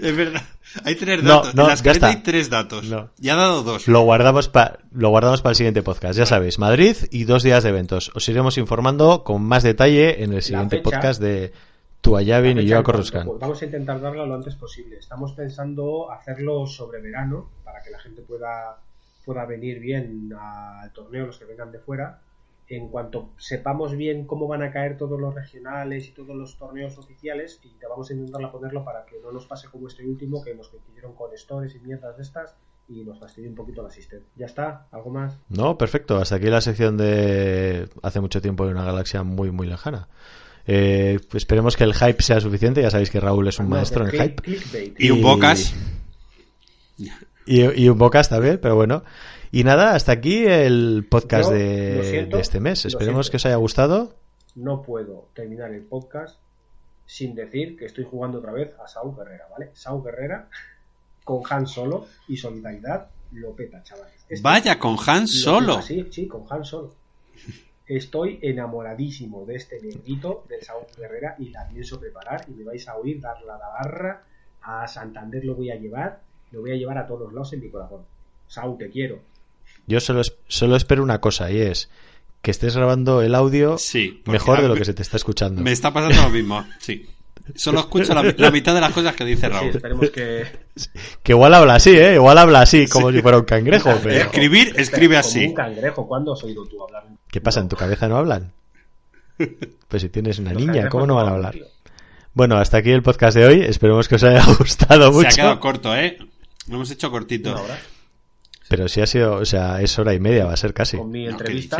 es 0.02 0.16
verdad. 0.16 0.42
Hay 0.84 0.94
tres 0.96 1.22
No, 1.22 1.36
datos. 1.36 1.54
no, 1.54 1.62
en 1.62 1.68
la 1.68 1.74
ya 1.74 1.74
escaleta 1.74 2.06
está. 2.08 2.18
hay 2.18 2.22
tres 2.24 2.50
datos. 2.50 2.84
No. 2.86 3.10
Ya 3.18 3.34
ha 3.34 3.36
dado 3.36 3.62
dos. 3.62 3.88
Lo 3.88 4.00
guardamos 4.02 4.48
para 4.48 4.78
lo 4.92 5.08
guardamos 5.10 5.40
para 5.42 5.50
el 5.52 5.56
siguiente 5.56 5.82
podcast. 5.82 6.18
Ya 6.18 6.26
sabéis, 6.26 6.58
Madrid 6.58 6.96
y 7.10 7.24
dos 7.24 7.42
días 7.42 7.62
de 7.62 7.70
eventos. 7.70 8.10
Os 8.14 8.28
iremos 8.28 8.58
informando 8.58 9.22
con 9.24 9.42
más 9.42 9.62
detalle 9.62 10.22
en 10.24 10.32
el 10.32 10.42
siguiente 10.42 10.76
fecha- 10.78 10.84
podcast 10.90 11.20
de 11.22 11.52
Tuayabin 12.00 12.58
y 12.58 12.66
yo 12.66 12.76
en 12.78 12.82
Coruscant. 12.82 13.26
pues 13.26 13.38
Vamos 13.40 13.60
a 13.62 13.64
intentar 13.64 14.00
darla 14.00 14.24
lo 14.26 14.34
antes 14.34 14.54
posible. 14.56 14.98
Estamos 14.98 15.32
pensando 15.32 16.10
hacerlo 16.12 16.66
sobre 16.66 17.00
verano 17.00 17.48
para 17.64 17.82
que 17.82 17.90
la 17.90 17.98
gente 18.00 18.22
pueda, 18.22 18.76
pueda 19.24 19.44
venir 19.46 19.78
bien 19.80 20.32
al 20.40 20.92
torneo, 20.92 21.26
los 21.26 21.38
que 21.38 21.44
vengan 21.44 21.70
de 21.72 21.78
fuera. 21.78 22.18
En 22.70 22.88
cuanto 22.88 23.30
sepamos 23.38 23.96
bien 23.96 24.26
cómo 24.26 24.46
van 24.46 24.62
a 24.62 24.70
caer 24.70 24.98
todos 24.98 25.18
los 25.18 25.34
regionales 25.34 26.06
y 26.08 26.10
todos 26.12 26.36
los 26.36 26.58
torneos 26.58 26.98
oficiales, 26.98 27.60
y 27.64 27.68
te 27.70 27.86
vamos 27.86 28.10
a 28.10 28.14
intentar 28.14 28.52
ponerlo 28.52 28.84
para 28.84 29.06
que 29.06 29.18
no 29.22 29.32
nos 29.32 29.46
pase 29.46 29.68
como 29.68 29.88
este 29.88 30.04
último, 30.06 30.42
que 30.44 30.54
nos 30.54 30.68
coincidieron 30.68 31.14
con 31.14 31.30
stores 31.36 31.74
y 31.74 31.78
mierdas 31.78 32.16
de 32.16 32.22
estas 32.22 32.54
y 32.88 33.04
nos 33.04 33.18
fastidió 33.18 33.50
un 33.50 33.54
poquito 33.54 33.82
la 33.82 33.88
asistente. 33.88 34.26
¿Ya 34.36 34.46
está? 34.46 34.86
¿Algo 34.90 35.10
más? 35.10 35.38
No, 35.48 35.76
perfecto. 35.76 36.16
Hasta 36.16 36.36
aquí 36.36 36.46
la 36.46 36.60
sección 36.60 36.96
de 36.96 37.88
hace 38.02 38.20
mucho 38.20 38.40
tiempo 38.40 38.64
en 38.64 38.72
una 38.72 38.84
galaxia 38.84 39.22
muy 39.22 39.50
muy 39.50 39.66
lejana. 39.66 40.08
Eh, 40.66 41.18
esperemos 41.34 41.76
que 41.76 41.84
el 41.84 41.94
hype 41.94 42.22
sea 42.22 42.40
suficiente. 42.40 42.82
Ya 42.82 42.90
sabéis 42.90 43.10
que 43.10 43.20
Raúl 43.20 43.48
es 43.48 43.58
un 43.58 43.68
maestro 43.68 44.04
en 44.04 44.10
de 44.10 44.16
el 44.16 44.22
hype. 44.22 44.42
clickbait. 44.42 45.00
Y 45.00 45.10
un 45.10 45.22
bocas. 45.22 45.74
Y, 47.46 47.62
y 47.62 47.88
un 47.88 47.98
bocas 47.98 48.28
también, 48.28 48.58
pero 48.60 48.74
bueno. 48.74 49.02
Y 49.50 49.64
nada, 49.64 49.94
hasta 49.94 50.12
aquí 50.12 50.44
el 50.46 51.06
podcast 51.08 51.50
Yo, 51.50 51.56
de, 51.56 51.96
lo 51.96 52.04
siento, 52.04 52.36
de 52.36 52.42
este 52.42 52.60
mes. 52.60 52.84
Esperemos 52.84 53.30
que 53.30 53.36
os 53.36 53.46
haya 53.46 53.56
gustado. 53.56 54.14
no 54.54 54.82
puedo 54.82 55.28
terminar 55.34 55.72
el 55.72 55.82
podcast 55.82 56.38
sin 57.06 57.34
decir 57.34 57.76
que 57.76 57.86
estoy 57.86 58.04
jugando 58.04 58.38
otra 58.38 58.52
vez 58.52 58.74
a 58.78 58.86
Saúl 58.86 59.16
Guerrera, 59.16 59.46
¿vale? 59.50 59.70
Saúl 59.72 60.04
Guerrera 60.04 60.48
con 61.24 61.42
Han 61.48 61.66
Solo 61.66 62.06
y 62.28 62.36
Solidaridad 62.36 63.08
lo 63.32 63.54
peta, 63.54 63.82
chavales. 63.82 64.14
Este 64.28 64.42
Vaya, 64.42 64.78
con 64.78 64.96
Han 65.06 65.22
lo 65.22 65.26
Solo. 65.26 65.82
Sí, 65.82 66.06
sí, 66.10 66.26
con 66.26 66.44
Han 66.50 66.64
Solo. 66.64 66.94
Estoy 67.86 68.38
enamoradísimo 68.42 69.46
de 69.46 69.56
este 69.56 69.80
negrito 69.80 70.44
de 70.48 70.62
Saúl 70.62 70.84
Guerrera 70.94 71.36
y 71.38 71.48
la 71.48 71.66
pienso 71.66 71.98
preparar 71.98 72.44
y 72.48 72.52
me 72.52 72.64
vais 72.64 72.86
a 72.86 72.96
oír 72.96 73.20
dar 73.20 73.40
la 73.42 73.56
barra 73.56 74.24
a 74.60 74.86
Santander 74.86 75.44
lo 75.44 75.54
voy 75.54 75.70
a 75.70 75.76
llevar, 75.76 76.20
lo 76.50 76.60
voy 76.60 76.72
a 76.72 76.76
llevar 76.76 76.98
a 76.98 77.06
todos 77.06 77.22
los 77.22 77.32
lados 77.32 77.52
en 77.54 77.60
mi 77.60 77.70
corazón. 77.70 78.02
Saúl, 78.46 78.76
te 78.76 78.90
quiero. 78.90 79.20
Yo 79.88 79.98
solo, 80.00 80.22
solo 80.46 80.76
espero 80.76 81.02
una 81.02 81.20
cosa 81.20 81.50
y 81.50 81.60
es 81.60 81.90
que 82.42 82.50
estés 82.52 82.76
grabando 82.76 83.20
el 83.22 83.34
audio 83.34 83.78
Sí, 83.78 84.22
mejor 84.26 84.62
de 84.62 84.68
lo 84.68 84.74
que 84.76 84.84
se 84.84 84.94
te 84.94 85.02
está 85.02 85.16
escuchando. 85.16 85.60
Me 85.62 85.72
está 85.72 85.92
pasando 85.92 86.22
lo 86.22 86.30
mismo, 86.30 86.64
sí. 86.78 87.04
Solo 87.56 87.80
escucho 87.80 88.12
la, 88.14 88.22
la 88.36 88.50
mitad 88.50 88.74
de 88.74 88.80
las 88.82 88.92
cosas 88.92 89.16
que 89.16 89.24
dice 89.24 89.46
Sí, 89.46 89.52
Raúl. 89.52 89.70
esperemos 89.70 90.10
que 90.10 90.44
Que 91.22 91.32
igual 91.32 91.54
habla 91.54 91.76
así, 91.76 91.96
¿eh? 91.96 92.14
Igual 92.14 92.36
habla 92.36 92.60
así, 92.60 92.86
como 92.86 93.10
si 93.10 93.22
fuera 93.22 93.38
un 93.38 93.44
cangrejo. 93.44 93.90
Pero... 94.02 94.26
Escribir, 94.26 94.74
escribe 94.76 95.16
como 95.16 95.20
así. 95.20 95.46
un 95.46 95.54
cangrejo. 95.54 96.06
¿Cuándo 96.06 96.34
has 96.34 96.44
oído 96.44 96.66
tú 96.66 96.82
hablar? 96.84 97.04
¿Qué 97.30 97.40
pasa? 97.40 97.60
¿En 97.60 97.68
tu 97.68 97.76
cabeza 97.76 98.06
no 98.08 98.16
hablan? 98.18 98.52
Pues 99.88 100.02
si 100.02 100.10
tienes 100.10 100.38
una 100.38 100.52
Los 100.52 100.60
niña, 100.66 100.88
¿cómo 100.90 101.06
no 101.06 101.14
van 101.14 101.28
a 101.28 101.30
hablar? 101.30 101.56
Bueno, 102.34 102.56
hasta 102.58 102.76
aquí 102.76 102.90
el 102.90 103.02
podcast 103.02 103.36
de 103.38 103.46
hoy. 103.46 103.62
Esperemos 103.62 104.06
que 104.06 104.16
os 104.16 104.22
haya 104.24 104.44
gustado 104.58 105.06
Se 105.06 105.12
mucho. 105.12 105.28
ha 105.28 105.30
quedado 105.30 105.60
corto, 105.60 105.96
¿eh? 105.96 106.18
Lo 106.66 106.74
hemos 106.76 106.90
hecho 106.90 107.10
cortito. 107.10 107.52
Una 107.52 107.62
hora. 107.62 107.78
Pero 108.68 108.88
sí 108.88 109.00
ha 109.00 109.06
sido, 109.06 109.34
o 109.36 109.44
sea, 109.44 109.80
es 109.80 109.98
hora 109.98 110.14
y 110.14 110.20
media, 110.20 110.44
va 110.46 110.52
a 110.52 110.56
ser 110.56 110.74
casi. 110.74 110.96
Con 110.96 111.10
mi 111.10 111.24
No, 111.24 111.36
¿qué 111.36 111.42
entrevista. 111.44 111.78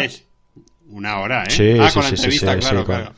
Una 0.89 1.21
hora, 1.21 1.45
¿eh? 1.45 1.51
Sí, 1.51 1.77
ah, 1.79 1.89
sí, 1.91 1.95
con 1.95 2.03
la 2.05 2.11
sí, 2.11 2.17
sí, 2.17 2.23
entrevista, 2.23 2.53
sí, 2.55 2.61
claro, 2.61 2.79
sí, 2.81 2.85
claro. 2.85 2.85
claro. 2.85 3.15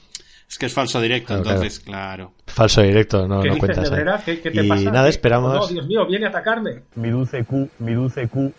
Es 0.51 0.59
que 0.59 0.67
es 0.67 0.73
falso 0.73 1.01
directo, 1.01 1.29
Claro, 1.29 1.49
entonces, 1.49 1.79
claro. 1.79 2.33
Falso 2.49 2.83
directo, 2.83 3.29
no, 3.29 3.41
¿Qué 3.41 3.51
no 3.51 3.55
dices, 3.55 3.59
cuentas. 3.61 3.91
Nebrera? 3.93 4.21
¿Qué, 4.25 4.41
qué 4.41 4.51
te 4.51 4.65
y 4.65 4.69
pasa? 4.69 4.91
nada, 4.91 5.09
esperamos. 5.09 5.55
No, 5.55 5.67
Dios 5.69 5.87
mío, 5.87 6.05
viene 6.09 6.27
a 6.27 6.31
atacarme. 6.31 6.83
Mi 6.97 7.11
dulce 7.11 7.45
Q, 7.45 7.69
mi 7.79 7.95
dulce 7.95 8.27
Q. 8.27 8.53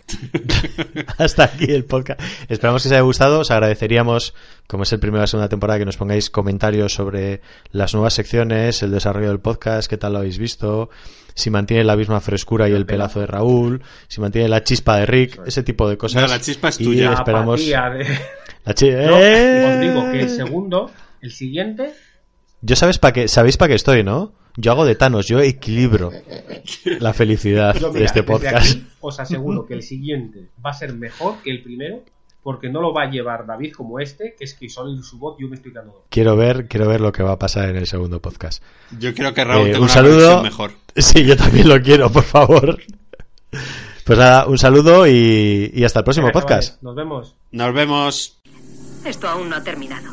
Hasta 1.18 1.44
aquí 1.44 1.66
el 1.66 1.84
podcast. 1.84 2.18
Esperamos 2.48 2.82
que 2.82 2.88
os 2.88 2.92
haya 2.92 3.02
gustado. 3.02 3.40
Os 3.40 3.50
agradeceríamos, 3.50 4.32
como 4.66 4.84
es 4.84 4.92
el 4.94 5.00
primero 5.00 5.18
de 5.18 5.24
la 5.24 5.26
segunda 5.26 5.50
temporada, 5.50 5.78
que 5.80 5.84
nos 5.84 5.98
pongáis 5.98 6.30
comentarios 6.30 6.94
sobre 6.94 7.42
las 7.72 7.92
nuevas 7.92 8.14
secciones, 8.14 8.82
el 8.82 8.90
desarrollo 8.90 9.28
del 9.28 9.40
podcast, 9.40 9.90
qué 9.90 9.98
tal 9.98 10.14
lo 10.14 10.20
habéis 10.20 10.38
visto, 10.38 10.88
si 11.34 11.50
mantiene 11.50 11.84
la 11.84 11.96
misma 11.96 12.20
frescura 12.20 12.68
y 12.68 12.72
el 12.72 12.86
pelazo 12.86 13.20
de 13.20 13.26
Raúl, 13.26 13.82
si 14.08 14.20
mantiene 14.20 14.48
la 14.48 14.62
chispa 14.64 14.96
de 14.98 15.06
Rick, 15.06 15.40
ese 15.46 15.62
tipo 15.62 15.88
de 15.88 15.96
cosas. 15.96 16.22
No, 16.22 16.28
la 16.28 16.40
chispa 16.40 16.68
es 16.68 16.80
Y 16.80 16.84
tuya. 16.84 17.10
La 17.10 17.14
esperamos. 17.16 17.60
de- 17.64 17.72
La 18.64 18.74
chi- 18.74 18.86
Yo 18.90 18.96
¡Eh! 18.96 19.64
os 19.74 19.80
digo 19.80 20.10
que 20.12 20.20
el 20.20 20.28
segundo, 20.30 20.90
el 21.20 21.32
siguiente, 21.32 21.92
Yo 22.60 22.76
sabes 22.76 22.98
para 22.98 23.12
qué, 23.12 23.28
sabéis 23.28 23.56
para 23.56 23.70
qué 23.70 23.74
estoy, 23.74 24.04
¿no? 24.04 24.34
Yo 24.56 24.70
hago 24.72 24.84
de 24.84 24.94
Thanos, 24.94 25.26
yo 25.26 25.40
equilibro 25.40 26.10
la 27.00 27.12
felicidad 27.14 27.74
yo 27.80 27.88
de 27.88 27.94
mira, 27.94 28.04
este 28.06 28.22
podcast. 28.22 28.70
aquí 28.72 28.86
os 29.00 29.18
aseguro 29.18 29.64
que 29.66 29.74
el 29.74 29.82
siguiente 29.82 30.48
va 30.64 30.70
a 30.70 30.74
ser 30.74 30.92
mejor 30.92 31.36
que 31.42 31.50
el 31.50 31.62
primero, 31.62 32.04
porque 32.42 32.68
no 32.68 32.80
lo 32.82 32.92
va 32.92 33.04
a 33.04 33.10
llevar 33.10 33.46
David 33.46 33.72
como 33.72 33.98
este, 33.98 34.34
que 34.38 34.44
es 34.44 34.54
que 34.54 34.68
solo 34.68 34.90
en 34.90 35.02
su 35.02 35.18
voz 35.18 35.36
yo 35.40 35.48
me 35.48 35.56
estoy 35.56 35.72
dando. 35.72 36.04
Quiero 36.10 36.36
ver, 36.36 36.66
quiero 36.68 36.86
ver 36.88 37.00
lo 37.00 37.12
que 37.12 37.22
va 37.22 37.32
a 37.32 37.38
pasar 37.38 37.68
en 37.70 37.76
el 37.76 37.86
segundo 37.86 38.20
podcast. 38.20 38.62
Yo 38.98 39.14
quiero 39.14 39.32
que 39.32 39.42
Raúl 39.44 39.62
Eh, 39.68 39.72
tenga 39.72 39.78
un 39.78 39.84
una 39.84 39.92
saludo. 39.92 40.42
mejor. 40.42 40.72
Sí, 40.96 41.24
yo 41.24 41.36
también 41.36 41.68
lo 41.68 41.80
quiero, 41.80 42.10
por 42.10 42.22
favor. 42.24 42.78
Pues 44.04 44.18
nada, 44.18 44.46
un 44.46 44.58
saludo 44.58 45.06
y, 45.06 45.70
y 45.72 45.84
hasta 45.84 46.00
el 46.00 46.04
próximo 46.04 46.26
Venga, 46.26 46.40
podcast. 46.40 46.68
chavales, 46.68 46.82
nos 46.82 46.94
vemos. 46.96 47.34
Nos 47.50 47.74
vemos. 47.74 48.42
Esto 49.04 49.28
aún 49.28 49.48
no 49.50 49.56
ha 49.56 49.62
terminado. 49.62 50.10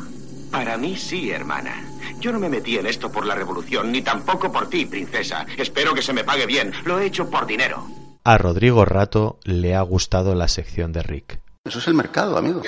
Para 0.50 0.76
mí 0.78 0.96
sí, 0.96 1.30
hermana. 1.30 1.84
Yo 2.20 2.32
no 2.32 2.38
me 2.38 2.48
metí 2.48 2.76
en 2.76 2.86
esto 2.86 3.10
por 3.10 3.24
la 3.26 3.34
revolución, 3.34 3.92
ni 3.92 4.02
tampoco 4.02 4.50
por 4.52 4.68
ti, 4.68 4.84
princesa. 4.86 5.46
Espero 5.56 5.94
que 5.94 6.02
se 6.02 6.12
me 6.12 6.24
pague 6.24 6.46
bien. 6.46 6.72
Lo 6.84 6.98
he 6.98 7.06
hecho 7.06 7.30
por 7.30 7.46
dinero. 7.46 7.86
A 8.24 8.36
Rodrigo 8.36 8.84
Rato 8.84 9.38
le 9.44 9.74
ha 9.74 9.80
gustado 9.82 10.34
la 10.34 10.48
sección 10.48 10.92
de 10.92 11.02
Rick. 11.02 11.40
Eso 11.64 11.78
es 11.78 11.86
el 11.88 11.94
mercado, 11.94 12.36
amigo. 12.36 12.62